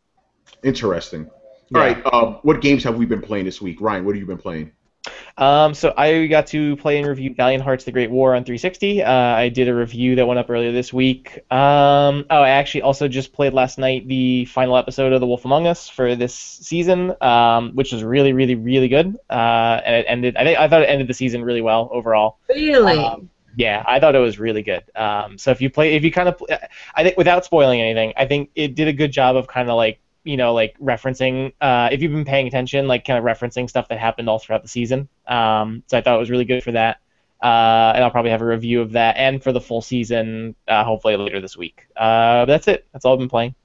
Interesting. 0.64 1.30
Yeah. 1.70 1.80
All 1.80 1.86
right. 1.86 2.14
Um, 2.14 2.40
what 2.42 2.60
games 2.60 2.84
have 2.84 2.98
we 2.98 3.06
been 3.06 3.22
playing 3.22 3.46
this 3.46 3.62
week, 3.62 3.80
Ryan? 3.80 4.04
What 4.04 4.16
have 4.16 4.20
you 4.20 4.28
been 4.28 4.38
playing? 4.38 4.74
Um, 5.38 5.74
so 5.74 5.94
I 5.96 6.28
got 6.28 6.48
to 6.48 6.76
play 6.78 6.98
and 6.98 7.08
review 7.08 7.34
Valiant 7.34 7.64
Hearts: 7.64 7.84
The 7.84 7.92
Great 7.92 8.12
War 8.12 8.36
on 8.36 8.44
360. 8.44 9.04
Uh, 9.04 9.12
I 9.12 9.50
did 9.50 9.68
a 9.68 9.76
review 9.76 10.16
that 10.16 10.26
went 10.26 10.40
up 10.40 10.50
earlier 10.50 10.72
this 10.72 10.92
week. 10.94 11.40
Um, 11.52 12.26
oh, 12.30 12.42
I 12.42 12.50
actually 12.50 12.84
also 12.84 13.08
just 13.08 13.34
played 13.34 13.54
last 13.54 13.78
night 13.78 14.08
the 14.08 14.46
final 14.46 14.78
episode 14.78 15.14
of 15.14 15.20
The 15.20 15.28
Wolf 15.28 15.46
Among 15.46 15.68
Us 15.68 15.90
for 15.90 16.16
this 16.16 16.34
season, 16.34 17.16
um, 17.22 17.72
which 17.74 17.92
was 17.92 18.04
really, 18.04 18.34
really, 18.34 18.56
really 18.56 18.88
good. 18.88 19.18
Uh, 19.30 19.82
and 19.86 19.96
it 19.96 20.06
ended. 20.08 20.38
I 20.38 20.44
think 20.44 20.60
I 20.60 20.68
thought 20.68 20.82
it 20.82 20.90
ended 20.90 21.08
the 21.08 21.14
season 21.14 21.44
really 21.44 21.62
well 21.62 21.90
overall. 21.92 22.38
Really? 22.50 22.98
Um, 22.98 23.30
yeah, 23.56 23.84
I 23.86 24.00
thought 24.00 24.16
it 24.16 24.20
was 24.20 24.40
really 24.40 24.64
good. 24.64 24.84
Um, 24.96 25.38
so 25.38 25.52
if 25.52 25.62
you 25.62 25.70
play, 25.70 25.96
if 25.96 26.04
you 26.04 26.12
kind 26.12 26.30
of, 26.30 26.42
I 26.96 27.04
think 27.04 27.18
without 27.18 27.46
spoiling 27.46 27.82
anything, 27.82 28.14
I 28.16 28.26
think 28.26 28.50
it 28.56 28.76
did 28.76 28.88
a 28.88 28.94
good 28.94 29.12
job 29.12 29.36
of 29.36 29.48
kind 29.48 29.70
of 29.70 29.76
like 29.76 30.00
you 30.24 30.38
know 30.38 30.54
like 30.54 30.78
referencing. 30.80 31.54
Uh, 31.62 31.90
if 31.92 32.02
you've 32.02 32.12
been 32.12 32.26
paying 32.26 32.48
attention, 32.48 32.88
like 32.88 33.06
kind 33.06 33.20
of 33.20 33.26
referencing 33.26 33.70
stuff 33.70 33.88
that 33.90 34.00
happened 34.00 34.30
all 34.30 34.40
throughout 34.40 34.62
the 34.62 34.70
season. 34.70 35.10
Um, 35.28 35.84
so 35.88 35.98
I 35.98 36.02
thought 36.02 36.16
it 36.16 36.20
was 36.20 36.30
really 36.30 36.46
good 36.46 36.64
for 36.64 36.74
that. 36.74 37.00
Uh, 37.42 37.94
and 37.96 38.04
I'll 38.04 38.12
probably 38.12 38.30
have 38.32 38.42
a 38.42 38.46
review 38.46 38.82
of 38.82 38.92
that 38.92 39.18
and 39.18 39.42
for 39.42 39.52
the 39.52 39.62
full 39.62 39.82
season, 39.82 40.56
uh, 40.68 40.84
hopefully 40.84 41.16
later 41.18 41.42
this 41.42 41.58
week. 41.58 41.88
Uh, 41.98 42.46
that's 42.46 42.68
it. 42.68 42.86
That's 42.94 43.04
all 43.04 43.14
I've 43.14 43.20
been 43.20 43.30
playing. 43.30 43.56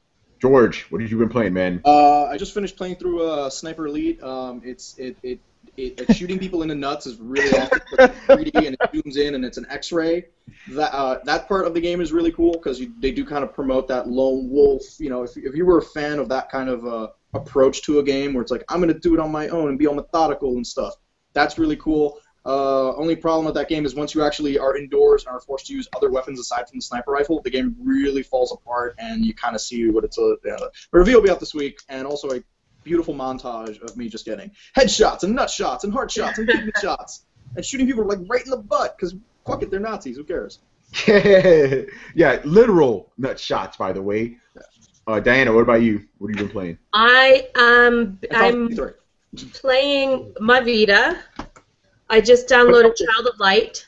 George, 0.40 0.86
what 0.90 1.00
have 1.00 1.10
you 1.10 1.18
been 1.18 1.28
playing, 1.28 1.52
man? 1.52 1.82
Uh, 1.84 2.24
I 2.24 2.36
just 2.38 2.54
finished 2.54 2.76
playing 2.76 2.96
through 2.96 3.26
uh, 3.26 3.50
Sniper 3.50 3.86
Elite. 3.86 4.22
Um, 4.22 4.62
it's 4.64 4.96
it, 4.98 5.16
it, 5.22 5.40
it, 5.76 6.00
it 6.00 6.16
shooting 6.16 6.38
people 6.38 6.62
in 6.62 6.68
the 6.68 6.74
nuts 6.74 7.06
is 7.06 7.18
really 7.20 7.56
awesome. 7.58 7.80
It's 7.92 8.18
3D 8.26 8.54
and 8.66 8.76
it 8.78 8.80
zooms 8.92 9.16
in 9.16 9.34
and 9.34 9.44
it's 9.44 9.58
an 9.58 9.66
X-ray. 9.68 10.26
That 10.68 10.94
uh, 10.94 11.20
that 11.24 11.48
part 11.48 11.66
of 11.66 11.74
the 11.74 11.80
game 11.80 12.00
is 12.00 12.12
really 12.12 12.32
cool 12.32 12.52
because 12.52 12.82
they 13.00 13.12
do 13.12 13.24
kind 13.24 13.44
of 13.44 13.52
promote 13.52 13.88
that 13.88 14.08
lone 14.08 14.50
wolf. 14.50 14.82
You 14.98 15.10
know, 15.10 15.22
if 15.22 15.36
if 15.36 15.54
you 15.54 15.66
were 15.66 15.78
a 15.78 15.82
fan 15.82 16.18
of 16.18 16.28
that 16.30 16.50
kind 16.50 16.68
of 16.68 16.86
uh, 16.86 17.08
approach 17.34 17.82
to 17.82 17.98
a 17.98 18.02
game 18.02 18.34
where 18.34 18.42
it's 18.42 18.50
like 18.50 18.64
I'm 18.68 18.80
gonna 18.80 18.94
do 18.98 19.14
it 19.14 19.20
on 19.20 19.30
my 19.30 19.48
own 19.48 19.68
and 19.68 19.78
be 19.78 19.86
all 19.86 19.94
methodical 19.94 20.56
and 20.56 20.66
stuff, 20.66 20.94
that's 21.32 21.58
really 21.58 21.76
cool. 21.76 22.20
Uh, 22.46 22.94
only 22.94 23.16
problem 23.16 23.44
with 23.44 23.56
that 23.56 23.68
game 23.68 23.84
is 23.84 23.96
once 23.96 24.14
you 24.14 24.22
actually 24.22 24.56
are 24.56 24.76
indoors 24.76 25.24
and 25.24 25.34
are 25.34 25.40
forced 25.40 25.66
to 25.66 25.72
use 25.72 25.88
other 25.96 26.12
weapons 26.12 26.38
aside 26.38 26.68
from 26.68 26.78
the 26.78 26.82
sniper 26.82 27.10
rifle, 27.10 27.42
the 27.42 27.50
game 27.50 27.74
really 27.82 28.22
falls 28.22 28.52
apart 28.52 28.94
and 28.98 29.24
you 29.24 29.34
kind 29.34 29.56
of 29.56 29.60
see 29.60 29.90
what 29.90 30.04
it's 30.04 30.16
a. 30.16 30.36
You 30.44 30.50
know, 30.52 30.70
the 30.92 30.98
review 30.98 31.16
will 31.16 31.24
be 31.24 31.30
out 31.30 31.40
this 31.40 31.54
week, 31.54 31.80
and 31.88 32.06
also 32.06 32.30
a 32.30 32.42
beautiful 32.86 33.14
montage 33.14 33.82
of 33.82 33.96
me 33.96 34.08
just 34.08 34.24
getting 34.24 34.50
headshots 34.76 35.24
and 35.24 35.34
nut 35.34 35.50
shots 35.50 35.82
and 35.82 35.92
heart 35.92 36.10
shots 36.10 36.38
and 36.38 36.48
kidney 36.48 36.72
shots 36.80 37.24
and 37.56 37.64
shooting 37.64 37.86
people 37.86 38.06
like 38.06 38.20
right 38.28 38.44
in 38.44 38.50
the 38.50 38.56
butt 38.56 38.96
because 38.96 39.14
fuck 39.44 39.62
it, 39.62 39.70
they're 39.70 39.80
Nazis. 39.80 40.16
Who 40.16 40.24
cares? 40.24 40.60
yeah, 42.14 42.40
literal 42.44 43.12
nut 43.18 43.38
shots, 43.40 43.76
by 43.76 43.92
the 43.92 44.00
way. 44.00 44.36
Uh, 45.08 45.20
Diana, 45.20 45.52
what 45.52 45.62
about 45.62 45.82
you? 45.82 46.04
What 46.18 46.28
have 46.28 46.40
you 46.40 46.46
been 46.46 46.52
playing? 46.52 46.78
I 46.92 47.48
um 47.56 48.18
I'm 48.30 48.68
P3. 48.68 48.94
playing 49.52 50.32
my 50.40 50.60
Vita. 50.60 51.18
I 52.08 52.20
just 52.20 52.48
downloaded 52.48 52.94
Child 52.96 53.26
of 53.26 53.40
Light. 53.40 53.84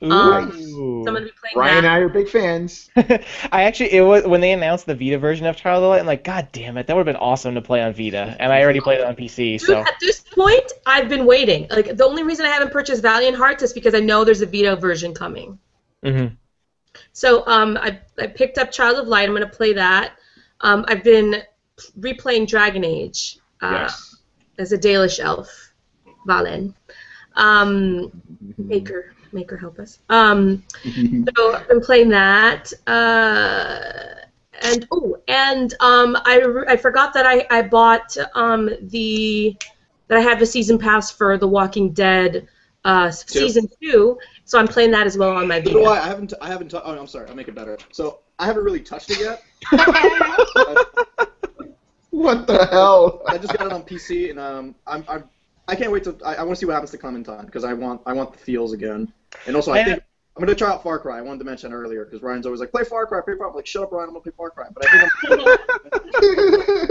Um, 0.00 0.50
Ooh. 0.54 1.02
So 1.04 1.08
I'm 1.08 1.14
gonna 1.14 1.26
be 1.26 1.32
playing 1.58 1.74
Ryan 1.74 1.84
and. 1.84 1.86
I 1.86 1.98
are 1.98 2.08
big 2.08 2.28
fans. 2.28 2.90
I 2.96 3.62
actually 3.64 3.92
it 3.92 4.02
was 4.02 4.24
when 4.24 4.40
they 4.40 4.52
announced 4.52 4.86
the 4.86 4.94
Vita 4.94 5.18
version 5.18 5.46
of 5.46 5.56
Child 5.56 5.84
of 5.84 5.90
Light. 5.90 6.00
I'm 6.00 6.06
like, 6.06 6.24
God 6.24 6.48
damn 6.52 6.76
it, 6.76 6.86
that 6.86 6.96
would 6.96 7.06
have 7.06 7.14
been 7.14 7.22
awesome 7.22 7.54
to 7.54 7.62
play 7.62 7.82
on 7.82 7.92
Vita, 7.92 8.36
and 8.38 8.52
I 8.52 8.62
already 8.62 8.80
played 8.80 9.00
it 9.00 9.06
on 9.06 9.14
PC. 9.14 9.58
Dude, 9.58 9.60
So 9.60 9.80
at 9.80 9.94
this 10.00 10.20
point, 10.20 10.72
I've 10.86 11.08
been 11.08 11.26
waiting. 11.26 11.66
Like 11.70 11.96
the 11.96 12.04
only 12.04 12.22
reason 12.22 12.46
I 12.46 12.50
haven't 12.50 12.72
purchased 12.72 13.02
Valiant 13.02 13.36
Hearts 13.36 13.62
is 13.62 13.72
because 13.72 13.94
I 13.94 14.00
know 14.00 14.24
there's 14.24 14.42
a 14.42 14.46
Vita 14.46 14.76
version 14.76 15.14
coming. 15.14 15.58
Mhm. 16.04 16.36
So 17.12 17.46
um, 17.46 17.76
I, 17.80 18.00
I 18.18 18.26
picked 18.26 18.58
up 18.58 18.70
Child 18.70 18.98
of 18.98 19.08
Light. 19.08 19.28
I'm 19.28 19.34
going 19.34 19.48
to 19.48 19.56
play 19.56 19.72
that. 19.74 20.12
Um, 20.60 20.84
I've 20.88 21.04
been 21.04 21.42
replaying 22.00 22.48
Dragon 22.48 22.84
Age 22.84 23.38
uh, 23.60 23.86
yes. 23.86 24.16
as 24.58 24.72
a 24.72 24.78
Dalish 24.78 25.20
elf, 25.20 25.72
Valen. 26.26 26.74
Um, 27.34 28.10
Maker, 28.58 29.14
Maker, 29.32 29.56
help 29.56 29.78
us. 29.78 29.98
Um, 30.08 30.62
so 30.84 31.54
I've 31.54 31.68
been 31.68 31.80
playing 31.80 32.08
that. 32.10 32.72
Uh, 32.86 34.14
and 34.62 34.86
oh, 34.90 35.16
and 35.28 35.74
um, 35.80 36.16
I, 36.24 36.42
I 36.68 36.76
forgot 36.76 37.14
that 37.14 37.26
I, 37.26 37.46
I 37.50 37.62
bought 37.62 38.16
um, 38.34 38.70
the 38.82 39.56
that 40.08 40.18
I 40.18 40.20
have 40.20 40.38
the 40.38 40.46
season 40.46 40.78
pass 40.78 41.10
for 41.10 41.36
The 41.38 41.46
Walking 41.46 41.92
Dead 41.92 42.48
uh, 42.84 43.10
season 43.10 43.68
two. 43.80 44.18
So 44.44 44.58
I'm 44.58 44.66
playing 44.66 44.90
that 44.92 45.06
as 45.06 45.18
well 45.18 45.36
on 45.36 45.46
my 45.46 45.62
So 45.62 45.70
do 45.70 45.84
I. 45.84 45.96
Vita. 45.96 46.02
I 46.02 46.08
haven't. 46.08 46.34
I 46.40 46.48
haven't. 46.48 46.70
T- 46.70 46.78
oh, 46.82 46.98
I'm 46.98 47.06
sorry. 47.06 47.28
I'll 47.28 47.36
make 47.36 47.48
it 47.48 47.54
better. 47.54 47.78
So 47.92 48.20
I 48.38 48.46
haven't 48.46 48.64
really 48.64 48.80
touched 48.80 49.10
it 49.10 49.20
yet. 49.20 49.42
what 52.10 52.46
the 52.46 52.66
hell? 52.70 53.22
I 53.28 53.38
just 53.38 53.56
got 53.56 53.66
it 53.66 53.72
on 53.72 53.82
PC, 53.82 54.30
and 54.30 54.38
um, 54.38 54.74
I'm, 54.86 55.04
I'm 55.08 55.24
I 55.68 55.76
can't 55.76 55.92
wait 55.92 56.04
to. 56.04 56.16
I, 56.24 56.34
I 56.36 56.42
want 56.42 56.56
to 56.56 56.56
see 56.60 56.66
what 56.66 56.72
happens 56.72 56.90
to 56.92 56.98
Clementine 56.98 57.44
because 57.46 57.62
I 57.64 57.74
want 57.74 58.00
I 58.06 58.12
want 58.14 58.32
the 58.32 58.38
feels 58.38 58.72
again, 58.72 59.12
and 59.46 59.54
also 59.54 59.72
I 59.72 59.80
I- 59.80 59.84
think 59.84 60.02
I'm 60.36 60.44
gonna 60.44 60.54
try 60.54 60.70
out 60.70 60.82
Far 60.84 60.98
Cry. 61.00 61.18
I 61.18 61.20
wanted 61.20 61.40
to 61.40 61.44
mention 61.44 61.72
earlier 61.72 62.04
because 62.04 62.22
Ryan's 62.22 62.46
always 62.46 62.60
like, 62.60 62.70
play 62.70 62.84
Far 62.84 63.06
Cry, 63.06 63.20
play 63.20 63.34
Far 63.34 63.46
Cry. 63.46 63.48
I'm 63.50 63.54
like, 63.56 63.66
shut 63.66 63.82
up, 63.82 63.92
Ryan. 63.92 64.08
I'm 64.10 64.14
gonna 64.14 64.22
play 64.22 64.32
Far 64.36 64.50
Cry. 64.50 64.66
But 64.72 64.86
I 64.86 64.90
think 64.90 65.02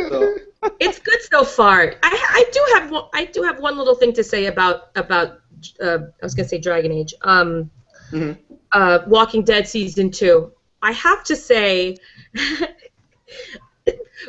I'm. 0.02 0.10
so, 0.10 0.36
It's 0.80 1.00
good 1.00 1.22
so 1.22 1.44
far. 1.46 1.94
I, 2.04 2.26
I 2.30 2.46
do 2.52 2.66
have 2.76 2.92
one, 2.92 3.06
I 3.14 3.26
do 3.26 3.44
have 3.44 3.60
one 3.60 3.78
little 3.78 3.96
thing 3.96 4.12
to 4.14 4.24
say 4.24 4.46
about 4.48 4.90
about 4.96 5.40
uh, 5.82 6.00
I 6.22 6.26
was 6.26 6.36
gonna 6.36 6.48
say 6.50 6.58
Dragon 6.60 6.92
Age. 6.92 7.14
Um, 7.22 7.72
Mhm. 8.12 8.38
uh, 8.74 9.00
Walking 9.08 9.44
Dead 9.44 9.68
season 9.68 10.12
two. 10.12 10.52
I 10.82 10.92
have 10.92 11.24
to 11.26 11.36
say, 11.36 11.98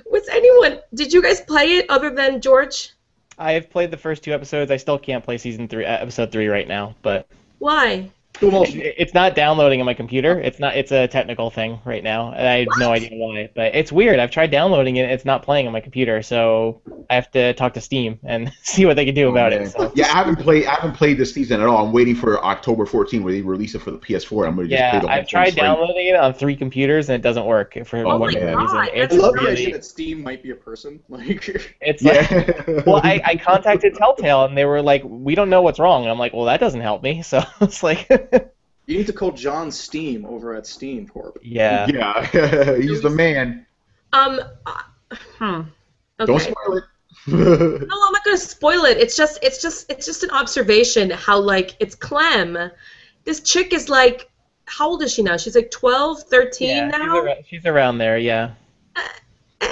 was 0.07 0.29
anyone? 0.29 0.81
Did 0.95 1.13
you 1.13 1.23
guys 1.23 1.41
play 1.41 1.79
it 1.79 1.87
other 1.91 2.11
than 2.11 2.41
George? 2.41 2.93
I 3.39 3.53
have 3.53 3.71
played 3.71 3.91
the 3.91 3.97
first 3.97 4.25
two 4.25 4.33
episodes. 4.33 4.71
I 4.71 4.77
still 4.77 4.99
can't 4.99 5.25
play 5.25 5.39
season 5.39 5.69
three, 5.69 5.85
episode 5.85 6.33
three 6.33 6.49
right 6.49 6.67
now, 6.67 6.97
but 7.03 7.29
Why? 7.59 8.11
Dual 8.41 8.53
motion. 8.53 8.81
It's 8.85 9.15
not 9.15 9.35
downloading 9.35 9.81
on 9.81 9.87
my 9.87 9.95
computer. 9.95 10.39
It's 10.41 10.61
not. 10.61 10.77
It's 10.77 10.93
a 10.93 11.09
technical 11.09 11.51
thing 11.51 11.81
right 11.85 12.05
now, 12.05 12.33
and 12.33 12.47
I 12.47 12.59
have 12.61 12.69
no 12.79 12.93
idea 12.93 13.11
why. 13.13 13.51
But 13.55 13.75
it's 13.75 13.91
weird. 13.91 14.19
I've 14.21 14.31
tried 14.31 14.51
downloading 14.53 14.97
it. 14.97 15.11
It's 15.11 15.25
not 15.25 15.43
playing 15.43 15.67
on 15.67 15.73
my 15.73 15.81
computer, 15.81 16.23
so 16.23 16.81
I 17.11 17.17
have 17.17 17.31
to 17.33 17.53
talk 17.55 17.75
to 17.75 17.81
Steam 17.81 18.21
and 18.23 18.53
see 18.63 18.87
what 18.87 18.95
they 18.97 19.05
can 19.05 19.15
do 19.15 19.27
oh, 19.27 19.31
about 19.31 19.53
Oh, 19.53 19.57
it. 19.57 19.71
So. 19.71 19.93
Yeah, 19.95 20.07
I 20.07 20.19
haven't 20.19 20.37
played. 20.37 20.67
I 20.67 20.75
haven't 20.75 20.95
played 20.95 21.19
this 21.19 21.35
season 21.35 21.61
at 21.61 21.67
all. 21.67 21.85
I'm 21.87 21.93
waiting 21.93 22.15
for 22.15 22.45
October 22.45 22.87
14 22.87 23.25
where 23.25 23.33
they 23.33 23.41
release 23.43 23.75
it 23.75 23.81
for 23.83 23.91
the 23.91 23.99
PS4. 23.99 24.47
I'm 24.47 24.55
gonna 24.57 24.69
just 24.69 24.73
Yeah, 24.79 24.91
play 24.91 25.01
the 25.01 25.09
whole 25.09 25.19
I've 25.19 25.27
thing 25.29 25.29
tried 25.29 25.55
straight. 25.55 25.63
downloading 25.65 26.07
it 26.07 26.15
on 26.17 26.33
three 26.33 26.55
computers 26.57 27.09
and 27.09 27.17
it 27.17 27.23
doesn't 27.23 27.45
work 27.47 27.77
for 27.87 28.07
Oh 28.07 28.17
whatever 28.19 28.47
my 28.47 28.63
reason. 28.63 28.89
It's 28.93 29.15
I 29.15 29.17
love 29.17 29.35
the 29.37 29.43
really, 29.43 29.53
idea 29.53 29.73
that 29.73 29.85
Steam 29.85 30.23
might 30.23 30.43
be 30.43 30.51
a 30.51 30.55
person. 30.55 31.01
Like, 31.09 31.49
it's 31.81 32.05
like, 32.05 32.31
Yeah. 32.31 32.83
well, 32.87 33.01
I, 33.03 33.21
I 33.25 33.37
contacted 33.37 33.95
Telltale 33.95 34.45
and 34.45 34.57
they 34.57 34.65
were 34.65 34.83
like, 34.83 35.03
we 35.05 35.35
don't 35.35 35.51
know 35.51 35.63
what's 35.63 35.79
wrong. 35.79 36.03
And 36.03 36.11
I'm 36.11 36.19
like, 36.19 36.33
well, 36.33 36.45
that 36.47 36.61
doesn't 36.61 36.81
help 36.81 37.03
me. 37.03 37.23
So 37.29 37.43
it's 37.61 37.83
like, 37.83 38.09
you 38.87 38.99
need 38.99 39.07
to 39.07 39.13
call 39.13 39.33
John 39.33 39.71
Steam 39.71 40.25
over 40.25 40.55
at 40.55 40.67
Steam 40.67 41.07
Corp. 41.07 41.39
yeah. 41.43 41.87
yeah, 41.93 42.77
he's 42.81 43.03
the 43.03 43.11
man. 43.11 43.67
Um. 44.13 44.41
uh, 44.67 44.83
Hmm. 45.39 45.61
Okay. 46.21 46.27
Don't 46.27 46.41
spoil 46.41 46.77
it. 46.77 46.85
No, 47.29 47.97
I'm 48.07 48.13
not 48.13 48.25
gonna 48.25 48.37
spoil 48.37 48.85
it. 48.85 48.99
It's 48.99 49.17
just, 49.17 49.39
it's 49.43 49.61
just, 49.61 49.91
it's 49.91 50.07
just 50.07 50.23
an 50.23 50.31
observation 50.31 51.11
how 51.11 51.39
like 51.39 51.77
it's 51.81 51.95
Clem. 51.95 52.57
This 53.25 53.41
chick 53.41 53.73
is 53.73 53.89
like, 53.89 54.31
how 54.67 54.89
old 54.91 55.03
is 55.03 55.13
she 55.13 55.23
now? 55.23 55.37
She's 55.37 55.55
like 55.55 55.71
12, 55.71 56.23
13 56.25 56.69
Yeah, 56.69 56.91
she's, 56.91 56.99
now. 56.99 57.19
around, 57.19 57.45
she's 57.49 57.67
around 57.67 57.99
there, 57.99 58.19
yeah. 58.19 58.53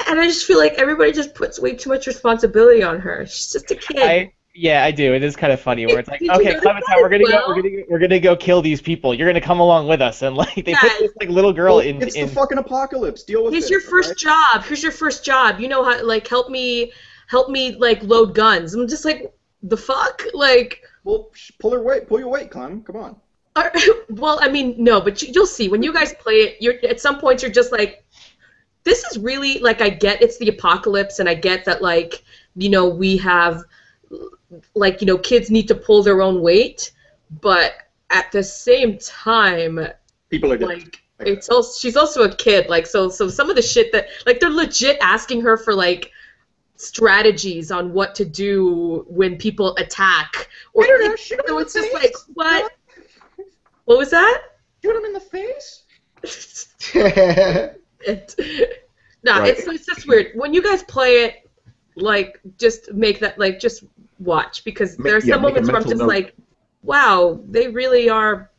And 0.09 0.21
I 0.21 0.27
just 0.27 0.47
feel 0.47 0.59
like 0.59 0.75
everybody 0.75 1.13
just 1.13 1.35
puts 1.35 1.59
way 1.59 1.75
too 1.75 1.91
much 1.91 2.07
responsibility 2.07 2.83
on 2.83 3.01
her. 3.01 3.27
She's 3.27 3.53
just 3.53 3.71
a 3.71 3.75
kid. 3.77 3.99
I 3.99 4.33
yeah, 4.57 4.85
I 4.85 4.91
do. 4.91 5.15
It 5.15 5.23
is 5.23 5.37
kind 5.37 5.53
of 5.53 5.61
funny 5.61 5.87
where 5.87 5.99
it's 5.99 6.09
like, 6.09 6.21
Did 6.21 6.31
okay, 6.31 6.59
Clementine, 6.59 6.97
we're 7.01 7.09
gonna 7.09 7.25
as 7.25 7.31
go, 7.31 7.45
we're 7.49 7.57
gonna, 7.57 7.71
go, 7.71 7.83
we're 7.89 7.99
gonna 7.99 8.19
go 8.19 8.37
kill 8.37 8.63
these 8.63 8.81
people. 8.81 9.15
You're 9.15 9.29
gonna 9.29 9.41
come 9.41 9.61
along 9.61 9.87
with 9.87 10.01
us, 10.01 10.23
and 10.23 10.37
like 10.37 10.55
they 10.55 10.75
put 10.75 10.99
this 10.99 11.13
like 11.21 11.29
little 11.29 11.53
girl 11.53 11.77
Well, 11.77 11.87
in. 11.87 12.01
it's 12.03 12.17
in 12.17 12.29
the 12.29 12.33
fucking 12.33 12.59
apocalypse. 12.59 13.23
Deal 13.23 13.45
with 13.45 13.53
it. 13.53 13.57
Here's 13.57 13.67
it. 13.67 13.71
your 13.71 13.81
first 13.81 14.25
alright? 14.25 14.55
job. 14.55 14.65
Here's 14.65 14.83
your 14.83 14.93
first 14.93 15.25
job. 15.25 15.61
You 15.61 15.69
know 15.69 15.85
how 15.85 16.03
like 16.05 16.27
help 16.27 16.51
me, 16.51 16.93
help 17.29 17.51
me 17.51 17.77
like 17.77 18.03
load 18.03 18.35
guns. 18.35 18.75
I'm 18.75 18.89
just 18.89 19.05
like, 19.05 19.33
the 19.63 19.77
fuck, 19.77 20.23
like. 20.33 20.83
Well, 21.05 21.31
sh- 21.35 21.53
pull 21.61 21.73
her 21.73 21.83
weight. 21.83 22.09
Pull 22.09 22.19
your 22.19 22.29
weight, 22.29 22.51
Clem. 22.51 22.83
Come 22.83 22.97
on. 22.97 23.17
Are, 23.57 23.73
well, 24.11 24.39
I 24.41 24.49
mean, 24.49 24.75
no, 24.79 25.01
but 25.01 25.23
you, 25.23 25.33
you'll 25.35 25.47
see 25.47 25.69
when 25.69 25.83
you 25.83 25.93
guys 25.93 26.15
play 26.15 26.35
it. 26.35 26.57
You're 26.61 26.75
at 26.89 27.01
some 27.01 27.19
point 27.19 27.43
you're 27.43 27.51
just 27.51 27.73
like, 27.73 28.05
this 28.85 29.05
is 29.05 29.19
really 29.19 29.59
like 29.59 29.81
I 29.81 29.91
get 29.91 30.23
it's 30.23 30.39
the 30.39 30.49
apocalypse, 30.49 31.19
and 31.19 31.29
I 31.29 31.35
get 31.35 31.65
that 31.67 31.83
like 31.83 32.23
you 32.55 32.71
know 32.71 32.89
we 32.89 33.17
have 33.19 33.65
like 34.75 35.01
you 35.01 35.07
know 35.07 35.19
kids 35.19 35.51
need 35.51 35.69
to 35.69 35.75
pull 35.75 36.03
their 36.03 36.23
own 36.23 36.41
weight, 36.41 36.93
but 37.41 37.73
at 38.11 38.31
the 38.33 38.43
same 38.43 38.99
time, 38.99 39.81
People 40.31 40.53
are 40.53 40.59
dead. 40.59 40.69
like 40.69 41.03
it's 41.21 41.49
also 41.49 41.79
she's 41.81 41.97
also 41.97 42.23
a 42.25 42.35
kid. 42.35 42.69
Like 42.69 42.87
so, 42.87 43.09
so 43.09 43.29
some 43.29 43.49
of 43.51 43.57
the 43.57 43.63
shit 43.63 43.91
that 43.93 44.07
like 44.27 44.39
they're 44.41 44.51
legit 44.51 44.99
asking 45.01 45.41
her 45.43 45.57
for 45.57 45.75
like 45.75 46.13
strategies 46.77 47.71
on 47.71 47.93
what 47.95 48.15
to 48.15 48.25
do 48.25 49.05
when 49.09 49.37
people 49.39 49.75
attack 49.77 50.49
or 50.75 50.85
I 50.85 50.87
don't 50.89 51.05
know, 51.09 51.17
shoot 51.17 51.39
'em 51.39 51.45
so 51.49 51.57
in 51.57 51.63
it's 51.63 51.73
the 51.73 51.81
just 51.81 51.93
face. 51.93 52.03
like 52.05 52.15
what 52.35 52.73
what 53.87 53.99
was 53.99 54.11
that 54.11 54.43
Shoot 54.85 54.95
him 54.95 55.05
in 55.07 55.13
the 55.15 55.21
face. 55.21 55.83
it, 56.95 58.35
no, 59.25 59.41
Right. 59.41 59.57
it's 59.57 59.67
it's 59.67 59.87
just 59.87 60.07
weird. 60.07 60.33
When 60.35 60.53
you 60.55 60.63
guys 60.63 60.83
play 60.85 61.25
it, 61.25 61.51
like 61.97 62.41
just 62.59 62.93
make 62.93 63.19
that 63.21 63.39
like 63.39 63.59
just 63.59 63.85
watch 64.19 64.65
because 64.65 64.97
there 64.97 65.17
are 65.17 65.21
yeah, 65.21 65.35
some 65.35 65.43
moments 65.43 65.69
where 65.69 65.79
I'm 65.79 65.85
just 65.85 65.97
note. 65.97 66.09
like, 66.09 66.35
wow, 66.83 67.41
they 67.49 67.69
really 67.69 68.09
are, 68.09 68.51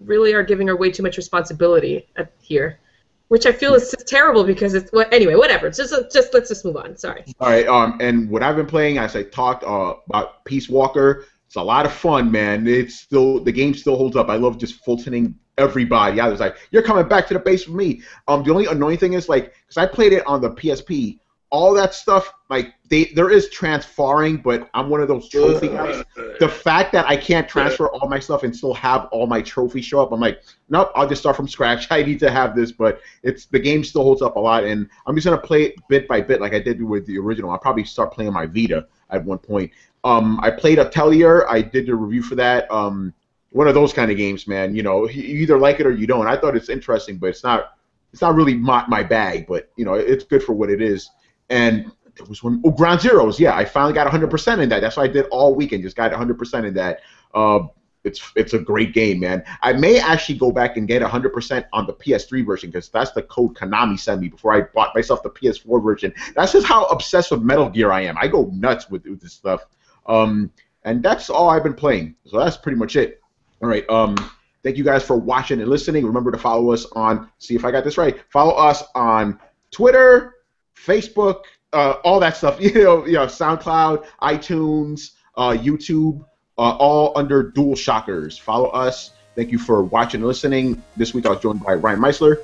really 0.00 0.32
are 0.34 0.42
giving 0.42 0.66
her 0.68 0.76
way 0.76 0.90
too 0.90 1.02
much 1.02 1.16
responsibility 1.16 2.06
at, 2.16 2.32
here, 2.40 2.80
which 3.28 3.46
I 3.46 3.52
feel 3.52 3.74
is 3.74 3.94
terrible 4.06 4.44
because 4.44 4.74
it's 4.74 4.90
what 4.92 5.12
anyway, 5.12 5.34
whatever. 5.34 5.70
Just 5.70 5.94
just 6.12 6.34
let's 6.34 6.48
just 6.48 6.64
move 6.64 6.76
on. 6.76 6.96
Sorry. 6.96 7.24
All 7.40 7.48
right. 7.48 7.66
Um, 7.66 7.98
and 8.00 8.28
what 8.30 8.42
I've 8.42 8.56
been 8.56 8.66
playing, 8.66 8.98
as 8.98 9.16
I 9.16 9.22
talked 9.22 9.64
uh, 9.64 9.94
about 10.08 10.44
Peace 10.44 10.68
Walker, 10.68 11.26
it's 11.46 11.56
a 11.56 11.62
lot 11.62 11.86
of 11.86 11.92
fun, 11.92 12.30
man. 12.30 12.66
It's 12.66 13.00
still 13.00 13.42
the 13.42 13.52
game 13.52 13.74
still 13.74 13.96
holds 13.96 14.16
up. 14.16 14.28
I 14.28 14.36
love 14.36 14.58
just 14.58 14.84
Fultoning 14.84 15.34
everybody. 15.58 16.20
I 16.20 16.28
was 16.28 16.40
like, 16.40 16.56
"You're 16.70 16.82
coming 16.82 17.08
back 17.08 17.26
to 17.28 17.34
the 17.34 17.40
base 17.40 17.66
with 17.66 17.76
me." 17.76 18.02
Um, 18.28 18.42
the 18.42 18.50
only 18.50 18.66
annoying 18.66 18.98
thing 18.98 19.14
is 19.14 19.28
like, 19.28 19.54
because 19.62 19.76
I 19.76 19.86
played 19.86 20.12
it 20.12 20.26
on 20.26 20.40
the 20.40 20.50
PSP, 20.50 21.18
all 21.56 21.72
that 21.72 21.94
stuff 21.94 22.34
like 22.50 22.74
they 22.90 23.06
there 23.14 23.30
is 23.30 23.48
transferring, 23.48 24.36
but 24.36 24.68
I'm 24.74 24.90
one 24.90 25.00
of 25.00 25.08
those 25.08 25.26
trophy 25.30 25.68
guys. 25.68 26.04
The 26.38 26.48
fact 26.48 26.92
that 26.92 27.06
I 27.06 27.16
can't 27.16 27.48
transfer 27.48 27.88
all 27.88 28.08
my 28.10 28.18
stuff 28.18 28.42
and 28.42 28.54
still 28.54 28.74
have 28.74 29.08
all 29.10 29.26
my 29.26 29.40
trophies 29.40 29.86
show 29.86 30.02
up, 30.02 30.12
I'm 30.12 30.20
like, 30.20 30.42
nope, 30.68 30.92
I'll 30.94 31.08
just 31.08 31.22
start 31.22 31.34
from 31.34 31.48
scratch. 31.48 31.86
I 31.90 32.02
need 32.02 32.20
to 32.20 32.30
have 32.30 32.54
this, 32.54 32.72
but 32.72 33.00
it's 33.22 33.46
the 33.46 33.58
game 33.58 33.84
still 33.84 34.02
holds 34.02 34.20
up 34.20 34.36
a 34.36 34.38
lot, 34.38 34.64
and 34.64 34.86
I'm 35.06 35.14
just 35.14 35.24
gonna 35.24 35.38
play 35.40 35.62
it 35.62 35.74
bit 35.88 36.06
by 36.06 36.20
bit 36.20 36.42
like 36.42 36.52
I 36.52 36.60
did 36.60 36.82
with 36.82 37.06
the 37.06 37.16
original. 37.18 37.50
I'll 37.50 37.58
probably 37.58 37.84
start 37.84 38.12
playing 38.12 38.34
my 38.34 38.44
Vita 38.44 38.86
at 39.08 39.24
one 39.24 39.38
point. 39.38 39.72
Um, 40.04 40.38
I 40.42 40.50
played 40.50 40.78
Atelier. 40.78 41.48
I 41.48 41.62
did 41.62 41.86
the 41.86 41.94
review 41.94 42.22
for 42.22 42.34
that. 42.34 42.70
Um, 42.70 43.14
one 43.52 43.66
of 43.66 43.74
those 43.74 43.94
kind 43.94 44.10
of 44.10 44.18
games, 44.18 44.46
man. 44.46 44.76
You 44.76 44.82
know, 44.82 45.08
you 45.08 45.38
either 45.40 45.58
like 45.58 45.80
it 45.80 45.86
or 45.86 45.92
you 45.92 46.06
don't. 46.06 46.26
I 46.26 46.36
thought 46.36 46.54
it's 46.54 46.68
interesting, 46.68 47.16
but 47.16 47.28
it's 47.28 47.42
not. 47.42 47.72
It's 48.12 48.22
not 48.22 48.34
really 48.34 48.54
my, 48.54 48.82
my 48.88 49.02
bag, 49.02 49.46
but 49.46 49.70
you 49.76 49.84
know, 49.84 49.94
it's 49.94 50.24
good 50.24 50.42
for 50.42 50.52
what 50.54 50.70
it 50.70 50.80
is. 50.80 51.10
And 51.50 51.90
there 52.16 52.26
was 52.26 52.42
one 52.42 52.62
oh 52.64 52.70
Ground 52.70 53.00
Zeroes. 53.00 53.38
Yeah, 53.38 53.54
I 53.54 53.64
finally 53.64 53.92
got 53.92 54.10
100% 54.10 54.62
in 54.62 54.68
that. 54.68 54.80
That's 54.80 54.96
what 54.96 55.08
I 55.08 55.12
did 55.12 55.26
all 55.26 55.54
weekend. 55.54 55.82
Just 55.82 55.96
got 55.96 56.12
100% 56.12 56.66
in 56.66 56.74
that. 56.74 57.00
Uh, 57.34 57.60
it's 58.06 58.32
it's 58.36 58.54
a 58.54 58.58
great 58.58 58.94
game, 58.94 59.20
man. 59.20 59.44
I 59.62 59.72
may 59.72 59.98
actually 59.98 60.38
go 60.38 60.52
back 60.52 60.76
and 60.76 60.86
get 60.86 61.02
100% 61.02 61.64
on 61.72 61.86
the 61.86 61.92
PS3 61.92 62.46
version 62.46 62.70
because 62.70 62.88
that's 62.88 63.10
the 63.10 63.22
code 63.22 63.54
Konami 63.54 63.98
sent 63.98 64.20
me 64.20 64.28
before 64.28 64.54
I 64.54 64.60
bought 64.60 64.94
myself 64.94 65.22
the 65.24 65.30
PS4 65.30 65.82
version. 65.82 66.14
That's 66.36 66.52
just 66.52 66.66
how 66.66 66.84
obsessed 66.84 67.32
with 67.32 67.42
Metal 67.42 67.68
Gear 67.68 67.90
I 67.90 68.02
am. 68.02 68.16
I 68.18 68.28
go 68.28 68.48
nuts 68.54 68.88
with, 68.88 69.04
with 69.06 69.20
this 69.20 69.32
stuff. 69.32 69.66
Um, 70.06 70.52
and 70.84 71.02
that's 71.02 71.28
all 71.28 71.50
I've 71.50 71.64
been 71.64 71.74
playing. 71.74 72.14
So 72.24 72.38
that's 72.38 72.56
pretty 72.56 72.78
much 72.78 72.94
it. 72.94 73.20
All 73.60 73.68
right. 73.68 73.88
Um, 73.90 74.14
thank 74.62 74.76
you 74.76 74.84
guys 74.84 75.02
for 75.02 75.16
watching 75.16 75.60
and 75.60 75.68
listening. 75.68 76.06
Remember 76.06 76.30
to 76.30 76.38
follow 76.38 76.70
us 76.72 76.86
on. 76.92 77.28
See 77.38 77.56
if 77.56 77.64
I 77.64 77.72
got 77.72 77.82
this 77.82 77.98
right. 77.98 78.22
Follow 78.30 78.52
us 78.52 78.84
on 78.94 79.40
Twitter, 79.72 80.35
Facebook, 80.76 81.42
uh, 81.72 81.94
all 82.04 82.20
that 82.20 82.36
stuff. 82.36 82.60
You 82.60 82.72
know, 82.84 83.06
you 83.06 83.12
know, 83.14 83.26
SoundCloud, 83.26 84.04
iTunes, 84.22 85.12
uh, 85.36 85.50
YouTube, 85.50 86.24
uh, 86.58 86.76
all 86.76 87.12
under 87.16 87.42
Dual 87.50 87.76
Shockers. 87.76 88.38
Follow 88.38 88.68
us. 88.70 89.12
Thank 89.34 89.52
you 89.52 89.58
for 89.58 89.82
watching 89.82 90.20
and 90.20 90.28
listening. 90.28 90.82
This 90.96 91.12
week 91.12 91.26
I 91.26 91.30
was 91.30 91.40
joined 91.40 91.62
by 91.62 91.74
Ryan 91.74 92.00
Meisler. 92.00 92.38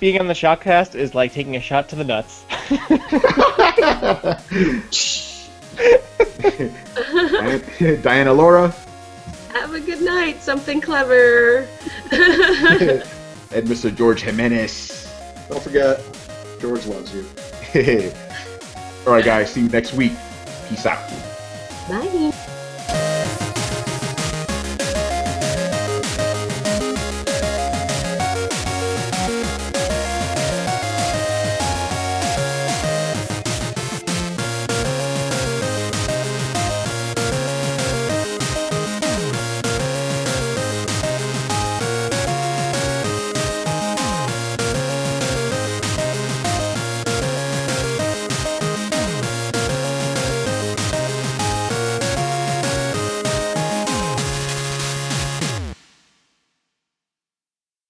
Being 0.00 0.18
on 0.18 0.26
the 0.26 0.34
Shockcast 0.34 0.94
is 0.94 1.14
like 1.14 1.32
taking 1.32 1.56
a 1.56 1.60
shot 1.60 1.88
to 1.90 1.96
the 1.96 2.04
nuts. 2.04 2.44
Diana- 7.22 7.62
Diana 8.02 8.32
Laura 8.32 8.74
Have 9.52 9.74
a 9.74 9.80
good 9.80 10.00
night. 10.02 10.42
Something 10.42 10.80
clever. 10.80 11.68
and 12.10 13.66
Mr. 13.68 13.94
George 13.94 14.22
Jimenez. 14.22 15.12
Don't 15.48 15.62
forget, 15.62 16.00
George 16.60 16.86
loves 16.86 17.14
you. 17.14 17.24
all 19.06 19.12
right, 19.12 19.24
guys. 19.24 19.52
See 19.52 19.62
you 19.62 19.68
next 19.68 19.94
week. 19.94 20.12
Peace 20.68 20.86
out. 20.86 21.08
Bye. 21.88 22.58